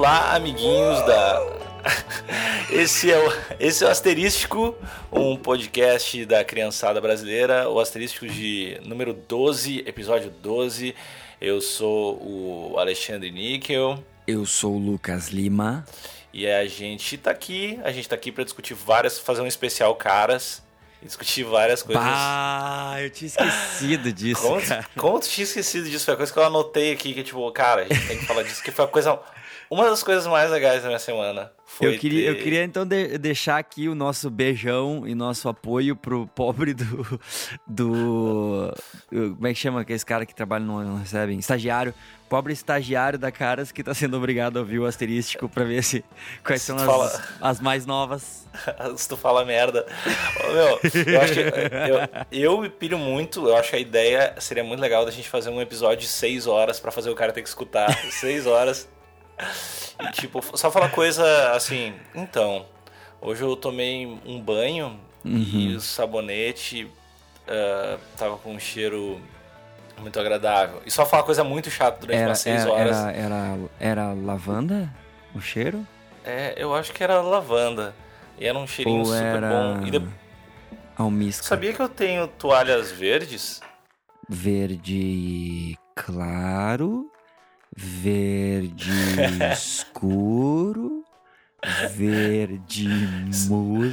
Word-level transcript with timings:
olá, 0.00 0.34
amiguinhos 0.34 0.98
da. 1.04 1.60
Esse 2.72 3.12
é, 3.12 3.18
o, 3.18 3.32
esse 3.58 3.84
é 3.84 3.86
o 3.86 3.90
Asterístico, 3.90 4.74
um 5.12 5.36
podcast 5.36 6.24
da 6.24 6.42
criançada 6.42 7.00
brasileira, 7.02 7.68
o 7.68 7.78
Asterístico 7.78 8.26
de 8.26 8.80
número 8.82 9.12
12, 9.12 9.80
episódio 9.86 10.30
12. 10.30 10.94
Eu 11.38 11.60
sou 11.60 12.14
o 12.16 12.78
Alexandre 12.78 13.30
Níquel. 13.30 14.02
Eu 14.26 14.46
sou 14.46 14.76
o 14.76 14.78
Lucas 14.78 15.28
Lima. 15.28 15.84
E 16.32 16.46
a 16.46 16.64
gente 16.66 17.18
tá 17.18 17.32
aqui, 17.32 17.78
a 17.84 17.92
gente 17.92 18.08
tá 18.08 18.14
aqui 18.14 18.32
para 18.32 18.44
discutir 18.44 18.72
várias, 18.72 19.18
fazer 19.18 19.42
um 19.42 19.46
especial 19.46 19.94
caras 19.96 20.62
discutir 21.02 21.44
várias 21.44 21.82
coisas. 21.82 22.02
Ah, 22.06 22.96
eu 23.00 23.10
tinha 23.10 23.26
esquecido 23.26 24.12
disso. 24.12 24.42
Como, 24.42 24.62
cara. 24.62 24.86
como 24.96 25.18
tu 25.20 25.28
tinha 25.28 25.44
esquecido 25.44 25.88
disso? 25.88 26.04
Foi 26.04 26.14
a 26.14 26.16
coisa 26.16 26.32
que 26.32 26.38
eu 26.38 26.44
anotei 26.44 26.92
aqui, 26.92 27.12
que 27.14 27.22
tipo, 27.22 27.50
cara, 27.52 27.82
a 27.82 27.84
gente 27.84 28.06
tem 28.06 28.18
que 28.18 28.26
falar 28.26 28.42
disso, 28.42 28.62
que 28.62 28.70
foi 28.70 28.84
a 28.84 28.88
coisa. 28.88 29.18
Uma 29.70 29.88
das 29.88 30.02
coisas 30.02 30.26
mais 30.26 30.50
legais 30.50 30.82
da 30.82 30.88
minha 30.88 30.98
semana. 30.98 31.52
Foi 31.64 31.94
Eu 31.94 31.98
queria, 32.00 32.28
eu 32.30 32.34
ter- 32.34 32.42
queria 32.42 32.64
então 32.64 32.84
de- 32.84 33.16
deixar 33.18 33.56
aqui 33.58 33.88
o 33.88 33.94
nosso 33.94 34.28
beijão 34.28 35.06
e 35.06 35.14
nosso 35.14 35.48
apoio 35.48 35.94
pro 35.94 36.26
pobre 36.26 36.74
do. 36.74 37.20
do 37.66 38.74
como 39.08 39.46
é 39.46 39.54
que 39.54 39.58
chama 39.60 39.82
aquele 39.82 39.98
cara 40.00 40.26
que 40.26 40.34
trabalha 40.34 40.62
e 40.62 40.66
não, 40.66 40.96
recebe? 40.98 41.36
Estagiário. 41.38 41.94
Pobre 42.28 42.52
estagiário 42.52 43.18
da 43.18 43.30
Caras 43.30 43.70
que 43.72 43.82
tá 43.82 43.92
sendo 43.94 44.16
obrigado 44.16 44.56
a 44.56 44.60
ouvir 44.60 44.78
o 44.80 44.86
asterístico 44.86 45.48
pra 45.48 45.64
ver 45.64 45.82
se 45.84 46.04
quais 46.44 46.62
são 46.62 46.76
as, 46.76 46.82
Fala. 46.84 47.22
as 47.40 47.60
mais 47.60 47.86
novas. 47.86 48.48
Se 48.96 49.08
tu 49.08 49.16
fala 49.16 49.44
merda. 49.44 49.86
Ô, 50.44 50.52
Meu, 50.52 50.80
eu 51.12 51.20
acho 51.20 51.34
que. 51.34 51.40
Eu, 52.32 52.52
eu 52.54 52.60
me 52.60 52.68
pilho 52.68 52.98
muito. 52.98 53.46
Eu 53.48 53.56
acho 53.56 53.70
que 53.70 53.76
a 53.76 53.80
ideia 53.80 54.34
seria 54.40 54.64
muito 54.64 54.80
legal 54.80 55.04
da 55.04 55.10
gente 55.12 55.28
fazer 55.28 55.50
um 55.50 55.60
episódio 55.60 55.98
de 56.00 56.08
6 56.08 56.48
horas 56.48 56.80
pra 56.80 56.90
fazer 56.90 57.10
o 57.10 57.14
cara 57.14 57.32
ter 57.32 57.42
que 57.42 57.48
escutar 57.48 57.92
6 58.10 58.46
horas. 58.46 58.88
E, 60.00 60.10
tipo, 60.12 60.40
só 60.56 60.70
falar 60.70 60.90
coisa 60.90 61.52
assim. 61.52 61.94
Então, 62.14 62.66
hoje 63.20 63.42
eu 63.42 63.54
tomei 63.56 64.06
um 64.24 64.40
banho 64.40 64.98
e 65.24 65.74
o 65.76 65.80
sabonete 65.80 66.90
ah, 67.46 67.98
tava 68.16 68.36
com 68.38 68.54
um 68.54 68.58
cheiro 68.60 69.20
muito 69.98 70.18
agradável. 70.18 70.80
E 70.86 70.90
só 70.90 71.04
falar 71.04 71.22
coisa 71.24 71.44
muito 71.44 71.70
chata 71.70 72.00
durante 72.00 72.18
Era, 72.20 72.28
umas 72.30 72.38
6 72.38 72.62
era, 72.62 72.72
horas. 72.72 72.96
era, 72.96 73.12
era, 73.12 73.58
era 73.78 74.12
lavanda 74.14 74.88
o 75.34 75.40
cheiro? 75.40 75.86
É, 76.24 76.54
eu 76.56 76.74
acho 76.74 76.92
que 76.92 77.02
era 77.04 77.20
lavanda. 77.20 77.94
E 78.38 78.46
era 78.46 78.58
um 78.58 78.66
cheirinho 78.66 79.00
Ou 79.00 79.04
super 79.06 79.24
era 79.24 79.48
bom. 79.50 79.86
E 79.86 79.90
de- 79.90 80.08
almisca? 80.96 81.46
Sabia 81.46 81.72
que 81.74 81.80
eu 81.82 81.88
tenho 81.88 82.26
toalhas 82.26 82.90
verdes? 82.90 83.60
Verde 84.28 85.76
claro, 85.94 87.10
verde 87.76 88.90
escuro, 89.52 91.04
verde 91.90 92.88
musgo. 93.38 93.84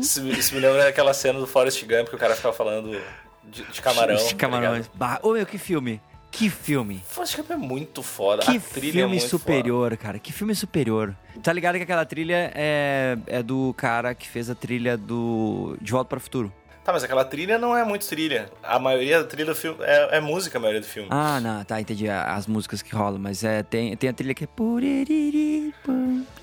Isso, 0.00 0.26
isso 0.28 0.54
me 0.54 0.60
lembra 0.60 0.84
daquela 0.84 1.14
cena 1.14 1.38
do 1.38 1.46
Forrest 1.46 1.82
Gump 1.84 2.08
que 2.08 2.14
o 2.14 2.18
cara 2.18 2.34
ficava 2.34 2.54
falando 2.54 3.00
de, 3.44 3.62
de 3.64 3.82
camarão. 3.82 4.16
De 4.16 4.30
tá 4.30 4.36
camarões. 4.36 4.86
ligado? 4.86 4.96
Bah, 4.96 5.18
ô 5.22 5.32
meu, 5.32 5.46
que 5.46 5.58
filme! 5.58 6.00
Que 6.30 6.50
filme! 6.50 7.00
Forrest 7.06 7.36
Gump 7.36 7.50
é 7.52 7.56
muito 7.56 8.02
foda. 8.02 8.42
Que 8.42 8.56
é 8.56 8.60
filme 8.60 9.06
muito 9.06 9.28
superior, 9.28 9.96
cara. 9.96 10.18
Que 10.18 10.32
filme 10.32 10.54
superior. 10.54 11.14
Tá 11.42 11.52
ligado 11.52 11.76
que 11.76 11.82
aquela 11.82 12.04
trilha 12.04 12.50
é, 12.54 13.16
é 13.26 13.42
do 13.42 13.72
cara 13.76 14.14
que 14.14 14.28
fez 14.28 14.50
a 14.50 14.54
trilha 14.54 14.96
do 14.96 15.76
De 15.80 15.92
Volta 15.92 16.08
para 16.08 16.18
o 16.18 16.20
Futuro. 16.20 16.52
Tá, 16.84 16.92
mas 16.92 17.02
aquela 17.02 17.24
trilha 17.24 17.56
não 17.56 17.74
é 17.74 17.82
muito 17.82 18.06
trilha. 18.06 18.50
A 18.62 18.78
maioria 18.78 19.22
da 19.22 19.24
trilha 19.26 19.46
do 19.46 19.54
filme 19.54 19.82
é, 19.82 20.18
é 20.18 20.20
música, 20.20 20.58
a 20.58 20.60
maioria 20.60 20.82
do 20.82 20.86
filme. 20.86 21.08
Ah, 21.10 21.40
não, 21.40 21.64
tá, 21.64 21.80
entendi 21.80 22.10
as 22.10 22.46
músicas 22.46 22.82
que 22.82 22.94
rolam, 22.94 23.18
mas 23.18 23.42
é, 23.42 23.62
tem, 23.62 23.96
tem 23.96 24.10
a 24.10 24.12
trilha 24.12 24.34
que 24.34 24.44
é. 24.44 24.48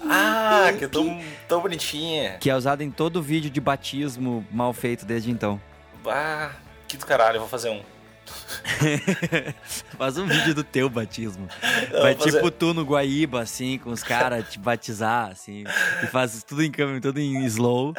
Ah, 0.03 0.73
que 0.77 0.85
é 0.85 0.87
tão, 0.87 1.21
tão 1.47 1.61
bonitinha. 1.61 2.37
Que 2.39 2.49
é 2.49 2.55
usada 2.55 2.83
em 2.83 2.89
todo 2.89 3.21
vídeo 3.21 3.51
de 3.51 3.61
batismo 3.61 4.43
mal 4.51 4.73
feito 4.73 5.05
desde 5.05 5.29
então. 5.29 5.61
Ah, 6.07 6.49
que 6.87 6.97
do 6.97 7.05
caralho, 7.05 7.35
eu 7.35 7.41
vou 7.41 7.49
fazer 7.49 7.69
um. 7.69 7.83
Faz 9.97 10.17
um 10.17 10.25
vídeo 10.27 10.53
do 10.53 10.63
teu 10.63 10.89
batismo. 10.89 11.47
Eu 11.91 12.01
Vai 12.01 12.15
fazer- 12.15 12.31
tipo 12.37 12.51
tu 12.51 12.73
no 12.73 12.83
Guaíba, 12.83 13.41
assim, 13.41 13.77
com 13.77 13.89
os 13.91 14.03
caras 14.03 14.49
te 14.49 14.59
batizar, 14.59 15.29
assim. 15.31 15.63
E 16.03 16.07
faz 16.07 16.43
tudo 16.43 16.63
em 16.63 16.71
câmera, 16.71 17.01
tudo 17.01 17.19
em 17.19 17.43
slow. 17.45 17.93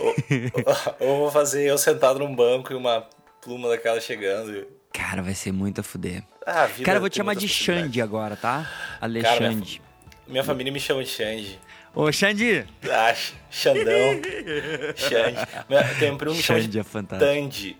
Ou, 0.00 0.14
ou 1.00 1.16
vou 1.18 1.30
fazer 1.30 1.64
eu 1.68 1.78
sentado 1.78 2.18
num 2.18 2.34
banco 2.34 2.72
e 2.72 2.76
uma 2.76 3.06
pluma 3.42 3.68
daquela 3.68 4.00
chegando. 4.00 4.66
Cara, 4.92 5.22
vai 5.22 5.34
ser 5.34 5.52
muito 5.52 5.80
a 5.80 5.84
fuder. 5.84 6.22
Ah, 6.46 6.68
Cara, 6.84 6.96
eu 6.96 7.00
vou 7.00 7.10
te 7.10 7.16
chamar 7.16 7.34
de. 7.34 7.46
Xande 7.48 8.00
agora, 8.00 8.36
tá? 8.36 8.70
Cara, 9.00 9.08
minha, 9.08 9.28
Alexandre. 9.28 9.82
minha 10.26 10.44
família 10.44 10.72
me 10.72 10.80
chama 10.80 11.02
de 11.04 11.10
Xande. 11.10 11.58
Ô, 11.94 12.10
Xande! 12.12 12.66
Ah, 12.90 13.14
Xandão. 13.50 14.20
Xande. 14.96 15.38
Meu- 15.68 15.98
Tem 15.98 16.10
um 16.10 16.16
primo 16.18 16.34
me 16.34 16.42
chama 16.42 16.58
de 16.60 16.64
Xande 16.66 16.78
é 16.78 16.82
fantástico. 16.82 17.30
Tandy. 17.32 17.76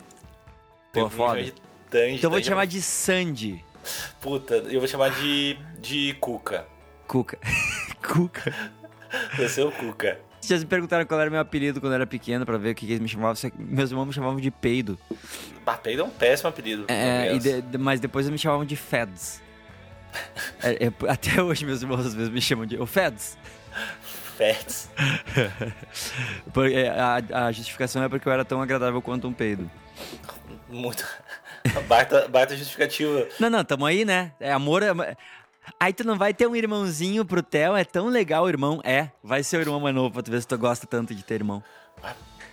Pô, 0.93 1.09
foda. 1.11 1.43
de 1.43 1.53
Então 1.89 2.01
eu 2.01 2.31
vou 2.31 2.31
Tandy 2.31 2.43
te 2.43 2.47
é- 2.47 2.51
chamar 2.51 2.67
de 2.67 2.83
Sandy. 2.83 3.65
Puta, 4.21 4.55
eu 4.57 4.81
vou 4.81 4.89
chamar 4.89 5.11
de, 5.11 5.57
de 5.81 6.15
Cuca. 6.21 6.67
Cuca. 7.07 7.39
Cuca. 8.03 8.53
Vai 9.37 9.49
ser 9.49 9.63
o 9.63 9.71
Cuca. 9.73 10.19
Vocês 10.41 10.63
me 10.63 10.69
perguntaram 10.69 11.05
qual 11.07 11.21
era 11.21 11.31
meu 11.31 11.41
apelido 11.41 11.81
quando 11.81 11.93
eu 11.93 11.97
era 11.97 12.07
pequeno 12.07 12.45
pra 12.47 12.57
ver 12.59 12.71
o 12.71 12.75
que, 12.75 12.87
que 12.87 12.93
eles 12.93 13.01
me 13.01 13.09
chamavam. 13.09 13.35
Meus 13.59 13.91
irmãos 13.91 14.07
me 14.07 14.13
chamavam 14.13 14.41
de 14.41 14.51
peido. 14.51 14.99
Bateido 15.65 16.03
é 16.03 16.05
um 16.05 16.11
péssimo 16.11 16.49
apelido. 16.51 16.85
É, 16.89 17.37
de- 17.39 17.79
mas 17.79 17.99
depois 18.01 18.27
eles 18.27 18.33
me 18.33 18.39
chamavam 18.39 18.65
de 18.65 18.77
Feds. 18.77 19.41
É, 20.63 20.87
é, 20.87 20.93
até 21.11 21.43
hoje 21.43 21.65
meus 21.67 21.83
irmãos 21.83 22.07
às 22.07 22.15
vezes 22.15 22.31
me 22.33 22.41
chamam 22.41 22.65
de. 22.67 22.79
Ô, 22.79 22.87
Feds! 22.87 23.37
Por- 26.53 26.71
é, 26.71 26.89
a, 26.91 27.47
a 27.47 27.53
justificação 27.53 28.03
é 28.03 28.09
porque 28.09 28.29
eu 28.29 28.33
era 28.33 28.45
tão 28.45 28.61
agradável 28.61 29.01
quanto 29.03 29.27
um 29.29 29.33
peido. 29.33 29.71
Muito. 30.69 31.07
Baita, 31.88 32.28
baita 32.28 32.56
justificativa. 32.56 33.27
Não, 33.38 33.50
não, 33.50 33.65
tamo 33.65 33.87
aí, 33.87 34.04
né? 34.04 34.32
É 34.41 34.53
amor. 34.53 34.82
é- 34.82 35.16
Aí 35.81 35.93
tu 35.93 36.04
não 36.04 36.16
vai 36.16 36.32
ter 36.32 36.47
um 36.47 36.54
irmãozinho 36.54 37.25
pro 37.25 37.43
Theo, 37.43 37.75
é 37.77 37.84
tão 37.84 38.09
legal 38.09 38.44
o 38.44 38.49
irmão. 38.49 38.81
É, 38.84 39.09
vai 39.22 39.43
ser 39.43 39.56
o 39.56 39.60
irmão 39.60 39.81
mais 39.81 39.94
novo 39.94 40.12
pra 40.12 40.22
tu 40.22 40.31
ver 40.31 40.41
se 40.41 40.47
tu 40.47 40.56
gosta 40.56 40.87
tanto 40.87 41.15
de 41.15 41.25
ter 41.25 41.34
irmão. 41.34 41.62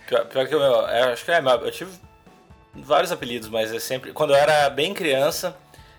Pior, 0.08 0.24
pior 0.26 0.48
que 0.48 0.54
eu, 0.54 0.60
eu 0.60 0.84
acho 1.12 1.24
que 1.24 1.30
é, 1.30 1.38
eu 1.38 1.70
tive 1.70 1.92
vários 2.74 3.12
apelidos, 3.12 3.48
mas 3.48 3.72
é 3.72 3.78
sempre. 3.78 4.12
Quando 4.12 4.30
eu 4.30 4.36
era 4.36 4.68
bem 4.68 4.92
criança, 4.92 5.56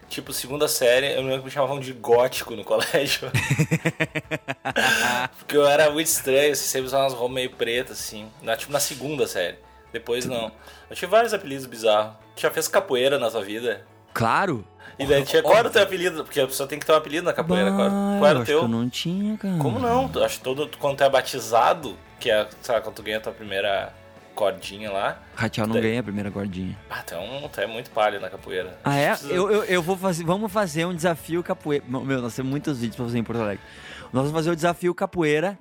tipo 0.10 0.34
segunda 0.34 0.68
série, 0.68 1.14
eu 1.14 1.22
lembro 1.22 1.40
que 1.40 1.46
me 1.46 1.52
chamavam 1.52 1.80
de 1.80 1.94
gótico 1.94 2.54
no 2.56 2.64
colégio. 2.66 3.32
Porque 5.40 5.56
eu 5.56 5.66
era 5.66 5.90
muito 5.90 6.08
estranho, 6.08 6.52
assim, 6.52 6.64
sempre 6.66 6.88
usava 6.88 7.04
umas 7.04 7.14
roupas 7.14 7.34
meio 7.36 7.50
pretas, 7.52 8.00
assim. 8.00 8.30
Na, 8.42 8.58
tipo 8.58 8.72
na 8.72 8.80
segunda 8.80 9.26
série. 9.26 9.58
Depois 10.00 10.26
não. 10.26 10.52
Eu 10.90 10.96
tive 10.96 11.10
vários 11.10 11.34
apelidos 11.34 11.66
bizarros. 11.66 12.14
Tu 12.36 12.42
já 12.42 12.52
fez 12.52 12.68
capoeira 12.68 13.18
na 13.18 13.32
tua 13.32 13.42
vida? 13.44 13.86
Claro! 14.14 14.66
E 15.00 15.06
daí 15.06 15.24
tinha, 15.24 15.42
qual 15.42 15.56
era 15.58 15.68
o 15.68 15.72
teu 15.72 15.82
apelido? 15.84 16.24
Porque 16.24 16.40
a 16.40 16.46
pessoa 16.48 16.68
tem 16.68 16.78
que 16.80 16.86
ter 16.86 16.92
um 16.92 16.96
apelido 16.96 17.26
na 17.26 17.34
capoeira. 17.34 17.72
Qual, 17.72 17.90
Bah, 17.90 18.16
qual 18.20 18.26
era 18.28 18.34
eu 18.36 18.40
o 18.40 18.42
acho 18.42 18.46
teu? 18.52 18.60
que 18.60 18.66
eu 18.66 18.70
não 18.70 18.90
tinha, 18.90 19.38
cara. 19.38 19.58
Como 19.58 19.80
não? 19.80 20.08
Tu- 20.10 20.24
Acho 20.24 20.38
que 20.38 20.44
todo, 20.44 20.70
quando 20.80 20.98
tu 20.98 21.04
é 21.04 21.10
batizado, 21.10 21.98
que 22.20 22.30
é, 22.30 22.48
sabe, 22.62 22.82
quando 22.82 22.96
tu 22.96 23.04
ganha 23.04 23.18
a 23.18 23.22
tua 23.22 23.34
primeira 23.34 23.94
cordinha 24.34 24.92
lá. 24.92 25.18
Rachel 25.36 25.66
não 25.68 25.74
Daí- 25.74 25.84
ganha 25.84 26.00
a 26.00 26.04
primeira 26.04 26.30
gordinha. 26.30 26.78
Ah, 26.90 27.02
tu 27.04 27.14
é, 27.16 27.18
um, 27.20 27.48
tu 27.48 27.60
é 27.62 27.68
muito 27.68 27.90
palha 27.92 28.20
na 28.20 28.30
capoeira. 28.30 28.78
Ah, 28.84 28.96
é? 28.96 29.10
Precisa- 29.10 29.34
Eu, 29.34 29.50
eu, 29.52 29.64
eu 29.66 29.82
vou 29.82 29.98
fazer. 29.98 30.24
Vamos 30.26 30.52
fazer 30.52 30.86
um 30.86 30.94
desafio 30.94 31.42
capoeira. 31.44 31.84
Meu, 31.88 32.22
nós 32.22 32.36
temos 32.36 32.50
muitos 32.50 32.78
vídeos 32.80 32.96
pra 32.98 33.06
fazer 33.06 33.18
em 33.18 33.24
Porto 33.24 33.42
Alegre. 33.42 33.64
Nós 34.14 34.24
vamos 34.24 34.32
fazer 34.34 34.52
o 34.52 34.56
desafio 34.56 34.94
capoeira. 34.94 35.58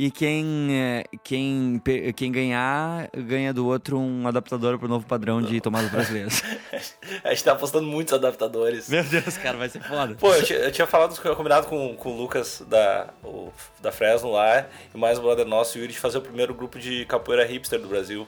E 0.00 0.12
quem, 0.12 0.68
é, 0.70 1.04
quem, 1.24 1.82
quem 2.14 2.30
ganhar, 2.30 3.10
ganha 3.16 3.52
do 3.52 3.66
outro 3.66 3.98
um 3.98 4.28
adaptador 4.28 4.78
pro 4.78 4.86
novo 4.86 5.04
padrão 5.04 5.42
de 5.42 5.60
tomadas 5.60 5.90
brasileiras. 5.90 6.40
A 7.24 7.30
gente 7.30 7.42
tá 7.42 7.56
postando 7.56 7.84
muitos 7.88 8.14
adaptadores. 8.14 8.88
Meu 8.88 9.02
Deus, 9.02 9.36
cara, 9.38 9.58
vai 9.58 9.68
ser 9.68 9.82
foda. 9.82 10.14
Pô, 10.14 10.32
eu 10.32 10.44
tinha, 10.44 10.58
eu 10.60 10.70
tinha 10.70 10.86
falado, 10.86 11.20
combinado 11.34 11.66
com, 11.66 11.96
com 11.96 12.12
o 12.12 12.16
Lucas 12.16 12.62
da, 12.68 13.08
o- 13.24 13.50
da 13.82 13.90
Fresno 13.90 14.30
lá, 14.30 14.66
e 14.94 14.96
mais 14.96 15.18
um 15.18 15.22
brother 15.22 15.44
nosso, 15.44 15.76
o 15.76 15.80
Yuri, 15.80 15.92
de 15.92 15.98
fazer 15.98 16.18
o 16.18 16.22
primeiro 16.22 16.54
grupo 16.54 16.78
de 16.78 17.04
capoeira 17.06 17.44
hipster 17.44 17.80
do 17.80 17.88
Brasil. 17.88 18.24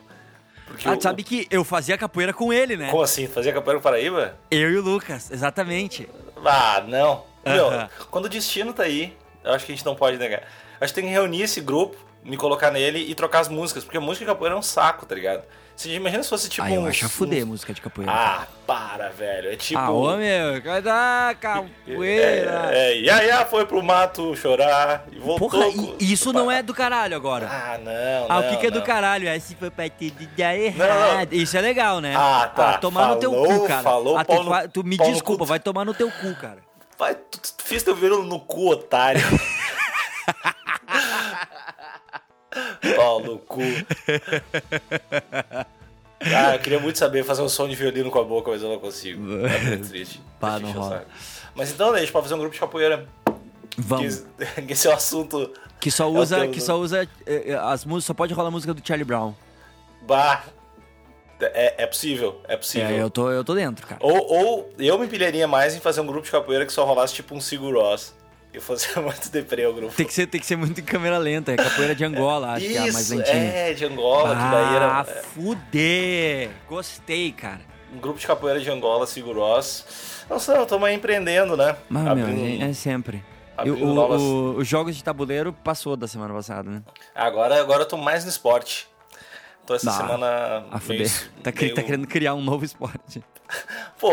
Porque 0.66 0.88
Ah, 0.88 0.96
tu 0.96 1.04
sabe 1.04 1.22
que 1.22 1.46
eu 1.52 1.62
fazia 1.62 1.96
capoeira 1.96 2.32
com 2.32 2.52
ele, 2.52 2.76
né? 2.76 2.90
Como 2.90 3.02
assim? 3.04 3.28
Fazia 3.28 3.52
capoeira 3.52 3.78
no 3.78 3.82
Paraíba? 3.82 4.36
Eu 4.50 4.72
e 4.72 4.76
o 4.76 4.82
Lucas, 4.82 5.30
exatamente. 5.30 6.08
Ah, 6.44 6.82
não. 6.88 7.22
Meu, 7.46 7.68
Aham. 7.68 7.88
quando 8.10 8.24
o 8.24 8.28
destino 8.28 8.72
tá 8.72 8.82
aí, 8.82 9.16
eu 9.44 9.52
acho 9.52 9.64
que 9.64 9.70
a 9.70 9.74
gente 9.76 9.86
não 9.86 9.94
pode 9.94 10.16
negar. 10.18 10.42
Acho 10.80 10.94
que 10.94 11.00
tem 11.00 11.08
que 11.08 11.14
reunir 11.14 11.42
esse 11.42 11.60
grupo, 11.60 11.96
me 12.24 12.36
colocar 12.36 12.70
nele 12.70 12.98
e 13.08 13.14
trocar 13.14 13.40
as 13.40 13.48
músicas, 13.48 13.84
porque 13.84 13.98
a 13.98 14.00
música 14.00 14.24
de 14.24 14.30
capoeira 14.30 14.54
é 14.56 14.58
um 14.58 14.62
saco, 14.62 15.04
tá 15.06 15.14
ligado? 15.14 15.42
Você 15.76 15.94
imagina 15.94 16.22
se 16.22 16.28
fosse 16.28 16.46
tipo 16.50 16.66
ah, 16.66 16.70
eu 16.70 16.82
uns- 16.82 16.88
acho 16.88 17.06
a 17.06 17.08
fuder 17.08 17.42
uns- 17.42 17.48
música 17.48 17.72
de 17.72 17.80
capoeira. 17.80 18.12
Ah, 18.12 18.46
para, 18.66 19.08
velho. 19.08 19.50
É 19.50 19.56
tipo. 19.56 19.80
ah, 19.80 19.90
ô 19.90 20.14
meu, 20.16 20.60
dar 20.82 21.34
capoeira. 21.36 22.68
É, 22.70 22.92
é, 22.92 23.00
Yaya 23.00 23.46
foi 23.46 23.64
pro 23.64 23.82
mato 23.82 24.36
chorar 24.36 25.06
e 25.10 25.18
voltou. 25.18 25.48
Porra, 25.48 25.72
com- 25.72 25.96
e 25.98 26.12
isso 26.12 26.34
não 26.34 26.50
é 26.50 26.62
do 26.62 26.74
caralho 26.74 27.16
agora. 27.16 27.48
Ah, 27.50 27.78
não. 27.78 28.26
Ah, 28.28 28.38
o 28.38 28.42
não, 28.42 28.50
que, 28.50 28.56
que 28.58 28.66
é 28.66 28.70
do 28.70 28.82
caralho? 28.82 29.26
Esse 29.28 29.54
foi 29.54 29.70
pra 29.70 29.88
te 29.88 30.10
dar 30.36 30.54
errado. 30.54 31.32
Isso 31.32 31.56
é 31.56 31.60
legal, 31.62 31.98
né? 32.00 32.14
Ah, 32.14 32.50
tá. 32.54 32.76
tomar 32.78 33.08
no 33.08 33.16
teu 33.16 33.30
Falou, 33.32 33.46
cu, 33.60 33.66
cara. 33.66 33.82
falou, 33.82 34.16
Ah, 34.18 34.24
tu, 34.24 34.42
no- 34.42 34.68
tu 34.68 34.84
me 34.84 34.98
desculpa, 34.98 35.44
cu. 35.44 35.46
vai 35.46 35.58
tomar 35.60 35.86
no 35.86 35.94
teu 35.94 36.10
cu, 36.10 36.34
cara. 36.34 36.58
Vai, 36.98 37.14
tu, 37.14 37.38
tu 37.40 37.64
fiz 37.64 37.82
teu 37.82 37.94
viro 37.96 38.22
no 38.22 38.38
cu, 38.38 38.68
otário. 38.70 39.22
Pau 42.96 43.20
no 43.20 43.38
cu. 43.38 43.60
Ah, 46.22 46.54
eu 46.54 46.58
queria 46.58 46.78
muito 46.80 46.98
saber 46.98 47.24
fazer 47.24 47.42
um 47.42 47.48
som 47.48 47.66
de 47.68 47.74
violino 47.74 48.10
com 48.10 48.18
a 48.20 48.24
boca, 48.24 48.50
mas 48.50 48.62
eu 48.62 48.68
não 48.68 48.78
consigo. 48.78 49.22
É 49.46 49.58
muito 49.60 49.88
triste. 49.88 50.20
Pá, 50.38 50.58
não 50.58 50.70
rola. 50.72 51.04
Mas 51.54 51.70
então, 51.70 51.92
né, 51.92 51.98
a 51.98 52.00
gente 52.00 52.12
pode 52.12 52.24
fazer 52.24 52.34
um 52.34 52.38
grupo 52.38 52.52
de 52.54 52.60
capoeira. 52.60 53.08
Vamos. 53.78 54.24
Que, 54.66 54.68
esse 54.72 54.86
é 54.86 54.90
o 54.90 54.94
assunto. 54.94 55.50
Que 55.80 55.90
só 55.90 56.04
É 56.04 56.06
usa, 56.08 56.40
teu- 56.40 56.50
que 56.50 56.60
só 56.60 56.76
usa 56.78 57.08
as 57.62 57.84
músicas, 57.84 58.04
só 58.06 58.14
pode 58.14 58.34
rolar 58.34 58.48
a 58.48 58.50
música 58.50 58.74
do 58.74 58.86
Charlie 58.86 59.04
Brown. 59.04 59.32
Bah. 60.02 60.44
É, 61.40 61.84
é 61.84 61.86
possível, 61.86 62.38
é 62.46 62.54
possível. 62.54 62.86
É, 62.88 63.00
eu 63.00 63.08
tô, 63.08 63.30
eu 63.30 63.42
tô 63.42 63.54
dentro, 63.54 63.86
cara. 63.86 63.98
Ou, 64.04 64.30
ou 64.30 64.74
eu 64.78 64.98
me 64.98 65.06
pilharia 65.06 65.48
mais 65.48 65.74
em 65.74 65.80
fazer 65.80 66.02
um 66.02 66.06
grupo 66.06 66.26
de 66.26 66.30
capoeira 66.30 66.66
que 66.66 66.72
só 66.72 66.84
rolasse 66.84 67.14
tipo 67.14 67.34
um 67.34 67.40
Sigurós. 67.40 68.14
Eu 68.52 68.60
fazia 68.60 69.00
muito 69.02 69.30
deprê 69.30 69.64
o 69.66 69.72
grupo. 69.72 69.94
Tem 69.94 70.06
que 70.06 70.12
ser, 70.12 70.26
tem 70.26 70.40
que 70.40 70.46
ser 70.46 70.56
muito 70.56 70.80
em 70.80 70.84
câmera 70.84 71.18
lenta, 71.18 71.52
é 71.52 71.56
capoeira 71.56 71.94
de 71.94 72.04
Angola, 72.04 72.52
acho 72.54 72.66
que 72.66 72.74
é 72.74 72.78
a 72.78 72.82
mais 72.82 72.96
Isso, 72.98 73.14
lentinha. 73.16 73.36
é, 73.36 73.72
de 73.72 73.84
Angola, 73.84 74.34
que 74.34 74.42
daí 74.42 74.74
era 74.76 75.00
Ah, 75.00 75.04
fuder! 75.04 76.50
Gostei, 76.68 77.32
cara. 77.32 77.60
um 77.94 77.98
grupo 77.98 78.18
de 78.18 78.26
capoeira 78.26 78.60
de 78.60 78.70
Angola, 78.70 79.06
Sigurós. 79.06 80.24
Nossa, 80.28 80.62
estamos 80.62 80.88
aí 80.88 80.94
empreendendo, 80.94 81.56
né? 81.56 81.76
Mas, 81.88 82.06
Abrindo- 82.06 82.28
meu, 82.40 82.66
é, 82.66 82.70
é 82.70 82.72
sempre. 82.72 83.16
E 83.58 83.68
abrindo 83.68 83.84
o- 83.90 83.94
novas- 83.94 84.20
o- 84.22 84.54
os 84.58 84.66
jogos 84.66 84.96
de 84.96 85.02
tabuleiro 85.04 85.52
passou 85.52 85.96
da 85.96 86.06
semana 86.08 86.32
passada, 86.32 86.70
né? 86.70 86.82
Agora, 87.14 87.60
agora 87.60 87.82
eu 87.82 87.86
tô 87.86 87.96
mais 87.96 88.24
no 88.24 88.30
esporte. 88.30 88.88
Tô 89.66 89.74
essa 89.74 89.90
Ah, 89.90 89.92
semana. 89.92 90.26
A 90.70 90.78
meio- 90.78 90.80
fuder. 90.80 91.10
Tá, 91.42 91.52
cri- 91.52 91.64
meio- 91.66 91.74
tá 91.76 91.82
querendo 91.82 92.06
criar 92.06 92.34
um 92.34 92.42
novo 92.42 92.64
esporte. 92.64 93.22
Pô, 93.98 94.12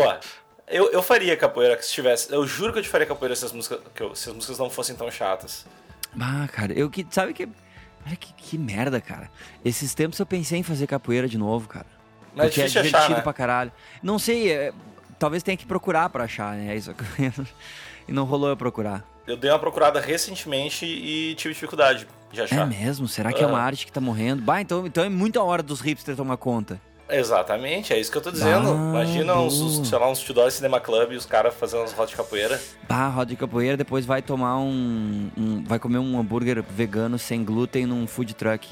eu, 0.70 0.90
eu 0.92 1.02
faria 1.02 1.36
capoeira 1.36 1.80
se 1.82 1.92
tivesse. 1.92 2.32
Eu 2.32 2.46
juro 2.46 2.72
que 2.72 2.78
eu 2.78 2.82
te 2.82 2.88
faria 2.88 3.06
capoeira 3.06 3.34
se 3.36 3.44
as 3.44 3.52
músicas, 3.52 3.80
que 3.94 4.02
eu- 4.02 4.14
se 4.14 4.28
as 4.28 4.34
músicas 4.34 4.58
não 4.58 4.68
fossem 4.70 4.94
tão 4.96 5.10
chatas. 5.10 5.66
Ah, 6.18 6.48
cara, 6.52 6.72
eu 6.72 6.88
que. 6.90 7.06
Sabe 7.10 7.32
que. 7.34 7.48
Olha 8.06 8.16
que, 8.16 8.32
que 8.32 8.56
merda, 8.56 9.00
cara. 9.00 9.30
Esses 9.64 9.94
tempos 9.94 10.18
eu 10.18 10.24
pensei 10.26 10.58
em 10.58 10.62
fazer 10.62 10.86
capoeira 10.86 11.28
de 11.28 11.36
novo, 11.36 11.68
cara. 11.68 11.86
Mas 12.34 12.46
é 12.46 12.48
Porque 12.48 12.60
é 12.60 12.64
difícil 12.64 12.82
divertido 12.82 13.04
achar, 13.04 13.16
né? 13.16 13.22
pra 13.22 13.32
caralho. 13.32 13.72
Não 14.02 14.18
sei, 14.18 14.50
é, 14.50 14.72
talvez 15.18 15.42
tenha 15.42 15.56
que 15.56 15.66
procurar 15.66 16.08
pra 16.08 16.24
achar, 16.24 16.54
né? 16.56 16.72
É 16.72 16.76
isso 16.76 16.94
que 16.94 17.02
eu- 17.22 17.46
E 18.08 18.12
não 18.12 18.24
rolou 18.24 18.48
eu 18.48 18.56
procurar. 18.56 19.04
Eu 19.26 19.36
dei 19.36 19.50
uma 19.50 19.58
procurada 19.58 20.00
recentemente 20.00 20.86
e 20.86 21.34
tive 21.34 21.52
dificuldade 21.52 22.06
de 22.32 22.40
É 22.40 22.44
achar. 22.44 22.66
mesmo? 22.66 23.06
Será 23.06 23.30
que 23.34 23.42
é 23.44 23.46
uma 23.46 23.58
Ah. 23.58 23.64
arte 23.64 23.84
que 23.84 23.92
tá 23.92 24.00
morrendo? 24.00 24.40
Bah, 24.40 24.62
então, 24.62 24.86
então 24.86 25.04
é 25.04 25.10
muita 25.10 25.42
hora 25.42 25.62
dos 25.62 25.80
hipsters 25.82 26.16
tomar 26.16 26.38
conta. 26.38 26.80
Exatamente, 27.08 27.92
é 27.92 27.98
isso 27.98 28.10
que 28.10 28.18
eu 28.18 28.22
tô 28.22 28.30
dizendo. 28.30 28.68
Ah, 28.70 28.74
Imagina 29.02 29.34
uns, 29.38 29.56
boa. 29.58 29.80
uns, 29.80 29.88
sei 29.88 29.98
lá, 29.98 30.10
uns 30.10 30.20
Tudor 30.22 30.50
Cinema 30.50 30.78
Club 30.80 31.12
e 31.12 31.16
os 31.16 31.26
caras 31.26 31.54
fazendo 31.54 31.80
umas 31.80 31.92
rodas 31.92 32.10
de 32.10 32.16
capoeira. 32.16 32.60
Bah, 32.88 33.08
roda 33.08 33.26
de 33.30 33.36
capoeira, 33.36 33.76
depois 33.76 34.04
vai 34.04 34.20
tomar 34.22 34.58
um, 34.58 35.30
um- 35.36 35.64
Vai 35.64 35.78
comer 35.78 35.98
um 35.98 36.18
hambúrguer 36.18 36.62
vegano 36.62 37.18
sem 37.18 37.44
glúten 37.44 37.86
num 37.86 38.06
food 38.06 38.34
truck. 38.34 38.68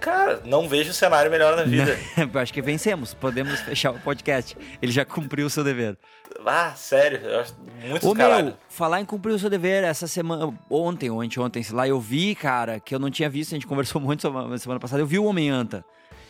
Cara, 0.00 0.42
não 0.44 0.68
vejo 0.68 0.92
cenário 0.92 1.30
melhor 1.30 1.56
na 1.56 1.62
vida. 1.62 1.98
Eu 2.34 2.40
acho 2.40 2.52
que 2.52 2.60
vencemos. 2.60 3.14
Podemos 3.14 3.60
fechar 3.60 3.90
o 3.92 3.98
podcast. 4.00 4.54
Ele 4.82 4.92
já 4.92 5.02
cumpriu 5.04 5.46
o 5.46 5.50
seu 5.50 5.64
dever. 5.64 5.96
ah, 6.44 6.72
sério, 6.76 7.20
eu 7.22 7.40
acho 7.40 7.54
muito 7.88 8.06
Ô, 8.10 8.14
caralho. 8.14 8.46
meu, 8.46 8.54
falar 8.68 9.00
em 9.00 9.04
cumprir 9.06 9.32
o 9.32 9.38
seu 9.38 9.48
dever, 9.48 9.82
essa 9.82 10.06
semana, 10.06 10.52
ontem 10.68 11.08
ou 11.08 11.22
anteontem, 11.22 11.62
sei 11.62 11.74
lá, 11.74 11.88
eu 11.88 11.98
vi, 11.98 12.34
cara, 12.34 12.78
que 12.80 12.94
eu 12.94 12.98
não 12.98 13.10
tinha 13.10 13.30
visto, 13.30 13.52
a 13.52 13.54
gente 13.54 13.66
conversou 13.66 13.98
muito 14.00 14.20
semana 14.58 14.80
passada, 14.80 15.00
eu 15.00 15.06
vi 15.06 15.18
o 15.18 15.24
Homem-Anta. 15.24 15.82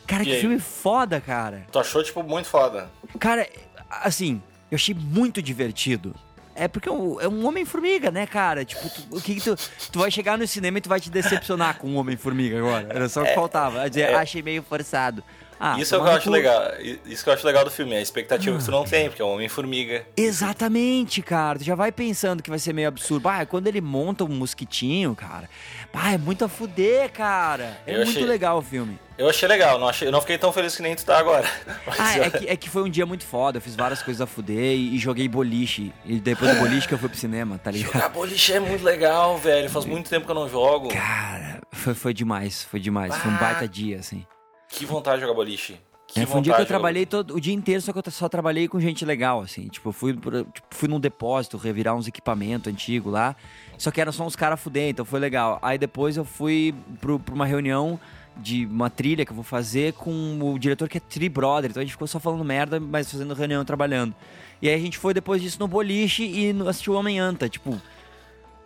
Cara, 0.06 0.23
E 0.23 0.27
que 0.27 0.33
aí? 0.33 0.41
filme 0.41 0.59
foda, 0.59 1.21
cara. 1.21 1.67
Tu 1.71 1.79
achou, 1.79 2.03
tipo, 2.03 2.23
muito 2.23 2.49
foda. 2.49 2.91
Cara, 3.19 3.49
assim, 3.89 4.43
eu 4.71 4.77
achei 4.77 4.95
muito 4.95 5.41
divertido. 5.43 6.15
É 6.56 6.69
porque 6.69 6.89
é 6.89 6.93
um, 6.93 7.21
é 7.21 7.29
um 7.29 7.47
Homem-Formiga, 7.47 8.12
né, 8.12 8.27
cara? 8.27 8.65
Tipo, 8.65 8.89
tu, 8.89 9.17
o 9.17 9.21
que, 9.21 9.35
que 9.35 9.41
tu. 9.41 9.56
Tu 9.91 9.99
vai 9.99 10.11
chegar 10.11 10.39
no 10.39 10.47
cinema 10.47 10.79
e 10.79 10.81
tu 10.81 10.89
vai 10.89 11.01
te 11.01 11.11
decepcionar 11.11 11.79
com 11.79 11.89
um 11.89 11.97
Homem-Formiga 11.97 12.59
agora. 12.59 12.87
Era 12.91 13.09
só 13.09 13.23
o 13.23 13.25
que 13.25 13.35
faltava. 13.35 13.79
Vai 13.79 13.89
dizer, 13.91 14.03
é. 14.03 14.15
achei 14.15 14.41
meio 14.41 14.62
forçado. 14.62 15.25
Ah, 15.59 15.79
isso 15.79 15.95
é 15.95 15.99
o 15.99 16.03
que 16.03 16.09
eu 16.09 16.12
acho 16.12 16.31
legal. 16.31 16.62
Isso 17.06 17.25
que 17.25 17.31
eu 17.31 17.35
acho 17.35 17.47
legal 17.47 17.65
do 17.65 17.71
filme, 17.71 17.95
é 17.95 17.99
a 17.99 18.03
expectativa 18.03 18.59
que 18.59 18.65
tu 18.65 18.71
não 18.71 18.85
tem, 18.85 19.09
porque 19.09 19.23
é 19.23 19.25
um 19.25 19.33
Homem-Formiga. 19.35 20.05
Exatamente, 20.17 21.23
cara. 21.23 21.59
Tu 21.59 21.65
já 21.65 21.75
vai 21.75 21.91
pensando 21.91 22.43
que 22.43 22.51
vai 22.51 22.59
ser 22.59 22.73
meio 22.73 22.89
absurdo. 22.89 23.23
Bah, 23.23 23.47
quando 23.47 23.67
ele 23.67 23.81
monta 23.81 24.25
um 24.25 24.29
mosquitinho, 24.29 25.15
cara. 25.15 25.49
Bah, 25.94 26.11
é 26.12 26.19
muito 26.19 26.44
a 26.44 26.49
fuder, 26.49 27.11
cara. 27.12 27.79
É 27.87 27.93
Eu 27.93 27.99
muito 27.99 28.11
achei- 28.11 28.25
legal 28.26 28.58
o 28.58 28.62
filme. 28.62 28.99
Eu 29.17 29.31
achei 29.31 29.46
legal, 29.49 29.79
não, 29.79 29.88
achei, 29.88 30.08
eu 30.08 30.12
não 30.12 30.20
fiquei 30.20 30.37
tão 30.37 30.52
feliz 30.52 30.75
que 30.75 30.82
nem 30.82 30.96
tu 30.96 31.05
tá 31.05 31.17
agora. 31.19 31.49
Mas 31.87 32.00
Ah, 32.00 32.19
eu- 32.19 32.25
é 32.25 32.31
que, 32.31 32.49
é 32.49 32.56
que 32.56 32.69
foi 32.69 32.82
um 32.82 32.91
dia 32.91 33.06
muito 33.06 33.25
foda. 33.25 33.58
Eu 33.58 33.62
fiz 33.62 33.76
várias 33.76 34.02
coisas 34.02 34.20
a 34.20 34.26
fuder 34.26 34.75
e, 34.75 34.96
e 34.96 34.99
joguei 34.99 35.29
boliche. 35.29 35.93
E 36.05 36.19
depois 36.19 36.52
do 36.52 36.58
boliche 36.61 36.88
que 36.88 36.94
eu 36.94 36.99
fui 36.99 37.08
pro 37.08 37.17
cinema, 37.17 37.56
tá 37.58 37.70
ligado? 37.70 37.93
Jogar 37.93 38.08
boliche 38.08 38.52
é 38.55 38.58
muito 38.61 38.82
legal, 38.85 39.38
velho. 39.38 39.70
Faz 39.70 39.85
muito 39.85 40.11
tempo 40.11 40.26
que 40.26 40.32
eu 40.32 40.35
não 40.35 40.49
jogo. 40.49 40.88
Cara, 40.88 41.61
foi, 41.73 41.94
foi 41.94 42.12
demais, 42.12 42.64
foi 42.64 42.81
demais. 42.81 43.14
Foi 43.17 43.31
um 43.31 43.35
Ah. 43.37 43.38
baita 43.38 43.69
dia, 43.69 44.00
assim. 44.00 44.26
Que 44.69 44.85
vontade 44.85 45.19
de 45.19 45.23
jogar 45.23 45.35
boliche. 45.35 45.79
Que 46.14 46.20
É, 46.20 46.26
foi 46.26 46.38
um 46.38 46.43
dia 46.43 46.55
que 46.55 46.62
eu 46.62 46.66
trabalhei 46.66 47.05
todo, 47.05 47.34
o 47.34 47.40
dia 47.40 47.52
inteiro, 47.52 47.81
só 47.82 47.93
que 47.93 47.99
eu 47.99 48.12
só 48.12 48.28
trabalhei 48.28 48.69
com 48.69 48.78
gente 48.78 49.05
legal, 49.05 49.40
assim. 49.40 49.66
Tipo, 49.66 49.88
eu 49.88 49.93
fui, 49.93 50.12
tipo, 50.14 50.66
fui 50.70 50.88
num 50.88 51.00
depósito 51.00 51.56
revirar 51.56 51.94
uns 51.96 52.06
equipamentos 52.06 52.72
antigos 52.72 53.12
lá. 53.12 53.34
Só 53.76 53.90
que 53.90 54.00
eram 54.00 54.12
só 54.12 54.25
uns 54.25 54.37
caras 54.37 54.61
fuder, 54.61 54.88
então 54.90 55.05
foi 55.05 55.19
legal. 55.19 55.58
Aí 55.61 55.76
depois 55.76 56.16
eu 56.16 56.25
fui 56.25 56.72
pro, 57.00 57.19
pra 57.19 57.34
uma 57.34 57.44
reunião 57.46 57.99
de 58.37 58.64
uma 58.66 58.88
trilha 58.90 59.25
que 59.25 59.32
eu 59.32 59.34
vou 59.34 59.44
fazer 59.44 59.93
com 59.94 60.38
o 60.40 60.58
diretor 60.58 60.88
que 60.88 60.99
é 60.99 61.00
Tri 61.00 61.28
Brother. 61.28 61.70
Então 61.70 61.81
a 61.81 61.84
gente 61.84 61.93
ficou 61.93 62.06
só 62.06 62.20
falando 62.20 62.44
merda, 62.44 62.78
mas 62.78 63.10
fazendo 63.10 63.34
reunião 63.34 63.64
trabalhando. 63.64 64.14
E 64.62 64.69
aí 64.69 64.75
a 64.75 64.78
gente 64.78 64.96
foi 64.99 65.12
depois 65.14 65.43
disso 65.43 65.58
no 65.58 65.67
boliche 65.69 66.25
e 66.25 66.52
no- 66.52 66.69
assistiu 66.69 66.93
o 66.93 66.96
Homem-Anta, 66.96 67.49
tipo. 67.49 67.70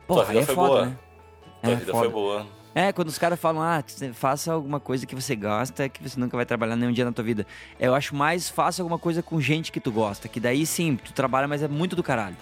Tua 0.06 0.16
Porra, 0.16 0.30
aí 0.32 0.38
é 0.38 0.42
foi 0.42 0.54
foda, 0.54 0.68
boa. 0.68 0.86
né? 0.86 0.96
Tua 1.62 1.72
É, 1.72 1.76
vida 1.76 1.92
foda. 1.92 2.04
foi 2.04 2.12
boa. 2.12 2.46
É, 2.74 2.92
quando 2.92 3.08
os 3.08 3.18
caras 3.18 3.40
falam, 3.40 3.62
ah, 3.62 3.82
faça 4.12 4.52
alguma 4.52 4.78
coisa 4.78 5.06
que 5.06 5.14
você 5.14 5.34
gosta, 5.34 5.88
que 5.88 6.02
você 6.02 6.18
nunca 6.20 6.36
vai 6.36 6.46
trabalhar 6.46 6.76
nenhum 6.76 6.92
dia 6.92 7.04
na 7.04 7.12
tua 7.12 7.24
vida. 7.24 7.46
Eu 7.80 7.94
acho 7.94 8.14
mais 8.14 8.48
faça 8.48 8.82
alguma 8.82 8.98
coisa 8.98 9.22
com 9.22 9.40
gente 9.40 9.72
que 9.72 9.80
tu 9.80 9.90
gosta, 9.90 10.28
que 10.28 10.38
daí 10.38 10.64
sim, 10.66 10.96
tu 10.96 11.12
trabalha, 11.12 11.48
mas 11.48 11.62
é 11.62 11.68
muito 11.68 11.96
do 11.96 12.02
caralho. 12.02 12.36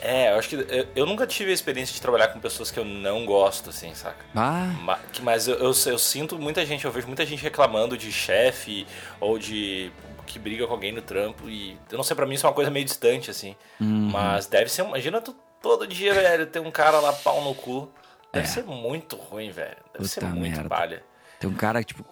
É, 0.00 0.32
eu 0.32 0.38
acho 0.38 0.48
que 0.48 0.54
eu, 0.56 0.86
eu 0.94 1.06
nunca 1.06 1.26
tive 1.26 1.50
a 1.50 1.54
experiência 1.54 1.92
de 1.94 2.00
trabalhar 2.00 2.28
com 2.28 2.38
pessoas 2.40 2.70
que 2.70 2.78
eu 2.78 2.84
não 2.84 3.26
gosto, 3.26 3.70
assim, 3.70 3.92
saca? 3.94 4.24
Ah, 4.34 4.72
Ma- 4.82 4.98
que- 5.12 5.22
Mas 5.22 5.48
eu, 5.48 5.56
eu, 5.56 5.72
eu 5.86 5.98
sinto 5.98 6.38
muita 6.38 6.64
gente, 6.64 6.84
eu 6.84 6.92
vejo 6.92 7.06
muita 7.06 7.26
gente 7.26 7.42
reclamando 7.42 7.96
de 7.96 8.10
chefe 8.12 8.86
ou 9.20 9.38
de 9.38 9.90
que 10.26 10.38
briga 10.38 10.66
com 10.66 10.72
alguém 10.74 10.92
no 10.92 11.02
trampo 11.02 11.48
e 11.48 11.76
eu 11.90 11.96
não 11.96 12.04
sei, 12.04 12.14
pra 12.14 12.26
mim 12.26 12.34
isso 12.34 12.46
é 12.46 12.48
uma 12.48 12.54
coisa 12.54 12.70
meio 12.70 12.84
distante, 12.84 13.30
assim. 13.30 13.56
Uhum. 13.80 14.10
Mas 14.12 14.46
deve 14.46 14.70
ser, 14.70 14.84
imagina 14.84 15.20
tu 15.20 15.34
todo 15.60 15.86
dia, 15.86 16.14
velho, 16.14 16.46
ter 16.46 16.60
um 16.60 16.70
cara 16.70 17.00
lá 17.00 17.12
pau 17.12 17.42
no 17.42 17.54
cu. 17.54 17.90
Deve 18.32 18.46
É. 18.46 18.48
ser 18.48 18.64
muito 18.64 19.16
ruim, 19.16 19.50
velho. 19.50 19.76
Deve 19.92 20.08
ser 20.08 20.20
Puta 20.20 20.32
muito 20.34 20.52
merda. 20.54 20.68
palha. 20.68 21.02
tem 21.40 21.48
um 21.48 21.54
cara, 21.54 21.82
tipo, 21.84 22.04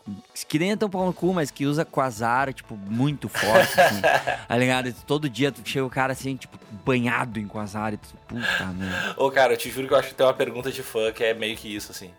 que 0.48 0.56
nem 0.58 0.70
é 0.70 0.76
tão 0.76 0.88
pau 0.88 1.04
no 1.04 1.12
cu, 1.12 1.34
mas 1.34 1.50
que 1.50 1.66
usa 1.66 1.84
quasar, 1.84 2.54
tipo, 2.54 2.76
muito 2.76 3.28
forte, 3.28 3.80
assim. 3.80 4.00
tá 4.46 4.56
ligado? 4.56 4.92
Todo 5.04 5.28
dia 5.28 5.50
tu 5.50 5.60
chega 5.64 5.84
o 5.84 5.90
cara 5.90 6.12
assim, 6.12 6.36
tipo, 6.36 6.56
banhado 6.84 7.40
em 7.40 7.46
quasar 7.48 7.92
e 7.92 7.96
tu, 7.96 8.08
puta 8.28 8.64
merda. 8.66 9.14
Ô, 9.20 9.28
cara, 9.30 9.52
eu 9.54 9.56
te 9.56 9.68
juro 9.70 9.88
que 9.88 9.94
eu 9.94 9.98
acho 9.98 10.08
que 10.10 10.14
tem 10.14 10.24
uma 10.24 10.32
pergunta 10.32 10.70
de 10.70 10.82
fã 10.82 11.10
que 11.12 11.24
é 11.24 11.34
meio 11.34 11.56
que 11.56 11.74
isso, 11.74 11.90
assim. 11.90 12.12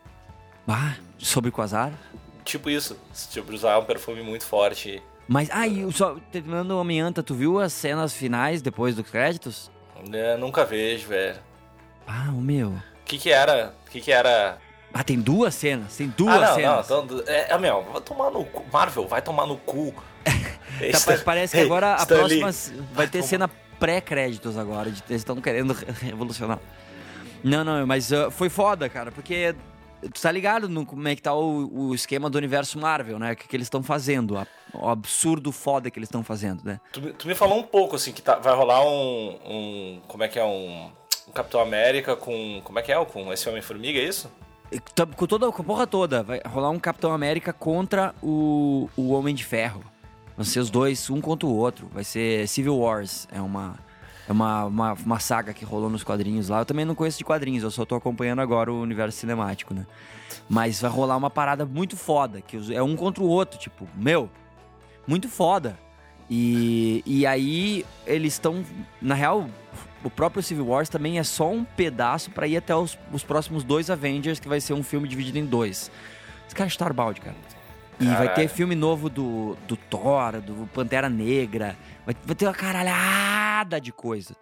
Ah, 0.68 0.96
sobre 1.18 1.50
quasar? 1.50 1.94
Tipo 2.44 2.70
isso, 2.70 2.98
tipo, 3.32 3.54
usar 3.54 3.77
um 3.80 3.86
perfume 3.86 4.22
muito 4.22 4.46
forte. 4.46 5.01
Mas, 5.30 5.50
ah, 5.51 5.66
e 5.68 5.89
só, 5.94 6.16
terminando 6.32 6.72
o 6.72 6.80
Homem-Anta, 6.80 7.24
tu 7.24 7.34
viu 7.36 7.58
as 7.60 7.72
cenas 7.74 8.13
finais 8.13 8.62
depois 8.62 8.96
dos 8.96 9.10
créditos? 9.10 9.72
Eu 10.12 10.38
nunca 10.38 10.66
vejo, 10.66 11.08
velho. 11.08 11.38
Ah, 12.06 12.30
o 12.30 12.42
meu. 12.42 12.74
O 13.08 13.10
que 13.10 13.18
que 13.18 13.30
era? 13.32 13.74
O 13.88 13.90
que 13.90 14.02
que 14.02 14.12
era? 14.12 14.58
Ah, 14.94 15.02
tem 15.02 15.18
duas 15.18 15.56
cenas, 15.56 15.96
tem 15.96 16.08
duas 16.10 16.36
ah, 16.36 16.48
não, 16.50 16.56
cenas. 16.56 16.90
não. 16.90 17.04
Então, 17.06 17.24
é, 17.26 17.54
é, 17.54 17.58
meu, 17.58 17.82
vai 17.84 18.02
tomar 18.02 18.30
no 18.30 18.44
cu. 18.44 18.66
Marvel, 18.70 19.08
vai 19.08 19.22
tomar 19.22 19.46
no 19.48 19.56
cu. 19.58 19.94
Tá, 20.92 21.00
pa- 21.00 21.22
parece 21.24 21.56
que 21.58 21.64
agora 21.64 21.94
a 21.96 21.98
Stan 22.00 22.24
Lee. 22.26 22.40
próxima 22.42 22.86
vai 22.94 23.08
ter 23.08 23.24
cena 23.24 23.48
pré-créditos 23.80 24.58
agora. 24.58 24.92
de- 24.92 25.02
Eles 25.10 25.22
estão 25.22 25.38
querendo 25.38 25.74
revolucionar. 26.02 26.60
Não, 27.44 27.64
não, 27.64 27.88
mas 27.88 28.12
uh, 28.12 28.30
foi 28.30 28.50
foda, 28.50 28.88
cara, 28.90 29.12
porque 29.12 29.56
tu 30.14 30.22
tá 30.22 30.30
ligado 30.32 30.68
no 30.70 30.86
como 30.86 31.08
é 31.08 31.16
que 31.16 31.22
tá 31.22 31.34
o, 31.34 31.88
o 31.88 31.96
esquema 31.96 32.30
do 32.30 32.38
universo 32.38 32.78
Marvel, 32.78 33.18
né? 33.18 33.32
O 33.32 33.36
que, 33.38 33.48
que 33.48 33.56
eles 33.56 33.66
estão 33.68 33.82
fazendo, 33.82 34.38
a- 34.38 34.46
o 34.74 34.90
absurdo 34.90 35.52
foda 35.52 35.90
que 35.90 35.98
eles 35.98 36.08
estão 36.08 36.24
fazendo, 36.24 36.62
né? 36.64 36.80
Tu, 36.92 37.02
me- 37.02 37.14
tu 37.14 37.28
me 37.28 37.34
falou 37.34 37.58
um 37.58 37.64
pouco, 37.64 37.96
assim, 37.96 38.12
que 38.12 38.22
tá- 38.22 38.36
vai 38.36 38.54
rolar 38.54 38.82
um, 38.86 39.40
um- 39.46 40.02
Como 40.08 40.24
é 40.24 40.28
que 40.28 40.38
é? 40.38 40.44
Um, 40.44 40.92
um 41.27 41.31
Capitão 41.31 41.60
América 41.60 42.15
com. 42.15 42.62
Como 42.63 42.79
é 42.79 42.81
que 42.81 42.91
é? 42.91 43.05
Com 43.05 43.31
esse 43.34 43.48
Homem-Formiga, 43.50 44.00
é 44.00 44.03
isso? 44.03 44.31
Com 45.15 45.25
toda 45.25 45.51
com 45.51 45.62
a 45.62 45.65
porra 45.65 45.88
toda, 45.88 46.24
vai 46.24 46.41
rolar 46.46 46.69
um 46.69 46.79
Capitão 46.79 47.13
América 47.13 47.53
contra 47.53 48.13
o, 48.22 48.89
o 48.98 49.12
Homem 49.12 49.34
de 49.34 49.46
Ferro. 49.46 49.84
Vão 50.36 50.46
ser 50.46 50.60
os 50.60 50.69
dois, 50.69 51.10
um 51.10 51.22
contra 51.22 51.48
o 51.48 51.55
outro. 51.55 51.89
Vai 51.93 52.03
ser 52.03 52.48
Civil 52.48 52.77
Wars. 52.77 53.27
É 53.31 53.41
uma, 53.41 53.77
é 54.27 54.31
uma, 54.31 54.65
uma, 54.65 54.93
uma 54.93 55.19
saga 55.19 55.53
que 55.53 55.63
rolou 55.63 55.89
nos 55.89 56.03
quadrinhos 56.03 56.50
lá. 56.50 56.60
Eu 56.60 56.65
também 56.65 56.86
não 56.86 56.93
conheço 56.93 57.17
de 57.17 57.24
quadrinhos, 57.24 57.63
eu 57.63 57.72
só 57.72 57.86
tô 57.86 57.96
acompanhando 57.96 58.41
agora 58.41 58.72
o 58.72 58.81
universo 58.81 59.17
cinemático, 59.17 59.74
né? 59.74 59.86
Mas 60.50 60.81
vai 60.81 60.91
rolar 60.91 61.15
uma 61.15 61.29
parada 61.29 61.65
muito 61.65 61.96
foda, 61.96 62.41
que 62.41 62.74
é 62.74 62.84
um 62.84 62.96
contra 62.96 63.24
o 63.24 63.27
outro, 63.27 63.57
tipo, 63.57 63.88
meu, 63.96 64.29
muito 65.07 65.29
foda. 65.29 65.79
E, 66.29 67.01
e 67.05 67.25
aí 67.25 67.86
eles 68.05 68.34
estão, 68.34 68.65
na 69.01 69.15
real, 69.15 69.50
o 70.04 70.10
próprio 70.10 70.44
Civil 70.44 70.68
Wars 70.68 70.89
também 70.89 71.20
é 71.20 71.24
só 71.24 71.50
um 71.50 71.63
pedaço 71.63 72.32
pra 72.32 72.48
ir 72.48 72.58
até 72.58 72.75
os, 72.75 72.98
os 73.12 73.24
próximos 73.24 73.63
dois 73.63 73.89
Avengers, 73.89 74.39
que 74.39 74.48
vai 74.48 74.62
ser 74.62 74.74
um 74.74 74.84
filme 74.84 75.08
dividido 75.08 75.38
em 75.38 75.46
dois. 75.46 75.92
Os 76.48 76.54
caras 76.54 76.74
chutaram 76.74 76.96
balde, 76.96 77.22
cara. 77.22 77.36
E 78.00 78.06
vai 78.06 78.32
ter 78.34 78.48
filme 78.48 78.75
novo 78.75 79.10
do, 79.10 79.58
do 79.68 79.75
Thor, 79.75 80.39
do 80.39 80.70
Pantera 80.72 81.10
Negra. 81.10 81.75
Vai, 82.06 82.16
vai 82.24 82.36
ter 82.36 82.46
uma 82.46 82.54
caralhada 82.54 83.82
de 83.82 83.92
coisa. 83.92 84.36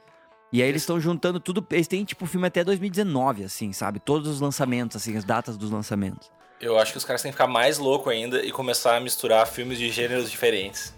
E 0.51 0.61
aí 0.61 0.67
eles 0.67 0.81
estão 0.81 0.99
juntando 0.99 1.39
tudo. 1.39 1.65
Eles 1.71 1.87
têm, 1.87 2.03
tipo, 2.03 2.25
filme 2.25 2.47
até 2.47 2.63
2019, 2.63 3.45
assim, 3.45 3.71
sabe? 3.71 3.99
Todos 3.99 4.27
os 4.27 4.41
lançamentos, 4.41 4.97
assim, 4.97 5.15
as 5.17 5.23
datas 5.23 5.57
dos 5.57 5.71
lançamentos. 5.71 6.29
Eu 6.59 6.77
acho 6.77 6.91
que 6.91 6.97
os 6.97 7.05
caras 7.05 7.21
têm 7.21 7.31
que 7.31 7.35
ficar 7.35 7.47
mais 7.47 7.77
louco 7.77 8.09
ainda 8.09 8.43
e 8.43 8.51
começar 8.51 8.95
a 8.95 8.99
misturar 8.99 9.47
filmes 9.47 9.77
de 9.77 9.89
gêneros 9.89 10.29
diferentes. 10.29 10.93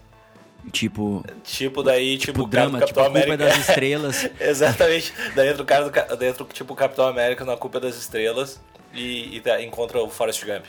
Tipo, 0.70 1.24
Tipo, 1.44 1.82
daí, 1.82 2.18
tipo, 2.18 2.32
tipo 2.32 2.46
drama, 2.48 2.80
tipo 2.80 2.94
Capitão 2.94 3.02
a 3.04 3.06
culpa 3.06 3.18
América. 3.24 3.44
das 3.48 3.58
estrelas. 3.68 4.30
Exatamente. 4.40 5.12
Daí 5.34 5.48
entra 5.48 5.62
o 5.62 5.66
cara 5.66 5.88
do 5.88 6.16
dentro, 6.16 6.44
tipo, 6.52 6.74
Capitão 6.74 7.06
América 7.08 7.44
na 7.44 7.56
Culpa 7.56 7.78
das 7.80 7.96
Estrelas 7.96 8.60
e, 8.94 9.40
e 9.44 9.64
encontra 9.64 10.02
o 10.02 10.08
Forrest 10.08 10.44
Gump. 10.44 10.64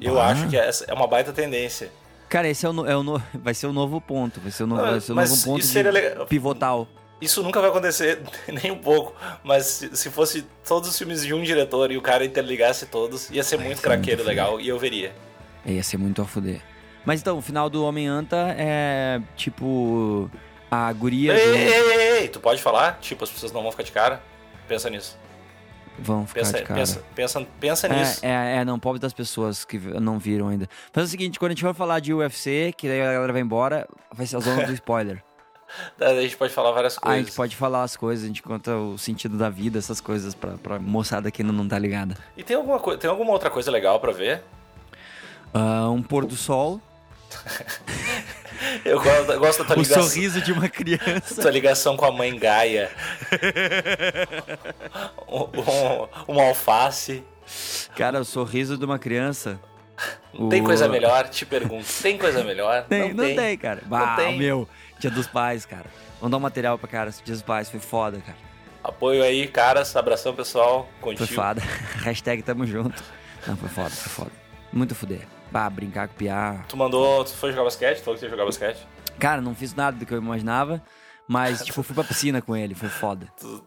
Eu 0.00 0.20
Ah. 0.20 0.28
acho 0.28 0.48
que 0.48 0.56
essa 0.56 0.84
é 0.86 0.92
uma 0.94 1.06
baita 1.06 1.32
tendência. 1.32 1.90
Cara, 2.28 2.48
esse 2.48 2.66
é 2.66 2.68
o, 2.70 2.86
é 2.86 2.96
o 2.96 3.02
no- 3.02 3.22
vai 3.34 3.54
ser 3.54 3.66
o 3.66 3.72
novo 3.72 4.00
ponto. 4.00 4.40
Vai 4.40 4.50
ser 4.50 4.64
o, 4.64 4.66
no- 4.66 4.76
vai 4.76 5.00
ser 5.00 5.12
o 5.12 5.14
novo 5.14 5.42
ponto 5.44 5.60
isso 5.60 5.72
seria 5.72 6.24
pivotal. 6.26 6.88
Isso 7.20 7.42
nunca 7.42 7.60
vai 7.60 7.70
acontecer 7.70 8.20
nem 8.62 8.72
um 8.72 8.78
pouco, 8.78 9.14
mas 9.44 9.64
se, 9.66 9.96
se 9.96 10.10
fosse 10.10 10.44
todos 10.66 10.88
os 10.90 10.98
filmes 10.98 11.24
de 11.24 11.32
um 11.32 11.42
diretor 11.42 11.90
e 11.92 11.96
o 11.96 12.02
cara 12.02 12.24
interligasse 12.24 12.86
todos, 12.86 13.30
ia 13.30 13.42
ser 13.44 13.56
muito 13.56 13.76
ser 13.76 13.82
craqueiro 13.84 14.18
muito 14.24 14.28
legal 14.28 14.60
e 14.60 14.68
eu 14.68 14.78
veria. 14.78 15.12
Ia 15.64 15.82
ser 15.82 15.96
muito 15.96 16.20
a 16.20 16.26
fuder. 16.26 16.60
Mas 17.04 17.20
então, 17.20 17.36
o 17.38 17.42
final 17.42 17.68
do 17.68 17.84
Homem-Anta 17.84 18.54
é 18.58 19.20
tipo. 19.36 20.30
A 20.70 20.92
guria. 20.92 21.36
Ei, 21.38 21.46
do- 21.48 21.54
ei, 21.54 21.68
ei, 21.68 22.18
ei, 22.22 22.28
tu 22.28 22.40
pode 22.40 22.60
falar? 22.60 22.98
Tipo, 23.00 23.22
as 23.24 23.30
pessoas 23.30 23.52
não 23.52 23.62
vão 23.62 23.70
ficar 23.70 23.82
de 23.84 23.92
cara? 23.92 24.20
Pensa 24.66 24.88
nisso. 24.90 25.16
Vão 25.96 26.26
ficar 26.26 26.40
Pensa, 26.40 26.58
de 26.58 26.64
cara. 26.64 26.80
pensa, 26.80 27.02
pensa, 27.14 27.46
pensa 27.60 27.88
nisso. 27.88 28.26
É, 28.26 28.28
é, 28.28 28.56
é, 28.56 28.64
não, 28.64 28.80
pobre 28.80 28.98
das 29.00 29.12
pessoas 29.12 29.64
que 29.64 29.78
não 29.78 30.18
viram 30.18 30.48
ainda. 30.48 30.68
Faz 30.92 31.06
o 31.06 31.10
seguinte, 31.10 31.38
quando 31.38 31.52
a 31.52 31.54
gente 31.54 31.62
for 31.62 31.72
falar 31.74 32.00
de 32.00 32.12
UFC, 32.12 32.72
que 32.76 32.88
daí 32.88 33.00
a 33.00 33.12
galera 33.12 33.32
vai 33.32 33.42
embora, 33.42 33.86
vai 34.12 34.26
ser 34.26 34.36
a 34.36 34.40
zona 34.40 34.66
do 34.66 34.72
spoiler. 34.74 35.22
Daí 35.96 36.18
a 36.18 36.22
gente 36.22 36.36
pode 36.36 36.52
falar 36.52 36.72
várias 36.72 36.94
Aí 36.94 36.98
a 36.98 37.02
coisas. 37.02 37.26
gente 37.26 37.36
pode 37.36 37.56
falar 37.56 37.82
as 37.84 37.96
coisas, 37.96 38.24
a 38.24 38.26
gente 38.26 38.42
conta 38.42 38.74
o 38.76 38.98
sentido 38.98 39.38
da 39.38 39.48
vida, 39.48 39.78
essas 39.78 40.00
coisas 40.00 40.34
pra, 40.34 40.52
pra 40.58 40.78
moçada 40.80 41.30
que 41.30 41.42
ainda 41.42 41.52
não 41.52 41.68
tá 41.68 41.78
ligada. 41.78 42.16
E 42.36 42.42
tem 42.42 42.56
alguma, 42.56 42.80
tem 42.96 43.08
alguma 43.08 43.30
outra 43.30 43.48
coisa 43.50 43.70
legal 43.70 44.00
pra 44.00 44.10
ver? 44.10 44.42
Ah, 45.52 45.88
um 45.90 46.02
pôr 46.02 46.26
do 46.26 46.34
sol, 46.36 46.80
Eu 48.84 49.00
gosto, 49.02 49.32
eu 49.32 49.40
gosto 49.40 49.58
da 49.58 49.64
tua 49.66 49.76
o 49.76 49.82
ligação. 49.82 50.02
sorriso 50.04 50.40
de 50.40 50.52
uma 50.52 50.68
criança. 50.68 51.42
Tua 51.42 51.50
ligação 51.50 51.96
com 51.96 52.04
a 52.06 52.10
mãe 52.12 52.36
Gaia. 52.38 52.90
um, 55.28 55.42
um- 55.42 56.08
uma 56.28 56.44
alface. 56.48 57.22
Cara, 57.96 58.20
o 58.20 58.24
sorriso 58.24 58.78
de 58.78 58.84
uma 58.84 58.98
criança. 58.98 59.60
Tem 60.50 60.60
O- 60.62 60.64
coisa 60.64 60.88
melhor? 60.88 61.28
Te 61.28 61.44
pergunto. 61.44 61.84
Tem 62.02 62.16
coisa 62.18 62.42
melhor? 62.42 62.84
Tem, 62.88 63.12
não, 63.12 63.24
tem. 63.24 63.56
cara. 63.58 63.82
Bah, 63.86 64.16
tem. 64.16 64.34
o 64.34 64.38
meu, 64.38 64.68
dia 64.98 65.10
dos 65.10 65.26
pais, 65.26 65.66
cara. 65.66 65.86
Vamos 66.20 66.30
dar 66.30 66.36
um 66.38 66.40
material 66.40 66.78
pra 66.78 66.88
cara, 66.88 67.10
dia 67.10 67.34
dos 67.34 67.42
pais, 67.42 67.68
foi 67.68 67.80
foda, 67.80 68.18
cara. 68.20 68.38
Apoio 68.82 69.22
aí, 69.22 69.46
caras. 69.46 69.94
Abração, 69.94 70.34
pessoal. 70.34 70.88
Foi 71.00 71.14
Contigo. 71.16 71.34
foda. 71.40 71.60
Hashtag 72.02 72.42
tamo 72.42 72.66
junto. 72.66 73.02
Não, 73.46 73.56
foi 73.56 73.68
foda, 73.68 73.90
foi 73.90 74.10
foda. 74.24 74.30
Muito 74.72 74.94
fuder. 74.94 75.20
Bah, 75.54 75.70
brincar 75.70 76.08
com 76.08 76.14
piar. 76.16 76.66
Tu 76.66 76.76
mandou. 76.76 77.24
Tu 77.24 77.30
foi 77.32 77.52
jogar 77.52 77.62
basquete? 77.62 77.98
Tu 77.98 78.02
falou 78.02 78.14
que 78.16 78.20
você 78.20 78.26
ia 78.26 78.30
jogar 78.30 78.44
basquete? 78.44 78.84
Cara, 79.20 79.40
não 79.40 79.54
fiz 79.54 79.72
nada 79.72 79.96
do 79.96 80.04
que 80.04 80.12
eu 80.12 80.18
imaginava, 80.18 80.82
mas, 81.28 81.64
tipo, 81.64 81.80
fui 81.84 81.94
pra 81.94 82.02
piscina 82.02 82.42
com 82.42 82.56
ele, 82.56 82.74
foi 82.74 82.88
foda. 82.88 83.28
Tu 83.38 83.62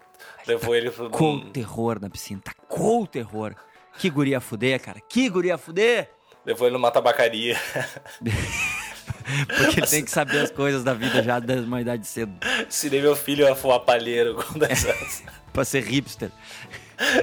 levou 0.45 0.75
ele 0.75 0.91
pro. 0.91 1.05
O 1.05 1.45
terror 1.45 1.97
na 2.01 2.09
piscina, 2.09 2.41
tacou 2.43 3.03
o 3.03 3.07
terror. 3.07 3.55
Que 3.97 4.09
guria 4.09 4.41
fuder, 4.41 4.81
cara, 4.81 4.99
que 4.99 5.29
guria 5.29 5.57
fuder! 5.57 6.11
Levou 6.45 6.67
ele 6.67 6.73
numa 6.73 6.91
tabacaria. 6.91 7.57
Porque 9.47 9.79
ele 9.79 9.87
tem 9.87 10.03
que 10.03 10.11
saber 10.11 10.39
as 10.39 10.51
coisas 10.51 10.83
da 10.83 10.93
vida 10.93 11.23
já 11.23 11.39
desde 11.39 11.65
uma 11.67 11.79
idade 11.79 12.05
cedo, 12.05 12.33
Ensinei 12.67 13.01
meu 13.01 13.15
filho 13.15 13.49
a 13.49 13.53
voar 13.53 13.79
palheiro 13.79 14.35
com 14.35 14.59
10 14.59 14.85
anos. 14.87 15.23
pra 15.53 15.63
ser 15.63 15.83
hipster. 15.83 16.31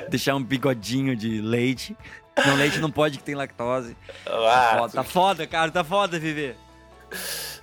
Deixar 0.09 0.35
um 0.37 0.43
bigodinho 0.43 1.15
de 1.15 1.43
leite. 1.43 1.95
Não, 2.47 2.57
leite 2.57 2.81
não 2.81 2.91
pode 2.91 3.19
que 3.19 3.25
tem 3.25 3.35
lactose. 3.35 3.97
Ah, 4.27 4.77
Foda, 4.79 4.93
tá 4.93 5.05
foda, 5.05 5.47
cara, 5.47 5.71
tá 5.71 5.85
foda 5.85 6.19
viver. 6.19 6.57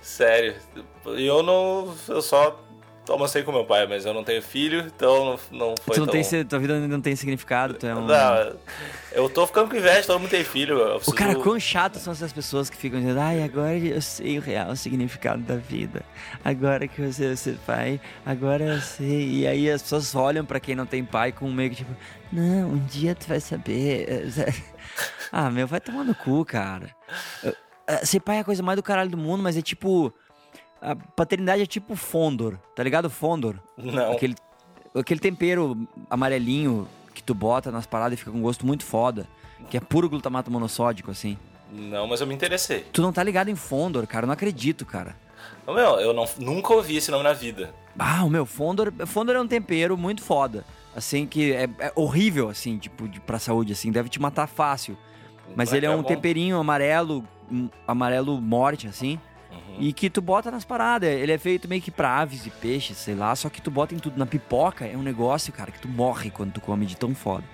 Sério. 0.00 0.56
E 1.06 1.26
eu 1.26 1.42
não. 1.42 1.94
Eu 2.08 2.22
só 2.22 2.58
almocei 3.08 3.42
com 3.42 3.50
meu 3.52 3.64
pai, 3.64 3.86
mas 3.86 4.04
eu 4.06 4.14
não 4.14 4.22
tenho 4.22 4.40
filho, 4.42 4.80
então 4.94 5.38
não, 5.50 5.74
foi 5.82 5.94
Tu 5.96 6.00
não 6.00 6.06
tão... 6.06 6.22
tem, 6.22 6.44
tua 6.44 6.58
vida 6.58 6.78
não 6.86 7.00
tem 7.00 7.16
significado, 7.16 7.74
tu 7.74 7.86
é 7.86 7.94
um... 7.94 8.06
Não, 8.06 8.56
eu 9.12 9.28
tô 9.28 9.46
ficando 9.46 9.68
com 9.70 9.76
inveja, 9.76 10.06
todo 10.06 10.20
mundo 10.20 10.30
tem 10.30 10.44
filho. 10.44 10.78
eu 10.78 10.86
O 10.92 10.96
preciso- 10.96 11.16
cara, 11.16 11.34
quão 11.34 11.58
chato 11.58 11.98
são 11.98 12.12
essas 12.12 12.32
pessoas 12.32 12.70
que 12.70 12.76
ficam 12.76 13.00
dizendo, 13.00 13.18
ai, 13.20 13.42
agora 13.42 13.76
eu 13.76 14.00
sei 14.00 14.38
o 14.38 14.40
real 14.40 14.74
significado 14.76 15.42
da 15.42 15.56
vida. 15.56 16.02
Agora 16.44 16.86
que 16.86 17.00
você 17.02 17.26
vai 17.28 17.36
ser 17.36 17.56
pai, 17.66 18.00
agora 18.24 18.64
eu 18.64 18.80
sei. 18.80 19.28
E 19.40 19.46
aí 19.46 19.70
as 19.70 19.82
pessoas 19.82 20.14
olham 20.14 20.44
pra 20.44 20.60
quem 20.60 20.74
não 20.76 20.86
tem 20.86 21.04
pai 21.04 21.32
com 21.32 21.50
meio 21.50 21.70
que 21.70 21.76
tipo, 21.76 21.90
não, 22.32 22.70
um 22.70 22.78
dia 22.86 23.14
tu 23.14 23.26
vai 23.26 23.40
saber. 23.40 24.26
ah, 25.32 25.50
meu, 25.50 25.66
vai 25.66 25.80
tomar 25.80 26.04
no 26.04 26.14
cu, 26.14 26.44
cara. 26.44 26.88
Eu- 27.42 27.54
eh, 27.86 28.04
Ser 28.06 28.20
pai 28.20 28.36
é 28.36 28.40
a 28.40 28.44
coisa 28.44 28.62
mais 28.62 28.76
do 28.76 28.82
caralho 28.82 29.10
do 29.10 29.16
mundo, 29.18 29.42
mas 29.42 29.56
é 29.56 29.62
tipo. 29.62 30.14
A 30.82 30.96
paternidade 30.96 31.62
é 31.62 31.66
tipo 31.66 31.94
Fondor, 31.94 32.58
tá 32.74 32.82
ligado? 32.82 33.08
Fondor. 33.08 33.54
Não. 33.78 34.12
Aquele, 34.12 34.34
aquele 34.92 35.20
tempero 35.20 35.88
amarelinho 36.10 36.88
que 37.14 37.22
tu 37.22 37.34
bota 37.34 37.70
nas 37.70 37.86
paradas 37.86 38.14
e 38.14 38.16
fica 38.18 38.32
com 38.32 38.42
gosto 38.42 38.66
muito 38.66 38.84
foda. 38.84 39.28
Que 39.70 39.76
é 39.76 39.80
puro 39.80 40.10
glutamato 40.10 40.50
monossódico, 40.50 41.10
assim. 41.12 41.38
Não, 41.70 42.06
mas 42.08 42.20
eu 42.20 42.26
me 42.26 42.34
interessei. 42.34 42.84
Tu 42.92 43.00
não 43.00 43.12
tá 43.12 43.22
ligado 43.22 43.48
em 43.48 43.54
Fondor, 43.54 44.06
cara. 44.08 44.24
Eu 44.24 44.26
não 44.26 44.34
acredito, 44.34 44.84
cara. 44.84 45.16
Ô, 45.66 45.72
Meu, 45.72 46.00
eu 46.00 46.12
não, 46.12 46.26
nunca 46.38 46.74
ouvi 46.74 46.96
esse 46.96 47.10
nome 47.12 47.22
na 47.22 47.32
vida. 47.32 47.72
Ah, 47.98 48.24
o 48.24 48.30
meu, 48.30 48.44
Fondor, 48.44 48.92
Fondor 49.06 49.36
é 49.36 49.40
um 49.40 49.46
tempero 49.46 49.96
muito 49.96 50.22
foda. 50.22 50.64
Assim, 50.94 51.26
que 51.26 51.52
é, 51.52 51.68
é 51.78 51.92
horrível, 51.94 52.48
assim, 52.48 52.76
tipo, 52.76 53.08
de, 53.08 53.20
pra 53.20 53.38
saúde, 53.38 53.72
assim. 53.72 53.92
Deve 53.92 54.08
te 54.08 54.20
matar 54.20 54.46
fácil. 54.46 54.96
Mas 55.54 55.72
ele 55.72 55.86
é 55.86 55.90
um 55.90 56.02
bom. 56.02 56.08
temperinho 56.08 56.58
amarelo, 56.58 57.26
um 57.50 57.68
amarelo 57.86 58.40
morte, 58.40 58.86
assim. 58.86 59.18
Uhum. 59.52 59.76
E 59.80 59.92
que 59.92 60.08
tu 60.10 60.20
bota 60.20 60.50
nas 60.50 60.64
paradas. 60.64 61.08
Ele 61.10 61.32
é 61.32 61.38
feito 61.38 61.68
meio 61.68 61.82
que 61.82 61.90
pra 61.90 62.20
aves 62.20 62.46
e 62.46 62.50
peixes, 62.50 62.96
sei 62.96 63.14
lá. 63.14 63.34
Só 63.36 63.48
que 63.48 63.60
tu 63.60 63.70
bota 63.70 63.94
em 63.94 63.98
tudo. 63.98 64.18
Na 64.18 64.26
pipoca 64.26 64.86
é 64.86 64.96
um 64.96 65.02
negócio, 65.02 65.52
cara, 65.52 65.70
que 65.70 65.80
tu 65.80 65.88
morre 65.88 66.30
quando 66.30 66.52
tu 66.52 66.60
come 66.60 66.86
de 66.86 66.96
tão 66.96 67.14
foda. 67.14 67.44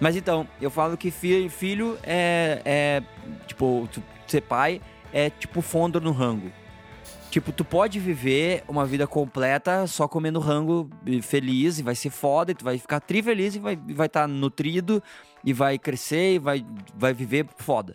Mas 0.00 0.16
então, 0.16 0.46
eu 0.60 0.70
falo 0.70 0.96
que 0.96 1.10
fi- 1.10 1.48
filho 1.48 1.98
é, 2.02 2.62
é. 2.64 3.02
Tipo, 3.46 3.88
tu 3.92 4.02
ser 4.26 4.42
pai 4.42 4.80
é 5.12 5.30
tipo 5.30 5.60
fondor 5.62 6.02
no 6.02 6.12
rango. 6.12 6.52
Tipo, 7.30 7.52
tu 7.52 7.64
pode 7.64 7.98
viver 7.98 8.64
uma 8.66 8.86
vida 8.86 9.06
completa 9.06 9.86
só 9.86 10.08
comendo 10.08 10.40
rango 10.40 10.88
feliz 11.22 11.78
e 11.78 11.82
vai 11.82 11.94
ser 11.94 12.08
foda, 12.08 12.52
e 12.52 12.54
tu 12.54 12.64
vai 12.64 12.78
ficar 12.78 13.00
tri 13.00 13.22
feliz 13.22 13.54
e 13.54 13.58
vai 13.58 13.74
estar 13.74 13.94
vai 13.94 14.08
tá 14.08 14.26
nutrido 14.26 15.02
e 15.44 15.52
vai 15.52 15.78
crescer 15.78 16.34
e 16.34 16.38
vai, 16.38 16.64
vai 16.96 17.12
viver 17.12 17.46
foda. 17.58 17.94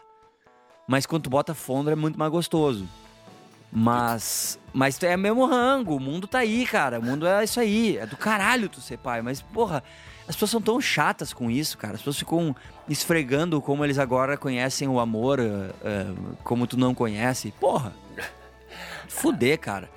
Mas 0.88 1.06
quando 1.06 1.24
tu 1.24 1.30
bota 1.32 1.56
fondor 1.56 1.94
é 1.94 1.96
muito 1.96 2.20
mais 2.20 2.32
gostoso. 2.32 2.88
Mas. 3.74 4.60
Mas 4.72 5.02
é 5.04 5.16
mesmo 5.16 5.46
rango, 5.46 5.96
o 5.96 6.00
mundo 6.00 6.28
tá 6.28 6.40
aí, 6.40 6.66
cara. 6.66 7.00
O 7.00 7.04
mundo 7.04 7.28
é 7.28 7.44
isso 7.44 7.60
aí. 7.60 7.98
É 7.98 8.06
do 8.06 8.18
caralho 8.18 8.68
tu 8.70 8.82
ser 8.82 8.98
pai. 8.98 9.22
Mas, 9.22 9.42
porra, 9.42 9.84
as 10.28 10.36
pessoas 10.36 10.52
são 10.52 10.62
tão 10.62 10.80
chatas 10.82 11.32
com 11.34 11.50
isso, 11.52 11.78
cara. 11.78 11.94
As 11.94 12.00
pessoas 12.00 12.18
ficam 12.18 12.56
esfregando 12.90 13.62
como 13.62 13.84
eles 13.86 14.00
agora 14.00 14.36
conhecem 14.38 14.88
o 14.88 15.00
amor, 15.00 15.40
eh, 15.40 15.70
eh, 15.84 16.06
como 16.44 16.66
tu 16.66 16.76
não 16.78 16.94
conhece. 16.96 17.52
Porra. 17.60 17.94
Fuder, 19.08 19.60
cara. 19.60 19.90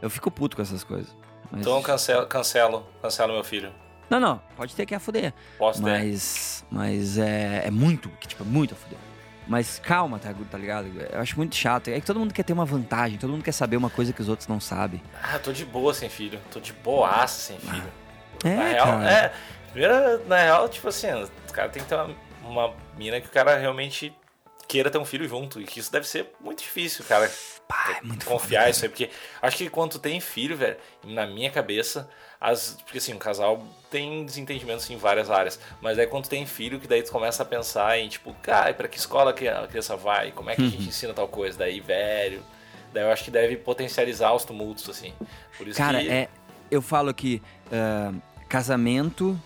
Eu 0.00 0.08
fico 0.10 0.30
puto 0.30 0.56
com 0.56 0.62
essas 0.62 0.82
coisas. 0.84 1.14
Mas- 1.50 1.60
Então 1.60 1.80
cancelo, 1.82 2.26
cancelo, 2.26 2.86
cancelo 3.02 3.32
meu 3.34 3.44
filho. 3.44 3.72
Não, 4.08 4.20
não. 4.20 4.40
Pode 4.56 4.74
ter 4.74 4.86
que 4.86 4.94
é 4.94 4.98
fuder. 4.98 5.34
Posso 5.58 5.82
ter. 5.82 5.90
Mas. 5.90 6.64
Mas 6.70 7.18
é, 7.18 7.62
é 7.66 7.70
muito, 7.70 8.08
que, 8.20 8.28
tipo, 8.28 8.42
é 8.44 8.46
muito 8.46 8.74
a 8.74 8.76
fuder. 8.76 8.98
Mas 9.46 9.78
calma, 9.78 10.18
tá, 10.18 10.34
tá 10.50 10.58
ligado? 10.58 10.88
Eu 11.12 11.20
acho 11.20 11.36
muito 11.36 11.54
chato. 11.54 11.88
É 11.88 12.00
que 12.00 12.06
todo 12.06 12.18
mundo 12.18 12.34
quer 12.34 12.42
ter 12.42 12.52
uma 12.52 12.64
vantagem, 12.64 13.18
todo 13.18 13.30
mundo 13.30 13.44
quer 13.44 13.52
saber 13.52 13.76
uma 13.76 13.90
coisa 13.90 14.12
que 14.12 14.20
os 14.20 14.28
outros 14.28 14.48
não 14.48 14.58
sabem. 14.60 15.00
Ah, 15.22 15.38
tô 15.38 15.52
de 15.52 15.64
boa 15.64 15.94
sem 15.94 16.08
filho. 16.08 16.40
Tô 16.50 16.58
de 16.58 16.72
boaça 16.72 17.52
sem 17.52 17.58
filho. 17.58 17.92
É, 18.44 18.56
na 18.56 18.68
real, 18.68 18.86
cara. 18.86 19.10
é. 19.10 19.32
Primeiro, 19.70 20.26
na 20.26 20.36
real, 20.36 20.68
tipo 20.68 20.88
assim, 20.88 21.08
o 21.48 21.52
cara 21.52 21.68
tem 21.68 21.82
que 21.82 21.88
ter 21.88 21.94
uma, 21.94 22.10
uma 22.44 22.74
mina 22.96 23.20
que 23.20 23.28
o 23.28 23.30
cara 23.30 23.56
realmente 23.56 24.14
queira 24.68 24.90
ter 24.90 24.98
um 24.98 25.04
filho 25.04 25.28
junto. 25.28 25.60
E 25.60 25.64
que 25.64 25.80
isso 25.80 25.90
deve 25.92 26.06
ser 26.06 26.30
muito 26.40 26.62
difícil, 26.62 27.04
cara. 27.04 27.30
Pá, 27.68 27.98
é 28.00 28.06
muito 28.06 28.24
confiar 28.26 28.60
foda, 28.62 28.70
isso 28.70 28.84
aí, 28.84 28.88
porque 28.88 29.10
acho 29.42 29.56
que 29.56 29.68
quando 29.68 29.92
tu 29.92 29.98
tem 29.98 30.20
filho, 30.20 30.56
velho, 30.56 30.76
na 31.02 31.26
minha 31.26 31.50
cabeça, 31.50 32.08
as, 32.40 32.76
porque 32.84 32.98
assim, 32.98 33.12
um 33.12 33.18
casal 33.18 33.60
tem 33.90 34.24
desentendimentos 34.24 34.88
em 34.88 34.96
várias 34.96 35.30
áreas, 35.30 35.58
mas 35.80 35.98
aí 35.98 36.06
quando 36.06 36.24
tu 36.24 36.30
tem 36.30 36.46
filho, 36.46 36.78
que 36.78 36.86
daí 36.86 37.02
tu 37.02 37.10
começa 37.10 37.42
a 37.42 37.46
pensar 37.46 37.98
em, 37.98 38.08
tipo, 38.08 38.32
cara, 38.34 38.72
pra 38.72 38.86
que 38.86 38.98
escola 38.98 39.32
que 39.32 39.48
a 39.48 39.66
criança 39.66 39.96
vai? 39.96 40.30
Como 40.30 40.48
é 40.48 40.54
que 40.54 40.62
a 40.62 40.64
Uhum. 40.64 40.70
gente 40.70 40.88
ensina 40.88 41.12
tal 41.12 41.26
coisa? 41.26 41.58
Daí, 41.58 41.80
velho, 41.80 42.40
daí 42.92 43.02
eu 43.02 43.10
acho 43.10 43.24
que 43.24 43.30
deve 43.32 43.56
potencializar 43.56 44.32
os 44.32 44.44
tumultos, 44.44 44.88
assim. 44.88 45.12
Por 45.58 45.66
isso 45.66 45.76
Cara, 45.76 46.00
que... 46.00 46.08
é, 46.08 46.28
eu 46.70 46.80
falo 46.80 47.12
que 47.12 47.42
uh, 47.66 48.20
casamento 48.48 49.36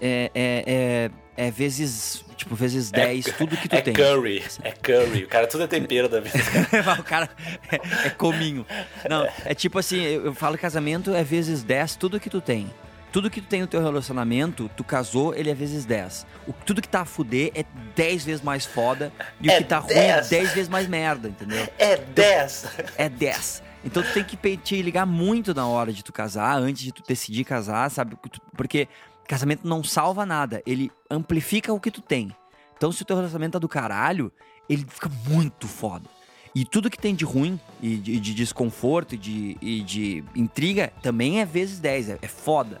é, 0.00 0.30
é, 0.34 0.64
é, 0.66 1.10
é, 1.40 1.50
vezes, 1.50 2.22
tipo, 2.36 2.54
vezes 2.54 2.90
10, 2.90 3.26
é, 3.26 3.32
tudo 3.32 3.56
que 3.56 3.66
tu 3.66 3.74
é 3.74 3.80
tem. 3.80 3.94
É 3.94 3.96
curry, 3.96 4.44
é 4.62 4.72
curry. 4.72 5.24
O 5.24 5.28
cara, 5.28 5.46
tudo 5.46 5.64
é 5.64 5.66
tempero 5.66 6.06
da 6.06 6.20
vida. 6.20 6.36
o 7.00 7.02
cara 7.02 7.30
é, 7.72 8.08
é 8.08 8.10
cominho. 8.10 8.66
Não, 9.08 9.26
é 9.46 9.54
tipo 9.54 9.78
assim, 9.78 10.02
eu, 10.02 10.34
falo 10.34 10.58
casamento 10.58 11.14
é 11.14 11.24
vezes 11.24 11.62
10, 11.62 11.96
tudo 11.96 12.20
que 12.20 12.28
tu 12.28 12.42
tem. 12.42 12.70
Tudo 13.10 13.30
que 13.30 13.40
tu 13.40 13.46
tem 13.46 13.62
no 13.62 13.66
teu 13.66 13.82
relacionamento, 13.82 14.70
tu 14.76 14.84
casou, 14.84 15.34
ele 15.34 15.50
é 15.50 15.54
vezes 15.54 15.86
10. 15.86 16.26
O, 16.46 16.52
tudo 16.52 16.82
que 16.82 16.88
tá 16.88 17.00
a 17.00 17.04
fuder 17.06 17.52
é 17.54 17.64
10 17.96 18.24
vezes 18.26 18.42
mais 18.42 18.66
foda. 18.66 19.10
E 19.40 19.50
é 19.50 19.54
o 19.54 19.58
que 19.58 19.64
tá 19.64 19.80
10. 19.80 19.98
ruim 19.98 20.08
é 20.08 20.20
10 20.20 20.52
vezes 20.52 20.68
mais 20.68 20.86
merda, 20.86 21.28
entendeu? 21.28 21.66
É 21.78 21.96
10. 21.96 22.66
Então, 22.74 22.84
é 22.98 23.08
10. 23.08 23.62
Então 23.82 24.02
tu 24.02 24.12
tem 24.12 24.22
que 24.22 24.56
te 24.58 24.82
ligar 24.82 25.06
muito 25.06 25.54
na 25.54 25.66
hora 25.66 25.90
de 25.90 26.04
tu 26.04 26.12
casar, 26.12 26.58
antes 26.58 26.82
de 26.82 26.92
tu 26.92 27.02
decidir 27.02 27.44
casar, 27.44 27.90
sabe? 27.90 28.14
Porque 28.54 28.86
casamento 29.30 29.66
não 29.66 29.84
salva 29.84 30.26
nada, 30.26 30.60
ele 30.66 30.90
amplifica 31.08 31.72
o 31.72 31.78
que 31.78 31.90
tu 31.90 32.02
tem. 32.02 32.34
Então 32.76 32.90
se 32.90 33.02
o 33.02 33.04
teu 33.04 33.14
relacionamento 33.14 33.52
tá 33.52 33.58
do 33.60 33.68
caralho, 33.68 34.32
ele 34.68 34.84
fica 34.88 35.08
muito 35.28 35.68
foda. 35.68 36.04
E 36.52 36.64
tudo 36.64 36.90
que 36.90 36.98
tem 36.98 37.14
de 37.14 37.24
ruim, 37.24 37.60
e 37.80 37.96
de, 37.96 38.18
de 38.18 38.34
desconforto, 38.34 39.14
e 39.14 39.18
de, 39.18 39.56
e 39.60 39.82
de 39.82 40.24
intriga, 40.34 40.92
também 41.00 41.40
é 41.40 41.44
vezes 41.44 41.78
10, 41.78 42.08
é, 42.08 42.18
é 42.20 42.26
foda. 42.26 42.80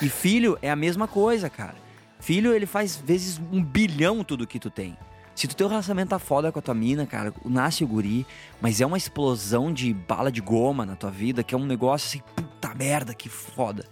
E 0.00 0.08
filho 0.08 0.58
é 0.62 0.70
a 0.70 0.76
mesma 0.76 1.06
coisa, 1.06 1.50
cara. 1.50 1.74
Filho, 2.18 2.54
ele 2.54 2.64
faz 2.64 2.96
vezes 2.96 3.38
um 3.52 3.62
bilhão 3.62 4.24
tudo 4.24 4.46
que 4.46 4.58
tu 4.58 4.70
tem. 4.70 4.96
Se 5.34 5.46
tu 5.46 5.54
teu 5.54 5.68
relacionamento 5.68 6.10
tá 6.10 6.18
foda 6.18 6.50
com 6.50 6.60
a 6.60 6.62
tua 6.62 6.74
mina, 6.74 7.04
cara, 7.04 7.34
nasce 7.44 7.84
o 7.84 7.86
guri, 7.86 8.24
mas 8.58 8.80
é 8.80 8.86
uma 8.86 8.96
explosão 8.96 9.70
de 9.70 9.92
bala 9.92 10.32
de 10.32 10.40
goma 10.40 10.86
na 10.86 10.96
tua 10.96 11.10
vida, 11.10 11.42
que 11.42 11.54
é 11.54 11.58
um 11.58 11.66
negócio 11.66 12.06
assim, 12.06 12.22
puta 12.34 12.72
merda, 12.74 13.12
que 13.12 13.28
foda. 13.28 13.84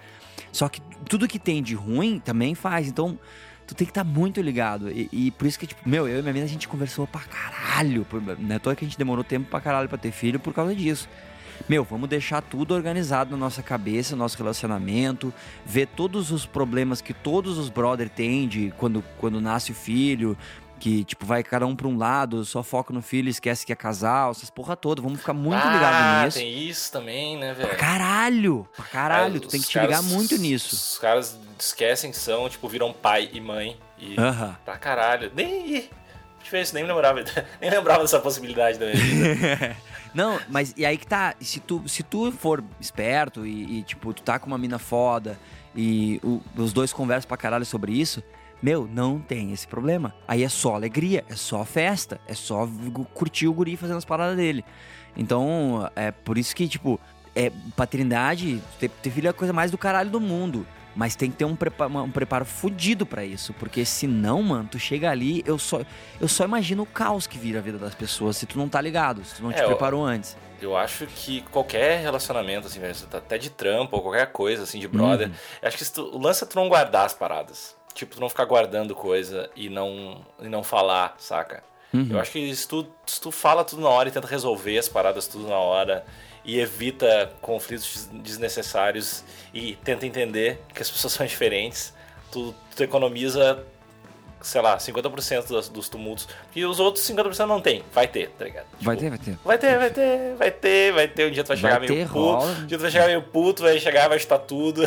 Só 0.53 0.69
que 0.69 0.81
tudo 1.09 1.27
que 1.27 1.39
tem 1.39 1.63
de 1.63 1.75
ruim 1.75 2.21
também 2.21 2.55
faz. 2.55 2.87
Então, 2.87 3.19
tu 3.67 3.75
tem 3.75 3.87
que 3.87 3.91
estar 3.91 4.05
tá 4.05 4.11
muito 4.11 4.41
ligado. 4.41 4.91
E, 4.91 5.09
e, 5.11 5.31
por 5.33 5.47
isso 5.47 5.59
que, 5.59 5.67
tipo, 5.67 5.89
meu, 5.89 6.07
eu 6.07 6.19
e 6.19 6.23
minha 6.23 6.35
mina, 6.35 6.45
a 6.45 6.49
gente 6.49 6.69
conversou 6.69 7.07
pra 7.07 7.23
caralho. 7.23 8.07
Não 8.39 8.57
é 8.57 8.59
toa 8.59 8.77
que 8.77 8.85
a 8.85 8.89
gente 8.89 8.99
demorou 8.99 9.25
tempo 9.25 9.49
pra 9.49 9.61
caralho 9.61 9.89
pra 9.89 9.99
ter 9.99 10.13
filho 10.13 10.39
por 10.39 10.53
causa 10.53 10.75
disso. 10.75 11.09
Meu, 11.69 11.85
vamos 11.85 12.09
deixar 12.09 12.43
tudo 12.43 12.75
organizado 12.75 13.31
na 13.31 13.37
nossa 13.37 13.63
cabeça, 13.63 14.17
nosso 14.17 14.37
relacionamento, 14.37 15.33
ver 15.65 15.87
todos 15.87 16.33
os 16.33 16.45
problemas 16.45 17.01
que 17.01 17.15
todos 17.15 17.57
os 17.57 17.69
brother 17.69 18.09
têm 18.09 18.49
de 18.49 18.73
quando, 18.77 19.03
quando 19.19 19.41
nasce 19.41 19.71
o 19.71 19.75
filho, 19.75 20.37
que, 20.83 21.05
tipo, 21.05 21.25
vai 21.25 21.45
cada 21.45 21.65
um 21.65 21.77
pra 21.77 21.87
um 21.87 21.97
lado, 21.97 22.45
só 22.45 22.61
foca 22.61 22.93
no 22.93 23.01
filho, 23.01 23.29
esquece 23.29 23.65
que 23.65 23.73
é 23.73 23.77
casal, 23.77 24.33
essas 24.33 24.51
porra 24.51 24.75
toda. 24.75 25.01
Vamos 25.01 25.21
ficar 25.21 25.33
muito 25.33 25.63
ah, 25.65 25.73
ligado 25.73 26.25
nisso. 26.25 26.39
tem 26.39 26.69
isso 26.69 26.91
também, 26.91 27.39
né, 27.39 27.55
velho? 27.55 27.77
caralho! 27.77 28.69
Pra 28.75 28.85
caralho, 28.87 29.39
tu 29.39 29.47
tem 29.47 29.61
que 29.61 29.69
te 29.69 29.75
caras, 29.75 29.89
ligar 29.89 30.03
muito 30.03 30.37
nisso. 30.39 30.75
Os 30.75 30.99
caras 30.99 31.39
esquecem 31.57 32.11
que 32.11 32.17
são, 32.17 32.49
tipo, 32.49 32.69
viram 32.69 32.93
pai 32.93 33.31
e 33.33 33.41
mãe. 33.41 33.77
E 33.97 34.15
uh 34.15 34.25
-huh. 34.25 34.57
pra 34.65 34.77
caralho. 34.77 35.31
Nem. 35.33 35.89
Diferente, 36.43 36.75
nem 36.75 36.85
lembrava, 36.85 37.23
nem 37.61 37.71
lembrava 37.71 38.01
dessa 38.01 38.19
possibilidade 38.19 38.77
também. 38.77 38.97
Não, 40.13 40.41
mas 40.49 40.75
e 40.77 40.85
aí 40.85 40.99
que 40.99 41.07
tá, 41.07 41.37
se 41.41 41.61
tu, 41.61 41.85
se 41.87 42.03
tu 42.03 42.33
for 42.33 42.63
esperto 42.81 43.47
e, 43.47 43.79
e 43.79 43.83
tipo, 43.85 44.13
tu 44.13 44.21
tá 44.21 44.37
com 44.37 44.49
uma 44.49 44.59
mina 44.59 44.81
foda 44.81 45.39
e 45.77 46.21
o, 46.25 46.43
os 46.57 46.73
dois 46.73 46.93
conversam 46.93 47.29
pra 47.29 47.37
caralho 47.37 47.65
sobre 47.65 47.93
isso, 47.93 48.21
meu, 48.63 48.87
não 48.87 49.19
tem 49.19 49.53
esse 49.53 49.67
problema. 49.67 50.15
Aí 50.27 50.45
é 50.45 50.49
só 50.49 50.75
alegria, 50.75 51.25
é 51.29 51.35
só 51.35 51.65
festa, 51.65 52.21
é 52.29 52.35
só 52.35 52.69
curtir 53.13 53.49
o 53.49 53.53
guri 53.53 53.77
fazendo 53.77 53.99
as 53.99 54.05
paradas 54.05 54.37
dele. 54.37 54.65
Então, 55.17 55.91
é 55.97 56.11
por 56.11 56.39
isso 56.39 56.55
que, 56.55 56.69
tipo, 56.69 57.01
é 57.35 57.51
paternidade, 57.77 58.63
ter, 58.79 58.89
ter 58.89 59.11
filho 59.11 59.27
é 59.27 59.31
a 59.31 59.35
coisa 59.35 59.53
mais 59.53 59.71
do 59.71 59.79
caralho 59.79 60.11
do 60.11 60.21
mundo. 60.21 60.67
Mas 60.95 61.17
tem 61.17 61.31
que 61.31 61.39
ter 61.39 61.47
um, 61.47 61.57
preparo, 61.57 61.91
um 62.03 62.11
preparo 62.11 62.45
fudido 62.45 63.07
para 63.07 63.25
isso. 63.25 63.55
Porque 63.55 63.83
senão, 63.85 64.43
mano, 64.43 64.69
tu 64.71 64.79
chega 64.79 65.11
ali, 65.11 65.43
eu 65.47 65.59
só, 65.59 65.81
eu 66.21 66.29
só 66.29 66.45
imagino 66.45 66.83
o 66.83 66.87
caos 66.87 67.27
que 67.27 67.39
vira 67.39 67.61
a 67.61 67.63
vida 67.63 67.79
das 67.79 67.95
pessoas 67.95 68.37
se 68.37 68.45
tu 68.45 68.59
não 68.59 68.69
tá 68.69 68.79
ligado, 68.79 69.25
se 69.25 69.37
tu 69.37 69.43
não 69.43 69.51
é, 69.51 69.55
te 69.55 69.65
preparou 69.65 70.03
eu, 70.03 70.07
antes. 70.07 70.37
Eu 70.61 70.77
acho 70.77 71.07
que 71.07 71.41
qualquer 71.51 72.03
relacionamento, 72.03 72.67
assim, 72.67 72.79
até 73.11 73.39
de 73.39 73.49
trampo 73.49 73.97
ou 73.97 74.03
qualquer 74.03 74.33
coisa, 74.33 74.65
assim, 74.65 74.79
de 74.79 74.87
brother, 74.87 75.29
uhum. 75.29 75.35
acho 75.63 75.79
que 75.79 75.91
tu, 75.91 76.03
o 76.15 76.19
lance 76.19 76.45
é 76.45 76.47
tu 76.47 76.57
não 76.57 76.69
guardar 76.69 77.07
as 77.07 77.15
paradas. 77.15 77.75
Tipo, 77.95 78.15
tu 78.15 78.21
não 78.21 78.29
ficar 78.29 78.45
guardando 78.45 78.95
coisa 78.95 79.51
e 79.55 79.69
não, 79.69 80.25
e 80.41 80.49
não 80.49 80.63
falar, 80.63 81.15
saca? 81.19 81.63
Uhum. 81.93 82.09
Eu 82.11 82.21
acho 82.21 82.33
que 82.33 82.55
se 82.55 82.67
tu, 82.67 82.87
se 83.07 83.21
tu 83.21 83.31
fala 83.31 83.65
tudo 83.65 83.83
na 83.83 83.89
hora 83.89 84.09
e 84.09 84.13
tenta 84.13 84.27
resolver 84.27 84.79
as 84.79 84.89
paradas 84.89 85.27
tudo 85.27 85.47
na 85.47 85.59
hora 85.59 86.05
e 86.45 86.59
evita 86.59 87.31
conflitos 87.41 88.09
desnecessários 88.13 89.23
e 89.53 89.77
tenta 89.85 90.07
entender 90.07 90.61
que 90.75 90.83
as 90.83 90.91
pessoas 90.91 91.13
são 91.15 91.27
diferentes, 91.27 91.93
tu, 92.31 92.55
tu 92.75 92.83
economiza, 92.83 93.65
sei 94.43 94.61
lá, 94.61 94.77
50% 94.77 95.47
dos, 95.47 95.69
dos 95.69 95.89
tumultos. 95.89 96.29
E 96.55 96.65
os 96.65 96.81
outros 96.81 97.05
50% 97.09 97.47
não 97.47 97.61
tem. 97.61 97.83
Vai 97.93 98.07
ter, 98.07 98.31
tá 98.31 98.45
ligado? 98.45 98.67
Tipo, 98.71 98.85
vai 98.85 98.97
ter, 98.97 99.11
vai 99.11 99.19
ter. 99.19 99.39
Vai 99.45 99.59
ter, 99.59 99.79
vai 99.79 99.91
ter, 99.91 100.37
vai 100.37 100.51
ter, 100.51 100.93
vai 100.93 101.09
ter. 101.09 101.29
Um 101.29 101.31
dia 101.31 101.45
tu 101.45 101.49
vai 101.49 101.57
chegar 101.57 101.79
vai 101.79 101.89
meio 101.89 102.07
puto. 102.07 102.19
Rola. 102.19 102.51
Um 102.51 102.67
dia 102.67 102.79
tu 102.79 102.81
vai 102.83 102.91
chegar 102.91 103.07
meio 103.07 103.23
puto, 103.23 103.63
vai 103.63 103.79
chegar, 103.79 104.09
vai 104.09 104.17
estar 104.17 104.39
tudo. 104.39 104.85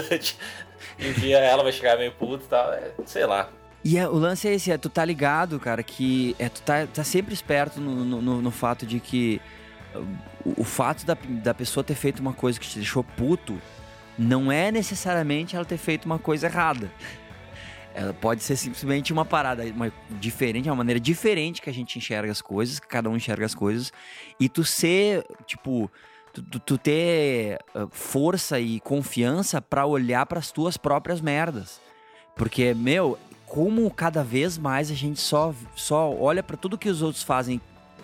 e 0.99 1.07
um 1.09 1.13
dia 1.13 1.39
ela 1.39 1.63
vai 1.63 1.71
chegar 1.71 1.97
meio 1.97 2.11
puto 2.11 2.43
e 2.45 2.47
tal. 2.47 2.73
É, 2.73 2.91
sei 3.05 3.25
lá. 3.25 3.49
E 3.83 3.97
é, 3.97 4.07
o 4.07 4.15
lance 4.15 4.47
é 4.47 4.53
esse, 4.53 4.71
é 4.71 4.77
tu 4.77 4.89
tá 4.89 5.05
ligado, 5.05 5.59
cara, 5.59 5.83
que 5.83 6.35
é, 6.39 6.49
tu 6.49 6.61
tá, 6.63 6.87
tá 6.87 7.03
sempre 7.03 7.35
esperto 7.35 7.79
no, 7.79 8.03
no, 8.03 8.41
no 8.41 8.51
fato 8.51 8.83
de 8.83 8.99
que 8.99 9.39
o, 10.43 10.61
o 10.61 10.63
fato 10.63 11.05
da, 11.05 11.15
da 11.23 11.53
pessoa 11.53 11.83
ter 11.83 11.93
feito 11.93 12.19
uma 12.19 12.33
coisa 12.33 12.59
que 12.59 12.67
te 12.67 12.79
deixou 12.79 13.03
puto 13.03 13.61
não 14.17 14.51
é 14.51 14.71
necessariamente 14.71 15.55
ela 15.55 15.65
ter 15.65 15.77
feito 15.77 16.05
uma 16.05 16.17
coisa 16.17 16.47
errada. 16.47 16.89
Ela 17.97 18.13
pode 18.13 18.43
ser 18.43 18.57
simplesmente 18.57 19.13
uma 19.13 19.23
parada 19.23 19.63
uma, 19.63 19.91
diferente, 20.19 20.67
uma 20.67 20.75
maneira 20.75 20.99
diferente 20.99 21.61
que 21.61 21.69
a 21.69 21.73
gente 21.73 21.97
enxerga 21.97 22.29
as 22.29 22.41
coisas, 22.41 22.77
que 22.77 22.87
cada 22.87 23.09
um 23.09 23.15
enxerga 23.15 23.45
as 23.45 23.55
coisas. 23.55 23.93
E 24.37 24.49
tu 24.49 24.65
ser, 24.65 25.25
tipo, 25.45 25.89
tu, 26.33 26.59
tu 26.59 26.77
ter 26.77 27.57
uh, 27.73 27.87
força 27.89 28.59
e 28.59 28.81
confiança 28.81 29.61
para 29.61 29.85
olhar 29.85 30.25
para 30.25 30.39
as 30.39 30.51
tuas 30.51 30.75
próprias 30.75 31.21
merdas. 31.21 31.79
Porque, 32.35 32.73
meu, 32.73 33.17
como 33.45 33.89
cada 33.89 34.25
vez 34.25 34.57
mais 34.57 34.91
a 34.91 34.93
gente 34.93 35.21
só, 35.21 35.55
só 35.73 36.13
olha 36.13 36.43
para 36.43 36.57
tudo 36.57 36.77
que 36.77 36.89
os 36.89 37.01
outros 37.01 37.23
fazem, 37.23 37.61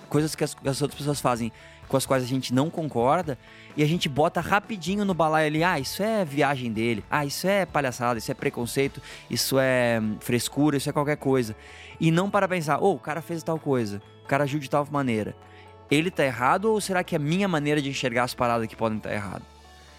coisas 0.07 0.35
que 0.35 0.43
as, 0.45 0.53
que 0.53 0.69
as 0.69 0.81
outras 0.81 0.97
pessoas 0.97 1.19
fazem 1.19 1.51
com 1.91 1.97
as 1.97 2.05
quais 2.05 2.23
a 2.23 2.25
gente 2.25 2.53
não 2.53 2.69
concorda 2.69 3.37
e 3.75 3.83
a 3.83 3.85
gente 3.85 4.07
bota 4.07 4.39
rapidinho 4.39 5.03
no 5.03 5.13
balaio 5.13 5.47
ali, 5.47 5.61
ah, 5.61 5.77
isso 5.77 6.01
é 6.01 6.23
viagem 6.23 6.71
dele, 6.71 7.03
ah, 7.11 7.25
isso 7.25 7.45
é 7.45 7.65
palhaçada, 7.65 8.17
isso 8.17 8.31
é 8.31 8.33
preconceito, 8.33 9.01
isso 9.29 9.59
é 9.59 9.99
hum, 10.01 10.15
frescura, 10.21 10.77
isso 10.77 10.89
é 10.89 10.93
qualquer 10.93 11.17
coisa. 11.17 11.53
E 11.99 12.09
não 12.09 12.29
para 12.29 12.47
pensar, 12.47 12.79
oh, 12.81 12.93
o 12.93 12.99
cara 12.99 13.21
fez 13.21 13.43
tal 13.43 13.59
coisa, 13.59 14.01
o 14.23 14.27
cara 14.27 14.45
agiu 14.45 14.57
de 14.57 14.69
tal 14.69 14.87
maneira. 14.89 15.35
Ele 15.91 16.09
tá 16.09 16.23
errado 16.23 16.71
ou 16.71 16.79
será 16.79 17.03
que 17.03 17.13
é 17.13 17.17
a 17.17 17.19
minha 17.19 17.49
maneira 17.49 17.81
de 17.81 17.89
enxergar 17.89 18.23
as 18.23 18.33
paradas 18.33 18.67
que 18.67 18.75
podem 18.75 18.97
estar 18.97 19.09
tá 19.09 19.15
errado? 19.15 19.43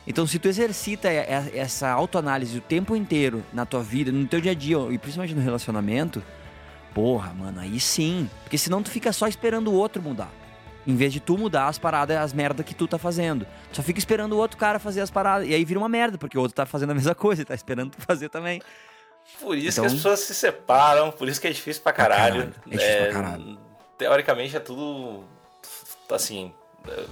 Então, 0.07 0.27
se 0.27 0.39
tu 0.39 0.49
exercita 0.49 1.09
essa 1.11 1.91
autoanálise 1.91 2.57
o 2.57 2.63
tempo 2.63 2.97
inteiro 2.97 3.45
na 3.53 3.67
tua 3.67 3.83
vida, 3.83 4.11
no 4.11 4.27
teu 4.27 4.41
dia 4.41 4.53
a 4.53 4.55
dia, 4.55 4.79
e 4.91 4.97
principalmente 4.97 5.35
no 5.35 5.43
relacionamento, 5.43 6.23
porra, 6.95 7.35
mano, 7.35 7.61
aí 7.61 7.79
sim. 7.79 8.29
Porque 8.43 8.57
senão 8.57 8.83
tu 8.83 8.91
fica 8.91 9.13
só 9.13 9.29
esperando 9.29 9.69
o 9.71 9.75
outro 9.75 10.03
mudar. 10.03 10.42
Em 10.87 10.97
vez 10.97 11.13
de 11.13 11.21
tu 11.21 11.39
mudar 11.39 11.69
as 11.69 11.79
paradas, 11.79 12.17
as 12.17 12.33
merdas 12.33 12.67
que 12.67 12.75
tu 12.75 12.89
tá 12.89 12.99
fazendo. 12.99 13.47
Só 13.73 13.83
fica 13.83 13.99
esperando 13.99 14.33
o 14.33 14.39
outro 14.39 14.57
cara 14.57 14.79
fazer 14.79 15.01
as 15.01 15.11
paradas. 15.11 15.47
E 15.49 15.55
aí 15.55 15.65
vira 15.65 15.79
uma 15.79 15.89
merda, 15.89 16.19
porque 16.19 16.37
o 16.37 16.41
outro 16.41 16.55
tá 16.55 16.67
fazendo 16.67 16.91
a 16.91 16.95
mesma 16.95 17.15
coisa, 17.17 17.45
tá 17.45 17.55
esperando 17.55 17.93
tu 17.93 18.03
fazer 18.03 18.29
também. 18.29 18.61
Por 19.41 19.57
isso 19.57 19.81
então, 19.81 19.85
que 19.85 19.87
as 19.87 19.95
pessoas 19.95 20.21
se 20.21 20.35
separam, 20.35 21.13
por 21.13 21.29
isso 21.29 21.41
que 21.41 21.47
é 21.47 21.51
difícil 21.51 21.83
pra 21.83 21.93
caralho. 21.93 22.49
Pra 22.49 22.53
caralho. 22.53 22.63
É 22.67 22.71
difícil 22.71 22.95
é, 22.95 23.05
pra 23.05 23.13
caralho. 23.13 23.59
Teoricamente 23.97 24.57
é 24.57 24.61
tudo. 24.61 25.25
Assim. 26.11 26.53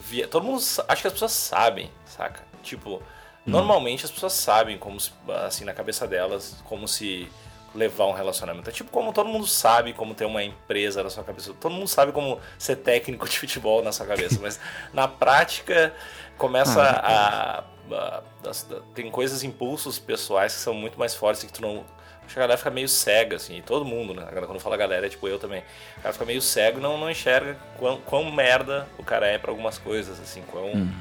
Via, 0.02 0.26
todo 0.26 0.44
mundo. 0.44 0.58
Acho 0.58 1.02
que 1.02 1.06
as 1.06 1.12
pessoas 1.12 1.32
sabem, 1.32 1.90
saca? 2.04 2.42
Tipo, 2.62 2.96
hum. 2.96 3.00
normalmente 3.46 4.04
as 4.04 4.10
pessoas 4.10 4.32
sabem 4.32 4.76
como 4.76 4.98
assim, 5.46 5.64
na 5.64 5.72
cabeça 5.72 6.06
delas, 6.06 6.56
como 6.64 6.88
se 6.88 7.30
levar 7.74 8.06
um 8.06 8.12
relacionamento. 8.12 8.68
É 8.68 8.72
tipo 8.72 8.90
como 8.90 9.12
todo 9.12 9.28
mundo 9.28 9.46
sabe 9.46 9.92
como 9.92 10.14
ter 10.14 10.24
uma 10.24 10.42
empresa 10.42 11.02
na 11.02 11.10
sua 11.10 11.24
cabeça. 11.24 11.52
Todo 11.58 11.72
mundo 11.72 11.88
sabe 11.88 12.12
como 12.12 12.40
ser 12.58 12.76
técnico 12.76 13.28
de 13.28 13.38
futebol 13.38 13.82
na 13.82 13.92
sua 13.92 14.06
cabeça, 14.06 14.38
mas 14.40 14.60
na 14.92 15.06
prática 15.06 15.94
começa 16.36 16.82
ah, 16.82 17.64
a, 17.90 17.94
a, 17.94 18.18
a, 18.18 18.80
tem 18.94 19.10
coisas 19.10 19.44
impulsos 19.44 19.98
pessoais 19.98 20.54
que 20.54 20.60
são 20.60 20.74
muito 20.74 20.98
mais 20.98 21.14
fortes 21.14 21.44
que 21.44 21.52
tu 21.52 21.62
não 21.62 21.84
Acho 22.30 22.34
que 22.36 22.38
a 22.38 22.42
galera 22.42 22.58
fica 22.58 22.70
meio 22.70 22.88
cega, 22.88 23.34
assim, 23.34 23.56
e 23.56 23.62
todo 23.62 23.84
mundo, 23.84 24.14
né? 24.14 24.24
Quando 24.46 24.60
fala 24.60 24.76
galera, 24.76 25.04
é 25.04 25.08
tipo 25.08 25.26
eu 25.26 25.36
também. 25.36 25.64
O 25.98 26.00
cara 26.00 26.12
fica 26.12 26.24
meio 26.24 26.40
cego 26.40 26.78
e 26.78 26.80
não, 26.80 26.96
não 26.96 27.10
enxerga 27.10 27.58
quão, 27.76 28.00
quão 28.02 28.30
merda 28.30 28.86
o 28.96 29.02
cara 29.02 29.26
é 29.26 29.36
para 29.36 29.50
algumas 29.50 29.78
coisas, 29.78 30.20
assim, 30.20 30.40
quão, 30.42 30.66
hum. 30.66 30.92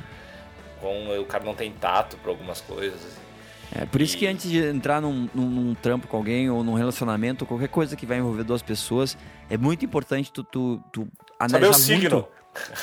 quão 0.82 1.22
o 1.22 1.26
cara 1.26 1.44
não 1.44 1.54
tem 1.54 1.72
tato 1.72 2.18
para 2.18 2.32
algumas 2.32 2.62
coisas, 2.62 3.00
assim. 3.00 3.29
É, 3.72 3.86
por 3.86 4.02
isso 4.02 4.18
que 4.18 4.26
antes 4.26 4.50
de 4.50 4.64
entrar 4.64 5.02
num, 5.02 5.30
num, 5.34 5.50
num, 5.50 5.76
trampo 5.76 6.08
com 6.08 6.18
alguém 6.18 6.50
ou 6.50 6.64
num 6.64 6.74
relacionamento, 6.74 7.46
qualquer 7.46 7.70
coisa 7.70 7.96
que 7.96 8.06
vai 8.06 8.18
envolver 8.18 8.44
duas 8.44 8.62
pessoas, 8.62 9.18
é 9.50 9.58
muito 9.58 9.86
importante 9.86 10.32
tu, 10.32 10.44
tu, 10.44 10.84
tu 10.92 11.08
analisar 11.40 11.98
muito 11.98 12.28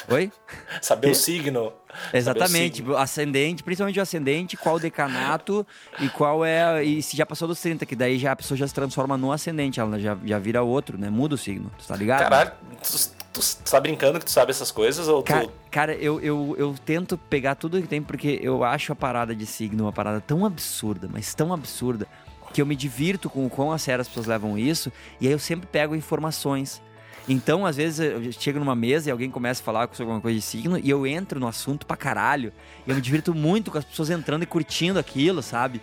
Oi? 0.09 0.31
Saber 0.81 1.11
o 1.11 1.15
signo. 1.15 1.73
Exatamente, 2.13 2.79
Saber 2.79 2.91
o 2.91 2.93
signo. 2.93 2.97
ascendente, 2.97 3.63
principalmente 3.63 3.99
o 3.99 4.03
ascendente, 4.03 4.57
qual 4.57 4.77
o 4.77 4.79
decanato 4.79 5.67
e 6.01 6.09
qual 6.09 6.45
é. 6.45 6.85
E 6.85 7.03
se 7.03 7.17
já 7.17 7.27
passou 7.27 7.49
dos 7.49 7.61
30, 7.61 7.85
que 7.85 7.97
daí 7.97 8.19
já 8.19 8.33
a 8.33 8.37
pessoa 8.37 8.57
já 8.57 8.67
se 8.67 8.75
transforma 8.75 9.17
no 9.17 9.33
ascendente, 9.33 9.81
ela 9.81 9.99
já, 9.99 10.17
já 10.25 10.39
vira 10.39 10.63
outro, 10.63 10.99
né? 10.99 11.11
Muda 11.11 11.35
o 11.35 11.39
signo, 11.39 11.71
tu 11.79 11.87
tá 11.87 11.97
ligado? 11.97 12.21
Caralho, 12.21 12.53
tu, 12.83 13.16
tu, 13.41 13.71
tá 13.71 13.81
brincando 13.81 14.19
que 14.19 14.25
tu 14.25 14.31
sabe 14.31 14.51
essas 14.51 14.71
coisas 14.71 15.09
ou 15.09 15.23
Cara, 15.23 15.47
tu. 15.47 15.53
cara, 15.71 15.95
eu, 15.95 16.21
eu, 16.21 16.55
eu 16.59 16.75
tento 16.85 17.17
pegar 17.17 17.55
tudo 17.55 17.81
que 17.81 17.89
tem 17.89 18.03
porque 18.03 18.39
eu 18.43 18.65
acho 18.65 18.93
a 18.93 18.97
parada 18.97 19.35
de 19.35 19.47
signo 19.47 19.85
uma 19.85 19.93
parada 19.93 20.21
tão 20.21 20.45
absurda, 20.45 21.09
mas 21.13 21.35
tão 21.35 21.53
absurda, 21.53 22.07
que 22.53 22.63
eu 22.63 22.67
me 22.67 22.75
divirto 22.75 23.29
com 23.29 23.45
o 23.45 23.51
quão 23.51 23.73
a 23.73 23.79
sério 23.79 24.01
as 24.03 24.09
pessoas 24.09 24.27
levam 24.27 24.57
isso, 24.57 24.91
e 25.21 25.27
aí 25.27 25.33
eu 25.33 25.39
sempre 25.39 25.67
pego 25.67 25.95
informações. 25.95 26.81
Então, 27.29 27.67
às 27.67 27.77
vezes, 27.77 27.99
eu 27.99 28.33
chego 28.33 28.61
numa 28.61 28.77
mesa 28.77 29.09
e 29.09 29.13
alguém 29.13 29.29
começa 29.29 29.61
a 29.61 29.65
falar 29.65 29.89
sobre 29.89 30.05
alguma 30.05 30.21
coisa 30.21 30.39
de 30.39 30.45
signo 30.45 30.79
e 30.79 30.89
eu 30.89 31.05
entro 31.05 31.41
no 31.41 31.49
assunto 31.49 31.85
pra 31.85 31.97
caralho. 31.97 32.53
E 32.87 32.91
eu 32.91 32.95
me 32.95 33.03
divirto 33.03 33.35
muito 33.35 33.71
com 33.71 33.79
as 33.79 33.85
pessoas 33.85 34.11
entrando 34.11 34.45
e 34.45 34.47
curtindo 34.47 34.99
aquilo, 34.99 35.43
sabe? 35.43 35.81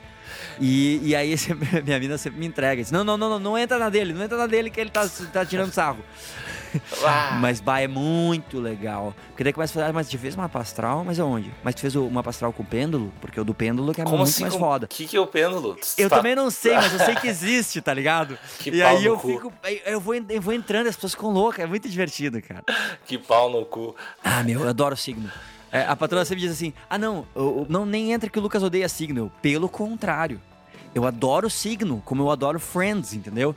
E, 0.60 1.00
e 1.04 1.16
aí 1.16 1.36
sempre- 1.38 1.82
minha 1.82 2.00
mina 2.00 2.18
sempre 2.18 2.40
me 2.40 2.46
entrega. 2.46 2.82
Diz, 2.82 2.92
não, 2.92 3.04
não, 3.04 3.18
não, 3.18 3.30
não, 3.32 3.40
não 3.40 3.58
entra 3.58 3.78
na 3.78 3.90
dele, 3.90 4.14
não 4.14 4.24
entra 4.24 4.38
na 4.38 4.48
dele 4.48 4.70
que 4.70 4.80
ele 4.80 4.90
tá, 4.90 5.08
tá 5.32 5.46
tirando 5.46 5.72
sarro. 5.72 6.00
Mas, 7.40 7.60
bah, 7.62 7.82
é 7.82 7.88
muito 7.88 8.60
legal. 8.60 9.14
Porque 9.30 9.44
daí 9.44 9.54
começa 9.54 9.72
a 9.74 9.76
falar, 9.76 9.88
ah, 9.90 9.94
mas 9.94 10.08
tu 10.10 10.18
fez 10.18 10.34
uma 10.36 10.50
pastral, 10.50 11.04
mas 11.04 11.20
aonde? 11.20 11.52
Mas 11.64 11.76
tu 11.76 11.82
fez 11.82 11.96
o- 11.96 12.06
uma 12.08 12.24
pastral 12.24 12.52
com 12.52 12.64
pêndulo? 12.66 13.14
Porque 13.22 13.40
o 13.40 13.44
do 13.44 13.54
pêndulo 13.54 13.94
que 13.94 14.02
é 14.02 14.04
como 14.04 14.18
muito 14.18 14.30
assim? 14.30 14.42
mais 14.42 14.54
como- 14.56 14.66
foda. 14.66 14.88
que, 14.88 15.06
que 15.06 15.16
é 15.16 15.20
o 15.20 15.28
pêndulo? 15.28 15.78
Eu 15.98 16.10
tá- 16.10 16.18
também 16.18 16.36
não 16.36 16.50
sei, 16.50 16.74
mas 16.74 16.92
eu 16.94 17.00
sei 17.00 17.16
que 17.16 17.28
existe, 17.30 17.80
tá 17.82 17.94
ligado? 17.94 18.38
Que 18.60 18.72
e 18.72 18.80
pau 18.82 18.90
aí 18.90 19.04
no 19.04 19.08
eu 19.10 19.18
cu. 19.18 19.28
fico. 19.28 19.54
Eu 19.86 20.00
vou, 20.00 20.16
eu 20.16 20.42
vou 20.42 20.54
entrando, 20.54 20.88
as 20.88 20.96
pessoas 20.96 21.14
ficam 21.14 21.30
loucas, 21.30 21.64
é 21.64 21.68
muito 21.68 21.88
divertido, 21.88 22.42
cara. 22.42 22.64
Que 23.06 23.18
pau 23.20 23.52
no 23.52 23.64
cu. 23.66 23.96
Ah, 24.24 24.42
meu, 24.44 24.62
eu 24.62 24.70
adoro 24.70 24.98
signo. 24.98 25.30
É, 25.74 25.82
a 25.88 25.96
patroa 25.96 26.24
sempre 26.24 26.42
diz 26.44 26.52
assim: 26.52 26.72
ah, 26.90 26.98
não, 26.98 27.26
eu- 27.36 27.66
não, 27.68 27.86
nem 27.86 28.14
entra 28.14 28.30
que 28.30 28.38
o 28.38 28.42
Lucas 28.42 28.62
odeia 28.64 28.88
signo. 28.88 29.32
Pelo 29.42 29.68
contrário. 29.68 30.40
Eu 30.96 31.06
adoro 31.08 31.50
signo, 31.50 32.02
como 32.06 32.22
eu 32.22 32.30
adoro 32.30 32.60
Friends, 32.60 33.14
entendeu? 33.16 33.56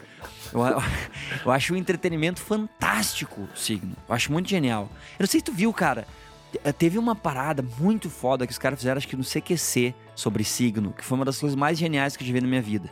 Eu, 0.52 0.60
eu 1.44 1.52
acho 1.52 1.74
o 1.74 1.76
entretenimento 1.76 2.40
fantástico, 2.40 3.42
o 3.54 3.56
signo. 3.58 3.94
Eu 4.08 4.14
acho 4.14 4.32
muito 4.32 4.48
genial. 4.48 4.88
Eu 5.18 5.24
não 5.24 5.26
sei 5.26 5.40
se 5.40 5.44
tu 5.44 5.52
viu, 5.52 5.70
cara. 5.72 6.06
te- 6.50 6.72
Teve 6.72 6.96
uma 6.98 7.14
parada 7.14 7.62
muito 7.78 8.08
foda 8.08 8.46
que 8.46 8.52
os 8.52 8.58
caras 8.58 8.78
fizeram, 8.78 8.96
acho 8.96 9.06
que 9.06 9.16
no 9.16 9.22
CQC, 9.24 9.94
sobre 10.14 10.42
signo, 10.44 10.92
que 10.96 11.04
foi 11.04 11.16
uma 11.18 11.26
das 11.26 11.38
coisas 11.38 11.54
mais 11.54 11.76
geniais 11.78 12.16
que 12.16 12.22
eu 12.24 12.26
já 12.26 12.32
vi 12.32 12.40
na 12.40 12.48
minha 12.48 12.62
vida. 12.62 12.90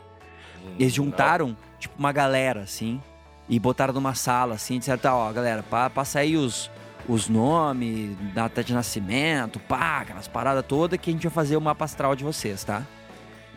Eles 0.79 0.93
juntaram, 0.93 1.57
tipo, 1.79 1.95
uma 1.97 2.11
galera, 2.11 2.61
assim, 2.61 3.01
e 3.49 3.59
botaram 3.59 3.93
numa 3.95 4.13
sala, 4.13 4.53
assim, 4.55 4.77
disseram, 4.77 4.99
tá, 4.99 5.15
ó, 5.15 5.31
galera, 5.33 5.63
pa- 5.63 5.89
passa 5.89 6.19
aí 6.19 6.35
os, 6.37 6.69
os 7.07 7.29
nomes, 7.29 8.17
data 8.33 8.63
de 8.63 8.73
nascimento, 8.73 9.59
pá, 9.59 9.99
aquelas 10.01 10.27
paradas 10.27 10.65
todas 10.67 10.99
que 10.99 11.09
a 11.09 11.13
gente 11.13 11.23
vai 11.23 11.33
fazer 11.33 11.55
o 11.57 11.61
mapa 11.61 11.85
astral 11.85 12.15
de 12.15 12.23
vocês, 12.23 12.63
tá? 12.63 12.85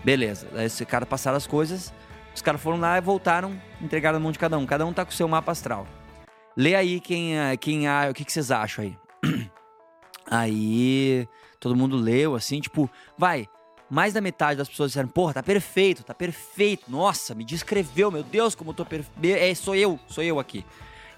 Beleza. 0.04 0.46
Aí 0.54 0.66
esse 0.66 0.84
cara 0.84 1.06
passaram 1.06 1.36
as 1.36 1.46
coisas, 1.46 1.92
os 2.34 2.42
caras 2.42 2.60
foram 2.60 2.78
lá 2.78 2.98
e 2.98 3.00
voltaram, 3.00 3.60
entregaram 3.80 4.18
na 4.18 4.22
mão 4.22 4.32
de 4.32 4.38
cada 4.38 4.56
um. 4.58 4.66
Cada 4.66 4.86
um 4.86 4.92
tá 4.92 5.04
com 5.04 5.10
o 5.10 5.14
seu 5.14 5.26
mapa 5.26 5.52
astral. 5.52 5.86
Lê 6.56 6.74
aí 6.74 7.00
quem, 7.00 7.38
é- 7.38 7.56
quem 7.56 7.86
o 7.88 8.14
que, 8.14 8.24
que 8.24 8.32
vocês 8.32 8.50
acham 8.50 8.84
aí. 8.84 8.98
Aí 10.30 11.26
todo 11.58 11.74
mundo 11.74 11.96
leu, 11.96 12.34
assim, 12.34 12.60
tipo, 12.60 12.90
vai. 13.16 13.48
Mais 13.88 14.12
da 14.12 14.20
metade 14.20 14.58
das 14.58 14.68
pessoas 14.68 14.90
disseram, 14.90 15.08
porra, 15.08 15.32
tá 15.32 15.42
perfeito, 15.42 16.04
tá 16.04 16.12
perfeito. 16.12 16.84
Nossa, 16.90 17.34
me 17.34 17.42
descreveu, 17.42 18.10
meu 18.10 18.22
Deus, 18.22 18.54
como 18.54 18.70
eu 18.70 18.74
tô 18.74 18.84
perfeito. 18.84 19.38
É, 19.38 19.54
sou 19.54 19.74
eu, 19.74 19.98
sou 20.06 20.22
eu 20.22 20.38
aqui. 20.38 20.66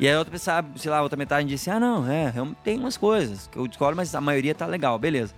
E 0.00 0.08
aí 0.08 0.14
a 0.14 0.18
outra 0.18 0.32
pessoa, 0.32 0.64
sei 0.76 0.90
lá, 0.90 0.96
a 0.96 1.02
outra 1.02 1.18
metade 1.18 1.46
disse, 1.46 1.68
ah, 1.68 1.78
não, 1.78 2.10
é, 2.10 2.30
realmente 2.30 2.56
tem 2.64 2.78
umas 2.78 2.96
coisas 2.96 3.46
que 3.48 3.58
eu 3.58 3.68
discordo, 3.68 3.94
mas 3.94 4.14
a 4.14 4.20
maioria 4.20 4.54
tá 4.54 4.64
legal, 4.64 4.98
beleza. 4.98 5.34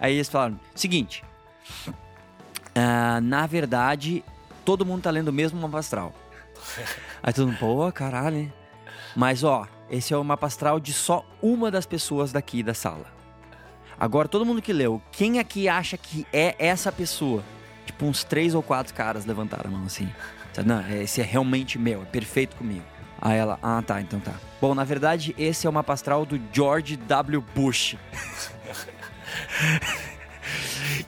Aí 0.00 0.14
eles 0.14 0.28
falaram, 0.28 0.58
seguinte, 0.74 1.22
ah, 2.74 3.20
na 3.22 3.46
verdade, 3.46 4.24
todo 4.64 4.84
mundo 4.84 5.02
tá 5.02 5.12
lendo 5.12 5.28
o 5.28 5.32
mesmo 5.32 5.60
mapa 5.60 5.78
astral. 5.78 6.12
Aí 7.22 7.32
todo 7.32 7.46
mundo, 7.46 7.58
pô, 7.58 7.92
caralho, 7.92 8.36
hein? 8.36 8.52
Mas 9.14 9.44
ó, 9.44 9.68
esse 9.88 10.12
é 10.12 10.16
o 10.16 10.24
mapa 10.24 10.48
astral 10.48 10.80
de 10.80 10.92
só 10.92 11.24
uma 11.40 11.70
das 11.70 11.86
pessoas 11.86 12.32
daqui 12.32 12.64
da 12.64 12.74
sala. 12.74 13.06
Agora, 13.98 14.26
todo 14.26 14.44
mundo 14.44 14.60
que 14.60 14.72
leu, 14.72 15.00
quem 15.12 15.38
aqui 15.38 15.68
acha 15.68 15.96
que 15.96 16.26
é 16.32 16.56
essa 16.58 16.90
pessoa? 16.90 17.44
Tipo, 17.86 18.06
uns 18.06 18.24
três 18.24 18.56
ou 18.56 18.62
quatro 18.62 18.92
caras 18.92 19.24
levantaram 19.24 19.70
a 19.70 19.72
mão 19.72 19.86
assim. 19.86 20.10
Não, 20.66 20.80
esse 20.90 21.20
é 21.20 21.24
realmente 21.24 21.78
meu, 21.78 22.02
é 22.02 22.06
perfeito 22.06 22.56
comigo. 22.56 22.84
Aí 23.20 23.38
ela, 23.38 23.58
ah 23.62 23.82
tá, 23.82 24.00
então 24.00 24.18
tá. 24.18 24.32
Bom, 24.60 24.74
na 24.74 24.84
verdade, 24.84 25.34
esse 25.38 25.66
é 25.66 25.70
o 25.70 25.72
mapa 25.72 25.92
astral 25.92 26.24
do 26.24 26.40
George 26.52 26.96
W. 26.96 27.44
Bush. 27.54 27.96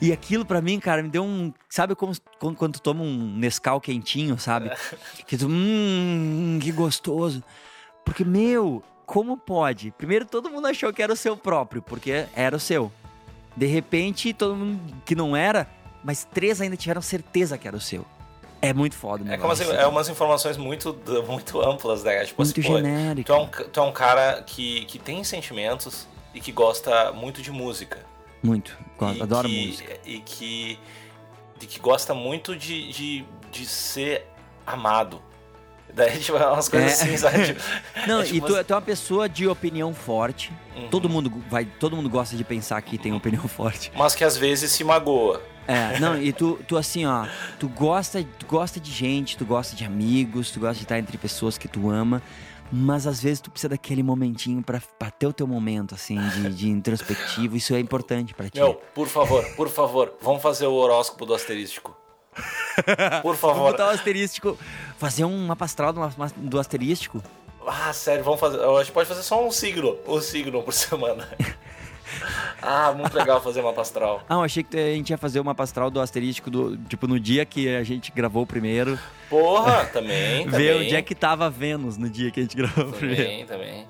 E 0.01 0.13
aquilo 0.13 0.45
pra 0.45 0.61
mim, 0.61 0.81
cara, 0.81 1.03
me 1.03 1.09
deu 1.09 1.25
um. 1.25 1.53
Sabe 1.69 1.95
como 1.95 2.13
quando, 2.39 2.57
quando 2.57 2.73
tu 2.75 2.83
toma 2.83 3.03
um 3.03 3.37
Nescau 3.37 3.81
quentinho, 3.81 4.37
sabe? 4.39 4.71
Que 5.27 5.37
tu. 5.37 5.47
Hum, 5.49 6.59
que 6.61 6.73
gostoso. 6.73 7.43
Porque, 8.05 8.25
meu, 8.25 8.83
como 9.07 9.37
pode? 9.37 9.93
Primeiro 9.93 10.27
todo 10.27 10.51
mundo 10.51 10.67
achou 10.67 10.93
que 10.93 11.03
era 11.03 11.13
o 11.13 11.17
seu 11.17 11.37
próprio, 11.37 11.81
porque 11.83 12.27
era 12.35 12.57
o 12.57 12.61
seu. 12.61 12.91
De 13.57 13.67
repente, 13.67 14.33
todo 14.33 14.57
mundo 14.57 14.81
que 15.05 15.15
não 15.15 15.37
era, 15.37 15.69
mas 16.03 16.25
três 16.25 16.61
ainda 16.61 16.77
tiveram 16.77 17.01
certeza 17.03 17.57
que 17.57 17.69
era 17.69 17.77
o 17.77 17.81
seu. 17.81 18.05
É 18.63 18.73
muito 18.73 18.95
foda, 18.95 19.25
né? 19.25 19.35
É, 19.35 19.37
como 19.39 19.53
assim, 19.53 19.65
é 19.71 19.87
umas 19.89 20.09
informações 20.09 20.57
muito, 20.57 20.97
muito 21.27 21.61
amplas, 21.61 22.05
né? 22.05 22.25
Tipo 22.25 22.43
Muito 22.43 22.61
assim, 22.61 22.69
pô, 22.69 22.77
genérico. 22.77 23.27
tu 23.27 23.33
é 23.33 23.37
um, 23.39 23.47
tu 23.49 23.81
é 23.81 23.83
um 23.83 23.93
cara 23.93 24.43
que, 24.47 24.85
que 24.85 24.99
tem 25.01 25.25
sentimentos 25.25 26.07
e 26.33 26.41
que 26.41 26.53
gosta 26.53 27.11
muito 27.13 27.43
de 27.43 27.51
música. 27.51 27.99
Muito. 28.43 28.79
Gosto, 28.97 29.19
e 29.19 29.23
adoro 29.23 29.49
que, 29.49 29.67
música. 29.67 29.99
E 30.07 30.19
que, 30.21 30.79
e 31.61 31.67
que 31.67 31.79
gosta 31.81 32.15
muito 32.15 32.55
de, 32.57 32.89
de, 32.93 33.25
de 33.51 33.67
ser 33.67 34.27
amado. 34.65 35.21
Daí, 35.93 36.19
tipo, 36.21 36.39
é 36.39 36.47
umas 36.47 36.69
coisas 36.69 36.91
É. 36.91 37.05
assim, 37.05 37.17
sabe? 37.17 37.45
Tipo, 37.53 37.61
Não, 38.07 38.21
é 38.21 38.25
e 38.25 38.33
tipo 38.33 38.47
tu, 38.47 38.65
tu 38.65 38.73
é 38.73 38.77
uma 38.77 38.81
pessoa 38.83 39.29
de 39.29 39.47
opinião 39.49 39.93
forte. 39.93 40.53
Uhum. 40.77 40.89
Todo 40.89 41.09
mundo 41.09 41.31
vai, 41.51 41.65
todo 41.67 41.97
mundo 41.97 42.09
gosta 42.09 42.37
de 42.37 42.45
pensar 42.45 42.81
que 42.81 42.97
tem 42.97 43.13
opinião 43.13 43.47
forte. 43.49 43.91
Mas 43.95 44.15
que 44.15 44.25
às 44.25 44.37
vezes 44.37 44.71
se 44.73 44.83
magoa. 44.85 45.43
É, 45.67 45.99
não, 46.01 46.21
e 46.21 46.33
tu, 46.33 46.59
tu 46.67 46.77
assim, 46.77 47.07
ó, 47.07 47.27
tu 47.59 47.69
gosta, 47.69 48.25
tu 48.39 48.47
gosta 48.47 48.81
de 48.81 48.91
gente, 48.91 49.37
tu 49.37 49.45
gosta 49.45 49.77
de 49.77 49.85
amigos, 49.85 50.51
tu 50.51 50.59
gosta 50.61 50.75
de 50.75 50.83
estar 50.83 50.99
entre 50.99 51.17
pessoas 51.17 51.57
que 51.57 51.69
tu 51.69 51.89
ama, 51.89 52.21
mas 52.71 53.07
às 53.07 53.23
vezes 53.23 53.41
tu 53.41 53.51
precisa 53.51 53.69
daquele 53.69 54.03
momentinho 54.03 54.63
pra, 54.63 54.81
pra 54.99 55.11
ter 55.11 55.27
o 55.27 55.33
teu 55.33 55.47
momento, 55.47 55.95
assim, 55.95 56.19
de, 56.31 56.53
de 56.55 56.69
introspectivo, 56.69 57.57
isso 57.57 57.75
é 57.75 57.81
importante 57.81 58.35
pra 58.35 58.49
ti. 58.49 58.59
Meu, 58.59 58.75
por 58.95 59.07
favor, 59.07 59.45
por 59.55 59.69
favor, 59.69 60.15
vamos 60.21 60.43
fazer 60.43 60.67
o 60.67 60.75
horóscopo 60.75 61.25
do 61.25 61.35
asterístico. 61.35 61.97
Por 63.21 63.37
Vamos 63.37 63.41
favor. 63.41 63.71
botar 63.73 63.89
o 63.89 63.91
asterístico, 63.91 64.59
fazer 64.97 65.27
um 65.27 65.47
mapa 65.47 65.67
astral 65.67 65.93
do, 65.93 66.01
do 66.39 66.59
asterístico. 66.59 67.23
Ah, 67.67 67.93
sério, 67.93 68.25
vamos 68.25 68.41
fazer. 68.41 68.59
A 68.61 68.79
gente 68.83 68.93
pode 68.93 69.07
fazer 69.09 69.23
só 69.23 69.47
um 69.47 69.51
signo. 69.53 69.99
Um 70.09 70.21
signo 70.21 70.63
por 70.63 70.73
semana. 70.73 71.29
Ah, 72.65 72.93
muito 72.93 73.13
legal 73.17 73.43
fazer 73.43 73.61
mapa 73.61 73.81
astral. 73.83 74.23
Ah, 74.29 74.35
eu 74.35 74.43
achei 74.43 74.63
que 74.63 74.77
a 74.77 74.95
gente 74.95 75.11
ia 75.11 75.19
fazer 75.19 75.41
o 75.41 75.45
mapa 75.45 75.65
astral 75.65 75.91
do 75.91 76.01
asterístico, 76.01 76.49
do, 76.49 76.77
tipo, 76.77 77.09
no 77.09 77.19
dia 77.19 77.45
que 77.45 77.69
a 77.69 77.83
gente 77.83 78.13
gravou 78.13 78.45
o 78.45 78.47
primeiro, 78.47 78.97
Porra, 79.29 79.85
também. 79.87 80.47
ver 80.49 80.73
também, 80.75 80.87
onde 80.87 80.95
é 80.95 81.03
que 81.03 81.13
tava 81.15 81.51
Vênus 81.51 81.97
no 81.99 82.09
dia 82.09 82.31
que 82.31 82.39
a 82.39 82.43
gente 82.45 82.57
gravou 82.57 82.85
o 82.85 82.93
primeiro. 82.93 83.23
Também, 83.25 83.47
também. 83.47 83.87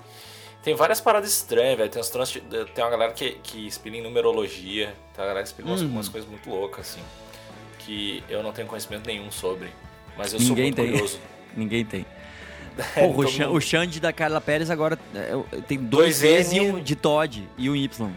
Tem 0.63 0.73
várias 0.73 0.99
paradas 0.99 1.29
estranhas, 1.29 1.77
velho. 1.77 1.89
Tem, 1.91 2.01
uns 2.01 2.09
trans... 2.09 2.31
tem 2.31 2.83
uma 2.83 2.89
galera 2.89 3.11
que, 3.11 3.31
que 3.43 3.67
inspira 3.67 3.95
em 3.97 4.01
numerologia. 4.01 4.87
Tem 5.13 5.21
uma 5.23 5.27
galera 5.27 5.43
que 5.43 5.49
explica 5.49 5.69
umas, 5.69 5.81
Hum. 5.83 5.89
umas 5.89 6.09
coisas 6.09 6.27
muito 6.29 6.49
loucas, 6.49 6.79
assim. 6.89 7.01
Que 7.79 8.23
eu 8.29 8.41
não 8.41 8.51
tenho 8.53 8.67
conhecimento 8.67 9.05
nenhum 9.05 9.29
sobre. 9.29 9.69
Mas 10.17 10.33
eu 10.33 10.39
Ninguém 10.39 10.47
sou 10.47 10.63
muito 10.63 10.75
tem. 10.77 10.89
curioso. 10.91 11.19
Ninguém 11.55 11.85
tem. 11.85 12.05
Porra, 12.95 13.27
o, 13.27 13.31
mundo- 13.51 13.61
Xande 13.61 13.99
da 13.99 14.11
Carla 14.11 14.41
Pérez 14.41 14.69
agora 14.69 14.97
é, 15.13 15.61
tem 15.67 15.77
dois, 15.77 16.19
Dois 16.21 16.51
e 16.53 16.59
um 16.61 16.79
de 16.81 16.95
Todd 16.95 17.47
e 17.57 17.69
um 17.69 17.75
Y. 17.75 18.11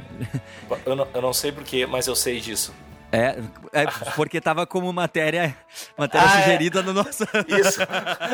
Eu 0.85 0.97
não, 0.97 1.09
eu 1.15 1.23
não 1.23 1.33
sei 1.33 1.53
porquê, 1.53 1.85
mas 1.87 2.07
eu 2.07 2.17
sei 2.17 2.41
disso. 2.41 2.75
É, 3.13 3.39
é 3.73 3.87
porque 4.15 4.41
tava 4.41 4.67
como 4.67 4.93
matéria, 4.93 5.57
matéria 5.97 6.27
Ah, 6.29 6.39
é. 6.41 6.43
sugerida 6.45 6.83
no 6.83 6.93
nosso. 6.93 7.25
Isso. 7.49 7.81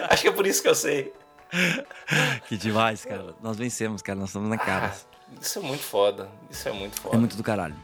Acho 0.08 0.22
que 0.22 0.28
é 0.28 0.32
por 0.32 0.46
isso 0.46 0.62
que 0.62 0.68
eu 0.68 0.74
sei. 0.74 1.12
que 2.48 2.56
demais, 2.56 3.04
cara. 3.04 3.34
Nós 3.42 3.56
vencemos, 3.56 4.00
cara. 4.00 4.18
Nós 4.18 4.30
estamos 4.30 4.48
na 4.48 4.56
cara. 4.56 4.92
Ah, 4.94 5.36
isso 5.40 5.58
é 5.58 5.62
muito 5.62 5.82
foda. 5.82 6.28
Isso 6.50 6.68
é 6.68 6.72
muito 6.72 7.00
foda. 7.00 7.14
É 7.16 7.18
muito 7.18 7.36
do 7.36 7.42
caralho. 7.42 7.76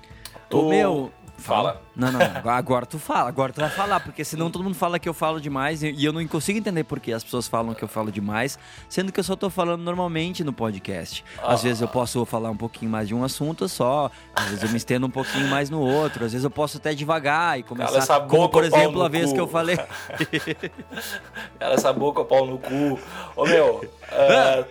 O 0.50 0.68
meu. 0.68 1.12
Fala. 1.38 1.80
Não, 1.94 2.10
não, 2.10 2.18
não. 2.18 2.50
Agora 2.50 2.84
tu 2.84 2.98
fala. 2.98 3.28
Agora 3.28 3.52
tu 3.52 3.60
vai 3.60 3.70
falar, 3.70 4.00
porque 4.00 4.24
senão 4.24 4.50
todo 4.50 4.62
mundo 4.64 4.74
fala 4.74 4.98
que 4.98 5.08
eu 5.08 5.14
falo 5.14 5.40
demais 5.40 5.82
e 5.84 6.04
eu 6.04 6.12
não 6.12 6.26
consigo 6.26 6.58
entender 6.58 6.82
por 6.84 6.98
que 6.98 7.12
as 7.12 7.22
pessoas 7.22 7.46
falam 7.46 7.74
que 7.74 7.82
eu 7.82 7.88
falo 7.88 8.10
demais, 8.10 8.58
sendo 8.88 9.12
que 9.12 9.20
eu 9.20 9.24
só 9.24 9.36
tô 9.36 9.48
falando 9.48 9.80
normalmente 9.82 10.42
no 10.42 10.52
podcast. 10.52 11.24
Às 11.42 11.60
Ah. 11.60 11.62
vezes 11.62 11.80
eu 11.80 11.86
posso 11.88 12.24
falar 12.26 12.50
um 12.50 12.56
pouquinho 12.56 12.90
mais 12.90 13.06
de 13.08 13.14
um 13.14 13.22
assunto 13.22 13.68
só, 13.68 14.10
às 14.34 14.46
vezes 14.46 14.64
eu 14.64 14.68
me 14.70 14.76
estendo 14.76 15.06
um 15.06 15.10
pouquinho 15.10 15.46
mais 15.48 15.70
no 15.70 15.80
outro, 15.80 16.24
às 16.24 16.32
vezes 16.32 16.44
eu 16.44 16.50
posso 16.50 16.76
até 16.78 16.92
devagar 16.92 17.58
e 17.58 17.62
Cala 17.62 17.68
começar. 17.86 17.98
essa 17.98 18.20
Como, 18.20 18.42
boca, 18.42 18.48
por 18.60 18.68
pau 18.70 18.80
exemplo, 18.80 19.02
a 19.04 19.08
vez 19.08 19.26
cu. 19.28 19.34
que 19.34 19.40
eu 19.40 19.48
falei. 19.48 19.78
Cala 21.58 21.74
essa 21.74 21.92
boca, 21.92 22.24
pau 22.24 22.46
no 22.46 22.58
cu. 22.58 22.98
Ô, 23.36 23.44
meu, 23.46 23.84
ah, 24.10 24.64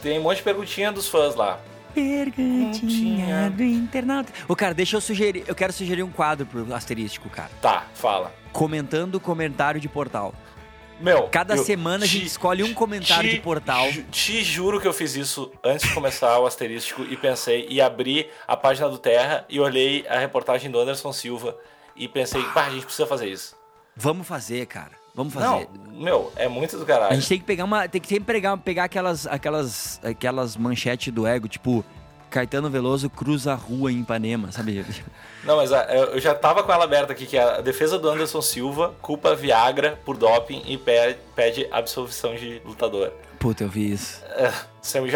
tem 0.00 0.18
um 0.18 0.22
monte 0.22 0.36
de 0.38 0.42
perguntinha 0.44 0.92
dos 0.92 1.08
fãs 1.08 1.34
lá. 1.34 1.58
Perguntinha 1.94 3.50
do 3.50 3.62
internauta. 3.62 4.32
Ô, 4.48 4.54
cara, 4.56 4.74
deixa 4.74 4.96
eu 4.96 5.00
sugerir. 5.00 5.44
Eu 5.46 5.54
quero 5.54 5.72
sugerir 5.72 6.02
um 6.02 6.10
quadro 6.10 6.46
pro 6.46 6.72
asterístico, 6.74 7.28
cara. 7.30 7.50
Tá, 7.60 7.86
fala. 7.94 8.32
Comentando 8.52 9.18
comentário 9.20 9.80
de 9.80 9.88
portal. 9.88 10.34
Meu, 11.00 11.24
Cada 11.28 11.56
eu 11.56 11.64
semana 11.64 12.04
a 12.04 12.08
te- 12.08 12.14
gente 12.14 12.26
escolhe 12.26 12.62
um 12.62 12.72
comentário 12.72 13.28
te- 13.28 13.36
de 13.36 13.40
portal. 13.42 13.90
ju- 13.90 14.04
Te 14.04 14.44
juro 14.44 14.80
que 14.80 14.86
eu 14.86 14.92
fiz 14.92 15.16
isso 15.16 15.52
antes 15.64 15.88
de 15.88 15.92
começar 15.94 16.38
o 16.38 16.46
asterístico 16.46 17.02
e 17.02 17.16
pensei, 17.16 17.66
e 17.68 17.80
abri 17.80 18.30
a 18.46 18.56
página 18.56 18.88
do 18.88 18.98
Terra 18.98 19.44
e 19.48 19.58
olhei 19.58 20.06
a 20.08 20.18
reportagem 20.18 20.70
do 20.70 20.78
Anderson 20.78 21.12
Silva 21.12 21.56
e 21.96 22.06
pensei, 22.06 22.42
pá, 22.54 22.66
a 22.66 22.70
gente 22.70 22.84
precisa 22.84 23.06
fazer 23.06 23.26
isso. 23.28 23.56
Vamos 23.96 24.28
fazer, 24.28 24.64
cara. 24.66 24.92
Vamos 25.14 25.32
fazer. 25.34 25.46
Não, 25.46 25.92
meu, 26.00 26.32
é 26.36 26.48
muito 26.48 26.76
do 26.76 26.84
A 26.84 26.86
caralho. 26.86 27.14
gente 27.16 27.28
tem 27.28 27.38
que 27.38 27.44
pegar 27.44 27.64
uma. 27.64 27.88
Tem 27.88 28.00
que 28.00 28.08
sempre 28.08 28.32
pegar, 28.34 28.56
pegar 28.56 28.84
aquelas, 28.84 29.26
aquelas, 29.26 30.00
aquelas 30.02 30.56
manchetes 30.56 31.12
do 31.12 31.26
ego, 31.26 31.48
tipo. 31.48 31.84
Caetano 32.30 32.70
Veloso 32.70 33.10
cruza 33.10 33.52
a 33.52 33.54
rua 33.54 33.92
em 33.92 34.00
Ipanema, 34.00 34.50
sabe? 34.50 34.82
Não, 35.44 35.54
mas 35.56 35.70
a- 35.70 35.84
eu 35.94 36.18
já 36.18 36.34
tava 36.34 36.62
com 36.62 36.72
ela 36.72 36.84
aberta 36.84 37.12
aqui, 37.12 37.26
que 37.26 37.36
é 37.36 37.42
a 37.42 37.60
defesa 37.60 37.98
do 37.98 38.08
Anderson 38.08 38.40
Silva 38.40 38.94
culpa 39.02 39.34
Viagra 39.34 40.00
por 40.02 40.16
doping 40.16 40.62
e 40.64 40.78
pe- 40.78 41.18
pede 41.36 41.68
absolvição 41.70 42.34
de 42.34 42.62
lutador. 42.64 43.12
Puta, 43.38 43.64
eu 43.64 43.68
vi 43.68 43.92
isso. 43.92 44.24
É, 44.30 44.50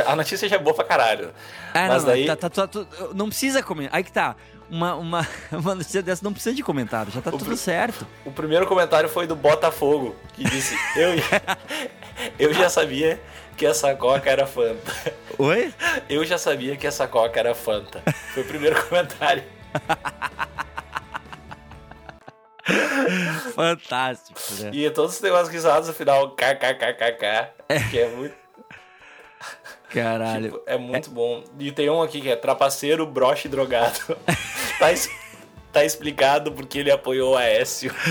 a 0.07 0.15
notícia 0.15 0.47
já 0.47 0.57
é 0.57 0.59
boa 0.59 0.75
pra 0.77 0.85
caralho. 0.85 1.31
Ah, 1.73 1.89
mas 1.89 2.03
não, 2.03 2.11
daí, 2.11 2.27
não, 2.27 2.37
tá, 2.37 2.51
tá, 2.51 2.67
tá- 2.67 2.87
não 3.15 3.29
precisa 3.29 3.63
comentar. 3.63 3.97
Aí 3.97 4.05
que 4.05 4.13
tá. 4.13 4.37
Uma, 4.69 4.95
uma, 4.97 5.29
uma 5.53 5.75
notícia 5.75 6.03
dessa 6.03 6.25
não 6.25 6.33
precisa 6.33 6.55
de 6.55 6.63
comentário, 6.63 7.13
já 7.13 7.21
tá 7.23 7.31
tudo 7.31 7.45
pr- 7.45 7.55
certo. 7.57 8.07
o 8.25 8.33
primeiro 8.33 8.67
comentário 8.67 9.09
foi 9.09 9.27
do 9.27 9.37
Botafogo, 9.37 10.17
que 10.35 10.43
disse, 10.45 10.75
eu, 10.97 11.11
eu 12.39 12.53
já 12.53 12.69
sabia 12.69 13.21
que 13.57 13.65
essa 13.65 13.95
coca 13.95 14.29
era 14.29 14.47
Fanta. 14.47 14.93
Oi? 15.39 15.73
Eu 16.09 16.25
já 16.25 16.37
sabia 16.37 16.77
que 16.77 16.87
essa 16.87 17.07
coca 17.07 17.39
era 17.39 17.55
Fanta. 17.55 18.03
Foi 18.35 18.43
o 18.43 18.47
primeiro 18.47 18.83
comentário. 18.89 19.45
Fantástico, 23.55 24.41
né? 24.61 24.71
E 24.73 24.91
todos 24.91 25.15
os 25.17 25.21
negócios 25.21 25.49
risados 25.49 25.89
no 25.89 25.95
final, 25.95 26.31
kkkk, 26.33 27.51
que 27.91 27.99
é 27.99 28.09
muito, 28.09 28.35
Caralho. 29.91 30.51
tipo, 30.53 30.63
é 30.67 30.77
muito 30.77 31.11
bom. 31.11 31.43
E 31.59 31.71
tem 31.73 31.89
um 31.89 32.03
aqui 32.03 32.21
que 32.21 32.29
é 32.29 32.37
trapaceiro, 32.37 33.07
broche 33.07 33.49
drogado. 33.49 33.99
tá, 34.79 34.93
es- 34.93 35.11
tá 35.73 35.85
explicado 35.85 36.53
porque 36.53 36.79
ele 36.79 36.91
apoiou 36.91 37.35
o 37.35 37.37
Aécio. 37.37 37.95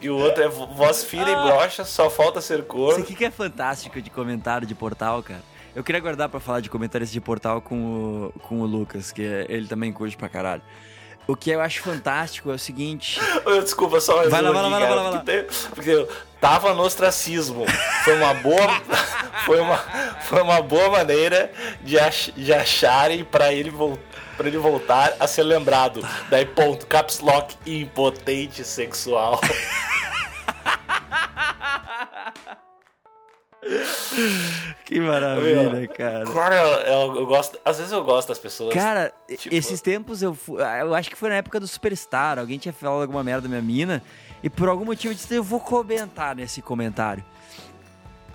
E 0.00 0.08
o 0.08 0.16
outro 0.16 0.44
é 0.44 0.48
vo- 0.48 0.68
voz 0.68 1.02
fina 1.02 1.28
e 1.28 1.34
brocha, 1.34 1.84
só 1.84 2.08
falta 2.08 2.40
ser 2.40 2.60
Isso 2.60 2.68
corno. 2.68 3.02
aqui 3.02 3.16
que 3.16 3.24
é 3.24 3.30
fantástico 3.32 4.00
de 4.00 4.08
comentário 4.10 4.64
de 4.66 4.74
portal, 4.74 5.22
cara. 5.24 5.42
Eu 5.74 5.82
queria 5.82 6.00
guardar 6.00 6.28
pra 6.28 6.38
falar 6.38 6.60
de 6.60 6.70
comentários 6.70 7.10
de 7.10 7.20
portal 7.20 7.60
com 7.60 8.30
o, 8.36 8.40
com 8.42 8.60
o 8.60 8.66
Lucas, 8.66 9.10
que 9.10 9.22
é- 9.22 9.46
ele 9.48 9.66
também 9.66 9.92
curte 9.92 10.16
pra 10.16 10.28
caralho. 10.28 10.62
O 11.28 11.36
que 11.36 11.50
eu 11.50 11.60
acho 11.60 11.82
fantástico 11.82 12.50
é 12.50 12.54
o 12.54 12.58
seguinte. 12.58 13.20
Desculpa, 13.62 14.00
só 14.00 14.16
mais 14.16 14.30
Vai 14.30 14.40
lá, 14.40 14.50
vai 14.50 14.62
lá, 14.62 14.68
vai 14.70 14.80
lá, 14.80 14.86
vai 14.86 15.12
lá, 15.12 15.18
porque 15.18 15.46
Porque 15.74 15.90
eu 15.90 16.08
tava 16.40 16.72
no 16.72 16.82
ostracismo. 16.82 17.66
Foi 18.02 18.16
uma 18.16 18.32
boa, 18.32 18.80
foi 19.44 19.60
uma, 19.60 19.76
foi 20.22 20.40
uma 20.40 20.62
boa 20.62 20.88
maneira 20.88 21.52
de, 21.82 21.98
ach, 21.98 22.30
de 22.34 22.50
acharem 22.50 23.24
pra 23.24 23.52
ele, 23.52 23.68
vol, 23.68 23.98
pra 24.38 24.48
ele 24.48 24.56
voltar 24.56 25.16
a 25.20 25.26
ser 25.26 25.42
lembrado. 25.42 26.00
Daí, 26.30 26.46
ponto, 26.46 26.86
caps 26.86 27.20
lock, 27.20 27.54
impotente 27.66 28.64
sexual. 28.64 29.38
Que 34.84 34.98
maravilha, 35.00 35.86
cara. 35.88 36.24
Cara, 36.24 36.56
eu, 36.56 36.68
eu- 37.12 37.16
eu 37.20 37.26
gosto, 37.26 37.58
às 37.64 37.76
vezes 37.76 37.92
eu 37.92 38.02
gosto 38.02 38.28
das 38.28 38.38
pessoas. 38.38 38.72
Cara, 38.72 39.12
Tipo- 39.36 39.54
esses 39.54 39.80
tempos 39.82 40.22
eu 40.22 40.36
ah, 40.58 40.78
eu 40.78 40.94
acho 40.94 41.10
que 41.10 41.16
foi 41.16 41.28
na 41.28 41.34
época 41.36 41.60
do 41.60 41.66
Superstar. 41.68 42.38
Alguém 42.38 42.58
tinha 42.58 42.72
falado 42.72 43.02
alguma 43.02 43.22
merda 43.22 43.42
da 43.42 43.48
minha 43.48 43.60
mina. 43.62 44.02
E 44.42 44.48
por 44.48 44.68
algum 44.68 44.84
motivo 44.86 45.12
eu 45.12 45.16
disse, 45.16 45.34
eu 45.34 45.42
vou 45.42 45.60
comentar 45.60 46.34
nesse 46.34 46.62
comentário. 46.62 47.22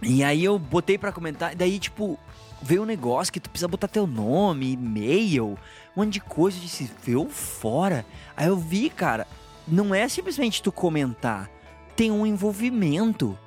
E 0.01 0.23
aí 0.23 0.43
eu 0.43 0.59
botei 0.59 0.97
pra 0.97 1.11
comentar. 1.11 1.53
E 1.53 1.55
daí, 1.55 1.79
tipo, 1.79 2.19
veio 2.61 2.83
um 2.83 2.85
negócio 2.85 3.31
que 3.33 3.39
tu 3.39 3.49
precisa 3.49 3.67
botar 3.67 3.87
teu 3.87 4.05
nome, 4.05 4.73
e-mail, 4.73 5.57
um 5.95 6.01
monte 6.01 6.13
de 6.13 6.19
coisa. 6.19 6.57
Eu 6.57 6.61
disse, 6.61 6.91
veio 7.03 7.27
fora. 7.29 8.05
Aí 8.37 8.47
eu 8.47 8.57
vi, 8.57 8.89
cara, 8.89 9.25
não 9.67 9.95
é 9.95 10.07
simplesmente 10.09 10.61
tu 10.61 10.71
comentar. 10.71 11.49
Tem 11.95 12.11
um 12.11 12.25
envolvimento. 12.27 13.37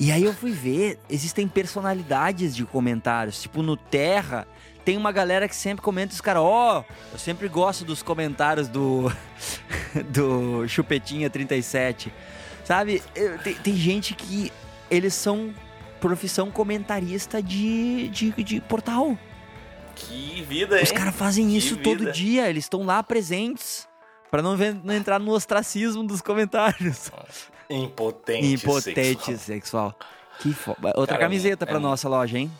E 0.00 0.10
aí 0.10 0.24
eu 0.24 0.32
fui 0.32 0.50
ver, 0.50 0.98
existem 1.10 1.46
personalidades 1.46 2.56
de 2.56 2.64
comentários. 2.64 3.42
Tipo, 3.42 3.62
no 3.62 3.76
Terra, 3.76 4.48
tem 4.82 4.96
uma 4.96 5.12
galera 5.12 5.46
que 5.46 5.54
sempre 5.54 5.82
comenta 5.82 6.14
os 6.14 6.22
caras, 6.22 6.42
ó, 6.42 6.82
eu 7.12 7.18
sempre 7.18 7.46
gosto 7.48 7.84
dos 7.84 8.02
comentários 8.02 8.66
do 8.66 9.12
do 10.10 10.66
Chupetinha 10.66 11.28
37. 11.28 12.10
Sabe? 12.64 13.02
Eu- 13.14 13.38
tem, 13.40 13.54
tem 13.56 13.76
gente 13.76 14.14
que 14.14 14.50
eles 14.90 15.12
são 15.12 15.52
profissão 16.00 16.50
comentarista 16.50 17.42
de, 17.42 18.08
de, 18.08 18.30
de 18.42 18.60
portal. 18.62 19.18
Que 19.94 20.42
vida, 20.48 20.78
hein? 20.78 20.84
Os 20.84 20.92
caras 20.92 21.14
fazem 21.14 21.46
Que 21.48 21.58
isso 21.58 21.76
todo 21.76 21.98
vida. 21.98 22.12
dia, 22.12 22.48
eles 22.48 22.64
estão 22.64 22.84
lá 22.84 23.02
presentes. 23.02 23.86
Pra 24.30 24.40
não, 24.40 24.56
ver- 24.56 24.80
não 24.82 24.94
entrar 24.94 25.18
no 25.18 25.32
ostracismo 25.32 26.02
dos 26.04 26.22
comentários. 26.22 27.10
Impotente, 27.70 28.54
Impotente 28.54 29.38
sexual. 29.38 29.38
sexual. 29.38 29.94
Que 30.40 30.52
fo... 30.52 30.70
Outra 30.96 31.06
Cara, 31.06 31.18
camiseta 31.20 31.64
pra 31.64 31.76
é- 31.76 31.80
nossa 31.80 32.08
loja, 32.08 32.38
hein? 32.38 32.50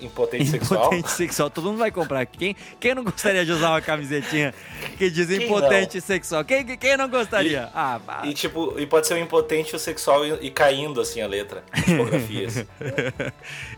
Impotente 0.00 0.46
sexual. 0.46 0.86
Impotente 0.86 1.10
sexual. 1.12 1.50
Todo 1.50 1.66
mundo 1.66 1.78
vai 1.78 1.90
comprar. 1.90 2.26
Quem, 2.26 2.56
quem 2.80 2.94
não 2.94 3.04
gostaria 3.04 3.44
de 3.44 3.52
usar 3.52 3.70
uma 3.70 3.80
camisetinha 3.80 4.52
que 4.98 5.08
diz 5.08 5.28
Quem 5.28 5.44
impotente 5.46 6.00
sexual? 6.00 6.44
Quem, 6.44 6.64
quem 6.76 6.96
não 6.96 7.08
gostaria? 7.08 7.70
ah, 7.72 8.00
pá. 8.04 8.22
E 8.24 8.34
tipo, 8.34 8.78
e 8.78 8.86
pode 8.86 9.06
ser 9.06 9.14
um 9.14 9.18
impotente 9.18 9.74
o 9.76 9.78
sexual 9.78 10.26
e, 10.26 10.46
e 10.46 10.50
caindo 10.50 11.00
assim 11.00 11.20
a 11.20 11.26
letra. 11.26 11.62
Tipografias. 11.84 12.58
é 12.58 12.64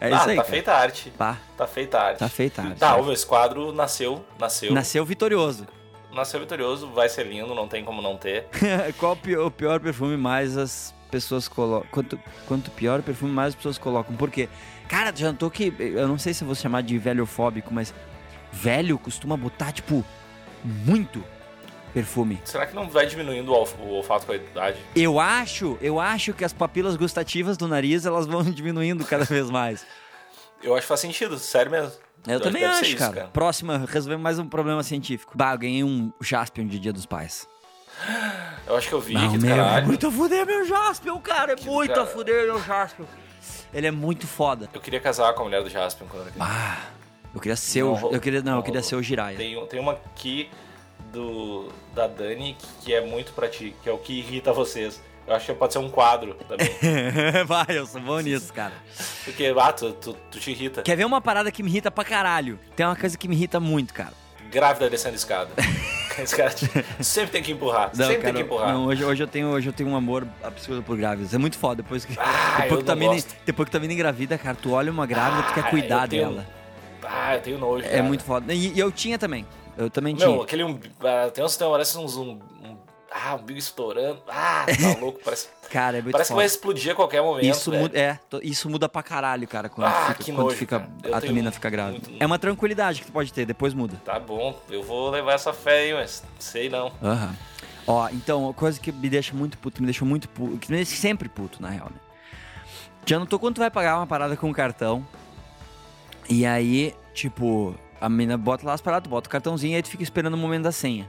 ah, 0.00 0.10
isso 0.10 0.30
aí. 0.30 0.36
tá 0.36 0.42
cara. 0.42 0.44
feita 0.44 0.72
a 0.72 0.78
arte. 0.78 1.10
Pá. 1.10 1.38
Tá 1.56 1.66
feita 1.66 1.98
a 1.98 2.02
arte. 2.06 2.18
Tá 2.18 2.28
feita 2.28 2.62
a 2.62 2.64
arte. 2.64 2.78
Tá, 2.78 2.96
o 2.96 3.04
meu 3.04 3.12
esse 3.12 3.26
quadro 3.26 3.72
nasceu, 3.72 4.24
nasceu. 4.38 4.72
Nasceu 4.72 5.04
vitorioso. 5.04 5.66
Nasceu 6.16 6.40
vitorioso, 6.40 6.88
vai 6.88 7.10
ser 7.10 7.26
lindo, 7.26 7.54
não 7.54 7.68
tem 7.68 7.84
como 7.84 8.00
não 8.00 8.16
ter. 8.16 8.46
Qual 8.98 9.12
o 9.44 9.50
pior, 9.50 9.78
perfume 9.78 10.16
mais 10.16 10.56
as 10.56 10.94
pessoas 11.10 11.46
colocam? 11.46 11.86
Quanto, 11.90 12.20
quanto 12.48 12.70
pior 12.70 13.00
o 13.00 13.02
perfume, 13.02 13.30
mais 13.32 13.48
as 13.48 13.54
pessoas 13.54 13.76
colocam. 13.76 14.16
Por 14.16 14.30
quê? 14.30 14.48
Cara, 14.88 15.12
já 15.14 15.30
notou 15.30 15.50
que. 15.50 15.74
Eu 15.78 16.08
não 16.08 16.18
sei 16.18 16.32
se 16.32 16.42
eu 16.42 16.46
vou 16.46 16.54
chamar 16.54 16.82
de 16.82 16.96
velhofóbico, 16.96 17.72
mas. 17.72 17.94
Velho 18.50 18.98
costuma 18.98 19.36
botar, 19.36 19.72
tipo, 19.72 20.02
muito 20.64 21.22
perfume. 21.92 22.40
Será 22.44 22.66
que 22.66 22.74
não 22.74 22.88
vai 22.88 23.06
diminuindo 23.06 23.52
o 23.52 23.88
olfato 23.90 24.24
com 24.24 24.32
a 24.32 24.36
idade? 24.36 24.78
Eu 24.94 25.20
acho, 25.20 25.76
eu 25.82 26.00
acho 26.00 26.32
que 26.32 26.44
as 26.44 26.52
papilas 26.52 26.96
gustativas 26.96 27.58
do 27.58 27.68
nariz 27.68 28.06
elas 28.06 28.26
vão 28.26 28.42
diminuindo 28.50 29.04
cada 29.04 29.24
vez 29.24 29.50
mais. 29.50 29.86
Eu 30.62 30.72
acho 30.74 30.82
que 30.82 30.88
faz 30.88 31.00
sentido, 31.00 31.38
sério 31.38 31.70
mesmo. 31.70 31.92
Eu, 32.26 32.40
também 32.40 32.62
deve 32.62 32.74
ser 32.74 32.80
acho, 32.80 32.90
isso, 32.96 32.98
cara. 32.98 33.28
Próxima, 33.32 33.84
resolvemos 33.88 34.22
mais 34.22 34.38
um 34.38 34.48
problema 34.48 34.82
científico. 34.82 35.32
Bah, 35.36 35.52
eu 35.54 35.58
ganhei 35.58 35.84
um 35.84 36.12
Jaspion 36.20 36.66
de 36.66 36.78
Dia 36.78 36.92
dos 36.92 37.06
Pais. 37.06 37.46
Eu 38.66 38.76
acho 38.76 38.88
que 38.88 38.94
eu 38.94 39.00
vi, 39.00 39.14
Não, 39.14 39.30
que 39.32 39.38
meu, 39.38 39.54
é 39.54 39.56
caralho. 39.56 39.86
muito 39.86 40.06
a 40.06 40.10
fuder 40.12 40.44
meu 40.44 40.66
Jaspion, 40.66 41.18
cara. 41.20 41.52
É 41.52 41.56
Que 41.56 41.64
muito 41.66 41.92
a 41.92 41.94
cara- 41.94 42.06
fuder 42.06 42.44
meu 42.46 42.62
Jaspion. 42.62 43.06
Ele 43.72 43.86
é 43.86 43.90
muito 43.90 44.26
foda. 44.26 44.68
Eu 44.74 44.80
queria 44.80 45.00
casar 45.00 45.32
com 45.34 45.42
a 45.42 45.44
mulher 45.44 45.62
do 45.62 45.70
Jaspion 45.70 46.06
quando 46.08 46.22
eu 46.22 46.28
era 46.28 46.32
criança. 46.32 46.52
Ah, 46.52 46.86
eu 47.34 47.40
queria 47.40 47.56
ser 47.56 47.82
Não 47.84 47.94
o. 47.94 48.12
Eu 48.12 48.20
queria, 48.20 48.42
não, 48.42 48.52
não 48.52 48.58
eu 48.58 48.62
queria 48.62 48.82
ser 48.82 48.96
o 48.96 49.02
Jiraiya. 49.02 49.36
Tem, 49.38 49.66
tem 49.66 49.80
uma 49.80 49.92
aqui 49.92 50.50
do, 51.12 51.68
da 51.94 52.06
Dani 52.06 52.56
que, 52.58 52.66
que 52.86 52.94
é 52.94 53.00
muito 53.04 53.32
pra 53.32 53.48
ti, 53.48 53.74
que 53.82 53.88
é 53.88 53.92
o 53.92 53.98
que 53.98 54.18
irrita 54.18 54.52
vocês. 54.52 55.00
Eu 55.26 55.34
acho 55.34 55.46
que 55.46 55.54
pode 55.54 55.72
ser 55.72 55.80
um 55.80 55.88
quadro 55.90 56.34
também. 56.48 56.68
Vai, 57.46 57.66
eu 57.70 57.86
sou 57.86 58.00
bom 58.00 58.20
nisso, 58.20 58.52
cara. 58.52 58.72
Porque, 59.24 59.52
ah, 59.58 59.72
tu, 59.72 59.92
tu, 59.92 60.16
tu 60.30 60.38
te 60.38 60.52
irrita. 60.52 60.82
Quer 60.82 60.96
ver 60.96 61.04
uma 61.04 61.20
parada 61.20 61.50
que 61.50 61.62
me 61.62 61.68
irrita 61.70 61.90
pra 61.90 62.04
caralho? 62.04 62.58
Tem 62.76 62.86
uma 62.86 62.94
coisa 62.94 63.18
que 63.18 63.26
me 63.26 63.34
irrita 63.34 63.58
muito, 63.58 63.92
cara. 63.92 64.12
Grávida 64.52 64.88
descendo 64.88 65.16
escada. 65.16 65.50
Esse 66.16 66.34
cara 66.34 66.50
sempre 67.00 67.32
tem 67.32 67.42
que 67.42 67.52
empurrar. 67.52 67.90
Não, 67.94 68.06
sempre 68.06 68.22
cara, 68.22 68.22
tem 68.22 68.34
que 68.34 68.40
empurrar. 68.40 68.72
não, 68.72 68.86
hoje, 68.86 69.04
hoje, 69.04 69.22
eu 69.22 69.26
tenho, 69.26 69.48
hoje 69.48 69.68
eu 69.68 69.72
tenho 69.72 69.90
um 69.90 69.96
amor 69.96 70.26
absurdo 70.42 70.82
por 70.82 70.96
grávidas. 70.96 71.34
É 71.34 71.38
muito 71.38 71.58
foda. 71.58 71.82
Depois 71.82 72.04
que, 72.06 72.16
Ah, 72.18 72.60
depois, 72.62 72.70
que 72.70 72.76
tu 72.76 72.86
tá 72.86 72.94
não 72.94 73.10
vindo, 73.12 73.24
depois 73.44 73.66
que 73.66 73.70
tu 73.70 73.72
tá 73.72 73.78
vindo 73.80 73.90
engravida, 73.90 74.38
cara, 74.38 74.56
tu 74.60 74.70
olha 74.72 74.90
uma 74.90 75.04
grávida, 75.06 75.42
tu 75.42 75.50
Ah, 75.50 75.54
quer 75.54 75.68
cuidar 75.70 76.04
eu 76.04 76.08
tenho- 76.08 76.28
dela. 76.30 76.46
Ah, 77.02 77.34
eu 77.34 77.40
tenho 77.42 77.58
nojo. 77.58 77.84
É 77.84 77.88
cara. 77.90 78.02
muito 78.04 78.24
foda. 78.24 78.54
E, 78.54 78.72
e 78.72 78.78
eu 78.78 78.90
tinha 78.90 79.18
também. 79.18 79.44
Eu 79.76 79.90
também 79.90 80.14
Meu, 80.14 80.26
tinha. 80.32 80.42
aquele. 80.42 80.64
Um, 80.64 80.80
ah, 81.02 81.28
tem 81.30 81.44
uns 81.44 81.54
que 81.54 81.62
parece 81.64 81.98
uns. 81.98 82.16
Um, 82.16 82.30
um, 82.30 82.38
ah, 83.24 83.34
um 83.34 83.42
bico 83.42 83.58
estourando. 83.58 84.20
Ah, 84.28 84.66
tá 84.66 84.96
louco. 85.00 85.20
Parece, 85.24 85.48
Cara, 85.70 85.98
é 85.98 86.02
muito 86.02 86.12
parece 86.12 86.30
que 86.30 86.36
vai 86.36 86.46
explodir 86.46 86.92
a 86.92 86.94
qualquer 86.94 87.22
momento. 87.22 87.44
Isso 87.44 87.70
velho. 87.70 87.82
muda, 87.82 87.98
é, 87.98 88.18
isso 88.42 88.68
muda 88.70 88.88
pra 88.88 89.02
caralho, 89.02 89.48
cara, 89.48 89.68
quando 89.68 89.88
Ah, 89.88 90.06
fica, 90.08 90.14
que 90.24 90.32
quando 90.32 90.46
nojo, 90.46 90.56
fica 90.56 90.88
a 91.12 91.20
menina 91.20 91.50
fica 91.50 91.68
grávida. 91.70 92.08
muito- 92.08 92.22
É 92.22 92.26
uma 92.26 92.38
tranquilidade 92.38 93.00
que 93.00 93.06
tu 93.06 93.12
pode 93.12 93.32
ter, 93.32 93.44
depois 93.46 93.74
muda. 93.74 94.00
Tá 94.04 94.18
bom, 94.20 94.56
eu 94.70 94.82
vou 94.82 95.10
levar 95.10 95.32
essa 95.32 95.52
fé 95.52 95.78
aí, 95.80 95.94
mas 95.94 96.22
sei 96.38 96.68
não. 96.68 96.92
Aham. 97.02 97.34
Ó, 97.88 98.08
então, 98.10 98.52
coisa 98.52 98.78
que 98.80 98.90
me 98.92 99.08
deixa 99.08 99.34
muito 99.34 99.56
puto, 99.58 99.80
me 99.80 99.86
deixou 99.86 100.06
muito 100.06 100.28
puto, 100.28 100.56
que 100.58 100.70
me 100.70 100.76
deixa 100.76 100.94
sempre 100.96 101.28
puto, 101.28 101.60
na 101.62 101.68
real, 101.70 101.86
né? 101.90 102.00
Já 103.04 103.18
notou 103.18 103.38
quando 103.38 103.54
tu 103.56 103.58
vai 103.60 103.70
pagar 103.70 103.96
uma 103.96 104.06
parada 104.06 104.36
com 104.36 104.50
o 104.50 104.54
cartão? 104.54 105.06
E 106.28 106.44
aí, 106.44 106.94
tipo, 107.14 107.74
a 108.00 108.08
menina 108.08 108.36
bota 108.36 108.66
lá 108.66 108.72
as 108.72 108.80
paradas, 108.80 109.08
bota 109.08 109.28
o 109.28 109.30
cartãozinho 109.30 109.72
e 109.72 109.76
aí 109.76 109.82
tu 109.82 109.88
fica 109.90 110.02
esperando 110.02 110.34
o 110.34 110.36
momento 110.36 110.64
da 110.64 110.72
senha. 110.72 111.08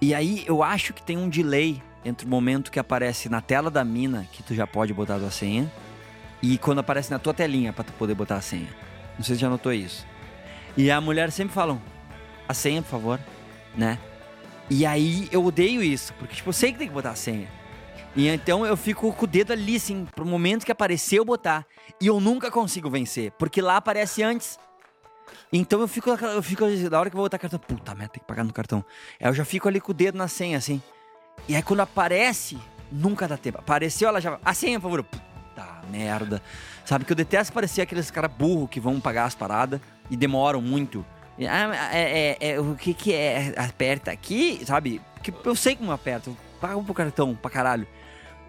E 0.00 0.14
aí 0.14 0.44
eu 0.46 0.62
acho 0.62 0.94
que 0.94 1.02
tem 1.02 1.18
um 1.18 1.28
delay 1.28 1.82
entre 2.04 2.26
o 2.26 2.28
momento 2.28 2.70
que 2.70 2.78
aparece 2.78 3.28
na 3.28 3.40
tela 3.40 3.70
da 3.70 3.84
mina, 3.84 4.26
que 4.32 4.42
tu 4.42 4.54
já 4.54 4.66
pode 4.66 4.94
botar 4.94 5.16
a 5.16 5.18
tua 5.18 5.30
senha, 5.30 5.70
e 6.42 6.56
quando 6.56 6.78
aparece 6.78 7.10
na 7.10 7.18
tua 7.18 7.34
telinha 7.34 7.72
pra 7.72 7.84
tu 7.84 7.92
poder 7.92 8.14
botar 8.14 8.36
a 8.36 8.40
senha. 8.40 8.68
Não 9.18 9.24
sei 9.24 9.34
se 9.34 9.40
já 9.42 9.50
notou 9.50 9.72
isso. 9.72 10.06
E 10.76 10.90
a 10.90 11.00
mulher 11.00 11.30
sempre 11.30 11.52
falam, 11.52 11.80
a 12.48 12.54
senha, 12.54 12.80
por 12.80 12.88
favor, 12.88 13.20
né? 13.76 13.98
E 14.70 14.86
aí 14.86 15.28
eu 15.30 15.44
odeio 15.44 15.82
isso, 15.82 16.14
porque 16.14 16.36
tipo, 16.36 16.48
eu 16.48 16.54
sei 16.54 16.72
que 16.72 16.78
tem 16.78 16.88
que 16.88 16.94
botar 16.94 17.10
a 17.10 17.14
senha. 17.14 17.48
E 18.16 18.26
então 18.28 18.64
eu 18.64 18.76
fico 18.76 19.12
com 19.12 19.24
o 19.24 19.28
dedo 19.28 19.52
ali, 19.52 19.76
assim, 19.76 20.06
pro 20.16 20.24
momento 20.24 20.64
que 20.64 20.72
aparecer 20.72 21.18
eu 21.18 21.24
botar. 21.24 21.66
E 22.00 22.06
eu 22.06 22.18
nunca 22.20 22.50
consigo 22.50 22.88
vencer, 22.88 23.32
porque 23.32 23.60
lá 23.60 23.76
aparece 23.76 24.22
antes. 24.22 24.58
Então 25.52 25.80
eu 25.80 25.88
fico, 25.88 26.10
eu 26.10 26.42
fico, 26.42 26.64
da 26.88 27.00
hora 27.00 27.10
que 27.10 27.16
eu 27.16 27.18
vou 27.18 27.24
botar 27.24 27.38
cartão, 27.38 27.58
puta 27.58 27.94
merda, 27.94 28.12
tem 28.14 28.20
que 28.20 28.26
pagar 28.26 28.44
no 28.44 28.52
cartão. 28.52 28.84
Aí 29.20 29.28
eu 29.28 29.34
já 29.34 29.44
fico 29.44 29.68
ali 29.68 29.80
com 29.80 29.90
o 29.90 29.94
dedo 29.94 30.16
na 30.16 30.28
senha, 30.28 30.56
assim. 30.56 30.80
E 31.48 31.56
aí 31.56 31.62
quando 31.62 31.80
aparece, 31.80 32.58
nunca 32.90 33.26
dá 33.26 33.36
tempo. 33.36 33.58
Apareceu, 33.58 34.08
ela 34.08 34.20
já. 34.20 34.38
A 34.44 34.54
senha, 34.54 34.78
por 34.78 34.90
favor. 34.90 35.04
Puta 35.04 35.82
merda. 35.90 36.40
Sabe 36.84 37.04
que 37.04 37.12
eu 37.12 37.16
detesto 37.16 37.52
parecer 37.52 37.82
aqueles 37.82 38.10
caras 38.10 38.30
burros 38.30 38.70
que 38.70 38.78
vão 38.78 39.00
pagar 39.00 39.24
as 39.24 39.34
paradas 39.34 39.80
e 40.08 40.16
demoram 40.16 40.62
muito. 40.62 41.04
Ah, 41.48 41.96
é, 41.96 42.36
é, 42.40 42.50
é, 42.50 42.60
o 42.60 42.76
que 42.76 42.92
que 42.92 43.12
é? 43.12 43.54
Aperta 43.56 44.10
aqui, 44.10 44.60
sabe? 44.64 45.00
Porque 45.14 45.32
eu 45.48 45.56
sei 45.56 45.74
como 45.74 45.90
aperta. 45.90 46.30
Eu 46.30 46.36
pago 46.60 46.82
pro 46.84 46.94
cartão 46.94 47.34
pra 47.34 47.50
caralho. 47.50 47.86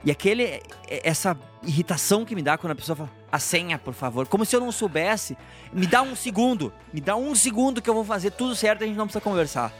E 0.03 0.09
aquele, 0.11 0.61
essa 0.89 1.37
irritação 1.63 2.25
que 2.25 2.35
me 2.35 2.41
dá 2.41 2.57
quando 2.57 2.71
a 2.71 2.75
pessoa 2.75 2.95
fala, 2.95 3.09
a 3.31 3.39
senha, 3.39 3.77
por 3.77 3.93
favor. 3.93 4.27
Como 4.27 4.45
se 4.45 4.55
eu 4.55 4.59
não 4.59 4.71
soubesse. 4.71 5.37
Me 5.71 5.85
dá 5.85 6.01
um 6.01 6.15
segundo. 6.15 6.73
Me 6.91 6.99
dá 6.99 7.15
um 7.15 7.35
segundo 7.35 7.81
que 7.81 7.89
eu 7.89 7.93
vou 7.93 8.03
fazer 8.03 8.31
tudo 8.31 8.55
certo 8.55 8.81
e 8.81 8.83
a 8.85 8.87
gente 8.87 8.97
não 8.97 9.05
precisa 9.05 9.21
conversar. 9.21 9.71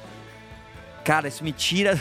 Cara, 1.04 1.28
isso 1.28 1.44
me 1.44 1.52
tira. 1.52 2.00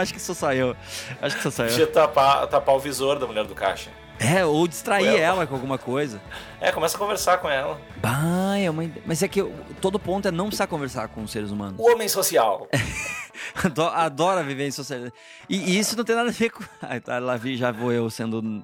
acho 0.00 0.14
que 0.14 0.20
só 0.20 0.52
eu. 0.52 0.74
Acho 1.20 1.36
que 1.36 1.50
só 1.50 1.64
eu. 1.64 1.68
Podia 1.68 1.86
tapar, 1.86 2.46
tapar 2.46 2.74
o 2.74 2.80
visor 2.80 3.18
da 3.18 3.26
mulher 3.26 3.44
do 3.44 3.54
caixa. 3.54 3.90
É, 4.22 4.44
ou 4.44 4.66
distrair 4.68 5.08
ela. 5.08 5.18
ela. 5.18 5.46
com 5.46 5.54
alguma 5.54 5.78
coisa. 5.78 6.20
É, 6.60 6.70
começa 6.70 6.96
a 6.96 6.98
conversar 6.98 7.38
com 7.38 7.48
ela. 7.48 7.80
Bah, 7.96 8.56
é 8.58 8.70
uma... 8.70 8.88
Mas 9.04 9.22
é 9.22 9.28
que 9.28 9.42
todo 9.80 9.98
ponto 9.98 10.28
é 10.28 10.30
não 10.30 10.46
precisar 10.46 10.66
conversar 10.66 11.08
com 11.08 11.22
os 11.22 11.30
seres 11.30 11.50
humanos. 11.50 11.74
O 11.78 11.90
homem 11.90 12.08
social. 12.08 12.68
Adora 13.94 14.42
viver 14.42 14.66
em 14.66 14.70
sociedade. 14.70 15.12
E, 15.48 15.56
e, 15.56 15.78
isso 15.78 15.96
não 15.96 16.04
tem 16.04 16.16
nada 16.16 16.28
a 16.28 16.32
ver 16.32 16.50
com. 16.50 16.62
Ai, 16.82 17.00
tá, 17.00 17.18
lá 17.18 17.36
vi, 17.36 17.56
já 17.56 17.70
vou 17.70 17.92
eu 17.92 18.08
sendo. 18.10 18.62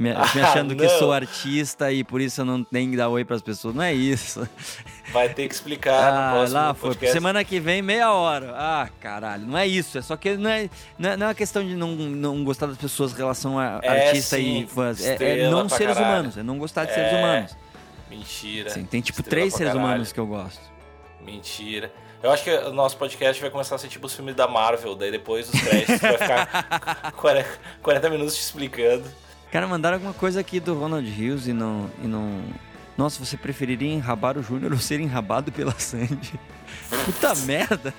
Me, 0.00 0.12
ah, 0.16 0.24
me 0.34 0.40
achando 0.40 0.74
que 0.74 0.88
sou 0.88 1.12
artista 1.12 1.92
e 1.92 2.02
por 2.02 2.22
isso 2.22 2.40
eu 2.40 2.44
não 2.46 2.64
tenho 2.64 2.90
que 2.90 2.96
dar 2.96 3.10
oi 3.10 3.22
pras 3.22 3.42
pessoas. 3.42 3.74
Não 3.74 3.82
é 3.82 3.92
isso. 3.92 4.48
Vai 5.12 5.28
ter 5.28 5.46
que 5.46 5.54
explicar 5.54 5.92
ah, 5.92 6.26
no 6.30 6.36
próximo 6.36 6.58
lá 6.58 6.74
foi. 6.74 6.88
Podcast. 6.88 7.12
Semana 7.12 7.44
que 7.44 7.60
vem, 7.60 7.82
meia 7.82 8.10
hora. 8.10 8.54
Ah, 8.56 8.88
caralho. 8.98 9.46
Não 9.46 9.58
é 9.58 9.66
isso. 9.66 9.98
É 9.98 10.02
só 10.02 10.16
que 10.16 10.38
não 10.38 10.48
é, 10.48 10.70
não 10.98 11.10
é, 11.10 11.16
não 11.18 11.26
é 11.26 11.28
uma 11.28 11.34
questão 11.34 11.62
de 11.62 11.74
não, 11.74 11.90
não 11.94 12.42
gostar 12.42 12.66
das 12.66 12.78
pessoas 12.78 13.12
em 13.12 13.16
relação 13.16 13.58
a 13.58 13.78
é, 13.82 14.08
artista 14.08 14.36
sim, 14.36 14.62
e 14.62 14.66
fãs. 14.66 15.04
É, 15.04 15.42
é 15.42 15.50
não 15.50 15.68
seres 15.68 15.94
caralho. 15.94 16.14
humanos. 16.14 16.38
É 16.38 16.42
não 16.42 16.56
gostar 16.56 16.86
de 16.86 16.94
seres 16.94 17.12
é. 17.12 17.18
humanos. 17.18 17.56
Mentira. 18.08 18.70
Sim, 18.70 18.84
tem 18.84 19.02
tipo 19.02 19.22
três 19.22 19.52
seres 19.52 19.74
humanos 19.74 20.12
que 20.12 20.18
eu 20.18 20.26
gosto. 20.26 20.62
Mentira. 21.20 21.92
Eu 22.22 22.30
acho 22.30 22.42
que 22.42 22.50
o 22.50 22.72
nosso 22.72 22.96
podcast 22.96 23.40
vai 23.40 23.50
começar 23.50 23.74
a 23.74 23.78
ser 23.78 23.88
tipo 23.88 24.06
os 24.06 24.14
filmes 24.14 24.34
da 24.34 24.48
Marvel, 24.48 24.94
daí 24.94 25.10
depois 25.10 25.48
os 25.52 25.60
créditos 25.60 26.00
vai 26.00 26.18
ficar 26.18 27.12
40 27.82 28.10
minutos 28.10 28.34
te 28.34 28.40
explicando. 28.40 29.04
Cara, 29.50 29.66
mandaram 29.66 29.96
alguma 29.96 30.14
coisa 30.14 30.40
aqui 30.40 30.60
do 30.60 30.74
Ronald 30.78 31.08
Hughes 31.08 31.46
e 31.46 31.52
não. 31.52 31.90
E 32.02 32.06
não... 32.06 32.42
Nossa, 32.96 33.24
você 33.24 33.36
preferiria 33.36 33.92
enrabar 33.92 34.38
o 34.38 34.42
Júnior 34.42 34.72
ou 34.72 34.78
ser 34.78 35.00
enrabado 35.00 35.50
pela 35.50 35.72
Sandy? 35.78 36.38
Puta 37.04 37.34
merda! 37.46 37.94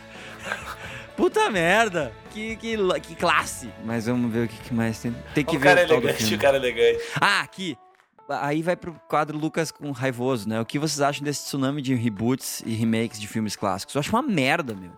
Puta 1.15 1.49
merda! 1.49 2.13
Que, 2.31 2.55
que, 2.55 2.77
que 3.01 3.15
classe! 3.15 3.69
Mas 3.83 4.05
vamos 4.05 4.31
ver 4.31 4.45
o 4.45 4.47
que, 4.47 4.57
que 4.57 4.73
mais 4.73 4.99
tem. 4.99 5.15
Tem 5.33 5.43
que 5.43 5.57
o 5.57 5.59
ver 5.59 5.75
cara 5.75 5.81
o 5.81 5.83
elegante, 5.93 6.35
o 6.35 6.39
cara 6.39 6.57
elegante. 6.57 6.99
Ah, 7.19 7.41
aqui! 7.41 7.77
aí 8.39 8.61
vai 8.61 8.75
pro 8.75 8.93
quadro 9.07 9.37
Lucas 9.37 9.71
com 9.71 9.91
raivoso, 9.91 10.47
né? 10.47 10.61
O 10.61 10.65
que 10.65 10.79
vocês 10.79 11.01
acham 11.01 11.23
desse 11.23 11.43
tsunami 11.43 11.81
de 11.81 11.93
reboots 11.93 12.63
e 12.65 12.73
remakes 12.73 13.19
de 13.19 13.27
filmes 13.27 13.55
clássicos? 13.55 13.95
Eu 13.95 13.99
acho 13.99 14.09
uma 14.11 14.21
merda, 14.21 14.73
meu. 14.73 14.91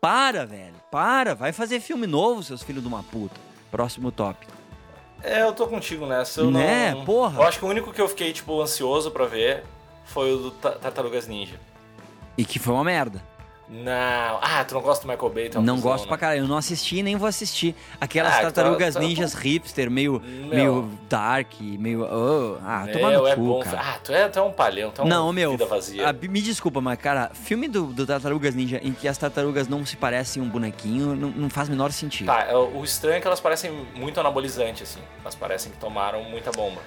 Para, 0.00 0.44
velho. 0.44 0.74
Para. 0.90 1.34
Vai 1.34 1.52
fazer 1.52 1.80
filme 1.80 2.06
novo, 2.06 2.42
seus 2.42 2.62
filhos 2.62 2.82
de 2.82 2.88
uma 2.88 3.02
puta. 3.02 3.36
Próximo 3.70 4.10
tópico. 4.10 4.52
É, 5.26 5.42
eu 5.42 5.52
tô 5.52 5.66
contigo 5.66 6.06
nessa. 6.06 6.40
Eu 6.40 6.52
né? 6.52 6.94
Não... 6.94 7.04
Porra. 7.04 7.40
Eu 7.40 7.42
acho 7.42 7.58
que 7.58 7.64
o 7.64 7.68
único 7.68 7.92
que 7.92 8.00
eu 8.00 8.08
fiquei, 8.08 8.32
tipo, 8.32 8.62
ansioso 8.62 9.10
para 9.10 9.26
ver 9.26 9.64
foi 10.04 10.32
o 10.32 10.36
do 10.38 10.50
Tartarugas 10.52 11.26
Ninja. 11.26 11.58
E 12.38 12.44
que 12.44 12.60
foi 12.60 12.72
uma 12.72 12.84
merda. 12.84 13.20
Não. 13.68 14.38
Ah, 14.40 14.64
tu 14.66 14.74
não 14.74 14.80
gosta 14.80 15.04
do 15.04 15.10
Michael 15.10 15.32
Bay? 15.32 15.46
Então 15.48 15.60
não 15.60 15.80
gosto 15.80 16.04
né? 16.04 16.08
pra 16.08 16.16
caralho. 16.16 16.42
Eu 16.42 16.48
não 16.48 16.56
assisti 16.56 17.02
nem 17.02 17.16
vou 17.16 17.26
assistir. 17.26 17.74
Aquelas 18.00 18.34
ah, 18.34 18.42
tartarugas 18.42 18.94
tá, 18.94 19.00
tá, 19.00 19.06
ninjas 19.06 19.32
tá... 19.32 19.40
hipster, 19.40 19.90
meio, 19.90 20.20
meio 20.20 20.88
dark, 21.08 21.60
meio. 21.60 22.02
Oh, 22.04 22.58
ah, 22.64 22.84
meu, 22.84 22.92
toma 22.92 23.10
no 23.10 23.26
é 23.26 23.34
cu, 23.34 23.42
bom. 23.42 23.60
cara. 23.60 23.80
Ah, 23.80 23.98
tu 24.02 24.12
é, 24.12 24.28
tu 24.28 24.38
é 24.38 24.42
um 24.42 24.52
palhão, 24.52 24.92
tu 24.92 25.02
é 25.02 25.04
não, 25.04 25.32
meu, 25.32 25.50
vida 25.50 25.66
vazia. 25.66 26.08
A, 26.08 26.12
me 26.12 26.40
desculpa, 26.40 26.80
mas, 26.80 26.96
cara, 26.98 27.30
filme 27.34 27.66
do, 27.66 27.86
do 27.86 28.06
Tartarugas 28.06 28.54
Ninja 28.54 28.80
em 28.82 28.92
que 28.92 29.08
as 29.08 29.18
tartarugas 29.18 29.66
não 29.66 29.84
se 29.84 29.96
parecem 29.96 30.40
um 30.40 30.48
bonequinho, 30.48 31.16
não, 31.16 31.30
não 31.30 31.50
faz 31.50 31.66
o 31.68 31.72
menor 31.72 31.90
sentido. 31.90 32.26
Tá, 32.26 32.46
é, 32.48 32.56
o 32.56 32.84
estranho 32.84 33.16
é 33.16 33.20
que 33.20 33.26
elas 33.26 33.40
parecem 33.40 33.72
muito 33.96 34.20
anabolizantes, 34.20 34.82
assim. 34.82 35.00
Elas 35.22 35.34
parecem 35.34 35.72
que 35.72 35.78
tomaram 35.78 36.22
muita 36.22 36.52
bomba. 36.52 36.80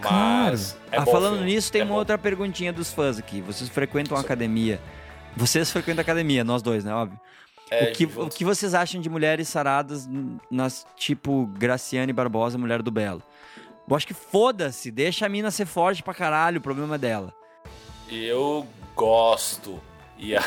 Mas. 0.00 0.72
Claro. 0.72 0.90
É 0.92 0.98
ah, 0.98 1.06
falando 1.06 1.36
filme. 1.36 1.52
nisso, 1.52 1.72
tem 1.72 1.80
é 1.80 1.84
uma 1.84 1.94
bom. 1.94 1.98
outra 1.98 2.16
perguntinha 2.16 2.72
dos 2.72 2.92
fãs 2.92 3.18
aqui. 3.18 3.40
Vocês 3.40 3.68
frequentam 3.68 4.16
a 4.16 4.20
academia? 4.20 4.80
Vocês 5.36 5.70
frequentam 5.70 6.02
academia, 6.02 6.44
nós 6.44 6.62
dois, 6.62 6.84
né? 6.84 6.92
Óbvio. 6.92 7.18
É, 7.70 7.84
o, 7.84 7.92
que, 7.92 8.04
o 8.04 8.28
que 8.28 8.44
vocês 8.44 8.74
acham 8.74 9.00
de 9.00 9.08
mulheres 9.08 9.48
saradas 9.48 10.08
nas 10.50 10.84
tipo 10.96 11.46
Graciane 11.46 12.12
Barbosa, 12.12 12.58
mulher 12.58 12.82
do 12.82 12.90
Belo? 12.90 13.22
Eu 13.88 13.96
acho 13.96 14.06
que 14.06 14.14
foda-se, 14.14 14.90
deixa 14.90 15.26
a 15.26 15.28
mina 15.28 15.50
ser 15.50 15.66
forte 15.66 16.02
pra 16.02 16.12
caralho, 16.12 16.58
o 16.58 16.60
problema 16.60 16.96
é 16.96 16.98
dela. 16.98 17.34
Eu 18.08 18.66
gosto. 18.94 19.80
E, 20.18 20.36
a, 20.36 20.42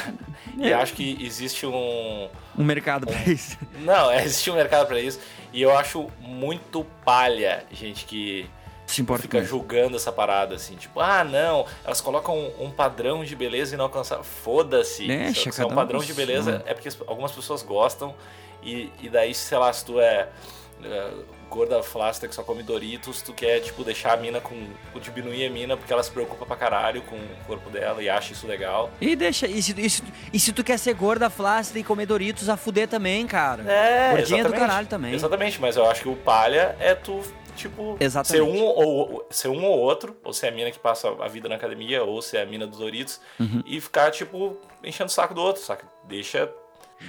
é. 0.59 0.67
e 0.69 0.73
acho 0.73 0.93
que 0.93 1.17
existe 1.19 1.65
um. 1.65 2.29
Um 2.57 2.63
mercado 2.63 3.09
um, 3.09 3.11
pra 3.11 3.23
isso. 3.23 3.57
Não, 3.79 4.11
existe 4.13 4.51
um 4.51 4.55
mercado 4.55 4.87
pra 4.87 4.99
isso. 4.99 5.19
E 5.51 5.61
eu 5.61 5.75
acho 5.75 6.09
muito 6.19 6.85
palha, 7.03 7.65
gente 7.71 8.05
que 8.05 8.49
se 8.93 9.01
importa 9.01 9.23
fica 9.23 9.43
julgando 9.43 9.95
essa 9.95 10.11
parada, 10.11 10.55
assim, 10.55 10.75
tipo, 10.75 10.99
ah, 10.99 11.23
não, 11.23 11.65
elas 11.83 12.01
colocam 12.01 12.37
um, 12.37 12.65
um 12.65 12.71
padrão 12.71 13.23
de 13.23 13.35
beleza 13.35 13.75
inalcançável. 13.75 14.23
Foda-se. 14.23 15.07
Deixa, 15.07 15.51
se, 15.51 15.61
é 15.61 15.65
um 15.65 15.73
padrão 15.73 15.99
de 15.99 16.13
beleza, 16.13 16.63
é 16.65 16.73
porque 16.73 16.89
algumas 17.07 17.31
pessoas 17.31 17.63
gostam, 17.63 18.13
e, 18.61 18.91
e 19.01 19.09
daí, 19.09 19.33
sei 19.33 19.57
lá, 19.57 19.71
se 19.73 19.83
tu 19.85 19.99
é, 19.99 20.29
é 20.83 21.11
gorda 21.53 21.83
flácida 21.83 22.27
que 22.27 22.33
só 22.33 22.41
come 22.41 22.63
Doritos, 22.63 23.21
tu 23.21 23.31
quer, 23.31 23.59
tipo, 23.59 23.83
deixar 23.83 24.13
a 24.13 24.17
mina 24.17 24.41
com. 24.41 24.55
diminuir 24.99 25.45
a 25.45 25.49
mina 25.51 25.77
porque 25.77 25.93
ela 25.93 26.01
se 26.01 26.09
preocupa 26.09 26.45
pra 26.47 26.55
caralho 26.55 27.03
com 27.03 27.15
o 27.15 27.45
corpo 27.45 27.69
dela 27.69 28.01
e 28.01 28.09
acha 28.09 28.33
isso 28.33 28.47
legal. 28.47 28.89
E 28.99 29.15
deixa. 29.15 29.45
E 29.45 29.61
se, 29.61 29.79
e 29.79 29.89
se, 29.89 30.03
e 30.33 30.39
se 30.39 30.51
tu 30.51 30.63
quer 30.63 30.79
ser 30.79 30.95
gorda 30.95 31.29
flácida 31.29 31.77
e 31.77 31.83
comer 31.83 32.07
Doritos, 32.07 32.49
a 32.49 32.57
fuder 32.57 32.87
também, 32.87 33.27
cara. 33.27 33.63
É. 33.71 34.11
Gordinha 34.11 34.43
do 34.43 34.53
caralho 34.53 34.87
também. 34.87 35.13
Exatamente, 35.13 35.61
mas 35.61 35.75
eu 35.75 35.89
acho 35.89 36.01
que 36.01 36.09
o 36.09 36.15
palha 36.15 36.75
é 36.79 36.95
tu 36.95 37.21
tipo, 37.55 37.97
Exatamente. 37.99 38.45
ser 38.45 38.57
um, 38.57 38.63
ou, 38.63 39.27
ser 39.29 39.47
um 39.47 39.63
ou 39.63 39.79
outro, 39.79 40.15
ou 40.23 40.33
ser 40.33 40.47
a 40.47 40.51
mina 40.51 40.71
que 40.71 40.79
passa 40.79 41.09
a 41.19 41.27
vida 41.27 41.47
na 41.47 41.55
academia, 41.55 42.03
ou 42.03 42.21
ser 42.21 42.37
a 42.37 42.45
mina 42.45 42.67
dos 42.67 42.79
Doritos, 42.79 43.19
uhum. 43.39 43.63
e 43.65 43.79
ficar, 43.79 44.11
tipo, 44.11 44.57
enchendo 44.83 45.09
o 45.09 45.13
saco 45.13 45.33
do 45.33 45.41
outro, 45.41 45.61
saca? 45.61 45.87
Deixa. 46.05 46.51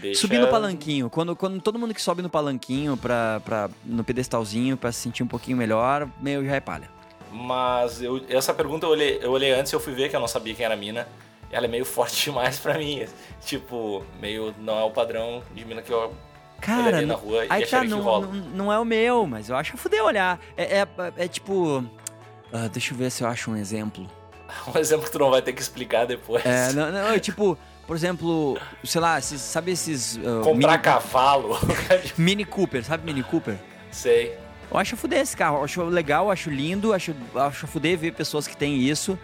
Deixa... 0.00 0.20
Subir 0.20 0.38
no 0.38 0.48
palanquinho. 0.48 1.08
Quando, 1.08 1.36
quando 1.36 1.60
todo 1.60 1.78
mundo 1.78 1.94
que 1.94 2.02
sobe 2.02 2.22
no 2.22 2.30
palanquinho, 2.30 2.96
pra, 2.96 3.40
pra, 3.44 3.70
no 3.84 4.02
pedestalzinho, 4.02 4.76
pra 4.76 4.90
se 4.90 5.00
sentir 5.00 5.22
um 5.22 5.28
pouquinho 5.28 5.56
melhor, 5.56 6.08
meio 6.20 6.44
já 6.44 6.56
é 6.56 6.60
palha. 6.60 6.90
Mas 7.30 8.00
eu, 8.00 8.24
essa 8.28 8.54
pergunta 8.54 8.86
eu 8.86 8.90
olhei, 8.90 9.18
eu 9.20 9.32
olhei 9.32 9.52
antes 9.52 9.72
e 9.72 9.76
eu 9.76 9.80
fui 9.80 9.92
ver 9.92 10.08
que 10.08 10.16
eu 10.16 10.20
não 10.20 10.28
sabia 10.28 10.54
quem 10.54 10.64
era 10.64 10.74
a 10.74 10.76
mina. 10.76 11.08
Ela 11.50 11.66
é 11.66 11.68
meio 11.68 11.84
forte 11.84 12.24
demais 12.30 12.58
pra 12.58 12.78
mim. 12.78 13.06
Tipo, 13.44 14.04
meio. 14.20 14.54
Não 14.58 14.78
é 14.78 14.84
o 14.84 14.90
padrão 14.90 15.42
de 15.54 15.64
mina 15.64 15.82
que 15.82 15.92
eu 15.92 16.12
Cara, 16.60 17.02
na 17.02 17.14
rua 17.14 17.44
aí 17.48 17.66
tá, 17.66 17.84
não, 17.84 18.02
não, 18.02 18.32
não, 18.32 18.72
é 18.72 18.78
o 18.78 18.84
meu, 18.84 19.26
mas 19.26 19.50
eu 19.50 19.56
acho 19.56 19.76
fuder 19.76 20.02
olhar. 20.02 20.40
É, 20.56 20.78
é, 20.78 20.88
é 21.16 21.28
tipo. 21.28 21.78
Uh, 21.78 22.68
deixa 22.72 22.94
eu 22.94 22.98
ver 22.98 23.10
se 23.10 23.22
eu 23.22 23.28
acho 23.28 23.50
um 23.50 23.56
exemplo. 23.56 24.08
um 24.74 24.78
exemplo 24.78 25.04
que 25.04 25.12
tu 25.12 25.18
não 25.18 25.30
vai 25.30 25.42
ter 25.42 25.52
que 25.52 25.60
explicar 25.60 26.06
depois. 26.06 26.44
É, 26.44 26.72
não, 26.72 26.90
não 26.90 27.08
é 27.08 27.18
tipo. 27.18 27.58
Por 27.86 27.94
exemplo, 27.94 28.58
sei 28.82 29.00
lá, 29.00 29.18
esses, 29.18 29.40
sabe 29.42 29.72
esses. 29.72 30.16
Uh, 30.16 30.40
Comprar 30.42 30.70
mini... 30.70 30.82
cavalo. 30.82 31.58
mini 32.16 32.44
Cooper, 32.44 32.82
sabe 32.82 33.04
Mini 33.04 33.22
Cooper? 33.22 33.58
Sei. 33.90 34.38
Eu 34.70 34.78
acho 34.78 34.96
fuder 34.96 35.20
esse 35.20 35.36
carro. 35.36 35.58
Eu 35.58 35.64
acho 35.64 35.82
legal, 35.84 36.30
acho 36.30 36.48
lindo, 36.48 36.94
acho, 36.94 37.14
acho 37.34 37.66
fuder 37.66 37.98
ver 37.98 38.12
pessoas 38.12 38.46
que 38.46 38.56
têm 38.56 38.78
isso. 38.78 39.18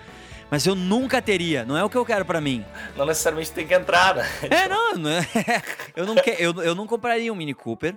Mas 0.51 0.67
eu 0.67 0.75
nunca 0.75 1.23
teria, 1.23 1.65
não 1.65 1.77
é 1.77 1.85
o 1.85 1.89
que 1.89 1.97
eu 1.97 2.05
quero 2.05 2.25
para 2.25 2.41
mim. 2.41 2.65
Não 2.97 3.07
necessariamente 3.07 3.53
tem 3.53 3.67
que 3.67 3.73
entrar, 3.73 4.17
né? 4.17 4.29
É, 4.51 4.69
não, 4.69 4.95
não 4.95 5.11
é. 5.11 5.25
eu, 5.95 6.05
não 6.05 6.17
que, 6.17 6.31
eu, 6.39 6.53
eu 6.63 6.75
não 6.75 6.87
compraria 6.87 7.33
um 7.33 7.37
Mini 7.37 7.55
Cooper, 7.55 7.95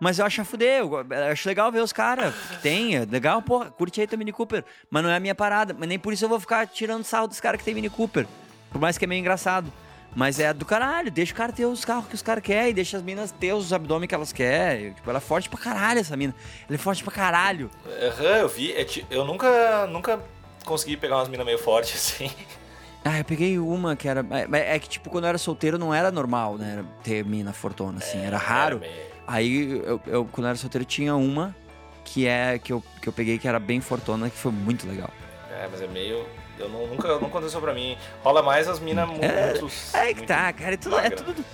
Mas 0.00 0.18
eu 0.18 0.26
acho 0.26 0.40
a 0.40 0.44
fuder, 0.44 0.80
eu, 0.80 1.06
acho 1.30 1.48
legal 1.48 1.70
ver 1.70 1.80
os 1.80 1.92
caras. 1.92 2.34
Tem, 2.60 2.96
é 2.96 3.04
legal, 3.04 3.40
porra, 3.40 3.70
curte 3.70 4.00
aí 4.00 4.06
teu 4.06 4.18
Mini 4.18 4.32
Cooper. 4.32 4.64
Mas 4.90 5.02
não 5.02 5.10
é 5.10 5.16
a 5.16 5.20
minha 5.20 5.34
parada. 5.34 5.76
Mas 5.78 5.88
nem 5.88 5.98
por 5.98 6.12
isso 6.12 6.24
eu 6.24 6.28
vou 6.28 6.40
ficar 6.40 6.66
tirando 6.66 7.04
sarro 7.04 7.28
dos 7.28 7.40
caras 7.40 7.58
que 7.58 7.64
tem 7.64 7.74
Mini 7.74 7.88
Cooper. 7.88 8.26
Por 8.72 8.80
mais 8.80 8.98
que 8.98 9.04
é 9.04 9.08
meio 9.08 9.20
engraçado. 9.20 9.72
Mas 10.14 10.38
é 10.38 10.52
do 10.52 10.66
caralho, 10.66 11.10
deixa 11.10 11.32
o 11.32 11.36
cara 11.36 11.52
ter 11.52 11.64
os 11.64 11.84
carros 11.84 12.06
que 12.06 12.14
os 12.14 12.20
caras 12.20 12.44
querem 12.44 12.70
e 12.70 12.74
deixa 12.74 12.98
as 12.98 13.02
minas 13.02 13.30
ter 13.30 13.54
os 13.54 13.72
abdômen 13.72 14.06
que 14.06 14.14
elas 14.14 14.32
querem. 14.32 14.92
Tipo, 14.92 15.08
ela 15.08 15.18
é 15.18 15.20
forte 15.20 15.48
pra 15.48 15.58
caralho, 15.58 16.00
essa 16.00 16.16
mina. 16.16 16.34
Ela 16.68 16.74
é 16.74 16.78
forte 16.78 17.02
pra 17.02 17.12
caralho. 17.12 17.70
Aham, 17.86 18.36
eu 18.38 18.48
vi. 18.48 18.72
é 18.72 18.86
eu 19.08 19.24
nunca, 19.24 19.86
nunca 19.86 20.20
consegui 20.64 20.96
pegar 20.96 21.16
umas 21.16 21.28
minas 21.28 21.46
meio 21.46 21.58
fortes 21.58 21.94
assim. 22.22 22.30
Ah, 23.04 23.18
eu 23.18 23.24
peguei 23.24 23.58
uma 23.58 23.96
que 23.96 24.06
era. 24.06 24.24
É, 24.52 24.76
é 24.76 24.78
que, 24.78 24.88
tipo, 24.88 25.10
quando 25.10 25.24
eu 25.24 25.28
era 25.28 25.38
solteiro 25.38 25.76
não 25.76 25.92
era 25.92 26.10
normal, 26.12 26.56
né? 26.56 26.74
era 26.74 26.84
Ter 27.02 27.24
mina 27.24 27.52
fortuna, 27.52 27.98
assim. 27.98 28.24
Era 28.24 28.38
raro. 28.38 28.76
É, 28.76 28.80
meio- 28.80 29.12
Aí, 29.26 29.70
eu, 29.84 30.00
eu, 30.06 30.24
quando 30.26 30.44
eu 30.46 30.50
era 30.50 30.56
solteiro, 30.58 30.84
tinha 30.84 31.14
uma 31.16 31.54
que 32.04 32.26
é 32.26 32.58
que 32.58 32.72
eu, 32.72 32.82
que 33.00 33.08
eu 33.08 33.12
peguei 33.12 33.38
que 33.38 33.46
era 33.48 33.58
bem 33.58 33.80
fortuna, 33.80 34.28
que 34.30 34.36
foi 34.36 34.52
muito 34.52 34.86
legal. 34.86 35.10
É, 35.50 35.68
mas 35.70 35.80
é 35.80 35.86
meio. 35.86 36.26
Eu 36.58 36.68
não, 36.68 36.86
nunca 36.86 37.08
não 37.18 37.26
aconteceu 37.28 37.60
pra 37.60 37.72
mim. 37.74 37.96
Rola 38.22 38.42
mais 38.42 38.68
as 38.68 38.78
minas 38.78 39.08
muito. 39.08 39.24
É 39.24 39.54
que 40.08 40.14
muito 40.16 40.26
tá, 40.26 40.52
cara. 40.52 40.74
É 40.74 40.76
tudo. 40.76 40.98
É 40.98 41.10
tudo 41.10 41.32
do- 41.32 41.44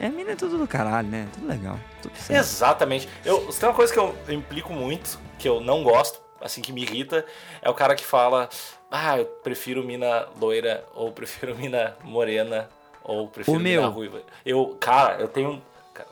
é, 0.00 0.06
é 0.06 0.08
mina 0.08 0.32
é 0.32 0.36
tudo 0.36 0.58
do 0.58 0.66
caralho, 0.66 1.06
né? 1.08 1.28
Tudo 1.32 1.46
legal. 1.46 1.78
Tudo. 2.02 2.12
Exatamente. 2.30 3.08
Eu, 3.24 3.40
tem 3.52 3.68
uma 3.68 3.74
coisa 3.74 3.92
que 3.92 3.98
eu 3.98 4.16
implico 4.28 4.72
muito, 4.72 5.18
que 5.38 5.48
eu 5.48 5.60
não 5.60 5.82
gosto, 5.84 6.20
assim, 6.40 6.60
que 6.62 6.72
me 6.72 6.82
irrita, 6.82 7.24
é 7.62 7.68
o 7.70 7.74
cara 7.74 7.94
que 7.94 8.04
fala: 8.04 8.48
Ah, 8.90 9.18
eu 9.18 9.24
prefiro 9.26 9.82
mina 9.84 10.26
loira, 10.40 10.84
ou 10.94 11.10
prefiro 11.12 11.54
mina 11.56 11.96
morena, 12.04 12.68
ou 13.02 13.28
prefiro 13.28 13.56
O 13.56 13.60
mina 13.60 13.82
meu. 13.82 13.90
ruiva. 13.90 14.22
Eu, 14.44 14.76
cara, 14.80 15.20
eu 15.20 15.28
tenho. 15.28 15.62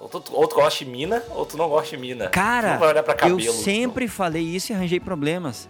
Ou 0.01 0.09
tu, 0.09 0.24
ou 0.35 0.49
tu 0.49 0.57
gosta 0.57 0.85
de 0.85 0.91
mina, 0.91 1.22
ou 1.31 1.47
tu 1.47 1.57
não 1.57 1.68
gosta 1.68 1.95
de 1.95 2.03
mina. 2.03 2.29
Cara, 2.29 2.77
cabelo. 3.16 3.41
eu 3.41 3.53
sempre 3.53 4.09
falei 4.09 4.43
isso 4.43 4.72
e 4.72 4.74
arranjei 4.74 4.99
problemas. 4.99 5.68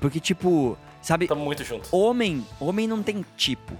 Porque, 0.00 0.18
tipo, 0.18 0.78
sabe, 1.02 1.26
Tamo 1.28 1.44
muito 1.44 1.62
junto. 1.62 1.94
homem, 1.94 2.46
homem 2.58 2.86
não 2.88 3.02
tem 3.02 3.22
tipo. 3.36 3.74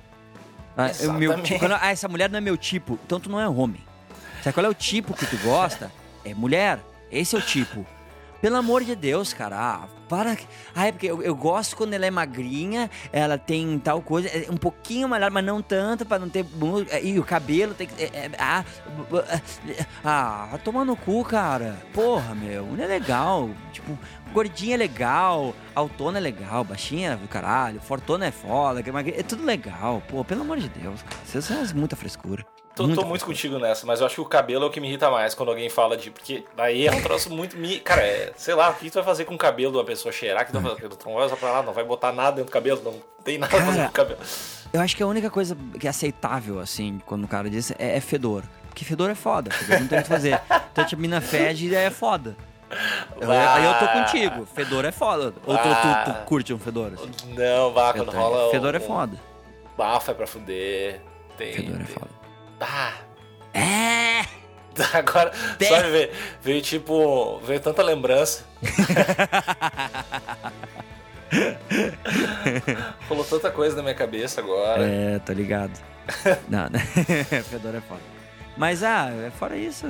Ah, 0.77 0.91
o 1.09 1.13
meu 1.15 1.41
tipo 1.43 1.59
quando- 1.61 1.79
ah, 1.81 1.91
essa 1.91 2.09
mulher 2.09 2.29
não 2.29 2.37
é 2.37 2.41
meu 2.43 2.59
tipo, 2.59 2.99
então 3.07 3.19
tu 3.19 3.31
não 3.31 3.41
é 3.41 3.49
homem. 3.49 3.83
Sabe 4.43 4.53
qual 4.55 4.67
é 4.67 4.69
o 4.69 4.75
tipo 4.75 5.15
que 5.15 5.25
tu 5.27 5.37
gosta? 5.39 5.91
É 6.25 6.35
mulher. 6.35 6.79
Esse 7.11 7.35
é 7.35 7.39
o 7.39 7.43
tipo. 7.43 7.87
Pelo 8.41 8.57
amor 8.57 8.83
de 8.85 8.95
Deus, 8.95 9.33
cara. 9.35 9.57
Ah, 9.59 9.89
para. 10.09 10.37
Ah, 10.75 10.87
é 10.87 10.93
porque 10.93 11.07
eu, 11.07 11.23
eu 11.23 11.35
gosto 11.35 11.77
quando 11.77 11.93
ela 11.95 12.07
é 12.07 12.11
magrinha, 12.11 12.91
ela 13.13 13.37
tem 13.37 13.79
tal 13.79 14.01
coisa, 14.01 14.29
é 14.29 14.47
um 14.51 14.57
pouquinho 14.57 15.09
malhada, 15.09 15.33
mas 15.33 15.45
não 15.45 15.61
tanto, 15.61 16.05
pra 16.07 16.19
não 16.19 16.29
ter. 16.29 16.45
mu- 16.55 16.85
E 17.03 17.19
o 17.19 17.23
cabelo 17.25 17.75
tem 17.75 17.87
que. 17.87 18.03
é- 18.03 18.07
é- 18.07 18.31
ah, 18.39 18.65
ah, 20.05 20.49
vai 20.51 20.59
tomar 20.61 20.85
no 20.85 20.97
cu, 20.97 21.25
cara. 21.25 21.77
Porra, 21.93 22.35
meu. 22.35 22.65
Não 22.67 22.83
é 22.83 22.87
legal. 22.87 23.51
Tipo, 23.73 23.97
gordinha 24.33 24.75
é 24.75 24.79
legal, 24.79 25.55
autona 25.75 26.19
é 26.19 26.21
legal, 26.21 26.65
baixinha 26.65 27.13
é 27.13 27.17
do 27.17 27.29
caralho, 27.29 27.81
fortona 27.81 28.27
é 28.27 28.31
foda, 28.31 28.81
é 28.81 29.23
tudo 29.23 29.45
legal. 29.45 30.03
Pô, 30.09 30.25
pelo 30.25 30.43
amor 30.43 30.59
de 30.59 30.69
Deus, 30.69 31.03
cara. 31.03 31.17
Vocês 31.25 31.45
são 31.45 31.57
muita 31.75 31.97
frescura. 31.97 32.45
Tô, 32.75 32.85
Muita 32.87 33.03
tô 33.03 33.07
muito 33.09 33.25
contigo 33.27 33.59
nessa, 33.59 33.85
mas 33.85 34.01
eu 34.01 34.07
acho 34.07 34.15
que 34.15 34.21
o 34.21 34.25
cabelo 34.25 34.65
é 34.65 34.69
o 34.69 34.71
que 34.71 34.81
me 34.81 34.87
irrita 34.89 35.11
mais 35.11 35.35
quando 35.35 35.49
alguém 35.51 35.69
fala 35.69 35.97
de. 35.97 36.11
Porque 36.11 36.45
daí 36.57 36.87
é 36.87 36.93
um 36.93 37.03
troço 37.03 37.29
muito. 37.29 37.57
Mi... 37.57 37.81
Cara, 37.81 38.01
é, 38.03 38.33
sei 38.37 38.55
lá, 38.55 38.71
o 38.71 38.75
que 38.75 38.89
tu 38.89 38.95
vai 38.95 39.03
fazer 39.05 39.25
com 39.25 39.35
o 39.35 39.39
cabelo 39.39 39.73
de 39.73 39.79
uma 39.79 39.85
pessoa 39.85 40.13
cheirar? 40.13 40.47
Que 40.47 40.53
tu, 40.53 40.61
vai, 40.61 40.75
tu 40.77 40.99
não 41.09 41.15
vai 41.17 41.27
usar 41.27 41.37
pra 41.37 41.53
nada, 41.53 41.63
não 41.67 41.73
vai 41.73 41.85
botar 41.85 42.13
nada 42.13 42.37
dentro 42.37 42.51
do 42.51 42.53
cabelo, 42.53 42.81
não 42.85 42.95
tem 43.25 43.39
nada 43.39 43.51
pra 43.51 43.61
fazer 43.67 43.77
Cara, 43.77 43.89
com 43.89 43.91
o 43.91 43.95
cabelo. 43.95 44.21
Eu 44.73 44.81
acho 44.81 44.97
que 44.97 45.03
a 45.03 45.07
única 45.07 45.29
coisa 45.29 45.57
que 45.79 45.87
é 45.87 45.91
aceitável, 45.91 46.61
assim, 46.61 47.01
quando 47.05 47.25
o 47.25 47.29
cara 47.29 47.51
diz 47.51 47.73
é, 47.73 47.97
é 47.97 48.01
fedor. 48.01 48.45
Porque 48.69 48.85
fedor 48.85 49.11
é 49.11 49.17
foda, 49.17 49.51
fedor 49.51 49.81
não 49.81 49.89
tem 49.89 49.99
o 49.99 50.03
que 50.03 50.09
fazer. 50.09 50.41
Então, 50.71 50.85
tipo, 50.87 51.03
mina 51.03 51.21
fede 51.21 51.75
é 51.75 51.91
foda. 51.91 52.37
Eu- 53.21 53.29
Aí 53.33 53.65
eu 53.65 53.75
tô 53.81 53.89
contigo, 53.89 54.47
fedor 54.55 54.85
é 54.85 54.93
foda. 54.93 55.35
Ou 55.45 55.59
tu, 55.59 55.63
tu- 55.65 56.05
tu 56.13 56.25
curte 56.25 56.55
um 56.55 56.59
fedor? 56.61 56.93
Assim? 56.95 57.11
Não, 57.35 57.73
vá, 57.73 57.93
quando 57.93 58.13
rola. 58.13 58.51
fedor 58.53 58.77
é 58.77 58.79
um- 58.79 58.81
foda. 58.81 59.17
Bafo 59.77 60.13
é 60.13 60.15
pra 60.15 60.27
fuder. 60.29 61.01
Tem. 61.37 61.53
Fedor 61.55 61.75
é 61.75 61.79
tem- 61.79 61.87
foda. 61.87 62.20
Ah, 62.61 62.93
É! 63.55 64.25
agora, 64.95 65.31
Bé. 65.59 65.67
só 65.67 65.77
me 65.83 65.91
ver. 65.91 66.13
Veio 66.43 66.63
tipo. 66.63 67.39
Veio 67.41 67.61
tanta 67.61 67.83
lembrança. 67.83 68.45
Rolou 73.09 73.25
tanta 73.25 73.51
coisa 73.51 73.77
na 73.77 73.83
minha 73.83 73.95
cabeça 73.95 74.41
agora. 74.41 74.83
É, 74.83 75.19
tô 75.21 75.33
ligado. 75.33 75.79
Não, 76.49 76.69
né? 76.69 76.79
Fedor 77.49 77.75
é 77.75 77.81
foda. 77.81 78.01
Mas, 78.57 78.83
ah, 78.83 79.11
é 79.27 79.31
fora 79.31 79.57
isso. 79.57 79.87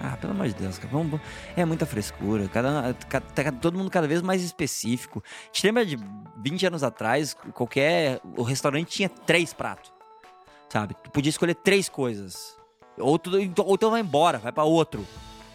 Ah, 0.00 0.16
pelo 0.16 0.32
amor 0.32 0.46
de 0.48 0.54
Deus, 0.54 0.78
cara. 0.78 0.90
Vamos, 0.92 1.20
é 1.56 1.64
muita 1.64 1.86
frescura. 1.86 2.48
Cada, 2.48 2.94
ca- 3.08 3.20
tá 3.20 3.50
todo 3.52 3.76
mundo 3.76 3.90
cada 3.90 4.06
vez 4.06 4.22
mais 4.22 4.42
específico. 4.42 5.22
Te 5.52 5.66
lembra 5.66 5.84
de 5.84 5.98
20 6.42 6.66
anos 6.66 6.82
atrás, 6.84 7.34
qualquer. 7.52 8.20
O 8.36 8.42
restaurante 8.42 8.88
tinha 8.88 9.08
três 9.08 9.52
pratos. 9.52 9.92
Sabe? 10.68 10.94
Tu 11.02 11.10
podia 11.10 11.30
escolher 11.30 11.54
três 11.54 11.88
coisas. 11.88 12.56
Ou, 12.98 13.18
tu, 13.18 13.30
ou 13.64 13.74
então 13.74 13.90
vai 13.90 14.00
embora, 14.00 14.38
vai 14.38 14.52
pra 14.52 14.64
outro. 14.64 15.06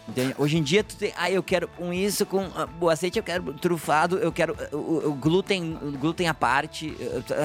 Entende? 0.06 0.34
Hoje 0.38 0.58
em 0.58 0.62
dia 0.62 0.84
tu 0.84 0.96
tem, 0.96 1.14
ah, 1.16 1.30
eu 1.30 1.42
quero 1.42 1.66
com 1.66 1.92
isso, 1.92 2.26
com 2.26 2.44
ah, 2.54 2.68
o 2.78 2.90
azeite 2.90 3.18
eu 3.18 3.22
quero 3.22 3.54
trufado, 3.54 4.18
eu 4.18 4.30
quero 4.30 4.54
o, 4.70 5.08
o 5.08 5.14
glúten, 5.14 5.78
glúten 5.98 6.28
à 6.28 6.34
parte. 6.34 6.94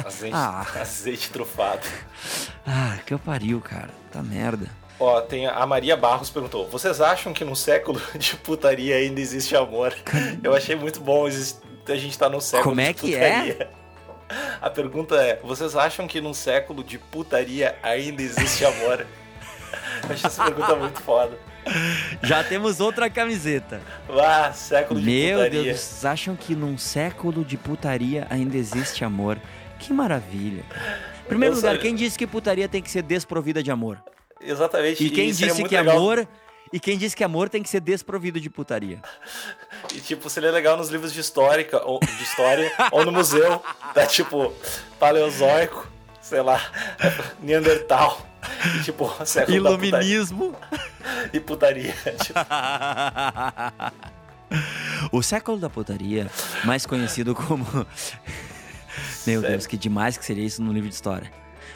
Azeite, 0.06 0.36
Ah, 0.36 0.66
azeite 0.80 1.30
trufado. 1.30 1.88
ah, 2.68 2.98
que 3.06 3.14
eu 3.14 3.20
pariu, 3.20 3.62
cara. 3.62 3.90
Tá 4.12 4.22
merda. 4.22 4.68
Ó, 5.00 5.22
tem 5.22 5.48
a 5.48 5.66
Maria 5.66 5.96
Barros 5.96 6.30
perguntou: 6.30 6.68
Vocês 6.68 7.00
acham 7.00 7.32
que 7.32 7.46
num 7.46 7.56
século 7.56 8.02
de 8.20 8.36
putaria 8.36 8.98
ainda 8.98 9.22
existe 9.22 9.56
amor? 9.56 9.96
Eu 10.44 10.54
achei 10.54 10.76
muito 10.76 11.00
bom 11.00 11.26
a 11.26 11.96
gente 11.96 12.20
tá 12.20 12.30
num 12.30 12.42
século 12.42 12.70
Como 12.70 12.82
é 12.82 12.94
que 12.94 13.16
é? 13.16 13.70
A 14.62 14.70
pergunta 14.70 15.16
é: 15.16 15.40
Vocês 15.44 15.76
acham 15.76 16.08
que 16.08 16.22
num 16.22 16.34
século 16.34 16.84
de 16.84 16.98
putaria 16.98 17.76
ainda 17.82 18.22
existe 18.22 18.66
amor? 18.66 19.06
Achei 20.10 20.26
essa 20.28 20.44
pergunta 20.46 20.76
muito 20.76 21.02
foda. 21.02 21.38
Já 22.24 22.44
temos 22.44 22.80
outra 22.80 23.10
camiseta. 23.10 23.82
Ah, 24.10 24.52
século 24.54 25.00
de 25.00 25.06
Meu 25.06 25.38
putaria. 25.40 25.64
Deus, 25.64 25.80
vocês 25.80 26.06
acham 26.06 26.36
que 26.36 26.56
num 26.56 26.78
século 26.78 27.44
de 27.46 27.58
putaria 27.58 28.26
ainda 28.30 28.58
existe 28.58 29.04
amor? 29.04 29.38
Que 29.78 29.94
maravilha. 29.94 30.64
Em 31.26 31.28
primeiro 31.28 31.54
Eu 31.54 31.58
lugar, 31.58 31.74
sei. 31.74 31.82
quem 31.82 31.96
disse 31.96 32.18
que 32.18 32.26
putaria 32.26 32.68
tem 32.68 32.82
que 32.82 32.90
ser 32.90 33.02
desprovida 33.04 33.62
de 33.62 33.70
amor? 33.72 34.02
Exatamente. 34.42 35.04
E 35.06 35.10
quem 35.10 35.32
seria 35.34 35.54
disse 35.54 35.64
que 35.68 35.78
legal- 35.78 35.98
amor. 35.98 36.28
E 36.72 36.80
quem 36.80 36.98
disse 36.98 37.16
que 37.16 37.24
amor 37.24 37.50
tem 37.50 37.64
que 37.64 37.70
ser 37.70 37.82
desprovido 37.82 38.40
de 38.40 38.50
putaria? 38.50 39.02
E 39.94 40.00
tipo, 40.00 40.30
seria 40.30 40.52
legal 40.52 40.78
nos 40.78 40.90
livros 40.90 41.12
de 41.12 41.20
história, 41.20 41.68
ou, 41.84 42.00
de 42.00 42.24
história, 42.24 42.72
ou 42.92 43.04
no 43.06 43.12
museu, 43.12 43.62
tá 43.94 44.06
tipo, 44.06 44.54
paleozoico, 45.00 45.88
sei 46.22 46.42
lá, 46.42 46.62
Neandertal, 47.42 48.26
e, 48.76 48.84
tipo, 48.84 49.10
século 49.26 49.64
da 49.64 49.70
putaria 49.72 49.98
Iluminismo. 49.98 50.56
e 51.34 51.40
putaria. 51.40 51.94
Tipo, 52.24 52.40
o 55.12 55.24
século 55.24 55.58
da 55.58 55.70
putaria, 55.70 56.30
mais 56.64 56.86
conhecido 56.86 57.34
como. 57.34 57.66
Meu 59.26 59.42
Sério? 59.42 59.42
Deus, 59.42 59.68
que 59.68 59.78
demais 59.78 60.18
que 60.18 60.26
seria 60.26 60.46
isso 60.46 60.62
num 60.62 60.72
livro 60.72 60.90
de 60.90 60.96
história. 60.96 61.32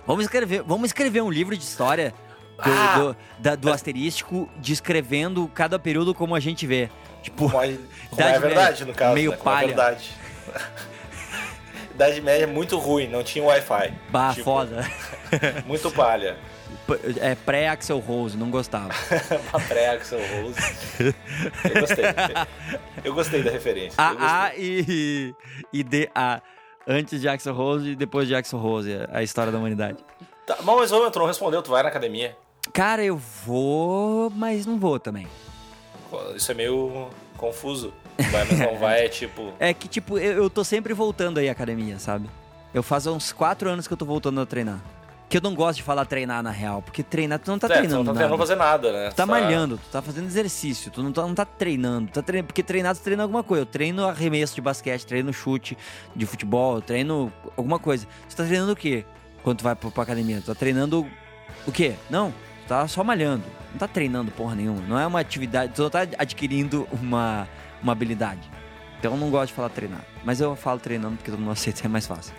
Vamos 0.06 0.26
escrever, 0.26 0.64
vamos 0.64 0.88
escrever 0.88 1.22
um 1.22 1.30
livro 1.30 1.56
de 1.56 1.64
história 1.64 2.14
do, 2.64 2.72
Ah! 2.72 2.95
do, 2.97 3.16
da- 3.39 3.55
do 3.55 3.72
asterístico, 3.72 4.49
descrevendo 4.57 5.47
cada 5.53 5.78
período 5.80 6.14
como 6.14 6.36
a 6.36 6.39
gente 6.39 6.66
vê. 6.68 6.89
Tipo, 7.22 7.49
como 7.49 7.64
é, 7.64 7.68
como 8.09 8.22
Idade 8.22 8.36
é 8.36 8.39
verdade, 8.39 8.70
Média, 8.72 8.86
no 8.86 8.93
caso, 8.93 9.14
meio 9.14 9.32
né? 9.32 9.38
Como 9.38 9.49
é 9.49 9.53
palha. 9.53 9.68
verdade. 9.68 10.11
Idade 11.93 12.22
Média 12.22 12.43
é 12.45 12.47
muito 12.47 12.78
ruim, 12.78 13.07
não 13.07 13.24
tinha 13.24 13.43
Wi-Fi. 13.45 13.93
bah, 14.09 14.32
Tipo, 14.32 14.43
foda. 14.45 14.86
Muito 15.66 15.89
palha. 15.91 16.38
É 17.22 17.34
pré-Axel 17.36 17.97
Rose, 17.99 18.36
não 18.38 18.49
gostava. 18.51 18.89
Pré-Axel 19.68 20.20
Rose. 20.20 20.59
Eu 21.64 21.80
gostei. 21.82 22.05
Eu 23.03 23.14
gostei 23.14 23.43
da 23.43 23.49
referência. 23.51 23.95
A, 23.97 24.45
A 24.47 24.55
e, 24.55 25.34
e 25.72 25.84
D, 25.84 26.09
A. 26.14 26.41
Antes 26.88 27.22
de 27.22 27.28
Axel 27.30 27.53
Rose 27.53 27.91
e 27.91 27.95
depois 27.95 28.28
de 28.28 28.36
Axel 28.36 28.59
Rose, 28.59 28.91
a 29.11 29.24
história 29.24 29.51
da 29.51 29.57
humanidade. 29.57 29.97
Tá, 30.45 30.57
mas 30.64 30.91
ô, 30.91 31.09
tu 31.09 31.20
não 31.20 31.26
respondeu, 31.26 31.61
tu 31.61 31.72
vai 31.72 31.82
na 31.84 31.89
academia. 31.89 32.36
Cara, 32.72 33.03
eu 33.03 33.18
vou, 33.18 34.30
mas 34.32 34.66
não 34.66 34.80
vou 34.80 34.99
também. 34.99 35.28
Isso 36.36 36.51
é 36.51 36.55
meio 36.55 37.09
confuso. 37.38 37.93
Vai, 38.32 38.45
mas 38.45 38.59
não 38.59 38.78
vai, 38.78 39.05
é 39.05 39.09
tipo. 39.09 39.51
É 39.59 39.74
que, 39.74 39.88
tipo, 39.88 40.18
eu, 40.18 40.43
eu 40.43 40.49
tô 40.49 40.64
sempre 40.64 40.93
voltando 40.93 41.39
aí 41.39 41.49
à 41.49 41.51
academia, 41.51 41.99
sabe? 41.99 42.30
Eu 42.74 42.82
faz 42.84 43.05
uns 43.05 43.32
quatro 43.32 43.70
anos 43.70 43.88
que 43.88 43.93
eu 43.93 43.97
tô 43.97 44.05
voltando 44.05 44.39
a 44.41 44.45
treinar. 44.45 44.80
Que 45.30 45.38
eu 45.38 45.41
não 45.41 45.55
gosto 45.55 45.78
de 45.78 45.84
falar 45.84 46.05
treinar 46.05 46.43
na 46.43 46.51
real, 46.51 46.82
porque 46.84 47.01
treinar 47.01 47.39
tu 47.39 47.49
não 47.49 47.57
tá 47.57 47.66
é, 47.66 47.70
tu 47.70 47.74
não 47.74 47.80
treinando 47.82 48.03
tá 48.03 48.05
nada. 48.14 48.18
treinando 48.20 48.38
fazer 48.38 48.55
nada, 48.55 48.91
né? 48.91 49.09
Tu 49.09 49.16
tá 49.16 49.26
malhando, 49.26 49.78
tu 49.78 49.89
tá 49.91 50.01
fazendo 50.01 50.26
exercício, 50.26 50.91
tu 50.91 51.01
não 51.01 51.11
tá, 51.11 51.22
não 51.24 51.34
tá 51.34 51.45
treinando, 51.45 52.11
tá 52.11 52.22
treinando, 52.22 52.47
porque 52.47 52.61
treinar 52.61 52.95
tu 52.95 53.01
treina 53.01 53.24
alguma 53.24 53.43
coisa. 53.43 53.64
Eu 53.64 53.66
treino 53.66 54.07
arremesso 54.07 54.53
de 54.53 54.61
basquete, 54.61 55.05
treino 55.07 55.34
chute 55.34 55.76
de 56.16 56.26
futebol, 56.28 56.82
treino 56.82 57.34
alguma 57.57 57.80
coisa. 57.80 58.05
Tu 58.30 58.36
tá 58.36 58.43
treinando 58.43 58.74
o 58.74 58.76
quê? 58.76 59.05
Quando 59.43 59.57
tu 59.59 59.64
vai 59.64 59.76
pra, 59.76 59.89
pra 59.89 60.03
academia? 60.03 60.39
Tu 60.39 60.45
tá 60.45 60.55
treinando 60.55 61.07
o 61.66 61.72
quê? 61.72 61.95
Não. 62.11 62.32
Tu 62.64 62.68
tá 62.68 62.88
só 62.88 63.03
malhando. 63.03 63.43
Não 63.72 63.78
tá 63.78 63.88
treinando 63.88 64.32
porra 64.32 64.55
nenhuma. 64.55 64.82
Não 64.88 64.99
é 64.99 65.05
uma 65.05 65.20
atividade. 65.20 65.74
Tu 65.74 65.82
não 65.82 65.89
tá 65.89 66.01
adquirindo 66.18 66.88
uma, 66.91 67.47
uma 67.82 67.91
habilidade. 67.91 68.49
Então 68.99 69.14
eu 69.14 69.18
não 69.18 69.30
gosto 69.30 69.47
de 69.49 69.53
falar 69.53 69.70
treinar. 69.70 70.01
Mas 70.24 70.39
eu 70.39 70.55
falo 70.55 70.80
treinando 70.80 71.18
porque 71.18 71.30
todo 71.30 71.39
mundo 71.39 71.51
aceita, 71.53 71.86
é 71.86 71.88
mais 71.88 72.07
fácil. 72.07 72.34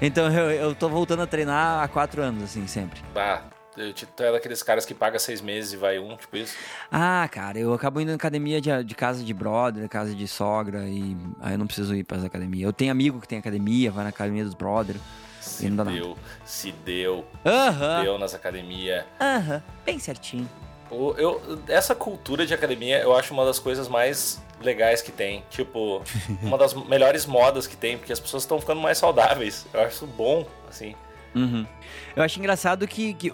Então 0.00 0.30
eu, 0.30 0.50
eu 0.50 0.74
tô 0.74 0.88
voltando 0.88 1.22
a 1.22 1.26
treinar 1.26 1.82
há 1.82 1.88
quatro 1.88 2.20
anos, 2.22 2.42
assim, 2.42 2.66
sempre. 2.66 3.00
Ah, 3.14 3.42
tu 3.74 4.22
é 4.22 4.32
daqueles 4.32 4.62
caras 4.62 4.84
que 4.84 4.92
paga 4.92 5.18
seis 5.18 5.40
meses 5.40 5.72
e 5.72 5.76
vai 5.76 5.98
um, 5.98 6.16
tipo 6.16 6.36
isso? 6.36 6.56
Ah, 6.90 7.28
cara, 7.30 7.58
eu 7.58 7.72
acabo 7.72 8.00
indo 8.00 8.08
na 8.08 8.14
academia 8.14 8.60
de, 8.60 8.84
de 8.84 8.94
casa 8.94 9.24
de 9.24 9.32
brother, 9.32 9.88
casa 9.88 10.14
de 10.14 10.28
sogra, 10.28 10.86
e 10.88 11.16
aí 11.40 11.54
eu 11.54 11.58
não 11.58 11.66
preciso 11.66 11.94
ir 11.94 12.04
pra 12.04 12.18
essa 12.18 12.26
academia. 12.26 12.66
Eu 12.66 12.72
tenho 12.72 12.92
amigo 12.92 13.20
que 13.20 13.28
tem 13.28 13.38
academia, 13.38 13.90
vai 13.90 14.04
na 14.04 14.10
academia 14.10 14.44
dos 14.44 14.54
brother. 14.54 14.96
Se 15.44 15.68
deu, 15.68 15.76
nada. 15.76 16.14
se 16.44 16.72
deu. 16.72 17.24
Aham. 17.44 17.98
Se 17.98 18.04
deu 18.04 18.18
nas 18.18 18.34
academias. 18.34 19.04
Aham, 19.20 19.62
bem 19.84 19.98
certinho. 19.98 20.48
Eu, 20.90 21.14
eu, 21.18 21.62
essa 21.68 21.94
cultura 21.94 22.46
de 22.46 22.54
academia 22.54 23.00
eu 23.00 23.14
acho 23.16 23.32
uma 23.32 23.44
das 23.44 23.58
coisas 23.58 23.88
mais 23.88 24.42
legais 24.60 25.02
que 25.02 25.12
tem. 25.12 25.44
Tipo, 25.50 26.02
uma 26.42 26.56
das 26.56 26.74
melhores 26.74 27.26
modas 27.26 27.66
que 27.66 27.76
tem, 27.76 27.98
porque 27.98 28.12
as 28.12 28.20
pessoas 28.20 28.42
estão 28.42 28.60
ficando 28.60 28.80
mais 28.80 28.98
saudáveis. 28.98 29.66
Eu 29.72 29.80
acho 29.80 29.96
isso 29.96 30.06
bom, 30.06 30.46
assim. 30.68 30.94
Uhum. 31.34 31.66
Eu 32.14 32.22
acho 32.22 32.38
engraçado 32.38 32.86
que, 32.86 33.12
que, 33.14 33.32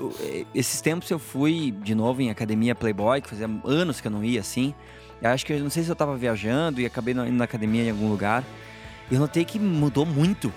esses 0.54 0.80
tempos 0.80 1.10
eu 1.10 1.18
fui 1.18 1.70
de 1.70 1.94
novo 1.94 2.22
em 2.22 2.30
academia 2.30 2.74
Playboy, 2.74 3.20
que 3.20 3.28
fazia 3.28 3.48
anos 3.64 4.00
que 4.00 4.06
eu 4.06 4.10
não 4.10 4.24
ia 4.24 4.40
assim. 4.40 4.74
Eu 5.20 5.30
acho 5.30 5.44
que 5.44 5.52
eu 5.52 5.60
não 5.60 5.68
sei 5.68 5.82
se 5.82 5.90
eu 5.90 5.96
tava 5.96 6.16
viajando 6.16 6.80
e 6.80 6.86
acabei 6.86 7.12
indo 7.12 7.30
na 7.32 7.44
academia 7.44 7.84
em 7.84 7.90
algum 7.90 8.08
lugar. 8.08 8.42
Eu 9.10 9.18
notei 9.18 9.44
que 9.44 9.58
mudou 9.58 10.06
muito. 10.06 10.52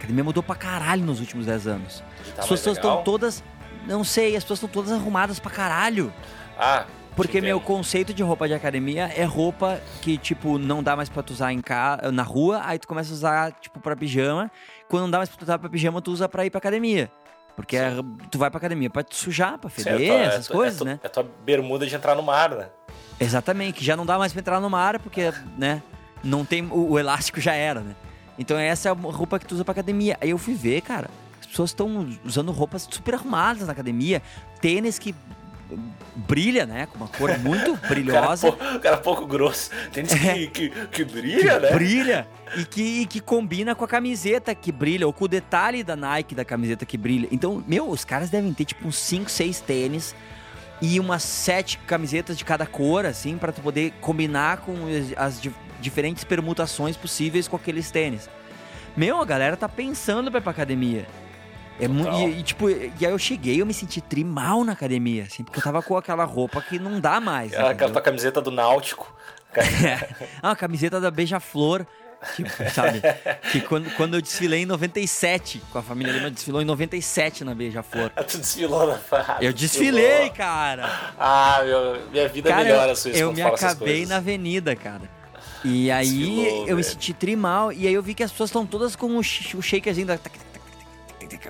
A 0.00 0.04
academia 0.04 0.24
mudou 0.24 0.42
pra 0.42 0.54
caralho 0.54 1.04
nos 1.04 1.20
últimos 1.20 1.44
10 1.44 1.66
anos. 1.66 2.02
Tá 2.34 2.42
as 2.42 2.48
pessoas 2.48 2.78
estão 2.78 3.02
todas. 3.02 3.44
Não 3.86 4.02
sei, 4.02 4.34
as 4.34 4.42
pessoas 4.42 4.58
estão 4.58 4.68
todas 4.68 4.92
arrumadas 4.92 5.38
pra 5.38 5.50
caralho. 5.50 6.12
Ah, 6.58 6.86
porque 7.16 7.40
meu 7.40 7.60
conceito 7.60 8.14
de 8.14 8.22
roupa 8.22 8.48
de 8.48 8.54
academia 8.54 9.12
é 9.14 9.24
roupa 9.24 9.80
que, 10.00 10.16
tipo, 10.16 10.58
não 10.58 10.82
dá 10.82 10.96
mais 10.96 11.08
pra 11.08 11.22
tu 11.22 11.32
usar 11.32 11.52
em 11.52 11.60
ca... 11.60 11.98
na 12.12 12.22
rua, 12.22 12.62
aí 12.64 12.78
tu 12.78 12.88
começa 12.88 13.10
a 13.10 13.14
usar, 13.14 13.52
tipo, 13.60 13.78
pra 13.78 13.94
pijama. 13.94 14.50
Quando 14.88 15.02
não 15.02 15.10
dá 15.10 15.18
mais 15.18 15.28
pra 15.28 15.38
tu 15.38 15.42
usar 15.42 15.58
pra 15.58 15.68
pijama, 15.68 16.00
tu 16.00 16.12
usa 16.12 16.28
pra 16.28 16.46
ir 16.46 16.50
pra 16.50 16.58
academia. 16.58 17.10
Porque 17.54 17.76
é, 17.76 17.92
tu 18.30 18.38
vai 18.38 18.48
pra 18.48 18.58
academia 18.58 18.88
pra 18.88 19.02
te 19.02 19.14
sujar, 19.16 19.58
pra 19.58 19.68
feder, 19.68 19.98
Sim, 19.98 20.04
é 20.04 20.08
tua, 20.08 20.22
essas 20.22 20.50
é 20.50 20.52
coisas, 20.52 20.80
é 20.80 20.84
né? 20.84 21.00
É 21.02 21.08
tua 21.08 21.26
bermuda 21.44 21.86
de 21.86 21.94
entrar 21.94 22.14
no 22.14 22.22
mar, 22.22 22.50
né? 22.50 22.68
Exatamente, 23.18 23.80
que 23.80 23.84
já 23.84 23.96
não 23.96 24.06
dá 24.06 24.16
mais 24.16 24.32
pra 24.32 24.40
entrar 24.40 24.60
no 24.60 24.70
mar, 24.70 24.98
porque, 24.98 25.30
né, 25.58 25.82
não 26.24 26.44
tem. 26.44 26.64
O, 26.70 26.92
o 26.92 26.98
elástico 26.98 27.38
já 27.38 27.52
era, 27.52 27.80
né? 27.80 27.94
Então 28.38 28.58
essa 28.58 28.88
é 28.88 28.92
a 28.92 28.94
roupa 28.94 29.38
que 29.38 29.46
tu 29.46 29.54
usa 29.54 29.64
pra 29.64 29.72
academia. 29.72 30.16
Aí 30.20 30.30
eu 30.30 30.38
fui 30.38 30.54
ver, 30.54 30.80
cara, 30.80 31.10
as 31.40 31.46
pessoas 31.46 31.70
estão 31.70 32.08
usando 32.24 32.50
roupas 32.52 32.88
super 32.90 33.14
arrumadas 33.14 33.66
na 33.66 33.72
academia, 33.72 34.22
tênis 34.60 34.98
que 34.98 35.14
brilha, 36.16 36.66
né? 36.66 36.86
Com 36.86 36.96
uma 36.96 37.08
cor 37.08 37.38
muito 37.38 37.76
brilhosa. 37.88 38.48
o, 38.50 38.52
cara, 38.52 38.76
o 38.76 38.80
cara 38.80 38.96
pouco 38.98 39.26
grosso. 39.26 39.70
Tênis 39.92 40.12
que, 40.12 40.46
que, 40.48 40.68
que, 40.68 41.04
brilha, 41.04 41.54
que 41.54 41.60
né? 41.60 41.72
Brilha. 41.72 42.28
E 42.56 42.64
que, 42.64 43.06
que 43.06 43.20
combina 43.20 43.74
com 43.74 43.84
a 43.84 43.88
camiseta 43.88 44.54
que 44.54 44.72
brilha, 44.72 45.06
ou 45.06 45.12
com 45.12 45.24
o 45.24 45.28
detalhe 45.28 45.84
da 45.84 45.94
Nike 45.94 46.34
da 46.34 46.44
camiseta 46.44 46.84
que 46.84 46.98
brilha. 46.98 47.28
Então, 47.30 47.62
meu, 47.66 47.88
os 47.88 48.04
caras 48.04 48.30
devem 48.30 48.52
ter 48.52 48.64
tipo 48.64 48.88
uns 48.88 48.96
5, 48.96 49.30
6 49.30 49.60
tênis 49.60 50.14
e 50.82 50.98
umas 50.98 51.22
sete 51.22 51.78
camisetas 51.78 52.38
de 52.38 52.44
cada 52.44 52.66
cor, 52.66 53.04
assim, 53.04 53.36
para 53.36 53.52
tu 53.52 53.60
poder 53.60 53.92
combinar 54.00 54.58
com 54.58 54.72
as, 55.16 55.36
as 55.36 55.40
diferentes 55.80 56.24
permutações 56.24 56.96
possíveis 56.96 57.48
com 57.48 57.56
aqueles 57.56 57.90
tênis. 57.90 58.28
Meu, 58.96 59.20
a 59.20 59.24
galera 59.24 59.56
tá 59.56 59.68
pensando 59.68 60.30
pra 60.30 60.38
ir 60.38 60.42
pra 60.42 60.50
academia. 60.50 61.06
É 61.80 61.88
muito, 61.88 62.12
e, 62.12 62.40
e, 62.40 62.42
tipo, 62.42 62.68
e 62.68 62.92
aí 63.00 63.10
eu 63.10 63.18
cheguei 63.18 63.60
eu 63.60 63.64
me 63.64 63.72
senti 63.72 64.02
trimal 64.02 64.62
na 64.64 64.72
academia, 64.72 65.22
assim, 65.22 65.42
porque 65.42 65.58
eu 65.58 65.62
tava 65.62 65.82
com 65.82 65.96
aquela 65.96 66.24
roupa 66.24 66.60
que 66.60 66.78
não 66.78 67.00
dá 67.00 67.18
mais. 67.20 67.52
É, 67.52 67.62
aquela 67.62 67.90
tua 67.90 68.02
camiseta 68.02 68.40
do 68.40 68.50
Náutico. 68.50 69.14
É. 69.52 70.08
Ah, 70.40 70.52
a 70.52 70.56
camiseta 70.56 71.00
da 71.00 71.10
Beija-Flor. 71.10 71.84
Tipo, 72.36 72.50
sabe? 72.72 73.02
Que 73.50 73.60
quando, 73.62 73.90
quando 73.96 74.14
eu 74.14 74.22
desfilei 74.22 74.62
em 74.62 74.66
97, 74.66 75.60
com 75.72 75.78
a 75.78 75.82
família 75.82 76.12
Lima, 76.12 76.30
desfilou 76.30 76.62
em 76.62 76.64
97 76.64 77.42
na 77.42 77.52
Beija-Flor. 77.52 78.10
tu 78.28 78.38
desfilou 78.38 78.86
na 78.86 79.00
Eu 79.40 79.52
desfilei, 79.52 80.30
cara. 80.30 80.88
Ah, 81.18 81.62
meu, 81.64 82.00
minha 82.12 82.28
vida 82.28 82.50
cara, 82.50 82.62
melhora 82.62 82.94
sua 82.94 83.10
Eu 83.10 83.32
me 83.32 83.42
acabei 83.42 84.06
na 84.06 84.18
avenida, 84.18 84.76
cara. 84.76 85.19
E 85.64 85.90
aí 85.90 86.08
Desfilou, 86.08 86.56
eu 86.56 86.64
véio. 86.64 86.76
me 86.76 86.84
senti 86.84 87.12
trimal. 87.12 87.72
E 87.72 87.86
aí 87.86 87.94
eu 87.94 88.02
vi 88.02 88.14
que 88.14 88.22
as 88.22 88.30
pessoas 88.30 88.50
estão 88.50 88.64
todas 88.66 88.96
com 88.96 89.16
o 89.16 89.22
shakerzinho 89.22 90.06
da 90.06 90.18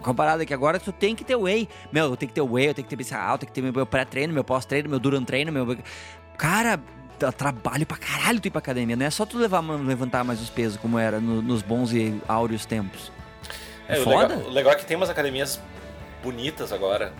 comparado 0.03 0.45
que 0.45 0.53
agora 0.53 0.79
tu 0.79 0.93
tem 0.93 1.15
que 1.15 1.25
ter 1.25 1.37
whey. 1.37 1.69
Meu, 1.93 2.07
eu 2.07 2.17
tenho 2.17 2.29
que 2.29 2.35
ter 2.35 2.41
whey, 2.41 2.69
eu 2.69 2.75
tenho 2.75 2.87
que 2.87 2.97
ter 2.97 3.03
BCAA, 3.03 3.35
eu 3.35 3.39
tenho 3.39 3.53
que 3.53 3.61
ter 3.61 3.73
meu 3.73 3.87
pré-treino, 3.87 4.33
meu 4.33 4.45
pós-treino, 4.45 4.89
meu 4.89 4.99
durante 4.99 5.27
treino, 5.27 5.53
meu. 5.53 5.77
Cara, 6.37 6.81
dá 7.19 7.31
trabalho 7.31 7.87
pra 7.87 7.97
caralho 7.97 8.41
tu 8.41 8.49
ir 8.49 8.51
pra 8.51 8.59
academia. 8.59 8.97
Não 8.97 9.07
é 9.07 9.11
só 9.11 9.25
tu 9.25 9.39
levar, 9.39 9.61
levantar 9.61 10.25
mais 10.25 10.41
os 10.41 10.51
pesos 10.51 10.77
como 10.77 10.99
era 10.99 11.21
no, 11.21 11.41
nos 11.41 11.63
bons 11.63 11.93
e 11.93 12.21
áureos 12.27 12.67
tempos. 12.67 13.13
É, 13.89 13.97
é 13.97 14.01
o, 14.01 14.09
legal, 14.09 14.39
o 14.39 14.51
legal 14.51 14.73
é 14.73 14.77
que 14.77 14.85
tem 14.85 14.97
umas 14.97 15.11
academias 15.11 15.61
bonitas 16.23 16.73
agora. 16.73 17.13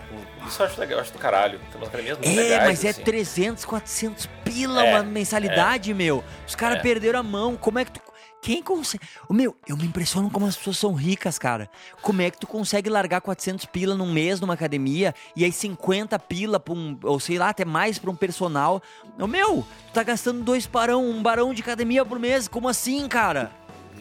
Isso 0.47 0.61
eu 0.61 0.65
acho 0.65 0.79
legal, 0.79 0.97
eu 0.97 1.01
acho 1.01 1.13
do 1.13 1.19
caralho. 1.19 1.59
Tem 1.71 1.79
umas 1.79 1.89
academias 1.89 2.17
muito 2.17 2.29
é, 2.29 2.43
legais. 2.43 2.63
mas 2.63 2.85
é 2.85 2.89
assim. 2.89 3.03
300, 3.03 3.65
400 3.65 4.25
pila 4.43 4.85
é, 4.85 4.91
uma 4.91 5.03
mensalidade, 5.03 5.91
é, 5.91 5.93
meu. 5.93 6.23
Os 6.47 6.55
caras 6.55 6.79
é. 6.79 6.81
perderam 6.81 7.19
a 7.19 7.23
mão. 7.23 7.55
Como 7.55 7.79
é 7.79 7.85
que 7.85 7.91
tu. 7.91 8.01
Quem 8.41 8.63
consegue. 8.63 9.03
Meu, 9.29 9.55
eu 9.67 9.77
me 9.77 9.85
impressiono 9.85 10.29
como 10.31 10.47
as 10.47 10.55
pessoas 10.55 10.77
são 10.77 10.93
ricas, 10.93 11.37
cara. 11.37 11.69
Como 12.01 12.23
é 12.23 12.31
que 12.31 12.39
tu 12.39 12.47
consegue 12.47 12.89
largar 12.89 13.21
400 13.21 13.65
pila 13.65 13.93
num 13.93 14.11
mês 14.11 14.39
numa 14.39 14.55
academia 14.55 15.13
e 15.35 15.45
aí 15.45 15.51
50 15.51 16.17
pila 16.17 16.59
pra 16.59 16.73
um. 16.73 16.97
Ou 17.03 17.19
sei 17.19 17.37
lá, 17.37 17.49
até 17.49 17.63
mais 17.63 17.99
pra 17.99 18.09
um 18.09 18.15
personal. 18.15 18.81
Meu, 19.17 19.65
tu 19.87 19.93
tá 19.93 20.01
gastando 20.01 20.41
dois 20.41 20.65
barão, 20.65 21.05
um 21.07 21.21
barão 21.21 21.53
de 21.53 21.61
academia 21.61 22.03
por 22.03 22.17
mês. 22.17 22.47
Como 22.47 22.67
assim, 22.67 23.07
cara? 23.07 23.51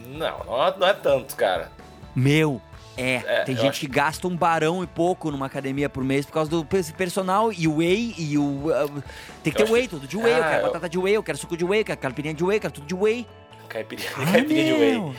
Não, 0.06 0.44
não 0.44 0.66
é, 0.66 0.78
não 0.78 0.86
é 0.86 0.94
tanto, 0.94 1.36
cara. 1.36 1.70
Meu, 2.16 2.60
é, 2.96 3.22
é, 3.26 3.44
tem 3.44 3.56
gente 3.56 3.70
acho... 3.70 3.80
que 3.80 3.86
gasta 3.86 4.26
um 4.26 4.36
barão 4.36 4.82
e 4.82 4.86
pouco 4.86 5.30
numa 5.30 5.46
academia 5.46 5.88
por 5.88 6.04
mês 6.04 6.26
por 6.26 6.32
causa 6.32 6.50
do 6.50 6.64
personal 6.64 7.52
e 7.52 7.66
o 7.66 7.76
whey 7.76 8.14
e 8.18 8.36
o. 8.36 8.68
Uh, 8.68 9.02
tem 9.42 9.52
que 9.52 9.64
ter 9.64 9.70
whey, 9.70 9.88
tudo 9.88 10.06
de 10.06 10.16
whey. 10.16 10.32
Ah, 10.32 10.36
eu 10.36 10.42
quero 10.42 10.56
eu... 10.56 10.66
batata 10.66 10.88
de 10.88 10.98
whey, 10.98 11.16
eu 11.16 11.22
quero 11.22 11.38
suco 11.38 11.56
de 11.56 11.64
whey, 11.64 11.80
eu 11.80 11.84
quero 11.84 12.00
caipirinha 12.00 12.34
de 12.34 12.44
whey, 12.44 12.56
eu 12.56 12.60
quero 12.60 12.74
tudo 12.74 12.86
de 12.86 12.94
whey. 12.94 13.26
Caipirinha, 13.68 14.08
ah, 14.16 14.32
caipirinha 14.32 14.64
de 14.64 14.80
whey. 14.80 15.12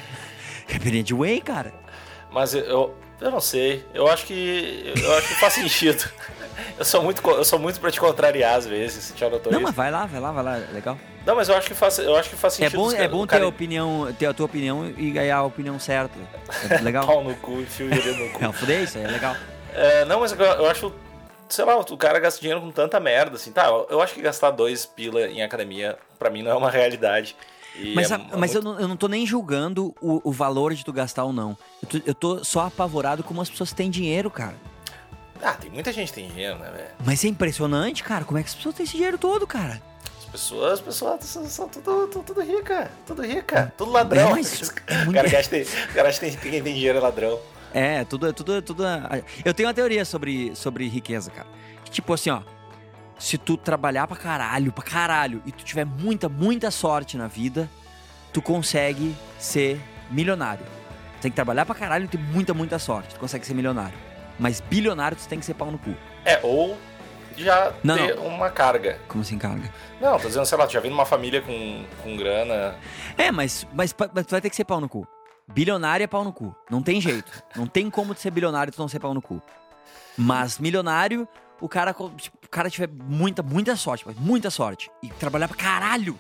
Caipirinha 0.68 1.04
de 1.04 1.14
whey, 1.14 1.42
cara. 1.42 1.74
Mas 2.32 2.54
eu, 2.54 2.96
eu 3.20 3.32
não 3.32 3.42
sei. 3.42 3.86
Eu 3.94 4.08
acho 4.08 4.26
que. 4.26 4.94
Eu 5.02 5.18
acho 5.18 5.28
que 5.28 5.36
faz 5.36 5.54
sentido. 5.54 6.10
Eu 6.78 6.86
sou 6.86 7.04
muito, 7.04 7.28
eu 7.30 7.44
sou 7.44 7.60
muito 7.60 7.80
pra 7.80 7.92
te 7.92 8.00
contrariar 8.00 8.56
às 8.56 8.66
vezes, 8.66 9.14
já 9.16 9.30
notou 9.30 9.52
Não, 9.52 9.60
isso. 9.60 9.68
mas 9.68 9.76
vai 9.76 9.92
lá, 9.92 10.06
vai 10.06 10.20
lá, 10.20 10.32
vai 10.32 10.44
lá, 10.44 10.56
legal. 10.72 10.98
Não, 11.26 11.36
mas 11.36 11.50
eu 11.50 11.56
acho 11.56 11.68
que 11.68 11.74
faz, 11.74 12.00
eu 12.00 12.16
acho 12.16 12.30
que 12.30 12.36
faz 12.36 12.54
é 12.56 12.70
sentido. 12.70 12.76
É 12.76 12.84
bom, 12.84 12.92
é 12.92 13.08
bom 13.08 13.22
ter, 13.26 13.32
cara... 13.32 13.46
a 13.46 13.48
opinião, 13.48 14.14
ter 14.18 14.26
a 14.26 14.34
tua 14.34 14.46
opinião 14.46 14.92
e 14.98 15.12
ganhar 15.12 15.38
a 15.38 15.44
opinião 15.44 15.80
certa. 15.80 16.18
É 16.70 16.78
legal. 16.82 17.06
Pau 17.06 17.24
no 17.24 17.36
cu, 17.36 17.64
fio 17.68 17.88
no 17.88 18.30
cu. 18.32 18.42
Não, 18.42 18.54
fudei 18.54 18.84
isso, 18.84 18.98
é 18.98 19.08
legal. 19.08 19.36
É, 19.74 20.04
não, 20.04 20.20
mas 20.20 20.34
eu 20.34 20.68
acho 20.68 20.94
sei 21.48 21.66
lá, 21.66 21.78
o 21.78 21.98
cara 21.98 22.20
gasta 22.20 22.40
dinheiro 22.40 22.62
com 22.62 22.72
tanta 22.72 23.00
merda, 23.00 23.36
assim, 23.36 23.52
tá, 23.52 23.68
eu 23.90 24.02
acho 24.02 24.14
que 24.14 24.22
gastar 24.22 24.52
dois 24.52 24.86
pila 24.86 25.28
em 25.28 25.42
academia, 25.42 25.98
pra 26.18 26.30
mim, 26.30 26.42
não 26.42 26.52
é 26.52 26.56
uma 26.56 26.70
realidade. 26.70 27.36
Mas, 27.96 28.12
é, 28.12 28.16
a, 28.16 28.18
é 28.18 28.38
mas 28.38 28.54
muito... 28.54 28.56
eu, 28.56 28.62
não, 28.62 28.80
eu 28.80 28.88
não 28.88 28.98
tô 28.98 29.08
nem 29.08 29.26
julgando 29.26 29.96
o, 30.02 30.22
o 30.30 30.32
valor 30.32 30.74
de 30.74 30.84
tu 30.84 30.92
gastar 30.92 31.24
ou 31.24 31.34
não. 31.34 31.58
Eu 31.82 31.88
tô, 31.88 32.02
eu 32.08 32.16
tô 32.16 32.44
só 32.44 32.68
apavorado 32.68 33.24
como 33.24 33.42
as 33.42 33.50
pessoas 33.50 33.74
têm 33.74 33.90
dinheiro, 33.90 34.30
cara. 34.30 34.56
Ah, 35.42 35.54
tem 35.54 35.72
muita 35.72 35.92
gente 35.92 36.10
que 36.10 36.16
tem 36.16 36.28
dinheiro, 36.28 36.58
né, 36.58 36.70
velho? 36.72 36.90
Mas 37.06 37.24
é 37.24 37.28
impressionante, 37.28 38.04
cara. 38.04 38.26
Como 38.26 38.38
é 38.38 38.44
que 38.44 38.50
as 38.50 38.56
pessoas 38.56 38.76
têm 38.76 38.84
esse 38.84 38.96
dinheiro 38.96 39.18
todo, 39.18 39.48
cara? 39.48 39.82
As 40.20 40.26
pessoas, 40.26 40.74
as 40.74 40.82
pessoas 40.82 41.26
são, 41.26 41.46
são 41.48 41.68
tudo, 41.68 42.08
tudo, 42.08 42.24
tudo 42.24 42.42
rica, 42.42 42.92
tudo 43.06 43.22
rica, 43.22 43.74
tudo 43.78 43.92
ladrão. 43.92 44.30
É, 44.30 44.32
mas 44.32 44.62
é. 44.88 45.04
O 45.10 45.14
cara 45.14 45.28
acha 45.28 45.44
que 45.44 45.50
tem, 45.50 45.66
cara 45.94 46.10
acha 46.10 46.20
que 46.20 46.32
tem, 46.32 46.52
quem 46.52 46.64
tem 46.64 46.74
dinheiro 46.74 46.98
é 46.98 47.02
ladrão. 47.02 47.40
É, 47.74 48.04
tudo, 48.06 48.32
tudo, 48.34 48.62
tudo. 48.62 48.84
Eu 49.44 49.54
tenho 49.54 49.68
uma 49.68 49.74
teoria 49.74 50.06
sobre, 50.06 50.56
sobre 50.56 50.88
riqueza, 50.88 51.32
cara. 51.32 51.48
Tipo 51.90 52.14
assim, 52.14 52.30
ó 52.30 52.42
se 53.22 53.38
tu 53.38 53.56
trabalhar 53.56 54.08
pra 54.08 54.18
caralho, 54.18 54.72
pra 54.72 54.84
caralho, 54.84 55.44
e 55.46 55.52
tu 55.52 55.64
tiver 55.64 55.86
muita, 55.86 56.28
muita 56.28 56.72
sorte 56.72 57.16
na 57.18 57.28
vida, 57.28 57.70
tu 58.34 58.42
consegue 58.42 59.16
ser 59.38 59.80
milionário. 60.10 60.66
Tem 61.22 61.30
que 61.30 61.36
trabalhar 61.36 61.64
pra 61.64 61.76
caralho 61.76 62.06
e 62.06 62.08
ter 62.08 62.18
muita, 62.18 62.52
muita 62.52 62.80
sorte. 62.80 63.14
Tu 63.14 63.20
consegue 63.20 63.46
ser 63.46 63.54
milionário. 63.54 63.98
Mas 64.42 64.60
bilionário 64.60 65.16
tu 65.16 65.28
tem 65.28 65.40
que 65.40 65.46
ser 65.46 65.54
pau 65.54 65.70
no 65.70 65.78
cu. 65.78 65.96
É, 66.26 66.40
ou 66.42 66.76
já 67.38 67.72
não, 67.84 67.96
ter 67.96 68.16
não. 68.16 68.26
uma 68.26 68.50
carga. 68.50 69.00
Como 69.08 69.22
assim 69.22 69.38
carga? 69.38 69.72
Não, 70.02 70.20
tô 70.20 70.28
dizendo, 70.28 70.48
sei 70.48 70.58
lá, 70.58 70.66
tu 70.66 70.74
já 70.74 70.80
vem 70.80 70.90
numa 70.90 71.06
família 71.06 71.44
com, 71.44 71.86
com 72.02 72.18
grana. 72.18 72.76
É, 73.16 73.32
mas, 73.32 73.68
mas, 73.72 73.96
mas 74.14 74.26
tu 74.26 74.32
vai 74.32 74.42
ter 74.42 74.50
que 74.50 74.56
ser 74.56 74.66
pau 74.66 74.82
no 74.82 74.90
cu. 74.90 75.08
Bilionário 75.48 76.04
é 76.04 76.08
pau 76.08 76.24
no 76.24 76.34
cu. 76.34 76.56
Não 76.72 76.82
tem 76.82 77.00
jeito. 77.00 77.32
Não 77.56 77.68
tem 77.68 77.88
como 77.88 78.16
tu 78.16 78.20
ser 78.20 78.32
bilionário 78.32 78.72
e 78.72 78.74
tu 78.74 78.80
não 78.80 78.88
ser 78.88 79.00
pau 79.00 79.14
no 79.14 79.22
cu. 79.22 79.40
Mas 80.18 80.58
milionário, 80.58 81.28
o 81.60 81.70
cara, 81.70 81.94
tipo, 81.94 82.38
o 82.44 82.50
cara 82.50 82.68
tiver 82.68 82.90
muita, 82.92 83.44
muita 83.44 83.76
sorte, 83.76 84.06
muita 84.18 84.50
sorte, 84.50 84.90
e 85.04 85.10
trabalhar 85.10 85.48
pra 85.48 85.58
caralho, 85.58 86.18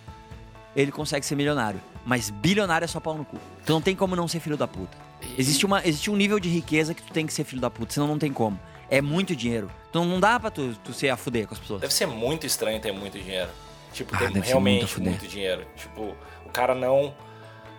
ele 0.75 0.91
consegue 0.91 1.25
ser 1.25 1.35
milionário. 1.35 1.81
Mas 2.05 2.29
bilionário 2.29 2.85
é 2.85 2.87
só 2.87 2.99
pau 2.99 3.17
no 3.17 3.25
cu. 3.25 3.37
Tu 3.37 3.41
então 3.63 3.75
não 3.77 3.81
tem 3.81 3.95
como 3.95 4.15
não 4.15 4.27
ser 4.27 4.39
filho 4.39 4.57
da 4.57 4.67
puta. 4.67 5.10
Existe, 5.37 5.65
uma, 5.65 5.85
existe 5.85 6.09
um 6.11 6.15
nível 6.15 6.39
de 6.39 6.49
riqueza 6.49 6.93
que 6.93 7.01
tu 7.01 7.11
tem 7.13 7.25
que 7.25 7.33
ser 7.33 7.43
filho 7.43 7.61
da 7.61 7.69
puta, 7.69 7.93
senão 7.93 8.07
não 8.07 8.17
tem 8.19 8.31
como. 8.33 8.59
É 8.89 9.01
muito 9.01 9.35
dinheiro. 9.35 9.71
Então 9.89 10.03
não 10.05 10.19
dá 10.19 10.39
pra 10.39 10.51
tu, 10.51 10.75
tu 10.83 10.93
ser 10.93 11.09
a 11.09 11.17
fuder 11.17 11.47
com 11.47 11.53
as 11.53 11.59
pessoas. 11.59 11.81
Deve 11.81 11.93
ser 11.93 12.05
muito 12.07 12.45
estranho 12.45 12.79
ter 12.79 12.91
muito 12.91 13.17
dinheiro. 13.19 13.49
Tipo, 13.93 14.15
Ah, 14.15 14.19
ter 14.19 14.29
muito 14.29 14.45
realmente 14.45 14.87
fuder. 14.87 15.09
muito 15.09 15.27
dinheiro. 15.27 15.65
Tipo, 15.75 16.15
o 16.45 16.49
cara 16.51 16.73
não. 16.75 17.13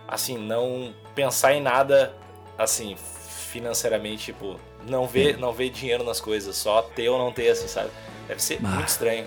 Assim, 0.07 0.37
não 0.37 0.93
pensar 1.15 1.53
em 1.55 1.61
nada, 1.61 2.13
assim, 2.57 2.95
financeiramente, 3.51 4.25
tipo, 4.25 4.59
não 4.87 5.07
ver, 5.07 5.37
não 5.37 5.53
ver 5.53 5.69
dinheiro 5.69 6.03
nas 6.03 6.19
coisas, 6.19 6.55
só 6.55 6.81
ter 6.81 7.09
ou 7.09 7.17
não 7.17 7.31
ter, 7.31 7.49
assim, 7.49 7.67
sabe? 7.67 7.89
Deve 8.27 8.41
ser 8.41 8.59
Ah, 8.63 8.67
muito 8.67 8.87
estranho. 8.89 9.25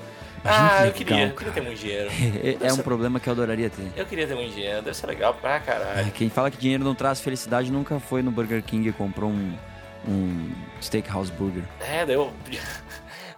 Ah, 0.49 0.86
eu 0.86 0.92
queria, 0.92 1.16
legal, 1.16 1.30
eu 1.30 1.36
queria 1.36 1.53
ter 1.53 1.61
muito 1.61 1.78
dinheiro. 1.78 2.11
É, 2.62 2.68
é 2.68 2.72
um 2.72 2.78
problema 2.78 3.18
que 3.18 3.28
eu 3.28 3.32
adoraria 3.32 3.70
ter. 3.70 3.86
Eu 3.97 4.07
queria 4.07 4.26
ter 4.26 4.34
muito 4.34 4.55
dinheiro, 4.55 4.82
deve 4.82 4.97
ser 4.97 5.07
legal 5.07 5.34
pra 5.34 5.59
caralho. 5.61 6.09
É, 6.09 6.11
Quem 6.11 6.28
fala 6.28 6.51
que 6.51 6.57
dinheiro 6.57 6.84
não 6.84 6.94
traz 6.94 7.20
felicidade 7.20 7.70
nunca 7.70 7.99
foi 7.99 8.22
no 8.22 8.30
Burger 8.30 8.62
King 8.62 8.88
e 8.88 8.92
comprou 8.92 9.30
um, 9.30 9.57
um 10.07 10.53
steakhouse 10.80 11.30
burger. 11.32 11.62
É, 11.80 12.05
daí 12.07 12.14
eu 12.14 12.32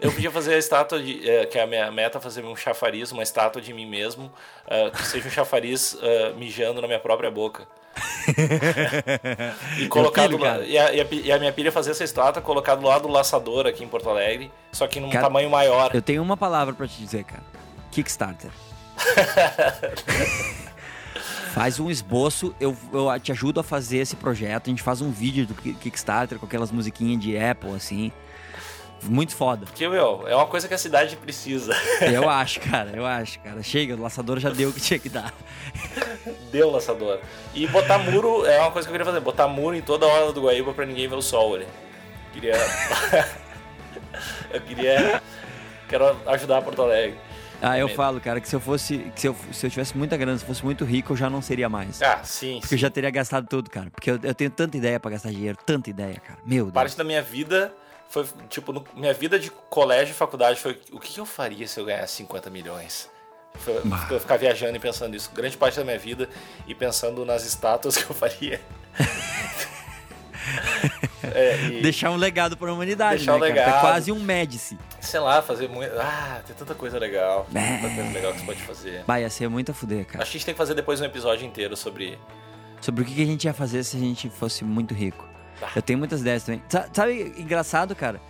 podia, 0.13 0.31
fazer 0.31 0.55
a 0.55 0.59
estátua 0.59 1.01
de. 1.01 1.29
é, 1.29 1.47
que 1.47 1.59
é 1.59 1.63
a 1.63 1.67
minha 1.67 1.91
meta, 1.91 2.21
fazer 2.21 2.45
um 2.45 2.55
chafariz, 2.55 3.13
uma 3.13 3.23
estátua 3.23 3.63
de 3.63 3.73
mim 3.73 3.87
mesmo, 3.87 4.33
é, 4.67 4.91
que 4.91 5.07
seja 5.07 5.27
um 5.29 5.31
chafariz 5.31 5.97
mijando 6.37 6.81
na 6.81 6.87
minha 6.87 7.01
própria 7.01 7.31
boca. 7.31 7.67
E 9.79 9.89
colocado 9.89 10.37
lá. 10.37 10.53
cara. 10.53 10.65
E 10.67 10.79
a, 10.79 10.93
e 10.93 11.33
a 11.33 11.39
minha 11.39 11.53
pilha 11.53 11.71
fazer 11.73 11.91
essa 11.93 12.05
estátua 12.05 12.43
colocado 12.43 12.83
lá 12.85 12.99
do 12.99 13.09
laçador 13.09 13.67
aqui 13.67 13.85
em 13.85 13.89
Porto 13.89 14.09
Alegre, 14.09 14.51
só 14.73 14.87
que 14.87 15.01
num 15.01 15.11
Cara, 15.11 15.25
tamanho 15.25 15.51
maior. 15.51 15.91
Eu 15.95 16.03
tenho 16.03 16.23
uma 16.23 16.37
palavra 16.37 16.75
pra 16.75 16.87
te 16.87 16.99
dizer, 17.01 17.25
cara. 17.25 17.43
Kickstarter. 17.91 18.51
Faz 21.53 21.81
um 21.81 21.91
esboço, 21.91 22.55
eu, 22.61 22.77
eu 22.93 23.19
te 23.19 23.33
ajudo 23.33 23.59
a 23.61 23.63
fazer 23.65 23.99
esse 23.99 24.15
projeto. 24.15 24.67
A 24.69 24.71
gente 24.71 24.83
faz 24.83 25.01
um 25.01 25.11
vídeo 25.11 25.47
do 25.47 25.55
Ki- 25.55 25.75
Kickstarter 25.75 26.39
com 26.39 26.47
aquelas 26.47 26.71
musiquinhas 26.71 27.21
de 27.21 27.37
Apple, 27.37 27.75
assim. 27.75 28.13
Muito 29.03 29.35
foda. 29.37 29.67
Porque, 29.67 29.89
meu, 29.89 30.27
é 30.27 30.35
uma 30.35 30.47
coisa 30.47 30.67
que 30.67 30.75
a 30.75 30.79
cidade 30.79 31.17
precisa. 31.17 31.73
Eu 32.13 32.29
acho, 32.29 32.61
cara, 32.61 32.91
eu 32.95 33.07
acho, 33.07 33.39
cara. 33.41 33.63
Chega, 33.63 33.95
o 33.95 34.01
laçador 34.01 34.39
já 34.39 34.51
deu 34.51 34.71
o 34.71 34.73
que 34.73 34.81
tinha 34.81 34.99
que 34.99 35.09
dar. 35.09 35.33
Deu 36.51 36.71
laçador. 36.71 37.21
E 37.55 37.67
botar 37.67 37.99
muro 37.99 38.45
é 38.47 38.59
uma 38.61 38.71
coisa 38.71 38.87
que 38.87 38.91
eu 38.91 38.93
queria 38.93 39.05
fazer. 39.05 39.21
Botar 39.21 39.47
muro 39.47 39.77
em 39.77 39.83
toda 39.83 40.07
a 40.07 40.09
hora 40.09 40.33
do 40.33 40.43
Guaíba 40.43 40.73
pra 40.73 40.87
ninguém 40.87 41.07
ver 41.07 41.15
o 41.15 41.23
sol 41.23 41.55
ali. 41.55 41.67
Queria. 42.33 42.55
eu 44.51 44.61
queria. 44.63 45.23
Quero 45.89 46.17
ajudar 46.27 46.63
Porto 46.63 46.83
Alegre. 46.83 47.19
Ah, 47.61 47.77
eu 47.79 47.89
falo, 47.89 48.21
cara, 48.21 48.41
que 48.41 48.49
se 48.49 48.55
eu 48.55 48.61
fosse. 48.61 48.99
Que 49.15 49.21
se, 49.21 49.27
eu, 49.27 49.37
se 49.53 49.67
eu 49.67 49.71
tivesse 49.71 49.97
muita 49.97 50.17
grana, 50.17 50.39
se 50.39 50.45
fosse 50.45 50.65
muito 50.65 50.85
rico, 50.85 51.13
eu 51.13 51.17
já 51.17 51.29
não 51.29 51.43
seria 51.43 51.69
mais. 51.69 52.01
Ah, 52.01 52.21
sim. 52.23 52.61
Porque 52.61 52.75
eu 52.75 52.79
já 52.79 52.89
teria 52.89 53.11
gastado 53.11 53.47
tudo, 53.49 53.69
cara. 53.69 53.91
Porque 53.91 54.11
eu, 54.11 54.19
eu 54.23 54.35
tenho 54.35 54.51
tanta 54.51 54.77
ideia 54.77 54.99
pra 54.99 55.11
gastar 55.11 55.31
dinheiro, 55.31 55.59
tanta 55.67 55.91
ideia, 55.91 56.17
cara. 56.21 56.39
Meu 56.47 56.65
Deus. 56.65 56.75
Parte 56.75 56.97
da 56.97 57.05
minha 57.05 57.23
vida 57.23 57.73
foi, 58.09 58.27
tipo, 58.49 58.73
no- 58.73 58.85
minha 58.95 59.15
vida 59.15 59.39
de 59.39 59.51
colégio 59.51 60.13
e 60.13 60.15
faculdade 60.15 60.59
foi 60.61 60.81
o 60.93 60.99
que 60.99 61.19
eu 61.21 61.27
faria 61.27 61.67
se 61.69 61.79
eu 61.79 61.85
ganhasse 61.85 62.17
50 62.17 62.51
milhões? 62.51 63.09
Foi, 63.55 63.81
eu 64.11 64.21
ficar 64.21 64.37
viajando 64.37 64.77
e 64.77 64.81
pensando 64.81 65.11
nisso. 65.13 65.31
Grande 65.35 65.57
parte 65.57 65.77
da 65.79 65.85
minha 65.85 65.99
vida 65.99 66.29
e 66.67 66.75
pensando 66.75 67.25
nas 67.25 67.45
estátuas 67.45 67.97
que 67.97 68.09
eu 68.09 68.15
faria. 68.15 68.61
é, 71.23 71.81
Deixar 71.83 72.11
um 72.11 72.17
legado 72.17 72.57
pra 72.57 72.73
humanidade, 72.73 73.19
Deixar 73.19 73.37
um 73.37 73.41
né, 73.41 73.49
cara? 73.49 73.61
É 73.61 73.65
legado. 73.67 73.81
quase 73.81 74.13
um 74.13 74.21
Médici. 74.21 74.79
sei 75.01 75.21
lá, 75.21 75.43
fazer 75.43 75.69
muito. 75.69 75.93
Ah, 75.99 76.41
tem 76.47 76.55
tanta 76.57 76.75
coisa 76.75 76.99
legal. 76.99 77.47
É. 77.55 77.77
Tanta 77.79 77.95
coisa 77.95 78.11
legal 78.13 78.33
que 78.33 78.41
você 78.41 78.47
pode 78.47 78.63
fazer. 78.63 79.05
Vai, 79.07 79.23
ia 79.23 79.31
ser 79.31 79.49
muito 79.49 79.71
a 79.71 79.75
fuder, 79.75 80.07
cara. 80.07 80.23
Acho 80.23 80.33
que 80.33 80.37
a 80.37 80.39
gente 80.39 80.47
tem 80.47 80.55
que 80.55 80.59
fazer 80.59 80.75
depois 80.75 81.01
um 81.01 81.05
episódio 81.05 81.47
inteiro 81.47 81.77
sobre. 81.77 82.19
Sobre 82.81 83.03
o 83.03 83.05
que 83.05 83.23
a 83.23 83.27
gente 83.27 83.45
ia 83.45 83.55
fazer 83.55 83.83
se 83.83 83.97
a 83.97 84.01
gente 84.01 84.31
fosse 84.31 84.65
muito 84.65 84.95
rico. 84.95 85.27
Eu 85.75 85.83
tenho 85.83 85.99
muitas 85.99 86.21
ideias 86.21 86.43
também. 86.45 86.63
Sa- 86.69 86.89
Sabe, 86.93 87.35
engraçado, 87.39 87.95
cara? 87.95 88.21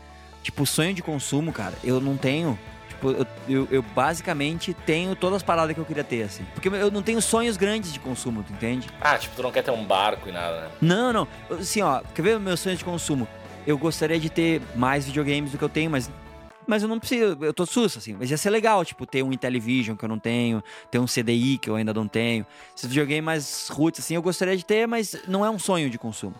Tipo, 0.42 0.64
sonho 0.66 0.94
de 0.94 1.02
consumo, 1.02 1.52
cara, 1.52 1.74
eu 1.84 2.00
não 2.00 2.16
tenho. 2.16 2.58
Tipo, 2.88 3.10
eu, 3.10 3.26
eu, 3.48 3.68
eu 3.70 3.82
basicamente 3.82 4.72
tenho 4.74 5.14
todas 5.14 5.36
as 5.36 5.42
paradas 5.42 5.74
que 5.74 5.80
eu 5.80 5.84
queria 5.84 6.02
ter, 6.04 6.22
assim. 6.22 6.44
Porque 6.54 6.68
eu 6.68 6.90
não 6.90 7.02
tenho 7.02 7.20
sonhos 7.20 7.56
grandes 7.56 7.92
de 7.92 8.00
consumo, 8.00 8.42
tu 8.42 8.52
entende? 8.52 8.88
Ah, 9.00 9.16
tipo, 9.18 9.36
tu 9.36 9.42
não 9.42 9.52
quer 9.52 9.62
ter 9.62 9.70
um 9.70 9.84
barco 9.84 10.28
e 10.28 10.32
nada, 10.32 10.62
né? 10.62 10.68
Não, 10.80 11.12
não. 11.12 11.28
Assim, 11.50 11.82
ó, 11.82 12.00
quer 12.14 12.22
ver 12.22 12.40
meus 12.40 12.60
sonhos 12.60 12.78
de 12.78 12.84
consumo? 12.84 13.28
Eu 13.66 13.76
gostaria 13.76 14.18
de 14.18 14.30
ter 14.30 14.62
mais 14.74 15.04
videogames 15.04 15.52
do 15.52 15.58
que 15.58 15.64
eu 15.64 15.68
tenho, 15.68 15.90
mas. 15.90 16.10
Mas 16.66 16.82
eu 16.82 16.88
não 16.88 16.98
preciso, 16.98 17.38
eu 17.42 17.54
tô 17.54 17.64
susto, 17.64 17.98
assim. 17.98 18.14
Mas 18.18 18.30
ia 18.30 18.36
ser 18.36 18.50
legal, 18.50 18.84
tipo, 18.84 19.06
ter 19.06 19.22
um 19.22 19.32
Intellivision 19.32 19.96
que 19.96 20.04
eu 20.04 20.08
não 20.08 20.18
tenho, 20.18 20.62
ter 20.90 20.98
um 20.98 21.06
CDI 21.06 21.56
que 21.56 21.70
eu 21.70 21.76
ainda 21.76 21.94
não 21.94 22.06
tenho. 22.06 22.44
Esses 22.76 22.88
videogames 22.88 23.24
mais 23.24 23.68
roots, 23.70 24.00
assim, 24.00 24.14
eu 24.16 24.22
gostaria 24.22 24.54
de 24.56 24.64
ter, 24.64 24.86
mas 24.86 25.16
não 25.26 25.44
é 25.44 25.48
um 25.50 25.58
sonho 25.58 25.88
de 25.88 25.96
consumo. 25.98 26.34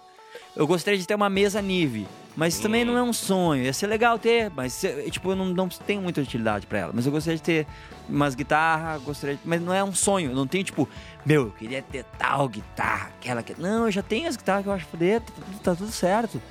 Eu 0.58 0.66
gostaria 0.66 0.98
de 0.98 1.06
ter 1.06 1.14
uma 1.14 1.30
mesa 1.30 1.62
Nive, 1.62 2.04
mas 2.36 2.58
também 2.58 2.84
não 2.84 2.98
é 2.98 3.02
um 3.02 3.12
sonho. 3.12 3.62
Ia 3.62 3.72
ser 3.72 3.86
legal 3.86 4.18
ter, 4.18 4.50
mas, 4.50 4.84
tipo, 5.08 5.30
eu 5.30 5.36
não, 5.36 5.46
não 5.46 5.68
tenho 5.68 6.02
muita 6.02 6.20
utilidade 6.20 6.66
pra 6.66 6.80
ela. 6.80 6.92
Mas 6.92 7.06
eu 7.06 7.12
gostaria 7.12 7.36
de 7.36 7.42
ter 7.44 7.64
umas 8.08 8.34
guitarras, 8.34 9.00
gostaria 9.02 9.36
de... 9.36 9.42
Mas 9.44 9.62
não 9.62 9.72
é 9.72 9.84
um 9.84 9.94
sonho, 9.94 10.32
eu 10.32 10.34
não 10.34 10.48
tenho, 10.48 10.64
tipo, 10.64 10.88
meu, 11.24 11.42
eu 11.44 11.50
queria 11.52 11.80
ter 11.80 12.04
tal 12.18 12.48
guitarra, 12.48 13.10
aquela 13.20 13.40
que... 13.40 13.54
Não, 13.56 13.84
eu 13.86 13.90
já 13.92 14.02
tenho 14.02 14.28
as 14.28 14.36
guitarras 14.36 14.64
que 14.64 14.68
eu 14.68 14.72
acho 14.72 14.86
foder, 14.86 15.20
tá, 15.20 15.32
tudo- 15.32 15.60
tá 15.62 15.74
tudo 15.76 15.92
certo. 15.92 16.42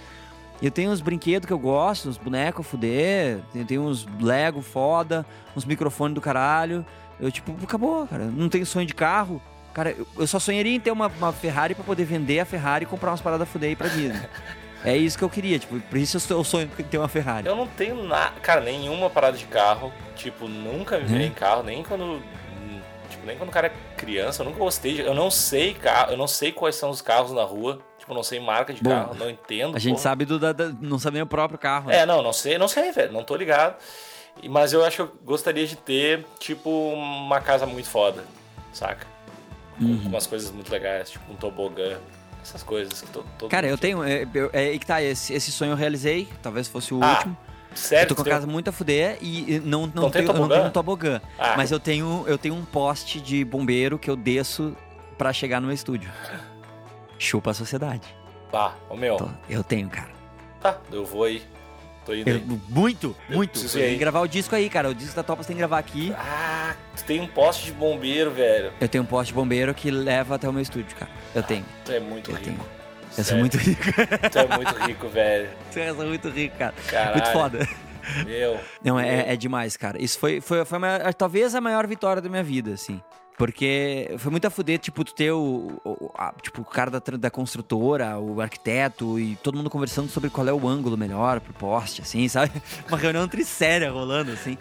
Eu 0.61 0.71
tenho 0.71 0.89
uns 0.89 1.01
brinquedos 1.01 1.45
que 1.45 1.51
eu 1.53 1.59
gosto, 1.59 2.07
uns 2.07 2.17
bonecos 2.17 2.65
fuder, 2.65 3.41
eu 3.53 3.65
tenho 3.65 3.81
uns 3.83 4.07
Lego 4.21 4.61
foda, 4.61 5.25
uns 5.55 5.65
microfones 5.65 6.15
do 6.15 6.21
caralho. 6.21 6.85
Eu, 7.19 7.29
tipo, 7.31 7.53
acabou, 7.61 8.07
cara. 8.07 8.25
Não 8.25 8.47
tenho 8.47 8.65
sonho 8.65 8.87
de 8.87 8.93
carro. 8.95 9.41
Cara, 9.77 9.95
eu, 10.17 10.25
só 10.25 10.39
sonharia 10.39 10.73
em 10.75 10.79
ter 10.79 10.89
uma, 10.89 11.05
uma 11.05 11.31
Ferrari 11.31 11.75
pra 11.75 11.83
poder 11.83 12.03
vender 12.03 12.39
a 12.39 12.45
Ferrari 12.45 12.83
e 12.83 12.87
comprar 12.87 13.11
umas 13.11 13.21
paradas 13.21 13.47
fuder 13.47 13.69
ir 13.69 13.75
pra 13.75 13.87
Disney. 13.87 14.19
é 14.83 14.97
isso 14.97 15.15
que 15.15 15.23
eu 15.23 15.29
queria, 15.29 15.59
tipo, 15.59 15.79
por 15.79 15.97
isso 15.99 16.17
eu 16.33 16.43
sonho 16.43 16.67
em 16.79 16.83
ter 16.83 16.97
uma 16.97 17.07
Ferrari. 17.07 17.45
Eu 17.45 17.55
não 17.55 17.67
tenho 17.67 18.03
nada, 18.03 18.31
cara, 18.41 18.59
nenhuma 18.59 19.07
parada 19.07 19.37
de 19.37 19.45
carro. 19.45 19.93
Tipo, 20.15 20.47
nunca 20.47 20.97
me 20.97 21.03
virei 21.05 21.25
Né? 21.25 21.27
em 21.27 21.31
carro, 21.31 21.61
nem 21.61 21.83
quando. 21.83 22.19
Tipo, 23.07 23.23
nem 23.27 23.37
quando 23.37 23.49
o 23.49 23.51
cara 23.51 23.67
é 23.67 23.71
criança, 23.95 24.41
eu 24.41 24.47
nunca 24.47 24.57
gostei 24.57 24.95
de. 24.95 25.01
Eu 25.01 25.13
não 25.13 25.29
sei 25.29 25.75
carro, 25.75 26.09
eu 26.13 26.17
não 26.17 26.27
sei 26.27 26.51
quais 26.51 26.75
são 26.75 26.89
os 26.89 26.99
carros 26.99 27.31
na 27.31 27.43
rua. 27.43 27.79
Tipo, 27.99 28.13
eu 28.13 28.15
não 28.15 28.23
sei 28.23 28.39
marca 28.39 28.73
de 28.73 28.81
Bom, 28.81 28.89
carro, 28.89 29.13
não 29.13 29.29
entendo. 29.29 29.75
A 29.75 29.79
gente 29.79 30.01
sabe 30.01 30.25
do. 30.25 30.39
Da, 30.39 30.53
da- 30.53 30.73
não 30.81 30.97
sabe 30.97 31.13
nem 31.17 31.21
o 31.23 31.27
próprio 31.27 31.59
carro. 31.59 31.89
né? 31.89 31.99
É, 31.99 32.05
não, 32.07 32.23
não 32.23 32.33
sei, 32.33 32.57
não 32.57 32.67
sei, 32.67 32.91
velho. 32.91 33.13
Não 33.13 33.23
tô 33.23 33.35
ligado. 33.35 33.75
Mas 34.49 34.73
eu 34.73 34.83
acho 34.83 34.95
que 34.95 35.01
eu 35.03 35.11
gostaria 35.23 35.67
de 35.67 35.75
ter, 35.75 36.25
tipo, 36.39 36.67
uma 36.93 37.39
casa 37.41 37.67
muito 37.67 37.87
foda, 37.89 38.23
saca? 38.73 39.05
Uhum. 39.79 40.01
com 40.03 40.09
umas 40.09 40.25
coisas 40.27 40.51
muito 40.51 40.71
legais, 40.71 41.11
tipo 41.11 41.31
um 41.31 41.35
tobogã. 41.35 41.97
Essas 42.41 42.63
coisas 42.63 43.01
que 43.01 43.07
to, 43.09 43.25
todo 43.37 43.49
Cara, 43.49 43.67
eu 43.67 43.77
tenho. 43.77 44.03
É, 44.03 44.25
é 44.53 44.59
aí 44.59 44.79
que 44.79 44.85
tá, 44.85 45.01
esse, 45.01 45.33
esse 45.33 45.51
sonho 45.51 45.71
eu 45.71 45.75
realizei, 45.75 46.27
talvez 46.41 46.67
fosse 46.67 46.93
o 46.93 47.03
Ah, 47.03 47.13
último. 47.15 47.37
Sério? 47.75 48.03
eu 48.05 48.07
tô 48.07 48.15
com 48.15 48.21
a 48.21 48.25
casa 48.33 48.47
muito 48.47 48.69
a 48.69 48.71
fuder 48.71 49.17
e 49.21 49.59
não, 49.63 49.85
não, 49.85 50.03
Não 50.03 50.09
tenho, 50.09 50.31
não 50.33 50.47
tenho 50.47 50.65
um 50.65 50.69
tobogã. 50.71 51.21
Ah. 51.37 51.55
Mas 51.57 51.71
eu 51.71 51.79
tenho, 51.79 52.23
eu 52.25 52.37
tenho 52.37 52.55
um 52.55 52.63
poste 52.65 53.19
de 53.21 53.43
bombeiro 53.45 53.99
que 53.99 54.09
eu 54.09 54.15
desço 54.15 54.75
pra 55.17 55.31
chegar 55.33 55.59
no 55.59 55.67
meu 55.67 55.75
estúdio. 55.75 56.09
Chupa 57.19 57.51
a 57.51 57.53
sociedade. 57.53 58.07
Ah, 58.53 58.71
ô 58.89 58.95
meu. 58.95 59.17
Tô- 59.17 59.29
eu 59.49 59.63
tenho, 59.63 59.89
cara. 59.89 60.09
Tá, 60.61 60.77
eu 60.91 61.05
vou 61.05 61.23
aí. 61.25 61.43
Tô 62.07 62.13
indo 62.15 62.29
Eu- 62.29 62.35
aí. 62.37 62.43
muito, 62.69 63.15
muito. 63.29 63.59
Eu 63.77 63.83
aí. 63.83 63.91
que 63.93 63.97
gravar 63.97 64.21
o 64.21 64.27
disco 64.27 64.55
aí, 64.55 64.69
cara. 64.69 64.89
O 64.89 64.95
disco 64.95 65.13
da 65.15 65.23
Topas 65.23 65.45
tem 65.45 65.55
que 65.55 65.59
gravar 65.59 65.77
aqui. 65.77 66.13
Ah, 66.17 66.73
tu 66.95 67.03
tem 67.03 67.19
um 67.19 67.27
poste 67.27 67.65
de 67.65 67.73
bombeiro, 67.73 68.31
velho. 68.31 68.71
Eu 68.79 68.87
tenho 68.87 69.03
um 69.03 69.07
poste 69.07 69.27
de 69.27 69.35
bombeiro 69.35 69.73
que 69.73 69.91
leva 69.91 70.35
até 70.35 70.47
o 70.47 70.53
meu 70.53 70.61
estúdio, 70.61 70.95
cara. 70.95 71.11
Eu 71.35 71.43
tenho. 71.43 71.65
Tu 71.83 71.91
é 71.91 71.99
muito 71.99 72.31
Eu 72.31 72.35
rico. 72.37 72.45
tenho. 72.49 72.59
Eu 73.17 73.23
sou 73.25 73.37
muito 73.37 73.57
rico. 73.57 73.81
Tu 74.31 74.39
é 74.39 74.47
muito 74.57 74.73
rico, 74.85 75.07
velho. 75.09 75.49
Eu 75.75 75.95
sou 75.95 76.05
muito 76.05 76.29
rico, 76.29 76.57
cara. 76.57 76.73
Caralho. 76.87 77.13
Muito 77.17 77.31
foda. 77.33 77.67
Meu. 78.25 78.57
Não, 78.81 78.97
é, 78.97 79.33
é 79.33 79.35
demais, 79.35 79.75
cara. 79.75 80.01
Isso 80.01 80.17
foi, 80.17 80.39
foi, 80.39 80.63
foi 80.63 80.77
a 80.77 80.79
maior- 80.79 81.13
talvez 81.13 81.53
a 81.53 81.59
maior 81.59 81.85
vitória 81.85 82.21
da 82.21 82.29
minha 82.29 82.43
vida, 82.43 82.71
assim. 82.73 83.01
Porque 83.37 84.15
foi 84.17 84.31
muito 84.31 84.47
a 84.47 84.49
fuder, 84.49 84.79
tipo, 84.79 85.03
tu 85.05 85.13
ter 85.13 85.31
o, 85.31 85.79
o- 85.85 86.11
a- 86.17 86.33
tipo, 86.41 86.61
o 86.61 86.65
cara 86.65 86.89
da, 86.89 86.99
da 87.17 87.29
construtora, 87.29 88.17
o 88.17 88.41
arquiteto 88.41 89.19
e 89.19 89.35
todo 89.43 89.55
mundo 89.55 89.69
conversando 89.69 90.09
sobre 90.09 90.31
qual 90.31 90.47
é 90.47 90.51
o 90.51 90.67
ângulo 90.67 90.97
melhor 90.97 91.39
pro 91.39 91.53
poste, 91.53 92.01
assim, 92.01 92.27
sabe? 92.27 92.51
Uma 92.89 92.97
reunião 92.97 93.27
triséria 93.27 93.91
rolando, 93.91 94.31
assim. 94.31 94.57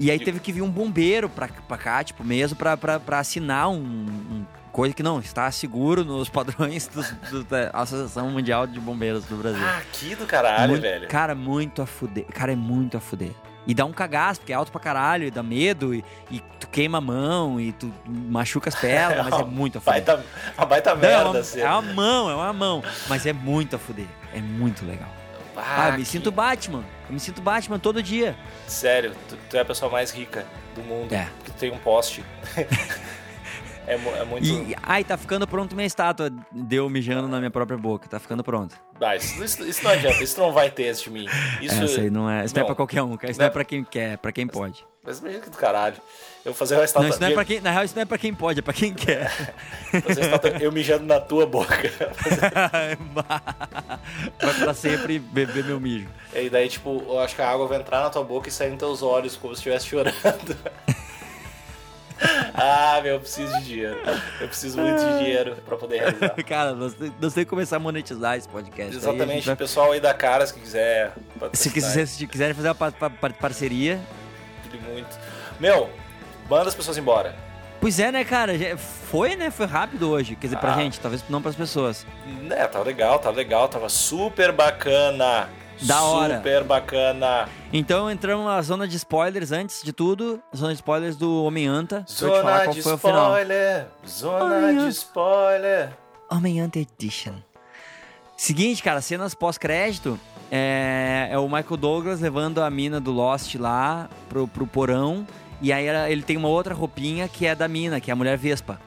E 0.00 0.10
aí 0.10 0.18
teve 0.18 0.40
que 0.40 0.50
vir 0.50 0.62
um 0.62 0.70
bombeiro 0.70 1.28
pra, 1.28 1.46
pra 1.68 1.76
cá, 1.76 2.02
tipo, 2.02 2.24
mesmo 2.24 2.56
pra, 2.56 2.74
pra, 2.74 2.98
pra 2.98 3.18
assinar 3.18 3.68
um, 3.68 3.76
um 3.76 4.46
coisa 4.72 4.94
que 4.94 5.02
não 5.02 5.20
está 5.20 5.50
seguro 5.50 6.02
nos 6.04 6.30
padrões 6.30 6.86
dos- 6.92 7.10
do- 7.30 7.44
da 7.44 7.68
Associação 7.74 8.30
Mundial 8.30 8.66
de 8.66 8.80
Bombeiros 8.80 9.26
do 9.26 9.36
Brasil. 9.36 9.62
Ah, 9.62 9.82
que 9.92 10.14
do 10.14 10.24
caralho, 10.24 10.70
Muito- 10.70 10.82
velho. 10.82 11.08
Cara, 11.08 11.34
muito 11.34 11.82
a 11.82 11.86
fuder. 11.86 12.24
Cara, 12.32 12.52
é 12.52 12.56
muito 12.56 12.96
a 12.96 13.00
fuder. 13.00 13.32
E 13.66 13.74
dá 13.74 13.84
um 13.84 13.92
cagaço, 13.92 14.40
porque 14.40 14.52
é 14.52 14.56
alto 14.56 14.70
pra 14.70 14.80
caralho, 14.80 15.24
e 15.26 15.30
dá 15.30 15.42
medo, 15.42 15.92
e, 15.94 16.04
e 16.30 16.40
tu 16.60 16.68
queima 16.68 16.98
a 16.98 17.00
mão, 17.00 17.60
e 17.60 17.72
tu 17.72 17.92
machuca 18.06 18.68
as 18.68 18.74
pernas, 18.76 19.24
mas 19.28 19.40
é 19.40 19.44
muito 19.46 19.78
a 19.78 19.80
fuder. 19.80 20.04
Baita, 20.04 20.24
uma 20.56 20.66
baita 20.66 20.94
Não, 20.94 21.02
é, 21.02 21.06
merda, 21.08 21.30
uma, 21.30 21.38
assim. 21.40 21.60
é 21.60 21.68
uma 21.68 21.82
mão, 21.82 22.30
é 22.30 22.34
uma 22.34 22.52
mão. 22.52 22.84
Mas 23.08 23.26
é 23.26 23.32
muito 23.32 23.74
a 23.74 23.78
fuder. 23.78 24.06
É 24.32 24.40
muito 24.40 24.84
legal. 24.86 25.08
Ah, 25.56 25.86
eu 25.88 25.92
me 25.92 25.98
que- 26.00 26.04
sinto 26.04 26.30
Batman. 26.30 26.84
Eu 27.08 27.14
me 27.14 27.18
sinto 27.20 27.40
Batman 27.40 27.78
todo 27.78 28.02
dia. 28.02 28.36
Sério, 28.66 29.12
tu, 29.28 29.36
tu 29.50 29.56
é 29.56 29.60
a 29.60 29.64
pessoa 29.64 29.90
mais 29.90 30.10
rica 30.12 30.44
do 30.74 30.82
mundo. 30.82 31.12
É. 31.14 31.28
Que 31.44 31.50
tem 31.52 31.72
um 31.72 31.78
poste. 31.78 32.22
É, 33.86 33.94
é 33.94 34.24
muito. 34.24 34.44
E, 34.46 34.74
ai, 34.82 35.04
tá 35.04 35.16
ficando 35.16 35.46
pronto 35.46 35.74
minha 35.76 35.86
estátua. 35.86 36.30
Deu 36.50 36.88
mijando 36.90 37.28
na 37.28 37.38
minha 37.38 37.50
própria 37.50 37.78
boca. 37.78 38.08
Tá 38.08 38.18
ficando 38.18 38.42
pronto. 38.42 38.74
Ah, 39.00 39.14
isso, 39.14 39.42
isso- 39.44 39.64
isso 39.64 39.84
não 39.84 39.90
adianta, 39.92 40.22
isso 40.24 40.40
não 40.40 40.52
vai 40.52 40.70
ter 40.70 40.84
esse 40.84 41.04
de 41.04 41.10
mim. 41.10 41.26
Isso, 41.60 41.84
Essa 41.84 42.00
aí 42.00 42.10
não 42.10 42.28
é. 42.28 42.44
Isso 42.44 42.54
não, 42.54 42.60
é 42.60 42.62
não. 42.62 42.66
pra 42.66 42.74
qualquer 42.74 43.02
um. 43.02 43.14
Isso 43.14 43.22
Não 43.24 43.36
não 43.38 43.44
é- 43.44 43.48
é 43.48 43.50
pra 43.50 43.64
quem 43.64 43.84
quer, 43.84 44.12
é 44.14 44.16
pra 44.16 44.32
quem 44.32 44.46
pode. 44.46 44.84
Mas 45.04 45.20
imagina 45.20 45.40
que 45.42 45.50
do 45.50 45.56
caralho. 45.56 45.94
Eu 46.44 46.52
vou 46.52 46.54
fazer 46.54 46.74
uma 46.76 46.84
estátua. 46.84 47.02
Não, 47.04 47.10
isso 47.10 47.20
não 47.20 47.28
é 47.28 47.32
pra 47.34 47.44
quem. 47.44 47.60
Na 47.60 47.70
real, 47.70 47.84
isso 47.84 47.94
não 47.94 48.02
é 48.02 48.04
pra 48.04 48.18
quem 48.18 48.34
pode, 48.34 48.58
é 48.58 48.62
pra 48.62 48.72
quem 48.72 48.92
quer. 48.92 49.30
eu 50.60 50.72
mijando 50.72 51.04
na 51.04 51.20
tua 51.20 51.46
boca. 51.46 51.76
Vai 54.40 54.54
pra 54.60 54.74
sempre 54.74 55.18
beber 55.18 55.64
meu 55.64 55.78
mijo. 55.78 56.08
e 56.34 56.48
daí, 56.50 56.68
tipo, 56.68 57.04
eu 57.08 57.20
acho 57.20 57.34
que 57.36 57.42
a 57.42 57.48
água 57.48 57.66
vai 57.66 57.78
entrar 57.78 58.02
na 58.02 58.10
tua 58.10 58.24
boca 58.24 58.48
e 58.48 58.52
sair 58.52 58.70
nos 58.70 58.78
teus 58.78 59.02
olhos, 59.02 59.36
como 59.36 59.54
se 59.54 59.60
estivesse 59.60 59.86
chorando. 59.86 60.16
ah, 62.54 63.00
meu, 63.02 63.14
eu 63.14 63.20
preciso 63.20 63.52
de 63.58 63.64
dinheiro. 63.64 63.98
Eu 64.40 64.48
preciso 64.48 64.80
muito 64.80 64.98
de 64.98 65.18
dinheiro 65.18 65.56
pra 65.66 65.76
poder 65.76 65.98
realizar. 66.00 66.34
Cara, 66.44 66.72
nós, 66.74 66.94
nós 66.98 67.10
temos 67.18 67.34
que 67.34 67.44
começar 67.46 67.76
a 67.76 67.78
monetizar 67.78 68.36
esse 68.36 68.48
podcast. 68.48 68.92
Aí 68.92 68.96
Exatamente, 68.98 69.50
o 69.50 69.56
pessoal 69.56 69.92
aí 69.92 70.00
da 70.00 70.14
Caras 70.14 70.50
que 70.52 70.60
quiser. 70.60 71.12
Se, 71.52 71.70
quiser, 71.70 72.06
se 72.06 72.26
quiserem 72.26 72.54
fazer 72.54 72.68
uma 72.68 72.74
pa- 72.74 72.92
pa- 72.92 73.10
pa- 73.10 73.30
parceria. 73.30 74.00
muito. 74.92 75.18
Meu, 75.60 75.90
manda 76.48 76.68
as 76.68 76.74
pessoas 76.74 76.96
embora. 76.98 77.34
Pois 77.80 78.00
é, 78.00 78.10
né, 78.10 78.24
cara? 78.24 78.52
Foi, 78.78 79.36
né? 79.36 79.50
Foi 79.50 79.66
rápido 79.66 80.10
hoje. 80.10 80.34
Quer 80.34 80.46
dizer, 80.46 80.58
pra 80.58 80.72
Ah. 80.72 80.76
gente, 80.76 80.98
talvez 80.98 81.22
não 81.28 81.42
pras 81.42 81.54
pessoas. 81.54 82.06
Né, 82.42 82.66
tava 82.66 82.84
legal, 82.84 83.18
tava 83.18 83.36
legal, 83.36 83.68
tava 83.68 83.88
super 83.88 84.50
bacana. 84.52 85.48
Da 85.82 86.02
hora. 86.02 86.36
Super 86.38 86.64
bacana. 86.64 87.48
Então 87.72 88.10
entramos 88.10 88.46
na 88.46 88.60
zona 88.62 88.88
de 88.88 88.96
spoilers 88.96 89.52
antes 89.52 89.82
de 89.82 89.92
tudo. 89.92 90.40
Zona 90.54 90.72
de 90.72 90.76
spoilers 90.76 91.16
do 91.16 91.44
Homem-Anta. 91.44 92.04
Zona 92.08 92.66
de 92.66 92.80
spoiler. 92.80 93.86
Zona 94.06 94.72
de 94.72 94.88
spoiler. 94.88 95.90
Homem-Anta 96.30 96.78
Edition. 96.78 97.34
Seguinte, 98.36 98.82
cara, 98.82 99.00
cenas 99.00 99.34
pós-crédito. 99.34 100.18
É, 100.50 101.28
é 101.32 101.38
o 101.38 101.48
Michael 101.48 101.76
Douglas 101.76 102.20
levando 102.20 102.62
a 102.62 102.70
mina 102.70 103.00
do 103.00 103.10
Lost 103.10 103.54
lá 103.56 104.08
pro, 104.28 104.46
pro 104.46 104.66
porão. 104.66 105.26
E 105.60 105.72
aí 105.72 105.88
ele 106.10 106.22
tem 106.22 106.36
uma 106.36 106.48
outra 106.48 106.74
roupinha 106.74 107.28
que 107.28 107.46
é 107.46 107.54
da 107.54 107.66
mina, 107.66 108.00
que 108.00 108.10
é 108.10 108.12
a 108.12 108.16
mulher 108.16 108.36
Vespa. 108.36 108.78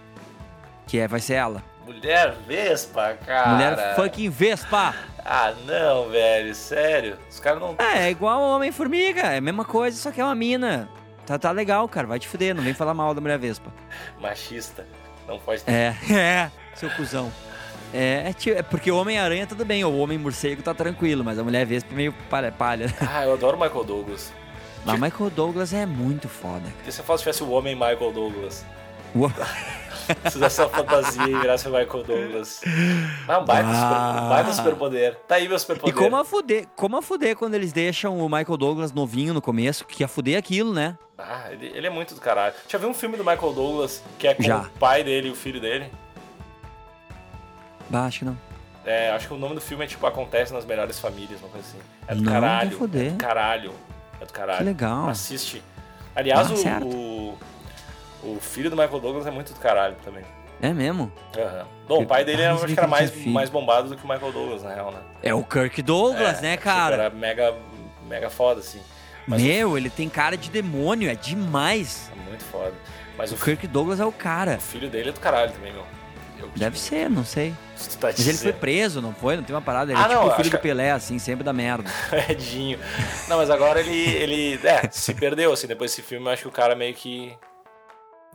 Que 0.87 0.99
é, 0.99 1.07
vai 1.07 1.19
ser 1.19 1.33
ela. 1.35 1.63
Mulher 1.89 2.35
Vespa, 2.47 3.17
cara. 3.25 3.49
Mulher 3.49 3.95
fucking 3.95 4.29
Vespa! 4.29 4.93
Ah, 5.25 5.55
não, 5.65 6.07
velho, 6.09 6.53
sério. 6.53 7.17
Os 7.27 7.39
caras 7.39 7.59
não. 7.59 7.75
É, 7.79 8.05
é 8.05 8.11
igual 8.11 8.39
o 8.39 8.55
Homem-Formiga, 8.55 9.21
é 9.21 9.37
a 9.37 9.41
mesma 9.41 9.65
coisa, 9.65 9.97
só 9.97 10.11
que 10.11 10.21
é 10.21 10.23
uma 10.23 10.35
mina. 10.35 10.87
Tá, 11.25 11.39
tá 11.39 11.49
legal, 11.49 11.89
cara, 11.89 12.05
vai 12.05 12.19
te 12.19 12.27
fuder, 12.27 12.53
não 12.53 12.61
vem 12.61 12.75
falar 12.75 12.93
mal 12.93 13.15
da 13.15 13.19
mulher 13.19 13.39
Vespa. 13.39 13.73
Machista. 14.21 14.85
Não 15.27 15.39
pode 15.39 15.63
ter. 15.63 15.71
É, 15.71 15.95
é, 16.13 16.51
seu 16.75 16.91
cuzão. 16.91 17.31
É, 17.91 18.31
é, 18.45 18.49
é 18.51 18.61
porque 18.61 18.91
o 18.91 18.97
Homem-Aranha 18.97 19.47
tudo 19.47 19.65
bem, 19.65 19.83
o 19.83 19.97
Homem-Morcego 19.97 20.61
tá 20.61 20.75
tranquilo, 20.75 21.23
mas 21.23 21.39
a 21.39 21.43
mulher 21.43 21.65
Vespa 21.65 21.91
é 21.91 21.95
meio 21.95 22.13
palha. 22.29 22.51
palha. 22.51 22.85
Ah, 23.01 23.25
eu 23.25 23.33
adoro 23.33 23.57
o 23.57 23.59
Michael 23.59 23.83
Douglas. 23.83 24.31
Mas 24.85 24.95
o 24.95 25.01
Michael 25.01 25.29
Douglas 25.31 25.73
é 25.73 25.87
muito 25.87 26.29
foda. 26.29 26.71
E 26.85 26.91
se 26.91 26.99
eu 26.99 27.05
fosse 27.05 27.23
tivesse 27.23 27.43
o 27.43 27.49
homem 27.49 27.73
Michael 27.73 28.11
Douglas? 28.13 28.63
Uou. 29.15 29.31
Se 30.25 30.31
fizesse 30.31 30.61
uma 30.61 30.69
fantasia 30.69 31.23
e 31.23 31.35
virasse 31.39 31.67
o 31.67 31.71
Michael 31.71 32.03
Douglas. 32.03 32.61
Ah, 33.27 33.39
um 33.39 33.45
baita, 33.45 33.69
Ah. 33.69 33.73
super, 34.13 34.23
um 34.25 34.29
baita 34.29 34.53
superpoder. 34.53 35.15
Tá 35.27 35.35
aí 35.35 35.47
meu 35.47 35.57
E 35.57 35.59
superpoder. 35.59 35.95
como 35.95 36.15
a 36.15 36.25
fuder, 36.25 36.67
como 36.75 36.97
a 36.97 37.01
fuder 37.01 37.35
quando 37.35 37.53
eles 37.55 37.71
deixam 37.71 38.17
o 38.19 38.25
Michael 38.29 38.57
Douglas 38.57 38.91
novinho 38.91 39.33
no 39.33 39.41
começo, 39.41 39.85
que 39.85 40.03
ia 40.03 40.07
fuder 40.07 40.37
aquilo, 40.37 40.73
né? 40.73 40.97
Ah, 41.17 41.47
ele, 41.51 41.67
ele 41.75 41.85
é 41.87 41.89
muito 41.89 42.15
do 42.15 42.21
caralho. 42.21 42.53
Já 42.67 42.77
viu 42.77 42.89
um 42.89 42.93
filme 42.93 43.17
do 43.17 43.23
Michael 43.25 43.53
Douglas 43.53 44.01
que 44.17 44.27
é 44.27 44.33
com 44.33 44.41
Já. 44.43 44.59
o 44.59 44.69
pai 44.79 45.03
dele 45.03 45.27
e 45.27 45.31
o 45.31 45.35
filho 45.35 45.59
dele? 45.59 45.91
Bah, 47.89 48.05
acho 48.05 48.19
que 48.19 48.25
não. 48.25 48.37
É, 48.85 49.11
acho 49.11 49.27
que 49.27 49.33
o 49.33 49.37
nome 49.37 49.55
do 49.55 49.61
filme 49.61 49.83
é 49.83 49.87
tipo 49.87 50.05
Acontece 50.07 50.53
nas 50.53 50.65
Melhores 50.65 50.99
Famílias, 50.99 51.39
uma 51.41 51.49
coisa 51.49 51.67
assim. 51.67 51.79
É 52.07 52.15
do 52.15 52.21
Não, 52.23 52.31
caralho. 52.31 52.77
É 52.95 53.09
do 53.09 53.17
caralho. 53.17 53.73
É 54.21 54.25
do 54.25 54.33
caralho. 54.33 54.57
Que 54.59 54.63
legal. 54.63 55.09
Assiste. 55.09 55.61
Aliás, 56.15 56.49
Ah, 56.65 56.79
o, 56.83 56.87
o, 56.87 57.37
o 58.23 58.37
filho 58.41 58.69
do 58.69 58.75
Michael 58.75 58.99
Douglas 58.99 59.27
é 59.27 59.31
muito 59.31 59.53
do 59.53 59.59
caralho 59.59 59.95
também. 60.03 60.23
É 60.61 60.73
mesmo? 60.73 61.11
Aham. 61.37 61.65
Bom, 61.87 62.03
o 62.03 62.05
pai 62.05 62.25
dele 62.25 62.45
mas 62.49 62.63
acho 62.63 62.73
que 62.73 62.79
era 62.79 62.87
mais, 62.87 63.25
mais 63.25 63.49
bombado 63.49 63.89
do 63.89 63.95
que 63.95 64.03
o 64.03 64.07
Michael 64.09 64.31
Douglas, 64.31 64.61
na 64.63 64.73
real, 64.73 64.91
né? 64.91 64.99
É 65.23 65.33
o 65.33 65.41
Kirk 65.43 65.81
Douglas, 65.81 66.39
É, 66.39 66.41
né, 66.41 66.51
tipo, 66.51 66.63
cara? 66.65 66.95
Era 66.95 67.09
mega, 67.09 67.55
mega 68.07 68.29
foda, 68.29 68.59
assim. 68.59 68.81
Mas 69.25 69.41
Meu, 69.41 69.77
ele 69.77 69.89
tem 69.89 70.09
cara 70.09 70.35
de 70.35 70.49
demônio, 70.49 71.09
é 71.09 71.15
demais. 71.15 72.11
É 72.11 72.29
muito 72.29 72.43
foda. 72.43 72.73
Mas 73.17 73.31
o, 73.31 73.35
O 73.35 73.37
Kirk 73.39 73.67
Douglas 73.67 73.99
é 73.99 74.05
o 74.05 74.11
cara. 74.11 74.55
o 74.57 74.61
filho 74.61 74.89
dele 74.89 75.09
é 75.09 75.11
do 75.11 75.19
caralho 75.19 75.51
também, 75.51 75.71
meu. 75.71 75.85
Eu- 76.39 76.49
Deve 76.55 76.79
ser, 76.79 77.09
não 77.09 77.23
sei. 77.25 77.53
Se 77.75 77.97
tá 77.97 78.07
Mas 78.07 78.15
ele 78.19 78.23
foi 78.29 78.33
dizendo. 78.33 78.53
preso, 78.59 79.01
não 79.01 79.13
foi? 79.13 79.35
Não 79.37 79.43
tem 79.43 79.53
uma 79.55 79.61
parada. 79.61 79.91
Ele 79.91 79.99
Ah, 79.99 80.05
é 80.05 80.07
tipo 80.09 80.21
não, 80.21 80.27
o 80.27 80.35
filho 80.35 80.49
do 80.49 80.57
que- 80.57 80.63
Pelé, 80.63 80.91
assim, 80.91 81.19
sempre 81.19 81.43
dá 81.43 81.51
merda. 81.53 81.89
Edinho. 82.29 82.79
Não, 83.27 83.37
mas 83.37 83.49
agora 83.49 83.79
ele, 83.81 83.97
ele. 83.97 84.59
É, 84.67 84.89
se 84.89 85.13
perdeu, 85.13 85.51
assim. 85.53 85.67
Depois 85.67 85.91
desse 85.91 86.01
filme, 86.01 86.25
eu 86.27 86.31
acho 86.31 86.41
que 86.43 86.47
o 86.47 86.51
cara 86.51 86.75
meio 86.75 86.93
que. 86.93 87.33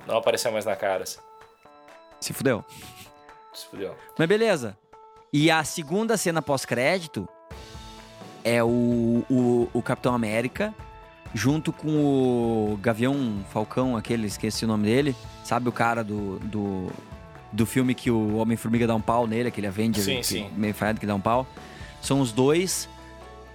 Não 0.06 0.16
apareceu 0.16 0.52
mais 0.52 0.64
na 0.64 0.76
cara, 0.76 1.04
assim. 1.04 1.18
Se 2.20 2.32
fudeu. 2.32 2.64
Se 3.52 3.66
fudeu. 3.66 3.94
Mas 4.18 4.28
beleza. 4.28 4.76
E 5.32 5.50
a 5.50 5.62
segunda 5.64 6.16
cena 6.16 6.40
pós-crédito 6.40 7.28
é 8.42 8.62
o, 8.62 9.24
o, 9.30 9.68
o 9.72 9.82
Capitão 9.82 10.14
América 10.14 10.74
junto 11.32 11.72
com 11.72 11.88
o 12.72 12.76
Gavião 12.80 13.44
Falcão, 13.52 13.96
aquele, 13.96 14.26
esqueci 14.28 14.64
o 14.64 14.68
nome 14.68 14.84
dele. 14.84 15.16
Sabe 15.42 15.68
o 15.68 15.72
cara 15.72 16.04
do, 16.04 16.38
do, 16.40 16.86
do 17.52 17.66
filme 17.66 17.92
que 17.94 18.10
o 18.10 18.36
Homem-Formiga 18.36 18.86
dá 18.86 18.94
um 18.94 19.00
pau 19.00 19.26
nele, 19.26 19.48
aquele 19.48 19.66
Avenger 19.66 20.02
Sim, 20.04 20.16
que- 20.18 20.26
sim. 20.26 20.50
meio 20.56 20.72
falhado 20.74 21.00
que 21.00 21.06
dá 21.06 21.14
um 21.14 21.20
pau. 21.20 21.44
São 22.00 22.20
os 22.20 22.30
dois 22.30 22.88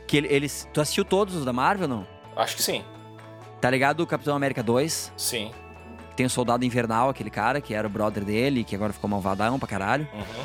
que 0.07 0.17
ele- 0.17 0.27
eles... 0.27 0.67
Tu 0.73 0.81
assistiu 0.81 1.05
todos 1.05 1.35
os 1.35 1.45
da 1.45 1.53
Marvel, 1.53 1.87
não? 1.87 2.05
Acho 2.35 2.57
que 2.57 2.63
sim. 2.63 2.83
Tá 3.61 3.69
ligado 3.69 4.01
o 4.01 4.07
Capitão 4.07 4.35
América 4.35 4.61
2? 4.61 5.13
Sim. 5.15 5.51
Tem 6.19 6.25
o 6.25 6.29
Soldado 6.29 6.65
Invernal, 6.65 7.07
aquele 7.07 7.29
cara 7.29 7.61
que 7.61 7.73
era 7.73 7.87
o 7.87 7.89
brother 7.89 8.25
dele, 8.25 8.65
que 8.65 8.75
agora 8.75 8.91
ficou 8.91 9.09
malvadão 9.09 9.57
pra 9.57 9.65
caralho. 9.69 10.05
Uhum. 10.13 10.43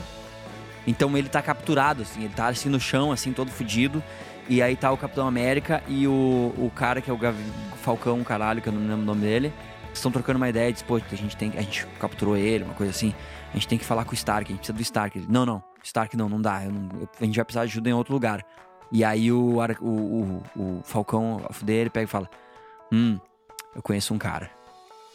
Então 0.87 1.19
ele 1.19 1.29
tá 1.29 1.43
capturado, 1.43 2.03
assim, 2.03 2.21
ele 2.27 2.33
tá 2.33 2.47
assim 2.47 2.69
no 2.69 2.79
chão, 2.79 3.11
assim, 3.11 3.33
todo 3.33 3.51
fudido. 3.51 4.01
E 4.49 4.63
aí 4.63 4.77
tá 4.77 4.93
o 4.93 4.97
Capitão 4.97 5.27
América 5.27 5.83
e 5.89 6.07
o, 6.07 6.55
o 6.57 6.71
cara 6.77 7.01
que 7.01 7.11
é 7.11 7.13
o 7.13 7.19
Falcão, 7.83 8.23
caralho, 8.23 8.63
que 8.63 8.69
eu 8.69 8.73
não 8.73 8.83
lembro 8.83 9.03
o 9.03 9.05
nome 9.05 9.23
dele. 9.23 9.53
Estão 9.93 10.13
trocando 10.13 10.37
uma 10.37 10.49
ideia, 10.49 10.73
diz, 10.73 10.81
pô, 10.81 10.95
a 10.95 11.15
gente 11.17 11.37
tem 11.37 11.51
a 11.57 11.61
gente 11.61 11.85
capturou 11.99 12.37
ele, 12.37 12.63
uma 12.63 12.75
coisa 12.75 12.93
assim. 12.93 13.13
A 13.51 13.55
gente 13.55 13.67
tem 13.67 13.77
que 13.77 13.85
falar 13.85 14.05
com 14.05 14.13
o 14.13 14.15
Stark, 14.15 14.53
a 14.53 14.55
gente 14.55 14.59
precisa 14.59 14.77
do 14.79 14.83
Stark. 14.83 15.19
Ele, 15.19 15.27
não, 15.29 15.45
não, 15.45 15.61
Stark 15.83 16.17
não, 16.17 16.29
não 16.29 16.41
dá. 16.41 16.61
não- 16.61 17.09
a 17.21 17.25
gente 17.25 17.35
vai 17.35 17.45
precisar 17.45 17.65
de 17.65 17.73
ajuda 17.73 17.91
em 17.91 17.95
outro 17.95 18.15
lugar. 18.15 18.47
E 18.93 19.03
aí 19.03 19.33
o, 19.33 19.57
o, 19.81 19.85
o, 19.85 20.43
o 20.55 20.81
Falcão 20.85 21.45
dele 21.63 21.91
pega 21.91 22.05
e 22.05 22.07
fala: 22.07 22.31
Hum, 22.93 23.19
eu 23.75 23.83
conheço 23.83 24.15
um 24.15 24.19
cara. 24.19 24.49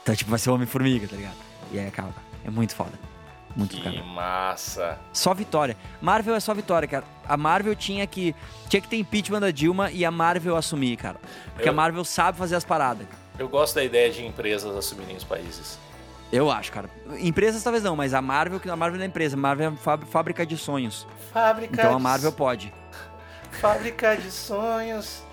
Então, 0.03 0.15
tipo, 0.15 0.29
vai 0.29 0.39
ser 0.39 0.49
o 0.49 0.55
Homem-Formiga, 0.55 1.07
tá 1.07 1.15
ligado? 1.15 1.35
E 1.71 1.79
aí 1.79 1.87
acaba. 1.87 2.13
É 2.45 2.49
muito 2.49 2.75
foda. 2.75 2.93
Muito 3.55 3.75
Que 3.75 3.83
foda. 3.83 4.03
massa. 4.03 4.97
Só 5.11 5.33
vitória. 5.33 5.75
Marvel 6.01 6.35
é 6.35 6.39
só 6.39 6.53
vitória, 6.53 6.87
cara. 6.87 7.03
A 7.27 7.35
Marvel 7.35 7.75
tinha 7.75 8.05
que. 8.07 8.35
Tinha 8.69 8.81
que 8.81 8.87
ter 8.87 8.97
impeachment 8.97 9.39
da 9.41 9.51
Dilma 9.51 9.91
e 9.91 10.05
a 10.05 10.11
Marvel 10.11 10.55
assumir, 10.55 10.95
cara. 10.97 11.19
Porque 11.53 11.67
Eu- 11.67 11.73
a 11.73 11.75
Marvel 11.75 12.03
sabe 12.05 12.37
fazer 12.37 12.55
as 12.55 12.63
paradas. 12.63 13.07
Eu 13.37 13.47
gosto 13.49 13.75
da 13.75 13.83
ideia 13.83 14.11
de 14.11 14.25
empresas 14.25 14.75
assumirem 14.75 15.15
os 15.15 15.23
países. 15.23 15.79
Eu 16.31 16.51
acho, 16.51 16.71
cara. 16.71 16.89
Empresas 17.19 17.63
talvez 17.63 17.83
não, 17.83 17.95
mas 17.95 18.13
a 18.13 18.21
Marvel, 18.21 18.59
que 18.59 18.69
a 18.69 18.75
Marvel 18.75 18.97
não 18.99 19.03
é 19.03 19.07
empresa, 19.07 19.35
a 19.35 19.39
Marvel 19.39 19.71
é 19.71 19.75
fá- 19.75 19.97
fábrica 19.97 20.45
de 20.45 20.55
sonhos. 20.57 21.07
Fábrica 21.33 21.73
Então 21.73 21.93
a 21.93 21.97
de- 21.97 22.03
Marvel 22.03 22.31
pode. 22.31 22.71
Fábrica 23.59 24.15
de 24.15 24.29
sonhos. 24.31 25.23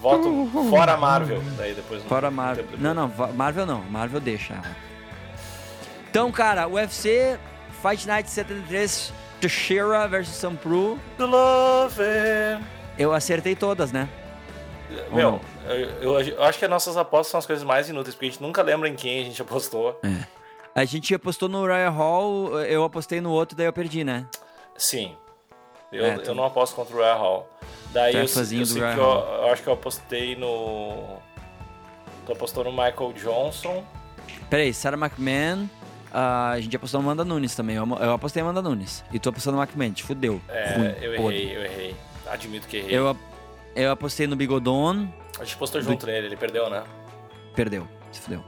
Voto 0.00 0.48
fora 0.70 0.96
Marvel. 0.96 1.40
Daí 1.56 1.74
depois 1.74 2.02
não- 2.02 2.08
Fora 2.08 2.28
a 2.28 2.30
Marvel. 2.30 2.64
Não, 2.78 2.94
não, 2.94 3.08
Marvel 3.34 3.66
não. 3.66 3.82
Marvel 3.82 4.20
deixa. 4.20 4.60
Então, 6.10 6.30
cara, 6.32 6.66
UFC 6.68 7.38
Fight 7.82 8.06
Night 8.06 8.30
73, 8.30 9.12
Teixeira 9.40 10.06
versus 10.08 10.34
Sampru. 10.36 10.98
Love. 11.18 12.02
Eu 12.98 13.12
acertei 13.12 13.54
todas, 13.54 13.92
né? 13.92 14.08
Meu, 15.12 15.40
eu, 15.66 15.76
eu- 16.00 16.20
eu 16.20 16.42
acho 16.44 16.58
que 16.58 16.64
as 16.64 16.70
nossas 16.70 16.96
apostas 16.96 17.30
são 17.30 17.38
as 17.38 17.46
coisas 17.46 17.64
mais 17.64 17.88
inúteis, 17.88 18.14
porque 18.14 18.26
a 18.26 18.30
gente 18.30 18.42
nunca 18.42 18.62
lembra 18.62 18.88
em 18.88 18.94
quem 18.94 19.20
a 19.20 19.24
gente 19.24 19.40
apostou. 19.42 20.00
A 20.74 20.84
gente 20.84 21.14
apostou 21.14 21.48
no 21.48 21.60
Royal 21.66 21.92
Hall, 21.92 22.60
eu 22.62 22.82
apostei 22.84 23.20
no 23.20 23.30
outro, 23.30 23.56
daí 23.56 23.66
eu 23.66 23.72
perdi, 23.72 24.02
né? 24.04 24.26
Sim. 24.76 25.14
Eu, 25.92 26.04
É, 26.06 26.18
tu- 26.18 26.30
eu 26.30 26.34
não 26.34 26.44
aposto 26.44 26.74
contra 26.74 26.94
o 26.94 26.98
Royal 26.98 27.18
Hall. 27.18 27.50
Daí 27.92 28.14
eu, 28.14 28.20
eu, 28.20 28.24
do 28.26 28.30
sei 28.30 28.46
que 28.46 28.98
eu, 28.98 29.04
eu 29.04 29.46
acho 29.50 29.62
que 29.62 29.68
eu 29.68 29.72
apostei 29.72 30.36
no. 30.36 31.18
Tu 32.26 32.32
apostou 32.32 32.64
no 32.64 32.70
Michael 32.70 33.12
Johnson. 33.14 33.82
Peraí, 34.50 34.74
Sarah 34.74 34.96
McMahon, 34.96 35.66
ah, 36.12 36.50
a 36.50 36.60
gente 36.60 36.76
apostou 36.76 37.00
no 37.00 37.08
Amanda 37.08 37.24
Nunes 37.24 37.54
também. 37.54 37.76
Eu, 37.76 37.86
eu 38.00 38.12
apostei 38.12 38.42
no 38.42 38.50
Amanda 38.50 38.68
Nunes. 38.68 39.04
E 39.12 39.18
tu 39.18 39.28
apostou 39.28 39.52
no 39.52 39.62
McMahon, 39.62 39.92
te 39.92 40.02
fudeu. 40.02 40.40
É, 40.48 40.74
Ruim, 40.74 40.94
eu 41.00 41.16
podre. 41.16 41.36
errei, 41.36 41.56
eu 41.56 41.64
errei. 41.64 41.96
Admito 42.26 42.66
que 42.68 42.76
errei. 42.78 42.96
Eu, 42.96 43.16
eu 43.74 43.90
apostei 43.90 44.26
no 44.26 44.36
Bigodon, 44.36 45.08
A 45.40 45.44
gente 45.44 45.56
postou 45.56 45.80
junto 45.80 46.06
nele, 46.06 46.26
ele 46.26 46.36
perdeu, 46.36 46.68
né? 46.68 46.82
perdeu, 47.54 47.88
se 48.12 48.20
fudeu. 48.20 48.44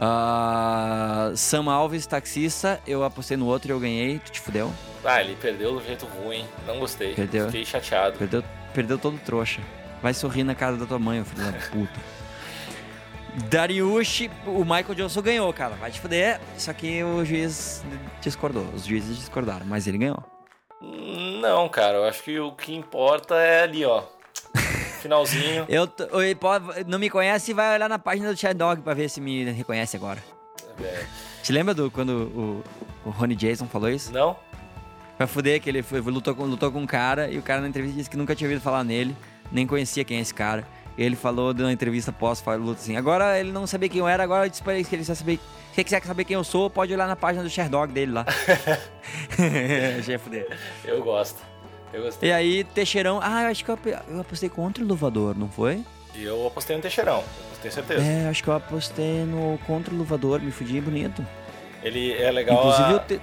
Ah, 0.00 1.32
Sam 1.34 1.70
Alves, 1.70 2.06
taxista, 2.06 2.80
eu 2.86 3.04
apostei 3.04 3.36
no 3.36 3.46
outro 3.46 3.70
e 3.70 3.72
eu 3.72 3.80
ganhei. 3.80 4.18
Tu 4.20 4.32
te 4.32 4.40
fudeu? 4.40 4.72
Ah, 5.04 5.20
ele 5.20 5.36
perdeu 5.40 5.72
do 5.78 5.84
jeito 5.84 6.06
ruim. 6.06 6.44
Não 6.66 6.78
gostei. 6.78 7.14
Perdeu. 7.14 7.46
Fiquei 7.46 7.64
chateado. 7.64 8.18
Perdeu, 8.18 8.42
perdeu 8.74 8.98
todo 8.98 9.18
trouxa. 9.18 9.60
Vai 10.02 10.12
sorrir 10.14 10.44
na 10.44 10.54
casa 10.54 10.76
da 10.76 10.86
tua 10.86 10.98
mãe, 10.98 11.22
filho 11.24 11.44
da 11.44 11.52
puta. 11.70 12.00
Dariush, 13.50 14.28
o 14.46 14.60
Michael 14.64 14.94
Johnson 14.94 15.22
ganhou, 15.22 15.52
cara. 15.52 15.76
Vai 15.76 15.90
te 15.90 16.00
fuder. 16.00 16.40
Só 16.56 16.72
que 16.72 17.02
o 17.04 17.24
juiz 17.24 17.84
discordou. 18.20 18.64
Os 18.74 18.84
juízes 18.84 19.16
discordaram, 19.18 19.64
mas 19.66 19.86
ele 19.86 19.98
ganhou. 19.98 20.22
Não, 21.40 21.68
cara. 21.68 21.98
Eu 21.98 22.04
acho 22.04 22.22
que 22.22 22.38
o 22.40 22.52
que 22.52 22.74
importa 22.74 23.34
é 23.36 23.62
ali, 23.62 23.84
ó. 23.84 24.02
Finalzinho. 25.00 25.64
Eu, 25.70 25.86
pode- 26.36 26.84
não 26.88 26.98
me 26.98 27.08
conhece, 27.08 27.52
vai 27.52 27.74
olhar 27.74 27.88
na 27.88 27.98
página 27.98 28.32
do 28.32 28.36
Chad 28.38 28.56
Dog 28.56 28.82
pra 28.82 28.94
ver 28.94 29.08
se 29.08 29.20
me 29.20 29.44
reconhece 29.50 29.96
agora. 29.96 30.22
É. 30.82 31.04
Te 31.42 31.52
lembra 31.52 31.72
do 31.74 31.90
quando 31.90 32.10
o, 32.10 32.64
o 33.08 33.10
Ronnie 33.10 33.36
Jason 33.36 33.66
falou 33.66 33.88
isso? 33.88 34.12
Não? 34.12 34.36
Vai 35.18 35.26
fuder 35.26 35.60
que 35.60 35.68
ele 35.68 35.82
foi, 35.82 36.00
lutou, 36.00 36.34
com, 36.34 36.44
lutou 36.44 36.70
com 36.70 36.80
um 36.80 36.86
cara 36.86 37.28
e 37.28 37.38
o 37.38 37.42
cara 37.42 37.60
na 37.60 37.68
entrevista 37.68 37.96
disse 37.96 38.08
que 38.08 38.16
nunca 38.16 38.36
tinha 38.36 38.48
ouvido 38.48 38.62
falar 38.62 38.84
nele, 38.84 39.16
nem 39.50 39.66
conhecia 39.66 40.04
quem 40.04 40.18
é 40.18 40.20
esse 40.20 40.32
cara. 40.32 40.64
E 40.96 41.02
ele 41.02 41.16
falou 41.16 41.52
na 41.52 41.72
entrevista 41.72 42.12
pós 42.12 42.42
luta 42.58 42.80
assim: 42.80 42.96
agora 42.96 43.38
ele 43.38 43.52
não 43.52 43.66
sabia 43.66 43.88
quem 43.88 44.00
eu 44.00 44.08
era, 44.08 44.22
agora 44.22 44.46
eu 44.46 44.50
disse 44.50 44.62
pra 44.62 44.74
ele 44.74 44.84
que 44.84 44.94
ele 44.94 45.04
quer 45.04 45.14
saber. 45.14 45.40
Se 45.72 45.84
quiser 45.84 46.02
saber 46.02 46.24
quem 46.24 46.34
eu 46.34 46.42
sou, 46.42 46.68
pode 46.68 46.92
olhar 46.92 47.06
na 47.06 47.14
página 47.14 47.44
do 47.44 47.50
Sherdog 47.50 47.92
dele 47.92 48.10
lá. 48.10 48.26
Ia 50.08 50.18
fuder. 50.18 50.58
Eu 50.84 51.00
gosto. 51.02 51.40
Eu 51.92 52.02
gostei. 52.02 52.30
E 52.30 52.32
aí, 52.32 52.64
Teixeirão. 52.64 53.20
Ah, 53.22 53.44
eu 53.44 53.48
acho 53.50 53.64
que 53.64 53.70
eu, 53.70 53.78
eu 54.08 54.20
apostei 54.20 54.48
contra 54.48 54.82
o 54.82 54.86
Luvador, 54.86 55.38
não 55.38 55.48
foi? 55.48 55.84
E 56.16 56.24
eu 56.24 56.46
apostei 56.48 56.74
no 56.74 56.82
Teixeirão. 56.82 57.22
Tenho 57.62 57.74
certeza. 57.74 58.02
É, 58.02 58.28
acho 58.28 58.42
que 58.42 58.48
eu 58.48 58.54
apostei 58.54 59.24
no 59.24 59.58
contra 59.66 59.92
o 59.92 59.96
Luvador, 59.96 60.40
me 60.40 60.50
fudi 60.50 60.80
bonito. 60.80 61.24
Ele 61.82 62.12
é 62.12 62.30
legal. 62.30 62.58
Inclusive, 62.58 62.88
a... 62.88 62.92
eu 62.92 62.98
te... 63.00 63.20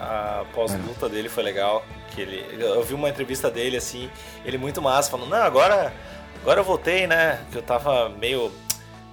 A 0.00 0.44
pós-luta 0.54 1.08
dele 1.08 1.28
foi 1.28 1.42
legal. 1.42 1.84
Que 2.14 2.20
ele, 2.22 2.62
eu 2.62 2.82
vi 2.82 2.94
uma 2.94 3.08
entrevista 3.08 3.50
dele 3.50 3.76
assim, 3.76 4.10
ele 4.44 4.58
muito 4.58 4.80
massa, 4.82 5.10
falando, 5.10 5.28
não, 5.30 5.42
agora, 5.42 5.92
agora 6.40 6.60
eu 6.60 6.64
voltei, 6.64 7.06
né? 7.06 7.44
Que 7.52 7.58
eu 7.58 7.62
tava 7.62 8.08
meio, 8.08 8.50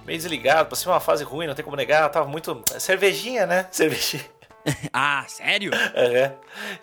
meio 0.04 0.18
desligado, 0.18 0.68
passei 0.68 0.90
uma 0.90 1.00
fase 1.00 1.22
ruim, 1.24 1.46
não 1.46 1.54
tem 1.54 1.64
como 1.64 1.76
negar, 1.76 2.02
eu 2.04 2.08
tava 2.10 2.26
muito. 2.28 2.62
Cervejinha, 2.78 3.46
né? 3.46 3.66
Cervejinha. 3.72 4.24
Ah, 4.92 5.24
sério? 5.28 5.70
É. 5.94 6.32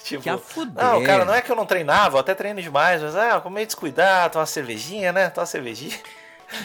Tipo, 0.01 0.23
Que 0.23 0.29
a 0.29 0.37
fuder. 0.37 0.81
não, 0.81 1.03
cara, 1.03 1.25
não 1.25 1.33
é 1.33 1.41
que 1.41 1.51
eu 1.51 1.55
não 1.55 1.65
treinava, 1.65 2.15
eu 2.15 2.21
até 2.21 2.33
treino 2.33 2.61
demais, 2.61 3.01
mas 3.01 3.13
ah, 3.13 3.41
eu 3.43 3.51
meio 3.51 3.65
descuidado, 3.67 4.31
tomar 4.31 4.43
uma 4.43 4.45
cervejinha, 4.47 5.11
né? 5.11 5.29
Tomar 5.29 5.41
uma 5.41 5.47
cervejinha. 5.47 5.97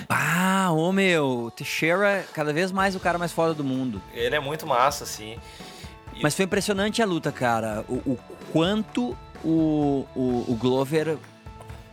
Ah, 0.08 0.68
ô 0.72 0.92
meu, 0.92 1.50
Teixeira, 1.56 2.22
cada 2.34 2.52
vez 2.52 2.70
mais 2.70 2.94
o 2.94 3.00
cara 3.00 3.16
mais 3.16 3.32
foda 3.32 3.54
do 3.54 3.64
mundo. 3.64 4.02
Ele 4.12 4.36
é 4.36 4.40
muito 4.40 4.66
massa, 4.66 5.04
assim. 5.04 5.38
Mas 6.22 6.34
foi 6.34 6.44
impressionante 6.44 7.00
a 7.02 7.06
luta, 7.06 7.30
cara. 7.30 7.84
O, 7.88 7.94
o 7.94 8.18
quanto 8.52 9.16
o, 9.44 10.06
o, 10.14 10.44
o 10.48 10.56
Glover 10.56 11.16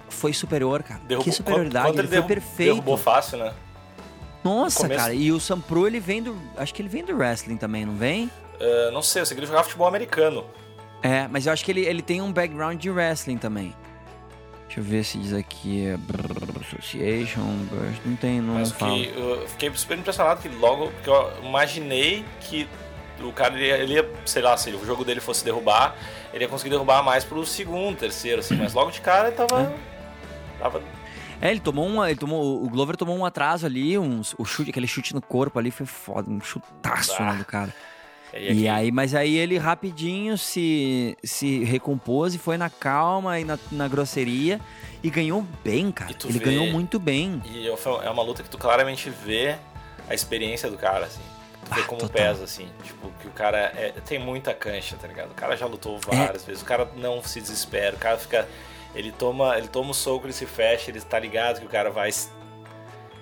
foi 0.09 0.33
superior, 0.33 0.83
cara. 0.83 1.01
Derrubou, 1.01 1.23
que 1.25 1.31
superioridade, 1.31 1.87
quanto 1.87 1.99
ele, 1.99 2.07
foi 2.07 2.21
perfeito. 2.23 2.73
Derrubou 2.73 2.97
fácil, 2.97 3.37
né? 3.37 3.53
Nossa, 4.43 4.87
no 4.87 4.95
cara. 4.95 5.13
E 5.13 5.31
o 5.31 5.39
Sampru, 5.39 5.87
ele 5.87 5.99
vem 5.99 6.21
do. 6.21 6.39
Acho 6.57 6.73
que 6.73 6.81
ele 6.81 6.89
vem 6.89 7.03
do 7.03 7.15
wrestling 7.15 7.57
também, 7.57 7.85
não 7.85 7.95
vem? 7.95 8.29
Ah, 8.59 8.91
não 8.91 9.01
sei, 9.01 9.21
eu 9.21 9.25
sei 9.25 9.35
que 9.35 9.39
ele 9.39 9.47
jogava 9.47 9.63
futebol 9.63 9.87
americano. 9.87 10.45
É, 11.01 11.27
mas 11.27 11.45
eu 11.45 11.53
acho 11.53 11.63
que 11.63 11.71
ele, 11.71 11.81
ele 11.81 12.01
tem 12.01 12.21
um 12.21 12.31
background 12.31 12.79
de 12.79 12.89
wrestling 12.89 13.37
também. 13.37 13.75
Deixa 14.65 14.79
eu 14.79 14.83
ver 14.83 15.03
se 15.03 15.17
diz 15.17 15.33
aqui. 15.33 15.85
é 15.85 15.97
Association. 16.61 17.41
Não 18.03 18.15
tem, 18.15 18.41
não 18.41 18.55
Mas 18.55 18.71
fala. 18.71 18.93
que 18.95 19.13
eu 19.15 19.47
fiquei 19.47 19.71
super 19.75 19.97
impressionado 19.97 20.41
que 20.41 20.49
logo, 20.49 20.87
porque 20.91 21.09
eu 21.09 21.31
imaginei 21.43 22.25
que 22.41 22.67
o 23.21 23.31
cara 23.33 23.53
ele 23.55 23.67
ia, 23.67 23.77
ele 23.77 23.93
ia, 23.93 24.09
sei 24.25 24.41
lá, 24.41 24.55
se 24.57 24.69
o 24.71 24.85
jogo 24.85 25.03
dele 25.05 25.19
fosse 25.19 25.43
derrubar, 25.45 25.95
ele 26.33 26.43
ia 26.43 26.49
conseguir 26.49 26.69
derrubar 26.71 27.01
mais 27.03 27.23
pro 27.23 27.45
segundo, 27.45 27.97
terceiro, 27.97 28.39
assim, 28.41 28.55
mas 28.55 28.73
logo 28.73 28.91
de 28.91 29.01
cara 29.01 29.27
ele 29.29 29.35
tava. 29.37 29.73
tava 30.59 30.81
É, 31.41 31.51
ele 31.51 31.59
tomou 31.59 31.85
uma. 31.85 32.09
Ele 32.09 32.19
tomou, 32.19 32.63
o 32.63 32.69
Glover 32.69 32.95
tomou 32.95 33.15
um 33.17 33.25
atraso 33.25 33.65
ali, 33.65 33.97
uns, 33.97 34.33
o 34.37 34.45
chute, 34.45 34.69
aquele 34.69 34.87
chute 34.87 35.13
no 35.13 35.21
corpo 35.21 35.59
ali 35.59 35.69
foi 35.71 35.85
foda, 35.85 36.29
um 36.29 36.39
chutaço 36.41 37.13
Ah. 37.19 37.33
né, 37.33 37.37
do 37.39 37.45
cara. 37.45 37.73
e 38.33 38.37
E 38.45 38.49
aqui- 38.49 38.67
aí, 38.67 38.91
mas 38.91 39.13
aí 39.15 39.37
ele 39.37 39.57
rapidinho 39.57 40.37
se, 40.37 41.17
se 41.23 41.63
recompôs 41.63 42.33
e 42.35 42.37
foi 42.37 42.57
na 42.57 42.69
calma 42.69 43.39
e 43.39 43.45
na, 43.45 43.57
na 43.71 43.87
grosseria 43.87 44.59
e 45.03 45.09
ganhou 45.09 45.45
bem, 45.63 45.91
cara. 45.91 46.11
E 46.11 46.15
Ele 46.29 46.39
vê- 46.39 46.45
ganhou 46.45 46.67
muito 46.67 46.99
bem. 46.99 47.41
E 47.45 47.67
é 47.67 48.09
uma 48.09 48.23
luta 48.23 48.41
que 48.43 48.49
tu 48.49 48.57
claramente 48.57 49.09
vê 49.09 49.55
a 50.09 50.13
experiência 50.13 50.69
do 50.69 50.77
cara, 50.77 51.05
assim. 51.05 51.21
Vê 51.73 51.81
Ah, 51.81 51.85
como 51.85 52.01
total. 52.01 52.15
pesa, 52.15 52.43
assim. 52.43 52.69
Tipo, 52.83 53.09
que 53.19 53.27
o 53.27 53.31
cara 53.31 53.57
é- 53.75 53.93
tem 54.05 54.19
muita 54.19 54.53
cancha, 54.53 54.95
tá 55.01 55.07
ligado? 55.07 55.31
O 55.31 55.33
cara 55.35 55.55
já 55.57 55.65
lutou 55.65 55.99
É. 56.11 56.15
várias 56.15 56.45
vezes. 56.45 56.61
O 56.61 56.65
cara 56.65 56.87
não 56.95 57.21
se 57.23 57.41
desespera. 57.41 57.95
O 57.95 57.99
cara 57.99 58.17
fica. 58.17 58.47
Ele 58.93 59.11
toma, 59.11 59.57
ele 59.57 59.67
toma 59.67 59.91
o 59.91 59.93
soco, 59.93 60.25
ele 60.25 60.33
se 60.33 60.45
fecha, 60.45 60.89
ele 60.91 61.01
tá 61.01 61.19
ligado 61.19 61.59
que 61.59 61.65
o 61.65 61.69
cara 61.69 61.89
vai. 61.89 62.09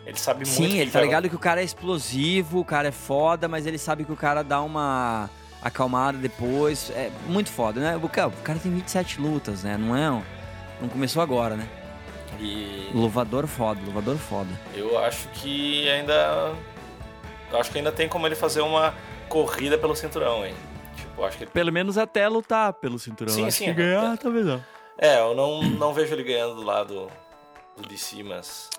Ele 0.05 0.17
sabe 0.19 0.45
muito 0.45 0.49
Sim, 0.55 0.77
ele 0.79 0.91
tá 0.91 0.99
ligado 1.01 1.29
que 1.29 1.35
o 1.35 1.39
cara 1.39 1.61
é 1.61 1.63
explosivo, 1.63 2.59
o 2.59 2.65
cara 2.65 2.89
é 2.89 2.91
foda, 2.91 3.47
mas 3.47 3.65
ele 3.65 3.77
sabe 3.77 4.03
que 4.03 4.11
o 4.11 4.15
cara 4.17 4.43
dá 4.43 4.61
uma 4.61 5.29
acalmada 5.61 6.17
depois. 6.17 6.91
É 6.93 7.09
muito 7.25 7.49
foda, 7.49 7.79
né? 7.79 7.95
O 7.95 8.09
cara, 8.09 8.27
o 8.27 8.31
cara 8.43 8.59
tem 8.59 8.71
27 8.71 9.19
lutas, 9.21 9.63
né? 9.63 9.77
Não 9.77 9.95
é. 9.95 10.11
um- 10.11 10.21
Não 10.81 10.89
começou 10.89 11.21
agora, 11.21 11.55
né? 11.55 11.65
E 12.39 12.89
Louvador 12.93 13.47
foda, 13.47 13.79
louvador 13.85 14.17
foda. 14.17 14.49
eu 14.75 14.97
acho 14.99 15.29
que 15.29 15.87
ainda. 15.89 16.53
Eu 17.53 17.59
acho 17.59 17.71
que 17.71 17.77
ainda 17.77 17.91
tem 17.91 18.09
como 18.09 18.25
ele 18.27 18.35
fazer 18.35 18.61
uma 18.61 18.93
corrida 19.29 19.77
pelo 19.77 19.95
cinturão, 19.95 20.43
hein? 20.45 20.55
Tipo, 20.97 21.23
acho 21.23 21.37
que 21.37 21.43
ele. 21.43 21.51
Pelo 21.51 21.71
menos 21.71 21.97
até 21.97 22.27
lutar 22.27 22.73
pelo 22.73 22.97
cinturão. 22.97 23.31
Sim, 23.33 23.45
Acho 23.45 23.57
sim, 23.59 23.65
que 23.65 23.73
ganhar, 23.73 24.13
até- 24.13 24.23
talvez 24.23 24.45
não. 24.45 24.63
É, 24.97 25.19
eu 25.19 25.35
não, 25.35 25.61
não 25.63 25.93
vejo 25.93 26.13
ele 26.13 26.23
ganhando 26.23 26.55
do 26.55 26.63
lado 26.63 27.07
do 27.77 27.87
DC, 27.87 28.23
mas. 28.23 28.69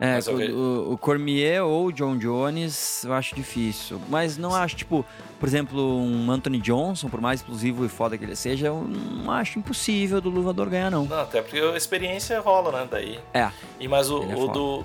É, 0.00 0.14
Mas 0.14 0.26
o, 0.26 0.36
ve- 0.36 0.50
o, 0.50 0.92
o 0.92 0.98
Cormier 0.98 1.62
ou 1.64 1.86
o 1.86 1.92
John 1.92 2.16
Jones 2.18 3.04
eu 3.04 3.12
acho 3.14 3.34
difícil. 3.34 4.00
Mas 4.08 4.36
não 4.36 4.52
acho, 4.52 4.74
tipo, 4.74 5.04
por 5.38 5.48
exemplo, 5.48 5.80
um 5.80 6.28
Anthony 6.32 6.58
Johnson, 6.58 7.08
por 7.08 7.20
mais 7.20 7.40
explosivo 7.40 7.84
e 7.86 7.88
foda 7.88 8.18
que 8.18 8.24
ele 8.24 8.34
seja, 8.34 8.66
eu 8.66 8.82
não 8.82 9.30
acho 9.30 9.56
impossível 9.58 10.20
do 10.20 10.28
Luvador 10.30 10.68
ganhar, 10.68 10.90
não. 10.90 11.04
Não, 11.04 11.20
até 11.20 11.40
porque 11.40 11.58
a 11.60 11.76
experiência 11.76 12.40
rola, 12.40 12.72
né? 12.72 12.88
Daí. 12.90 13.20
É. 13.32 13.50
E 13.78 13.86
mas 13.86 14.10
o, 14.10 14.22
é 14.24 14.34
o 14.36 14.48
do. 14.48 14.84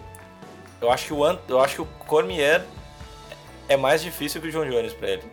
Eu 0.79 0.91
acho 0.91 1.07
que 1.07 1.13
o 1.13 1.25
eu 1.47 1.59
acho 1.59 1.75
que 1.75 1.81
o 1.81 1.85
Cormier 2.05 2.63
é 3.69 3.77
mais 3.77 4.01
difícil 4.01 4.41
que 4.41 4.47
o 4.47 4.51
John 4.51 4.65
Jones 4.69 4.93
pra 4.93 5.07
ele. 5.09 5.23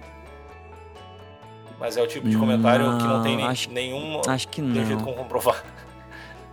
Mas 1.78 1.96
é 1.96 2.02
o 2.02 2.06
tipo 2.06 2.28
de 2.28 2.36
comentário 2.38 2.96
que 2.98 3.04
não 3.04 3.22
tem 3.22 3.36
Não, 3.36 3.46
acho- 3.48 3.70
nenhum 3.70 4.20
Acho 4.26 4.48
que 4.48 4.62
tem 4.62 4.74
jeito 4.86 4.90
não. 4.96 5.04
como 5.04 5.16
comprovar. 5.16 5.62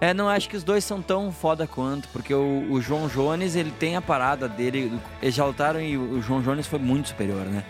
É, 0.02 0.14
não, 0.14 0.28
acho 0.28 0.50
que 0.50 0.58
os 0.58 0.66
dois 0.66 0.84
são 0.84 1.02
tão 1.02 1.32
foda 1.32 1.66
quanto, 1.66 2.10
porque 2.10 2.34
o, 2.34 2.68
o 2.70 2.82
João 2.82 3.08
Jones, 3.08 3.56
ele 3.56 3.72
tem 3.72 3.96
a 3.96 4.02
parada 4.02 4.50
dele, 4.50 5.00
eles 5.22 5.34
já 5.34 5.46
lutaram 5.46 5.80
e 5.80 5.96
o 5.98 6.22
João 6.22 6.42
Jones 6.42 6.68
foi 6.68 6.78
muito 6.80 7.08
superior, 7.08 7.46
né? 7.46 7.64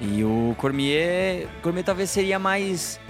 E 0.00 0.22
o 0.22 0.54
Cormier, 0.56 1.48
Cormier 1.60 1.84
talvez 1.84 2.10
seria 2.10 2.38
mais 2.38 3.00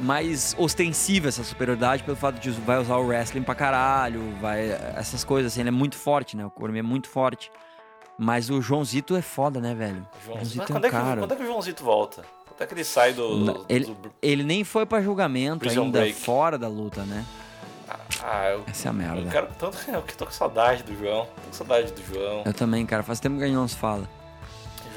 mais 0.00 0.54
ostensiva 0.58 1.26
essa 1.28 1.42
superioridade 1.44 2.02
pelo 2.04 2.16
fato 2.16 2.38
de 2.40 2.50
vai 2.50 2.78
usar 2.78 2.96
o 2.96 3.06
wrestling 3.06 3.42
pra 3.42 3.54
caralho, 3.54 4.22
vai 4.40 4.70
essas 4.96 5.22
coisas 5.22 5.52
assim, 5.52 5.60
ele 5.60 5.68
é 5.68 5.72
muito 5.72 5.96
forte, 5.96 6.36
né? 6.36 6.44
O 6.46 6.50
Cormier 6.50 6.84
é 6.84 6.86
muito 6.88 7.08
forte. 7.08 7.48
Mas 8.18 8.50
o 8.50 8.60
Joãozito 8.60 9.14
é 9.16 9.22
foda, 9.22 9.60
né, 9.60 9.74
velho? 9.74 10.06
João, 10.24 10.36
Joãozito 10.38 10.58
mas 10.58 10.68
é 10.68 10.72
um 10.72 10.74
quando, 10.74 10.84
é 10.84 10.88
que, 10.90 10.96
cara. 10.96 11.20
quando 11.20 11.32
é 11.32 11.36
que 11.36 11.42
o 11.42 11.46
Joãozito 11.46 11.84
volta? 11.84 12.24
Quando 12.48 12.62
é 12.62 12.66
que 12.66 12.74
ele 12.74 12.84
sai 12.84 13.12
do. 13.12 13.36
Não, 13.38 13.64
ele- 13.68 13.84
do- 13.86 14.12
Ele 14.20 14.42
nem 14.42 14.64
foi 14.64 14.84
pra 14.84 15.00
julgamento 15.00 15.60
Prison 15.60 15.84
ainda 15.84 16.00
Break. 16.00 16.18
fora 16.18 16.58
da 16.58 16.66
luta, 16.68 17.02
né? 17.04 17.24
Ah, 18.22 18.50
eu, 18.50 18.64
Essa 18.66 18.88
é 18.88 18.90
a 18.90 18.92
eu 18.92 18.96
merda. 18.98 19.30
quero 19.30 19.46
tanto. 19.58 19.78
Eu 19.88 20.02
tô 20.02 20.26
com 20.26 20.32
saudade 20.32 20.82
do 20.82 20.94
João. 20.98 21.24
Tô 21.26 21.42
com 21.46 21.52
saudade 21.52 21.92
do 21.92 22.02
João. 22.04 22.42
Eu 22.44 22.52
também, 22.52 22.84
cara. 22.84 23.02
Faz 23.02 23.20
tempo 23.20 23.38
que 23.38 23.44
a 23.44 23.46
gente 23.46 23.54
não 23.56 23.68
se 23.68 23.76
fala. 23.76 24.08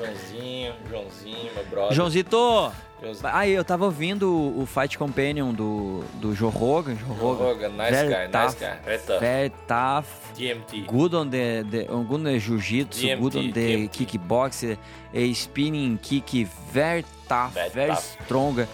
Joãozinho, 0.06 0.74
Joãozinho, 0.90 1.54
meu 1.56 1.66
brother. 1.66 1.94
Joãozito! 1.96 2.72
Joãozinho. 3.02 3.30
Aí, 3.34 3.52
eu 3.52 3.64
tava 3.64 3.86
ouvindo 3.86 4.32
o, 4.32 4.66
Fight 4.66 4.98
Companion 4.98 5.54
do, 5.54 6.04
do 6.16 6.34
Joe 6.36 6.52
Rogan. 6.52 6.96
Joe 6.96 7.16
Rogan. 7.18 7.44
Rogan, 7.44 7.70
nice 7.70 7.92
Very 7.92 8.10
guy, 8.10 8.28
nice 8.28 8.56
tough. 8.56 8.60
guy. 8.60 8.80
Very 8.86 9.00
tough. 9.00 9.20
Very 9.20 9.50
tough. 9.68 10.08
DMT. 10.38 10.86
Good 10.88 11.14
on 11.16 11.30
the, 11.30 11.64
the 11.70 11.84
good 11.86 12.14
on 12.14 12.24
the 12.24 12.40
jiu-jitsu, 12.40 13.18
good 13.20 13.36
on 13.36 13.52
the 13.52 13.88
DMT. 13.88 13.90
kickboxing, 14.08 14.78
a 15.14 15.34
spinning 15.34 15.98
kick, 15.98 16.48
very 16.72 17.04
tough, 17.28 17.54
Very 17.54 17.70
very, 17.70 17.90
tough. 17.92 18.18
strong, 18.26 18.60
a 18.60 18.68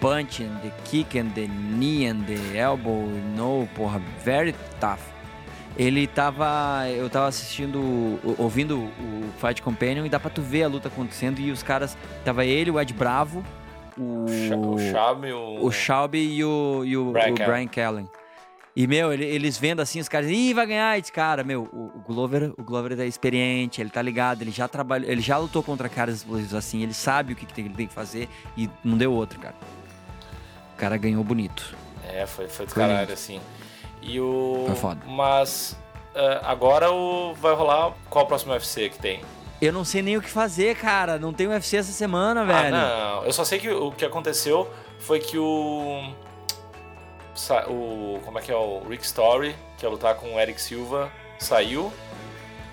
punch 0.00 0.40
and 0.40 0.60
the 0.62 0.70
kick 0.84 1.14
and 1.14 1.34
the 1.34 1.48
knee 1.48 2.06
and 2.06 2.26
the 2.26 2.58
elbow, 2.58 3.06
no, 3.36 3.68
porra, 3.74 4.00
very 4.22 4.54
tough. 4.80 5.11
Ele 5.76 6.06
tava, 6.06 6.86
eu 6.90 7.08
tava 7.08 7.28
assistindo, 7.28 8.20
ouvindo 8.38 8.78
o 8.78 9.24
Fight 9.38 9.62
Companion 9.62 10.04
e 10.04 10.08
dá 10.08 10.20
pra 10.20 10.30
tu 10.30 10.42
ver 10.42 10.64
a 10.64 10.68
luta 10.68 10.88
acontecendo 10.88 11.40
e 11.40 11.50
os 11.50 11.62
caras, 11.62 11.96
tava 12.24 12.44
ele, 12.44 12.70
o 12.70 12.78
Ed 12.80 12.92
Bravo, 12.92 13.42
o 13.96 14.26
O 14.74 14.78
e 15.28 15.32
o. 15.32 15.64
o 15.64 15.70
Shelby 15.72 16.18
e 16.18 16.44
o, 16.44 16.82
e 16.84 16.96
o, 16.96 17.12
Brian 17.12 17.32
o. 17.32 17.34
Brian 17.34 17.66
Callen. 17.66 18.08
E, 18.74 18.86
meu, 18.86 19.12
ele- 19.12 19.24
eles 19.26 19.58
vendo 19.58 19.80
assim, 19.80 20.00
os 20.00 20.08
caras, 20.08 20.30
ih, 20.30 20.54
vai 20.54 20.66
ganhar 20.66 20.98
esse 20.98 21.12
cara, 21.12 21.44
meu, 21.44 21.64
o, 21.64 22.00
Glover, 22.06 22.52
o 22.58 22.62
Glover 22.62 22.98
é 22.98 23.06
experiente, 23.06 23.80
ele 23.82 23.90
tá 23.90 24.00
ligado, 24.00 24.40
ele 24.42 24.50
já 24.50 24.66
trabalhou, 24.66 25.10
ele 25.10 25.20
já 25.20 25.36
lutou 25.36 25.62
contra 25.62 25.88
caras 25.90 26.16
explosivos 26.16 26.54
assim, 26.54 26.82
ele 26.82 26.94
sabe 26.94 27.34
o 27.34 27.36
que, 27.36 27.44
que 27.44 27.52
tem- 27.52 27.66
ele 27.66 27.74
tem 27.74 27.86
que 27.86 27.92
fazer 27.94 28.28
e 28.56 28.70
não 28.82 28.96
deu 28.96 29.12
outro, 29.12 29.38
cara. 29.38 29.54
O 30.74 30.76
cara 30.78 30.96
ganhou 30.96 31.22
bonito. 31.22 31.76
É, 32.12 32.26
foi, 32.26 32.48
foi 32.48 32.64
do 32.66 32.74
caralho, 32.74 33.12
assim. 33.12 33.40
E 34.02 34.20
o. 34.20 34.64
Foi 34.66 34.76
foda. 34.76 35.00
Mas 35.06 35.76
ah, 36.14 36.40
agora 36.44 36.90
o... 36.90 37.34
vai 37.34 37.54
rolar. 37.54 37.92
Qual 38.10 38.24
o 38.24 38.28
próximo 38.28 38.52
UFC 38.52 38.88
que 38.88 38.98
tem? 38.98 39.20
Eu 39.60 39.72
não 39.72 39.84
sei 39.84 40.02
nem 40.02 40.16
o 40.16 40.22
que 40.22 40.28
fazer, 40.28 40.74
cara, 40.76 41.18
não 41.18 41.32
tem 41.32 41.46
UFC 41.46 41.76
essa 41.76 41.92
semana, 41.92 42.44
velho. 42.44 42.74
Ah, 42.74 43.20
não. 43.20 43.24
Eu 43.24 43.32
só 43.32 43.44
sei 43.44 43.60
que 43.60 43.70
o 43.70 43.92
que 43.92 44.04
aconteceu 44.04 44.68
foi 44.98 45.20
que 45.20 45.38
o. 45.38 46.12
O. 47.68 48.20
Como 48.24 48.38
é 48.38 48.42
que 48.42 48.50
é? 48.50 48.56
O 48.56 48.82
Rick 48.88 49.04
Story, 49.04 49.54
que 49.78 49.86
ia 49.86 49.90
lutar 49.90 50.16
com 50.16 50.34
o 50.34 50.40
Eric 50.40 50.60
Silva, 50.60 51.10
saiu. 51.38 51.92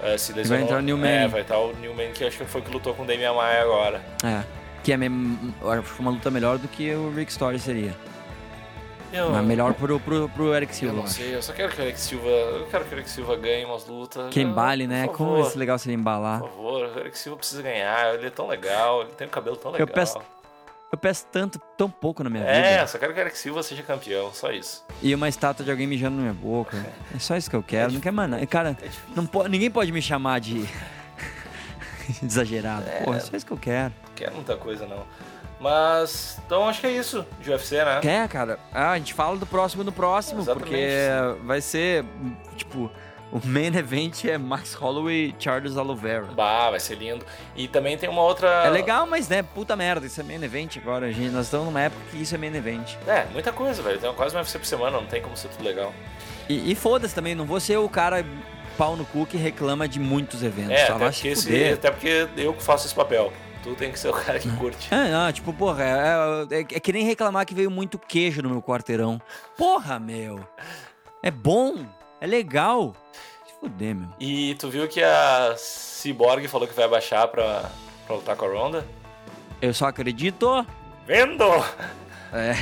eh, 0.02 0.18
se 0.18 0.34
lesionou. 0.34 0.64
entrar 0.64 0.80
o 0.80 0.82
Newman. 0.82 1.08
É, 1.08 1.28
vai 1.28 1.42
estar 1.42 1.60
o 1.60 1.74
Newman, 1.74 2.12
que 2.12 2.26
acho 2.26 2.38
que 2.38 2.46
foi 2.46 2.62
que 2.62 2.72
lutou 2.72 2.94
com 2.94 3.04
o 3.04 3.06
Damian 3.06 3.34
Maia 3.34 3.62
agora. 3.62 4.02
É. 4.24 4.44
Que 4.84 4.94
é 4.94 4.98
uma 4.98 6.12
luta 6.12 6.32
melhor 6.32 6.58
do 6.58 6.68
que 6.68 6.92
o 6.94 7.14
Rick 7.14 7.32
Story 7.32 7.60
seria. 7.60 7.96
Eu, 9.12 9.32
Mas 9.32 9.44
melhor 9.46 9.74
pro, 9.74 10.00
pro, 10.00 10.30
pro 10.30 10.54
Eric 10.56 10.72
eu 10.72 10.78
Silva. 10.78 10.94
não 10.94 11.02
eu 11.02 11.06
acho. 11.06 11.14
sei, 11.16 11.36
eu 11.36 11.42
só 11.42 11.52
quero 11.54 11.74
que 11.74 11.82
o 11.82 11.84
Eric 11.84 12.00
Silva. 12.00 12.28
Eu 12.28 12.68
quero 12.70 12.86
que 12.86 12.94
o 12.94 12.98
Eric 12.98 13.10
Silva 13.10 13.36
ganhe 13.38 13.66
umas 13.66 13.88
lutas. 13.88 14.32
Que 14.32 14.42
embale, 14.42 14.86
né? 14.88 15.08
Como 15.08 15.44
ser 15.46 15.58
legal 15.58 15.78
se 15.80 15.88
ele 15.90 15.96
embalar. 15.96 16.40
Por 16.42 16.50
favor, 16.50 16.82
o 16.96 17.00
Eric 17.00 17.18
Silva 17.18 17.38
precisa 17.38 17.62
ganhar. 17.64 18.14
Ele 18.16 18.28
é 18.28 18.30
tão 18.30 18.48
legal, 18.48 19.02
ele 19.02 19.12
tem 19.14 19.26
um 19.26 19.30
cabelo 19.32 19.56
tão 19.58 19.72
Eu 19.72 19.80
legal. 19.80 19.94
peço- 19.96 20.20
Eu 20.92 20.98
peço 20.98 21.26
tanto, 21.32 21.60
tão 21.78 21.88
pouco 21.90 22.24
na 22.24 22.30
minha 22.32 22.44
É, 22.44 22.74
vida. 22.78 22.88
só 22.88 22.98
quero 22.98 23.14
que 23.14 23.20
o 23.20 23.22
Eric 23.22 23.38
Silva 23.38 23.62
seja 23.62 23.84
campeão, 23.84 24.34
só 24.34 24.52
isso. 24.52 24.84
E 25.04 25.14
uma 25.14 25.30
estátua 25.30 25.64
de 25.64 25.70
alguém 25.70 25.86
mijando 25.86 26.16
na 26.16 26.22
minha 26.24 26.34
boca. 26.34 26.78
É 27.16 27.20
só 27.20 27.36
isso 27.38 27.50
que 27.50 27.56
eu 27.56 27.62
quero. 27.64 27.92
Não 27.94 28.00
quer 28.00 28.12
mais 28.12 28.30
nada. 28.30 28.46
Cara, 28.48 28.76
É 28.82 28.90
não 29.16 29.26
po- 29.26 29.48
ninguém 29.48 29.70
pode 29.72 29.92
me 29.92 30.02
chamar 30.02 30.40
de. 30.40 30.68
exagerado. 32.24 32.88
É. 32.90 33.02
Porra, 33.04 33.18
é 33.18 33.20
só 33.20 33.36
isso 33.36 33.46
que 33.46 33.52
eu 33.52 33.58
quero. 33.58 33.94
Não 34.08 34.14
quero 34.16 34.36
muita 34.36 34.56
coisa, 34.58 34.86
não. 34.86 35.04
Mas, 35.60 36.40
então 36.46 36.68
acho 36.68 36.80
que 36.82 36.88
é 36.88 36.92
isso 36.92 37.26
de 37.42 37.50
UFC, 37.52 37.84
né? 37.84 38.00
Quer, 38.02 38.28
cara? 38.30 38.58
Ah, 38.74 38.92
a 38.92 38.98
gente 38.98 39.14
fala 39.14 39.38
do 39.38 39.46
próximo 39.46 39.84
no 39.84 39.92
próximo, 39.92 40.42
Exatamente. 40.42 40.70
porque 40.70 41.46
vai 41.46 41.60
ser, 41.60 42.06
tipo, 42.56 42.90
o 43.32 43.40
main 43.46 43.76
event 43.76 44.24
é 44.26 44.38
Max 44.38 44.74
Holloway 44.74 45.28
e 45.28 45.36
Charles 45.38 45.76
Oliveira. 45.76 46.28
Bah, 46.34 46.70
vai 46.72 46.80
ser 46.80 46.96
lindo. 46.96 47.26
E 47.56 47.68
também 47.68 47.98
tem 47.98 48.10
uma 48.10 48.22
outra. 48.22 48.48
É 48.66 48.70
legal, 48.70 49.06
mas 49.06 49.28
né, 49.28 49.44
puta 49.44 49.76
merda, 49.76 50.06
isso 50.08 50.20
é 50.22 50.24
main 50.24 50.42
event 50.42 50.78
agora, 50.78 51.12
gente. 51.12 51.30
Nós 51.30 51.46
estamos 51.46 51.66
numa 51.66 51.82
época 51.82 52.02
que 52.10 52.22
isso 52.22 52.34
é 52.34 52.38
main 52.38 52.56
event. 52.56 52.96
É, 53.06 53.26
muita 53.34 53.52
coisa, 53.52 53.82
velho. 53.84 54.00
Tem 54.00 54.14
quase 54.14 54.34
uma 54.36 54.42
UFC 54.42 54.58
por 54.58 54.66
semana, 54.66 54.98
não 54.98 55.06
tem 55.08 55.22
como 55.22 55.36
ser 55.36 55.50
tudo 55.50 55.64
legal. 55.64 55.94
E, 56.48 56.72
e 56.72 56.76
foda-se 56.76 57.14
também, 57.14 57.36
não 57.36 57.46
vou 57.46 57.60
ser 57.60 57.78
o 57.78 57.88
cara 57.90 58.26
pau 58.78 58.96
no 58.96 59.06
cu 59.06 59.26
que 59.26 59.36
reclama 59.38 59.88
de 59.90 60.00
muitos 60.00 60.42
eventos. 60.42 60.72
É, 60.72 60.84
até 60.86 60.94
porque, 61.12 61.36
se 61.36 61.54
esse- 61.54 61.74
até 61.74 61.92
porque 61.92 62.28
eu 62.38 62.54
que 62.54 62.64
faço 62.64 62.88
esse 62.88 62.96
papel. 62.96 63.32
Tu 63.64 63.76
tem 63.76 63.92
que 63.92 64.00
ser 64.00 64.10
o 64.10 64.14
cara 64.14 64.40
que 64.40 64.50
curte. 64.58 64.88
É, 64.94 65.12
não, 65.12 65.32
tipo, 65.32 65.52
porra, 65.54 65.84
é, 65.84 66.56
é- 66.56 66.60
é 66.62 66.80
que 66.80 66.94
nem 66.94 67.04
reclamar 67.06 67.46
que 67.46 67.54
veio 67.54 67.70
muito 67.70 68.00
queijo 68.00 68.42
no 68.42 68.50
meu 68.50 68.62
quarteirão. 68.62 69.22
Porra, 69.58 70.00
meu. 70.00 70.40
É 71.22 71.30
bom, 71.30 71.86
é 72.22 72.26
legal. 72.28 72.96
Se 73.46 73.54
fuder, 73.60 73.96
meu. 73.96 74.10
E 74.20 74.56
tu 74.56 74.70
viu 74.70 74.88
que 74.88 75.04
a 75.04 75.56
Cyborg 75.58 76.48
falou 76.48 76.68
que 76.68 76.74
vai 76.74 76.88
baixar 76.88 77.28
pra, 77.28 77.70
pra 78.08 78.16
lutar 78.16 78.36
com 78.38 78.46
a 78.46 78.48
Ronda? 78.50 78.86
Eu 79.62 79.74
só 79.74 79.88
acredito. 79.88 80.66
Vendo! 81.06 81.44
É. 82.32 82.54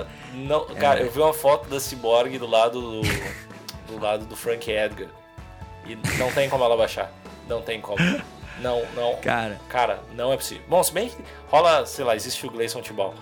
Não, 0.32 0.64
cara, 0.76 1.00
eu 1.00 1.10
vi 1.10 1.20
uma 1.20 1.34
foto 1.34 1.68
da 1.68 1.78
Cyborg 1.78 2.38
do 2.38 2.46
lado 2.46 2.80
do, 2.80 3.02
do 3.88 4.00
lado 4.00 4.24
do 4.24 4.34
Frank 4.34 4.70
Edgar. 4.70 5.08
E 5.84 5.96
não 6.16 6.30
tem 6.32 6.48
como 6.48 6.62
ela 6.64 6.76
baixar. 6.76 7.10
Não 7.48 7.60
tem 7.60 7.80
como. 7.80 7.98
Não, 8.60 8.82
não. 8.94 9.16
Cara, 9.16 9.58
Cara, 9.68 10.00
não 10.14 10.32
é 10.32 10.36
possível. 10.36 10.62
Bom, 10.68 10.82
se 10.82 10.92
bem 10.92 11.08
que 11.08 11.16
rola, 11.48 11.84
sei 11.86 12.04
lá, 12.04 12.14
existe 12.14 12.46
o 12.46 12.50
Gleison 12.50 12.80
Tibal. 12.82 13.14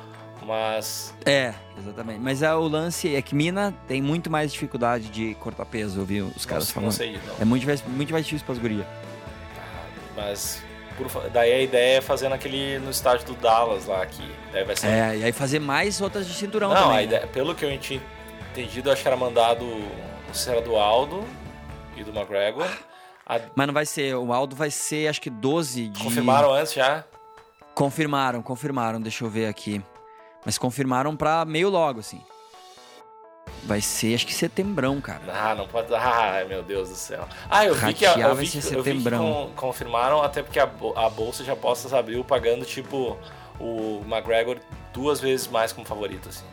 Mas. 0.42 1.14
é, 1.26 1.54
exatamente. 1.78 2.18
Mas 2.20 2.42
é, 2.42 2.52
o 2.54 2.66
lance 2.66 3.14
é 3.14 3.20
que 3.22 3.34
mina 3.34 3.74
tem 3.86 4.00
muito 4.00 4.30
mais 4.30 4.50
dificuldade 4.52 5.08
de 5.10 5.34
cortar 5.34 5.66
peso, 5.66 6.00
eu 6.00 6.04
vi 6.04 6.22
os 6.22 6.46
caras 6.46 6.66
não, 6.68 6.74
falando. 6.74 6.86
não 6.86 6.92
sei, 6.92 7.12
não. 7.26 7.34
É 7.40 7.44
muito 7.44 7.66
mais, 7.66 7.82
muito 7.86 8.12
mais 8.12 8.24
difícil 8.24 8.46
pras 8.46 8.58
gurias. 8.58 8.86
Mas. 10.16 10.62
por 10.96 11.08
fa- 11.08 11.28
daí 11.32 11.52
a 11.52 11.60
ideia 11.60 11.98
é 11.98 12.00
fazer 12.00 12.28
naquele. 12.28 12.78
no 12.78 12.90
estádio 12.90 13.26
do 13.26 13.34
Dallas 13.34 13.86
lá, 13.86 14.04
que 14.06 14.22
daí 14.52 14.64
vai 14.64 14.76
ser. 14.76 14.86
É, 14.88 15.16
e 15.18 15.24
aí 15.24 15.32
fazer 15.32 15.58
mais 15.58 16.00
outras 16.00 16.26
de 16.26 16.32
cinturão 16.34 16.70
não, 16.70 16.82
também. 16.84 16.90
a 16.92 16.96
né? 16.96 17.02
ideia, 17.04 17.26
pelo 17.26 17.54
que 17.54 17.64
eu 17.64 17.78
tinha 17.78 18.00
entendido, 18.50 18.90
acho 18.90 19.02
que 19.02 19.08
era 19.08 19.16
mandado. 19.16 19.66
Se 20.32 20.48
era 20.48 20.60
do 20.62 20.76
Aldo 20.76 21.24
e 21.96 22.02
do 22.04 22.10
McGregor. 22.16 22.66
A- 23.30 23.40
Mas 23.54 23.66
não 23.66 23.74
vai 23.74 23.86
ser, 23.86 24.14
o 24.16 24.32
Aldo 24.32 24.56
vai 24.56 24.70
ser 24.70 25.06
acho 25.08 25.20
que 25.20 25.30
12 25.30 25.88
de... 25.88 26.02
confirmaram 26.02 26.52
antes 26.52 26.72
já? 26.72 27.04
Confirmaram, 27.74 28.42
confirmaram, 28.42 29.00
deixa 29.00 29.24
eu 29.24 29.30
ver 29.30 29.46
aqui. 29.46 29.80
Mas 30.44 30.58
confirmaram 30.58 31.14
pra 31.16 31.44
meio 31.44 31.68
logo, 31.68 32.00
assim. 32.00 32.20
Vai 33.64 33.80
ser, 33.80 34.14
acho 34.14 34.26
que 34.26 34.32
setembrão, 34.34 35.00
cara. 35.00 35.20
Ah, 35.32 35.54
não 35.54 35.68
pode. 35.68 35.94
Ah, 35.94 36.44
meu 36.48 36.62
Deus 36.62 36.88
do 36.88 36.94
céu. 36.94 37.28
Ah, 37.48 37.64
eu 37.66 37.74
vi 37.74 37.92
que, 37.94 38.06
a- 38.06 38.16
eu 38.18 38.34
vai 38.34 38.44
vi 38.44 38.46
ser 38.50 38.60
que, 38.68 38.74
eu 38.74 38.82
vi 38.82 38.92
que 39.02 39.54
confirmaram, 39.54 40.22
até 40.22 40.42
porque 40.42 40.58
a, 40.58 40.68
a 40.96 41.08
bolsa 41.10 41.44
de 41.44 41.50
apostas 41.50 41.92
abriu 41.92 42.24
pagando, 42.24 42.64
tipo, 42.64 43.16
o 43.60 44.02
McGregor 44.06 44.58
duas 44.92 45.20
vezes 45.20 45.46
mais 45.46 45.72
como 45.72 45.86
favorito, 45.86 46.28
assim. 46.30 46.44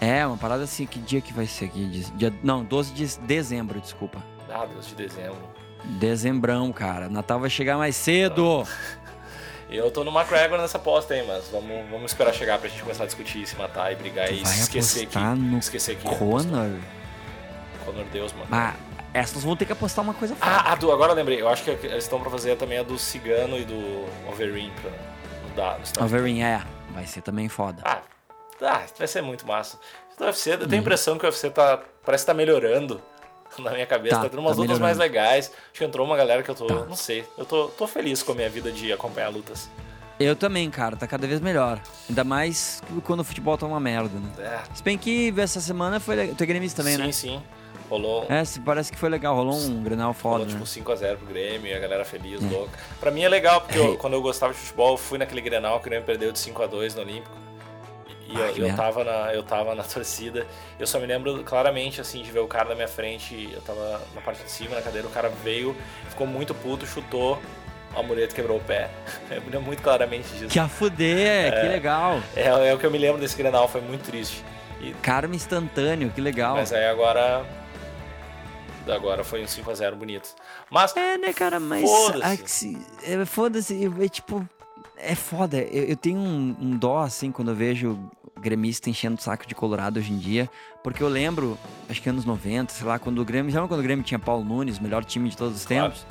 É, 0.00 0.26
uma 0.26 0.38
parada 0.38 0.64
assim, 0.64 0.86
que 0.86 0.98
dia 0.98 1.20
que 1.20 1.32
vai 1.32 1.46
ser 1.46 1.66
aqui? 1.66 1.84
Dia- 2.16 2.32
não, 2.42 2.64
12 2.64 2.92
de 2.94 3.18
dezembro, 3.20 3.78
desculpa. 3.80 4.22
Ah, 4.52 4.64
Deus 4.66 4.86
de 4.88 4.94
dezembro. 4.94 5.38
Dezembrão, 5.84 6.72
cara. 6.72 7.08
Natal 7.08 7.40
vai 7.40 7.50
chegar 7.50 7.76
mais 7.76 7.96
cedo. 7.96 8.66
Eu 9.68 9.90
tô 9.90 10.02
no 10.02 10.10
McGregor 10.10 10.58
nessa 10.58 10.78
aposta 10.78 11.14
aí, 11.14 11.24
mas 11.26 11.48
vamos, 11.48 11.88
vamos 11.90 12.10
esperar 12.10 12.34
chegar 12.34 12.58
pra 12.58 12.68
gente 12.68 12.82
começar 12.82 13.04
a 13.04 13.06
discutir, 13.06 13.46
se 13.46 13.54
matar 13.56 13.92
e 13.92 13.94
brigar 13.96 14.26
Tu 14.28 14.34
e 14.34 14.42
vai 14.42 14.52
esquecer 14.52 15.06
que. 15.06 15.18
no 15.18 15.58
esquecer 15.58 15.96
que. 15.96 16.02
Conor? 16.04 16.70
Conor 17.84 18.04
Deus, 18.12 18.32
mano. 18.32 18.48
Ah, 18.50 18.74
essas 19.14 19.44
vão 19.44 19.54
ter 19.56 19.64
que 19.66 19.72
apostar 19.72 20.04
uma 20.04 20.12
coisa 20.14 20.34
forte. 20.34 20.52
Ah, 20.52 20.72
a 20.72 20.74
do, 20.74 20.90
agora 20.90 21.12
lembrei. 21.12 21.40
Eu 21.40 21.48
acho 21.48 21.62
que 21.62 21.70
eles 21.70 22.02
estão 22.04 22.20
pra 22.20 22.30
fazer 22.30 22.56
também 22.56 22.78
a 22.78 22.82
do 22.82 22.98
Cigano 22.98 23.56
e 23.58 23.64
do 23.64 24.06
Overeem 24.28 24.72
pra, 24.82 24.90
no 25.76 25.82
Estados 25.84 25.92
Overeem, 26.12 26.44
é. 26.44 26.62
Vai 26.92 27.06
ser 27.06 27.20
também 27.22 27.48
foda. 27.48 27.80
Ah, 27.84 28.00
ah, 28.62 28.82
vai 28.98 29.06
ser 29.06 29.22
muito 29.22 29.46
massa. 29.46 29.78
UFC, 30.20 30.50
eu 30.52 30.58
tenho 30.58 30.68
Uhum. 30.72 30.76
a 30.76 30.80
impressão 30.80 31.16
que 31.16 31.24
o 31.24 31.28
UFC 31.28 31.48
tá, 31.48 31.78
parece 32.04 32.24
que 32.24 32.26
tá 32.26 32.34
melhorando 32.34 33.00
na 33.58 33.70
minha 33.72 33.86
cabeça. 33.86 34.16
Tá, 34.16 34.22
Tá, 34.22 34.28
tendo 34.28 34.40
umas 34.40 34.52
tá 34.56 34.62
lutas 34.62 34.78
melhorando. 34.78 34.82
mais 34.84 34.98
legais. 34.98 35.46
Acho 35.70 35.78
que 35.78 35.84
entrou 35.84 36.06
uma 36.06 36.16
galera 36.16 36.42
que 36.42 36.50
eu 36.50 36.54
tô, 36.54 36.66
Tá. 36.66 36.74
não 36.86 36.96
sei, 36.96 37.24
eu 37.36 37.44
tô, 37.44 37.66
tô 37.68 37.86
feliz 37.86 38.22
com 38.22 38.32
a 38.32 38.34
minha 38.34 38.48
vida 38.50 38.70
de 38.70 38.92
acompanhar 38.92 39.28
lutas. 39.28 39.68
Eu 40.18 40.36
também, 40.36 40.68
cara. 40.70 40.96
Tá 40.96 41.06
cada 41.06 41.26
vez 41.26 41.40
melhor. 41.40 41.80
Ainda 42.08 42.22
mais 42.24 42.82
quando 43.04 43.20
o 43.20 43.24
futebol 43.24 43.56
tá 43.56 43.64
uma 43.66 43.80
merda, 43.80 44.18
né? 44.18 44.30
É, 44.38 44.74
Se 44.74 44.82
bem 44.82 44.98
que 44.98 45.32
essa 45.38 45.60
semana 45.62 45.98
foi 45.98 46.14
legal. 46.14 46.34
Tu 46.34 46.42
é 46.42 46.46
gremista 46.46 46.82
também, 46.82 46.96
sim, 46.96 47.02
né? 47.06 47.12
sim. 47.12 47.42
Rolou, 47.88 48.24
É, 48.28 48.42
parece 48.64 48.92
que 48.92 48.98
foi 48.98 49.08
legal. 49.08 49.34
Rolou 49.34 49.54
um 49.58 49.82
Grenal 49.82 50.12
foda, 50.14 50.44
rolou 50.44 50.46
né? 50.46 50.52
tipo 50.52 50.64
5x0 50.64 51.16
pro 51.16 51.26
Grêmio 51.26 51.66
e 51.68 51.74
a 51.74 51.78
galera 51.80 52.04
feliz, 52.04 52.40
louca. 52.40 52.78
Pra 53.00 53.10
mim 53.10 53.22
é 53.22 53.28
legal, 53.28 53.62
porque 53.62 53.78
eu- 53.78 53.96
quando 53.96 54.12
eu 54.12 54.22
gostava 54.22 54.52
de 54.52 54.60
futebol, 54.60 54.92
eu 54.92 54.96
fui 54.98 55.18
naquele 55.18 55.40
Grenal 55.40 55.80
que 55.80 55.86
o 55.86 55.90
Grêmio 55.90 56.06
perdeu 56.06 56.30
de 56.30 56.38
5x2 56.38 56.94
no 56.94 57.00
Olímpico. 57.00 57.34
E 58.32 58.36
Ah, 58.36 58.52
eu, 58.56 58.68
eu, 58.68 58.76
tava 58.76 59.02
na, 59.04 59.34
eu 59.34 59.42
tava 59.42 59.74
na 59.74 59.82
torcida. 59.84 60.46
Eu 60.78 60.86
só 60.86 60.98
me 61.00 61.06
lembro 61.06 61.42
claramente, 61.44 62.00
assim, 62.00 62.22
de 62.22 62.30
ver 62.30 62.40
o 62.40 62.46
cara 62.46 62.68
na 62.68 62.74
minha 62.74 62.88
frente. 62.88 63.50
Eu 63.52 63.60
tava 63.62 64.00
na 64.14 64.20
parte 64.20 64.42
de 64.44 64.50
cima, 64.50 64.76
na 64.76 64.82
cadeira. 64.82 65.06
O 65.08 65.10
cara 65.10 65.28
veio, 65.28 65.74
ficou 66.08 66.26
muito 66.26 66.54
puto, 66.54 66.86
chutou. 66.86 67.40
A 67.94 68.02
mureta 68.04 68.32
quebrou 68.34 68.58
o 68.58 68.60
pé. 68.60 68.88
Eu 69.30 69.40
me 69.40 69.46
lembro 69.46 69.62
muito 69.62 69.82
claramente 69.82 70.28
disso. 70.28 70.46
Que 70.48 70.60
a 70.60 70.68
fuder, 70.68 71.60
que 71.60 71.66
legal. 71.68 72.20
É, 72.36 72.68
é 72.68 72.72
o 72.74 72.78
que 72.78 72.86
eu 72.86 72.90
me 72.90 72.98
lembro 72.98 73.20
desse 73.20 73.36
Grenal, 73.36 73.66
foi 73.66 73.80
muito 73.80 74.02
triste. 74.04 74.44
E, 74.80 74.92
Karma 75.02 75.34
instantâneo, 75.34 76.08
que 76.10 76.20
legal. 76.20 76.54
mas 76.54 76.72
aí 76.72 76.86
agora. 76.86 77.44
Agora 78.88 79.22
foi 79.22 79.42
um 79.42 79.46
5x0 79.46 79.94
bonito. 79.94 80.34
Mas. 80.70 80.96
É, 80.96 81.18
né, 81.18 81.32
cara, 81.32 81.60
mas. 81.60 81.82
Foda-se. 81.82 82.78
é, 83.02 83.24
Foda-se, 83.24 83.90
é 84.00 84.08
tipo. 84.08 84.48
É 84.96 85.14
foda. 85.14 85.58
Eu, 85.58 85.84
eu 85.84 85.96
tenho 85.96 86.18
um, 86.18 86.56
um 86.60 86.76
dó, 86.76 87.00
assim, 87.00 87.30
quando 87.32 87.50
eu 87.50 87.54
vejo 87.54 87.98
gremista 88.40 88.88
enchendo 88.90 89.18
o 89.18 89.22
saco 89.22 89.46
de 89.46 89.54
Colorado 89.54 89.98
hoje 89.98 90.12
em 90.12 90.18
dia. 90.18 90.50
Porque 90.82 91.02
eu 91.02 91.08
lembro, 91.08 91.58
acho 91.88 92.00
que 92.00 92.08
anos 92.08 92.24
90, 92.24 92.72
sei 92.72 92.86
lá, 92.86 92.98
quando 92.98 93.20
o 93.20 93.24
Grêmio. 93.24 93.52
Sabe 93.52 93.68
quando 93.68 93.80
o 93.80 93.82
Grêmio 93.82 94.04
tinha 94.04 94.18
Paulo 94.18 94.44
Nunes, 94.44 94.78
melhor 94.78 95.04
time 95.04 95.28
de 95.28 95.36
todos 95.36 95.56
os 95.58 95.66
Claro. 95.66 95.92
tempos? 95.92 96.06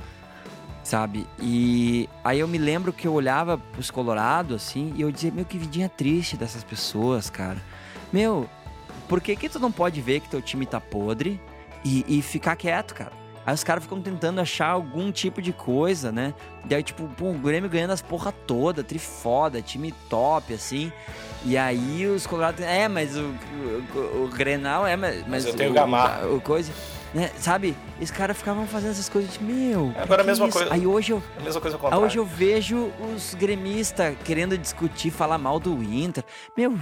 Sabe? 0.84 1.28
E 1.40 2.08
aí 2.24 2.40
eu 2.40 2.48
me 2.48 2.58
lembro 2.58 2.92
que 2.94 3.08
eu 3.08 3.14
olhava 3.14 3.58
pros 3.58 3.92
Colorado, 3.92 4.56
assim, 4.56 4.94
e 4.96 5.02
eu 5.02 5.12
dizia, 5.12 5.32
meu, 5.32 5.46
que 5.46 5.58
vidinha 5.58 5.90
triste 5.90 6.36
dessas 6.38 6.64
pessoas, 6.64 7.30
cara. 7.30 7.62
Meu, 8.12 8.50
por 9.08 9.22
que 9.22 9.36
que 9.36 9.50
tu 9.50 9.60
não 9.60 9.72
pode 9.72 10.02
ver 10.02 10.20
que 10.22 10.30
teu 10.30 10.42
time 10.42 10.66
tá 10.66 10.80
podre 10.80 11.40
e, 11.84 12.06
e 12.08 12.22
ficar 12.22 12.56
quieto, 12.56 12.96
cara? 12.96 13.12
Aí 13.50 13.56
os 13.56 13.64
caras 13.64 13.84
ficam 13.84 14.00
tentando 14.00 14.39
achar 14.39 14.68
algum 14.68 15.12
tipo 15.12 15.41
de 15.41 15.52
coisa, 15.52 16.12
né? 16.12 16.36
E 16.70 16.76
aí, 16.76 16.84
tipo, 16.84 17.08
pô, 17.18 17.32
o 17.32 17.34
Grêmio 17.34 17.68
ganhando 17.68 17.89
as 17.89 18.00
porra 18.02 18.32
toda, 18.32 18.84
trifoda, 18.84 19.60
time 19.60 19.91
top, 20.08 20.54
assim. 20.54 20.91
E 21.43 21.58
aí 21.58 22.06
os 22.06 22.28
colorados, 22.28 22.62
é, 22.64 22.88
mas 22.88 23.18
o, 23.18 23.34
o, 23.95 24.26
o 24.26 24.28
Grenal 24.28 24.86
é, 24.86 24.95
mas, 24.95 25.28
Mas 25.28 25.45
eu 25.47 25.54
o- 25.54 25.58
tenho 25.58 25.74
Gamarra. 25.74 26.28
O, 26.28 26.36
o 26.36 26.41
coisa, 26.41 26.72
né? 27.12 27.32
Sabe? 27.39 27.76
Os 28.00 28.12
caras 28.12 28.38
ficavam 28.38 28.68
fazendo 28.68 28.91
essas 28.91 29.10
coisas 29.10 29.34
de, 29.34 29.43
meu, 29.43 29.91
É, 29.95 30.04
agora 30.04 30.22
a 30.22 30.24
é 30.24 30.28
mesma 30.28 30.45
isso? 30.47 30.56
coisa. 30.60 30.72
Aí 30.72 30.86
hoje 30.86 31.12
eu, 31.14 31.24
A 31.39 31.41
mesma 31.41 31.60
coisa 31.60 31.76
ao 31.76 31.82
contrário. 31.82 32.06
hoje 32.06 32.18
eu 32.20 32.26
vejo 32.26 32.91
os 33.16 33.34
gremistas 33.34 34.16
querendo 34.24 34.56
discutir, 34.60 35.10
falar 35.10 35.39
mal 35.39 35.60
do 35.60 35.82
Inter. 35.82 36.24
Meu, 36.56 36.78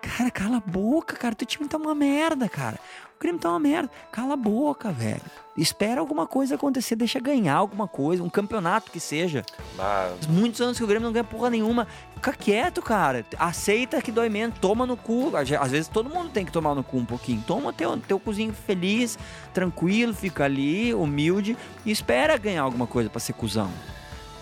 cara, 0.00 0.30
cala 0.30 0.58
a 0.58 0.60
boca, 0.60 1.16
cara. 1.16 1.34
Teu 1.34 1.48
time 1.48 1.66
tá 1.68 1.76
uma 1.78 1.96
merda, 1.96 2.48
cara. 2.48 2.78
O 3.16 3.20
Grêmio 3.24 3.40
tá 3.40 3.48
uma 3.50 3.60
merda. 3.60 3.90
Cala 4.12 4.34
a 4.34 4.36
boca, 4.36 4.90
velho. 4.92 5.20
Espera 5.56 6.00
alguma 6.00 6.26
coisa 6.26 6.56
acontecer, 6.56 6.96
deixa 6.96 7.20
ganhar 7.20 7.54
alguma 7.54 7.86
coisa, 7.86 8.22
um 8.22 8.28
campeonato 8.28 8.90
que 8.90 8.98
seja. 9.00 9.44
Ah, 9.78 10.12
muitos 10.28 10.60
anos 10.60 10.76
que 10.76 10.84
o 10.84 10.86
Grêmio 10.86 11.06
não 11.06 11.12
ganha 11.12 11.24
porra 11.24 11.48
nenhuma. 11.48 11.86
Fica 12.16 12.32
quieto, 12.32 12.82
cara. 12.82 13.24
Aceita 13.38 14.02
que 14.02 14.10
dói 14.12 14.28
menos, 14.28 14.58
toma 14.58 14.84
no 14.84 14.96
cu. 14.96 15.32
Às 15.36 15.70
vezes 15.70 15.88
todo 15.88 16.10
mundo 16.10 16.30
tem 16.30 16.44
que 16.44 16.52
tomar 16.52 16.74
no 16.74 16.82
cu 16.82 16.98
um 16.98 17.04
pouquinho. 17.04 17.42
Toma 17.46 17.72
teu, 17.72 17.96
teu 17.98 18.18
cozinho 18.18 18.52
feliz, 18.52 19.16
tranquilo, 19.54 20.12
fica 20.12 20.44
ali, 20.44 20.92
humilde 20.92 21.56
e 21.86 21.90
espera 21.92 22.36
ganhar 22.36 22.62
alguma 22.62 22.86
coisa 22.86 23.08
pra 23.08 23.20
ser 23.20 23.32
cuzão. 23.34 23.70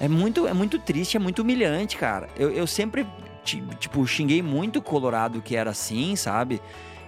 É 0.00 0.08
muito, 0.08 0.48
é 0.48 0.52
muito 0.54 0.78
triste, 0.78 1.16
é 1.16 1.20
muito 1.20 1.42
humilhante, 1.42 1.96
cara. 1.96 2.28
Eu, 2.36 2.50
eu 2.50 2.66
sempre, 2.66 3.06
ti- 3.44 3.62
tipo, 3.78 4.04
xinguei 4.06 4.42
muito 4.42 4.78
o 4.78 4.82
Colorado 4.82 5.40
que 5.42 5.54
era 5.54 5.70
assim, 5.70 6.16
sabe? 6.16 6.60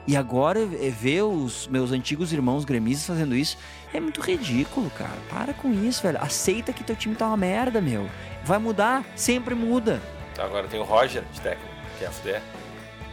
E 0.06 0.16
agora 0.16 0.60
é, 0.60 0.90
ver 0.90 1.22
os 1.22 1.66
meus 1.66 1.90
antigos 1.90 2.32
irmãos 2.32 2.64
gremistas 2.64 3.06
fazendo 3.06 3.34
isso 3.34 3.56
é 3.92 3.98
muito 4.00 4.20
ridículo, 4.20 4.90
cara. 4.90 5.10
Para 5.30 5.54
com 5.54 5.72
isso, 5.72 6.02
velho. 6.02 6.18
Aceita 6.20 6.72
que 6.72 6.84
teu 6.84 6.94
time 6.94 7.14
tá 7.14 7.26
uma 7.26 7.36
merda, 7.36 7.80
meu. 7.80 8.06
Vai 8.44 8.58
mudar, 8.58 9.02
sempre 9.16 9.54
muda. 9.54 10.00
agora 10.38 10.66
tem 10.68 10.78
o 10.80 10.84
Roger 10.84 11.22
de 11.32 11.40
técnico, 11.40 11.72
que 11.98 12.04
é 12.04 12.08
a 12.08 12.10
FD. 12.10 12.40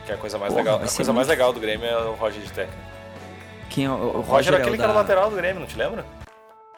Que 0.06 0.12
é 0.12 0.16
a 0.16 0.18
coisa 0.18 0.38
mais 0.38 0.52
Porra, 0.52 0.64
legal. 0.64 0.76
A 0.78 0.80
coisa 0.80 1.14
mais 1.14 1.28
muito- 1.28 1.30
legal 1.30 1.54
do 1.54 1.60
Grêmio 1.60 1.86
é 1.86 1.98
o 2.06 2.14
Roger 2.16 2.42
de 2.42 2.52
técnico. 2.52 2.82
Quem 3.70 3.86
é 3.86 3.90
o, 3.90 3.94
O, 3.94 4.18
o 4.18 4.22
Roger, 4.22 4.54
é 4.54 4.58
aquele 4.58 4.72
o 4.76 4.78
que 4.78 4.82
era 4.84 4.92
o 4.92 4.94
da- 4.96 5.00
lateral 5.02 5.30
do 5.30 5.36
Grêmio, 5.38 5.60
não 5.62 5.68
te 5.68 5.78
lembra? 5.78 6.04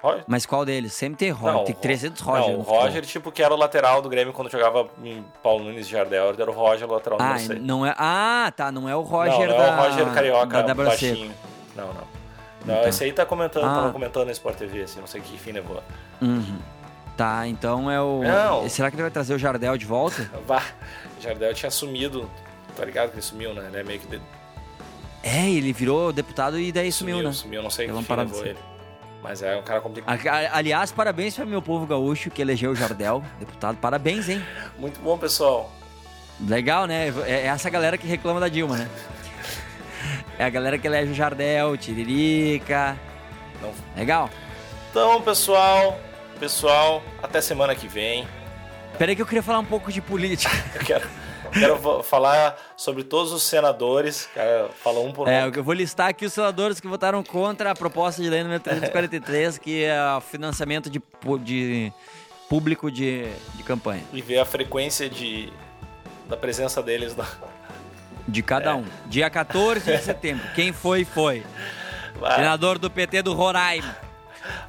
Roger? 0.03 0.23
Mas 0.27 0.45
qual 0.45 0.65
deles? 0.65 0.93
Sempre 0.93 1.17
tem 1.17 1.31
Roger. 1.31 1.53
Não, 1.57 1.63
tem 1.63 1.73
o- 1.73 1.77
300 1.79 2.21
Roger. 2.21 2.41
Não, 2.49 2.55
o 2.55 2.57
no. 2.57 2.63
Roger, 2.63 3.05
tipo, 3.05 3.31
que 3.31 3.41
era 3.41 3.53
o 3.53 3.57
lateral 3.57 4.01
do 4.01 4.09
Grêmio 4.09 4.33
quando 4.33 4.51
jogava 4.51 4.87
em 5.01 5.23
Paulo 5.41 5.63
Nunes 5.63 5.87
e 5.87 5.89
Jardel, 5.89 6.35
era 6.37 6.51
o 6.51 6.53
Roger, 6.53 6.87
o 6.89 6.93
lateral 6.93 7.17
Ah, 7.21 7.25
número 7.29 7.45
6. 7.47 7.61
não 7.63 7.85
é. 7.85 7.95
Ah, 7.97 8.51
tá. 8.55 8.71
Não 8.71 8.89
é 8.89 8.95
o 8.95 9.01
Roger 9.01 9.47
não, 9.47 9.47
não 9.47 9.57
da. 9.57 9.63
é 9.67 9.71
o 9.71 9.75
Roger 9.89 10.13
Carioca, 10.13 10.63
da 10.63 10.73
baixinho. 10.73 11.31
Não, 11.75 11.87
não. 11.87 12.13
Não, 12.65 12.81
Tá. 12.81 12.89
esse 12.89 13.03
aí 13.03 13.11
tá 13.11 13.25
comentando, 13.25 13.65
Ah. 13.65 13.75
tava 13.75 13.91
comentando 13.91 14.25
na 14.25 14.31
Sport 14.33 14.57
TV, 14.57 14.83
assim, 14.83 14.99
não 14.99 15.07
sei 15.07 15.19
que 15.21 15.37
fim 15.37 15.51
levou. 15.51 15.81
Uhum. 16.21 16.57
Tá, 17.17 17.47
então 17.47 17.89
é 17.91 18.01
o. 18.01 18.21
Não. 18.23 18.67
Será 18.69 18.89
que 18.89 18.95
ele 18.95 19.03
vai 19.03 19.11
trazer 19.11 19.33
o 19.33 19.37
Jardel 19.39 19.77
de 19.77 19.85
volta? 19.85 20.29
Vá, 20.47 20.63
Jardel 21.19 21.53
tinha 21.53 21.69
sumido, 21.69 22.29
tá 22.75 22.83
ligado 22.85 23.09
que 23.09 23.15
ele 23.15 23.21
sumiu, 23.21 23.53
né? 23.53 23.65
Ele 23.67 23.77
é 23.79 23.83
meio 23.83 23.99
que... 23.99 24.07
de- 24.07 24.21
É, 25.21 25.49
ele 25.49 25.71
virou 25.73 26.11
deputado 26.11 26.59
e 26.59 26.71
daí 26.71 26.91
sumiu, 26.91 27.21
né? 27.21 27.31
Sumiu, 27.31 27.61
não 27.61 27.69
sei 27.69 27.85
Pela 27.87 27.99
que 27.99 28.05
fim 28.05 28.15
levou 28.15 28.39
assim. 28.39 28.49
ele. 28.49 28.59
Mas 29.23 29.41
é 29.41 29.55
um 29.55 29.61
cara 29.63 29.79
complicado. 29.79 30.19
Aliás, 30.51 30.91
parabéns 30.91 31.33
para 31.33 31.45
meu 31.45 31.61
povo 31.61 31.85
gaúcho 31.87 32.29
que 32.29 32.41
elegeu 32.41 32.71
o 32.71 32.75
Jardel, 32.75 33.23
deputado. 33.39 33.77
Parabéns, 33.77 34.27
hein? 34.27 34.45
Muito 34.77 34.99
bom, 34.99 35.17
pessoal. 35.17 35.71
Legal, 36.45 36.85
né? 36.85 37.07
É 37.25 37.45
essa 37.45 37.69
galera 37.69 37.97
que 37.97 38.05
reclama 38.05 38.41
da 38.41 38.49
Dilma, 38.49 38.75
né? 38.75 38.89
É 40.37 40.43
a 40.43 40.49
galera 40.49 40.77
que 40.77 40.85
elege 40.85 41.11
o 41.13 41.15
Jardel, 41.15 41.77
Tiririca. 41.77 42.97
Não- 43.61 43.71
Legal. 43.95 44.29
Então, 44.91 45.21
pessoal, 45.21 45.97
pessoal, 46.37 47.01
até 47.21 47.39
semana 47.39 47.73
que 47.75 47.87
vem. 47.87 48.27
Peraí 48.97 49.15
que 49.15 49.21
eu 49.21 49.25
queria 49.25 49.41
falar 49.41 49.59
um 49.59 49.65
pouco 49.65 49.89
de 49.91 50.01
política. 50.01 50.51
Eu 50.75 50.81
quero, 50.81 51.09
quero 51.51 52.03
falar 52.03 52.55
sobre 52.77 53.03
todos 53.03 53.31
os 53.31 53.43
senadores. 53.43 54.29
Cara, 54.33 54.69
fala 54.83 54.99
um 54.99 55.11
por 55.11 55.27
um. 55.27 55.31
É, 55.31 55.49
eu 55.53 55.63
vou 55.63 55.73
listar 55.73 56.09
aqui 56.09 56.25
os 56.25 56.33
senadores 56.33 56.79
que 56.79 56.87
votaram 56.87 57.23
contra 57.23 57.71
a 57.71 57.75
proposta 57.75 58.21
de 58.21 58.29
lei 58.29 58.43
número 58.43 58.61
343, 58.61 59.57
que 59.57 59.83
é 59.83 59.99
o 60.17 60.21
financiamento 60.21 60.89
de, 60.89 61.01
de 61.43 61.91
público 62.49 62.91
de, 62.91 63.25
de 63.55 63.63
campanha. 63.63 64.03
E 64.13 64.21
ver 64.21 64.39
a 64.39 64.45
frequência 64.45 65.09
de, 65.09 65.51
da 66.27 66.37
presença 66.37 66.81
deles 66.81 67.15
na. 67.15 67.25
De 68.27 68.39
É. 68.39 68.43
cada 68.43 68.75
um. 68.75 68.85
Dia 69.07 69.29
14 69.29 69.91
de 69.91 69.97
setembro. 70.01 70.45
Quem 70.55 70.71
foi, 70.71 71.03
foi. 71.03 71.43
Ah, 72.21 72.35
Senador 72.35 72.79
do 72.79 72.89
PT 72.89 73.21
do 73.21 73.33
Roraima. 73.33 73.97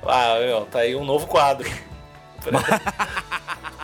ah, 0.09 0.39
meu, 0.41 0.67
tá 0.67 0.81
aí 0.81 0.97
um 0.97 1.05
novo 1.05 1.27
quadro. 1.29 1.71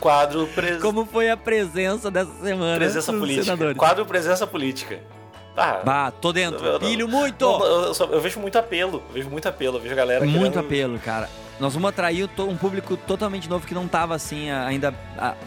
quadro 0.01 0.47
pres... 0.49 0.81
Como 0.81 1.05
foi 1.07 1.31
a 1.31 1.37
presença 1.37 2.11
dessa 2.11 2.33
semana 2.43 2.77
presença 2.77 3.13
política. 3.13 3.45
senadores? 3.45 3.77
Quadro 3.77 4.07
presença 4.07 4.47
política. 4.47 4.99
Ah, 5.57 5.81
Bah, 5.85 6.11
tô 6.11 6.33
dentro. 6.33 6.65
eu- 6.65 6.73
eu- 6.75 6.81
Pilho 6.81 7.07
muito. 7.09 7.45
eu, 7.45 7.93
eu 7.95 8.13
eu 8.13 8.21
vejo 8.21 8.41
muito 8.41 8.57
apelo. 8.59 9.03
Eu 9.09 9.15
vejo 9.15 9.29
muito 9.31 9.47
apelo. 9.49 9.77
Eu 9.77 9.81
vejo 9.83 9.93
a 9.93 9.97
galera 9.97 10.25
Muito 10.25 10.39
querendo- 10.55 10.59
apelo, 10.59 10.99
cara. 10.99 11.29
Nós 11.59 11.75
vamos 11.75 11.91
atrair 11.91 12.27
um 12.39 12.57
público 12.57 12.97
totalmente 12.97 13.47
novo 13.51 13.67
que 13.67 13.75
não 13.75 13.87
tava 13.87 14.15
assim 14.15 14.51
ainda 14.51 14.95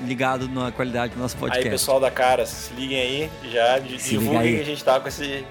ligado 0.05 0.47
na 0.47 0.71
qualidade 0.71 1.13
do 1.15 1.19
nosso 1.19 1.35
Aí, 1.37 1.39
podcast. 1.41 1.69
pessoal 1.69 1.99
da 1.99 2.11
cara, 2.11 2.45
se 2.45 2.71
liguem 2.75 2.99
aí, 3.01 3.31
já 3.49 3.77
Se 3.97 4.09
divulguem 4.11 4.39
aí. 4.41 4.55
que 4.57 4.61
a 4.61 4.65
gente 4.65 4.83
tá 4.83 4.99
com 4.99 5.07
esse, 5.07 5.43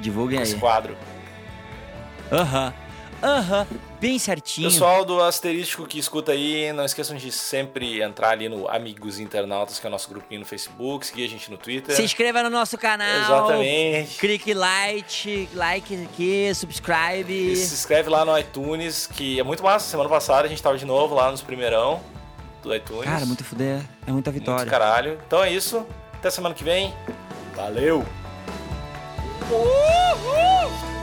Divulguem 0.00 0.38
com 0.38 0.42
aí. 0.42 0.50
esse 0.50 0.56
quadro. 0.58 0.96
Aham. 2.32 2.72
Aham. 3.22 3.66
Bem 4.00 4.18
certinho. 4.18 4.70
Pessoal 4.70 5.04
do 5.04 5.20
Asterístico 5.22 5.86
que 5.86 5.98
escuta 5.98 6.32
aí, 6.32 6.72
não 6.72 6.84
esqueçam 6.84 7.16
de 7.16 7.30
sempre 7.30 8.00
entrar 8.00 8.30
ali 8.30 8.48
no 8.48 8.66
Amigos 8.68 9.18
Internautas, 9.18 9.78
que 9.78 9.86
é 9.86 9.88
o 9.88 9.90
nosso 9.90 10.08
grupinho 10.08 10.40
no 10.40 10.46
Facebook, 10.46 11.06
seguir 11.06 11.24
a 11.24 11.28
gente 11.28 11.50
no 11.50 11.58
Twitter. 11.58 11.94
Se 11.94 12.02
inscreva 12.02 12.42
no 12.42 12.48
nosso 12.48 12.78
canal. 12.78 13.18
Exatamente. 13.20 14.18
Clique 14.18 14.54
like, 14.54 15.48
like 15.54 16.04
aqui, 16.04 16.54
subscribe. 16.54 17.30
E 17.30 17.56
se 17.56 17.74
inscreve 17.74 18.08
lá 18.08 18.24
no 18.24 18.36
iTunes, 18.38 19.06
que 19.06 19.38
é 19.38 19.42
muito 19.42 19.62
massa. 19.62 19.86
Semana 19.90 20.08
passada 20.08 20.46
a 20.46 20.48
gente 20.48 20.62
tava 20.62 20.78
de 20.78 20.86
novo 20.86 21.14
lá 21.14 21.30
nos 21.30 21.42
primeirão 21.42 22.00
do 22.62 22.74
iTunes. 22.74 23.04
Cara, 23.04 23.26
muito 23.26 23.44
fuder. 23.44 23.82
É 24.06 24.12
muita 24.12 24.30
Muito 24.30 24.40
vitória. 24.40 24.66
caralho. 24.70 25.18
Então 25.26 25.44
é 25.44 25.52
isso. 25.52 25.86
Até 26.14 26.30
semana 26.30 26.54
que 26.54 26.64
vem. 26.64 26.94
Valeu! 27.54 28.04
Uh! 29.50 30.99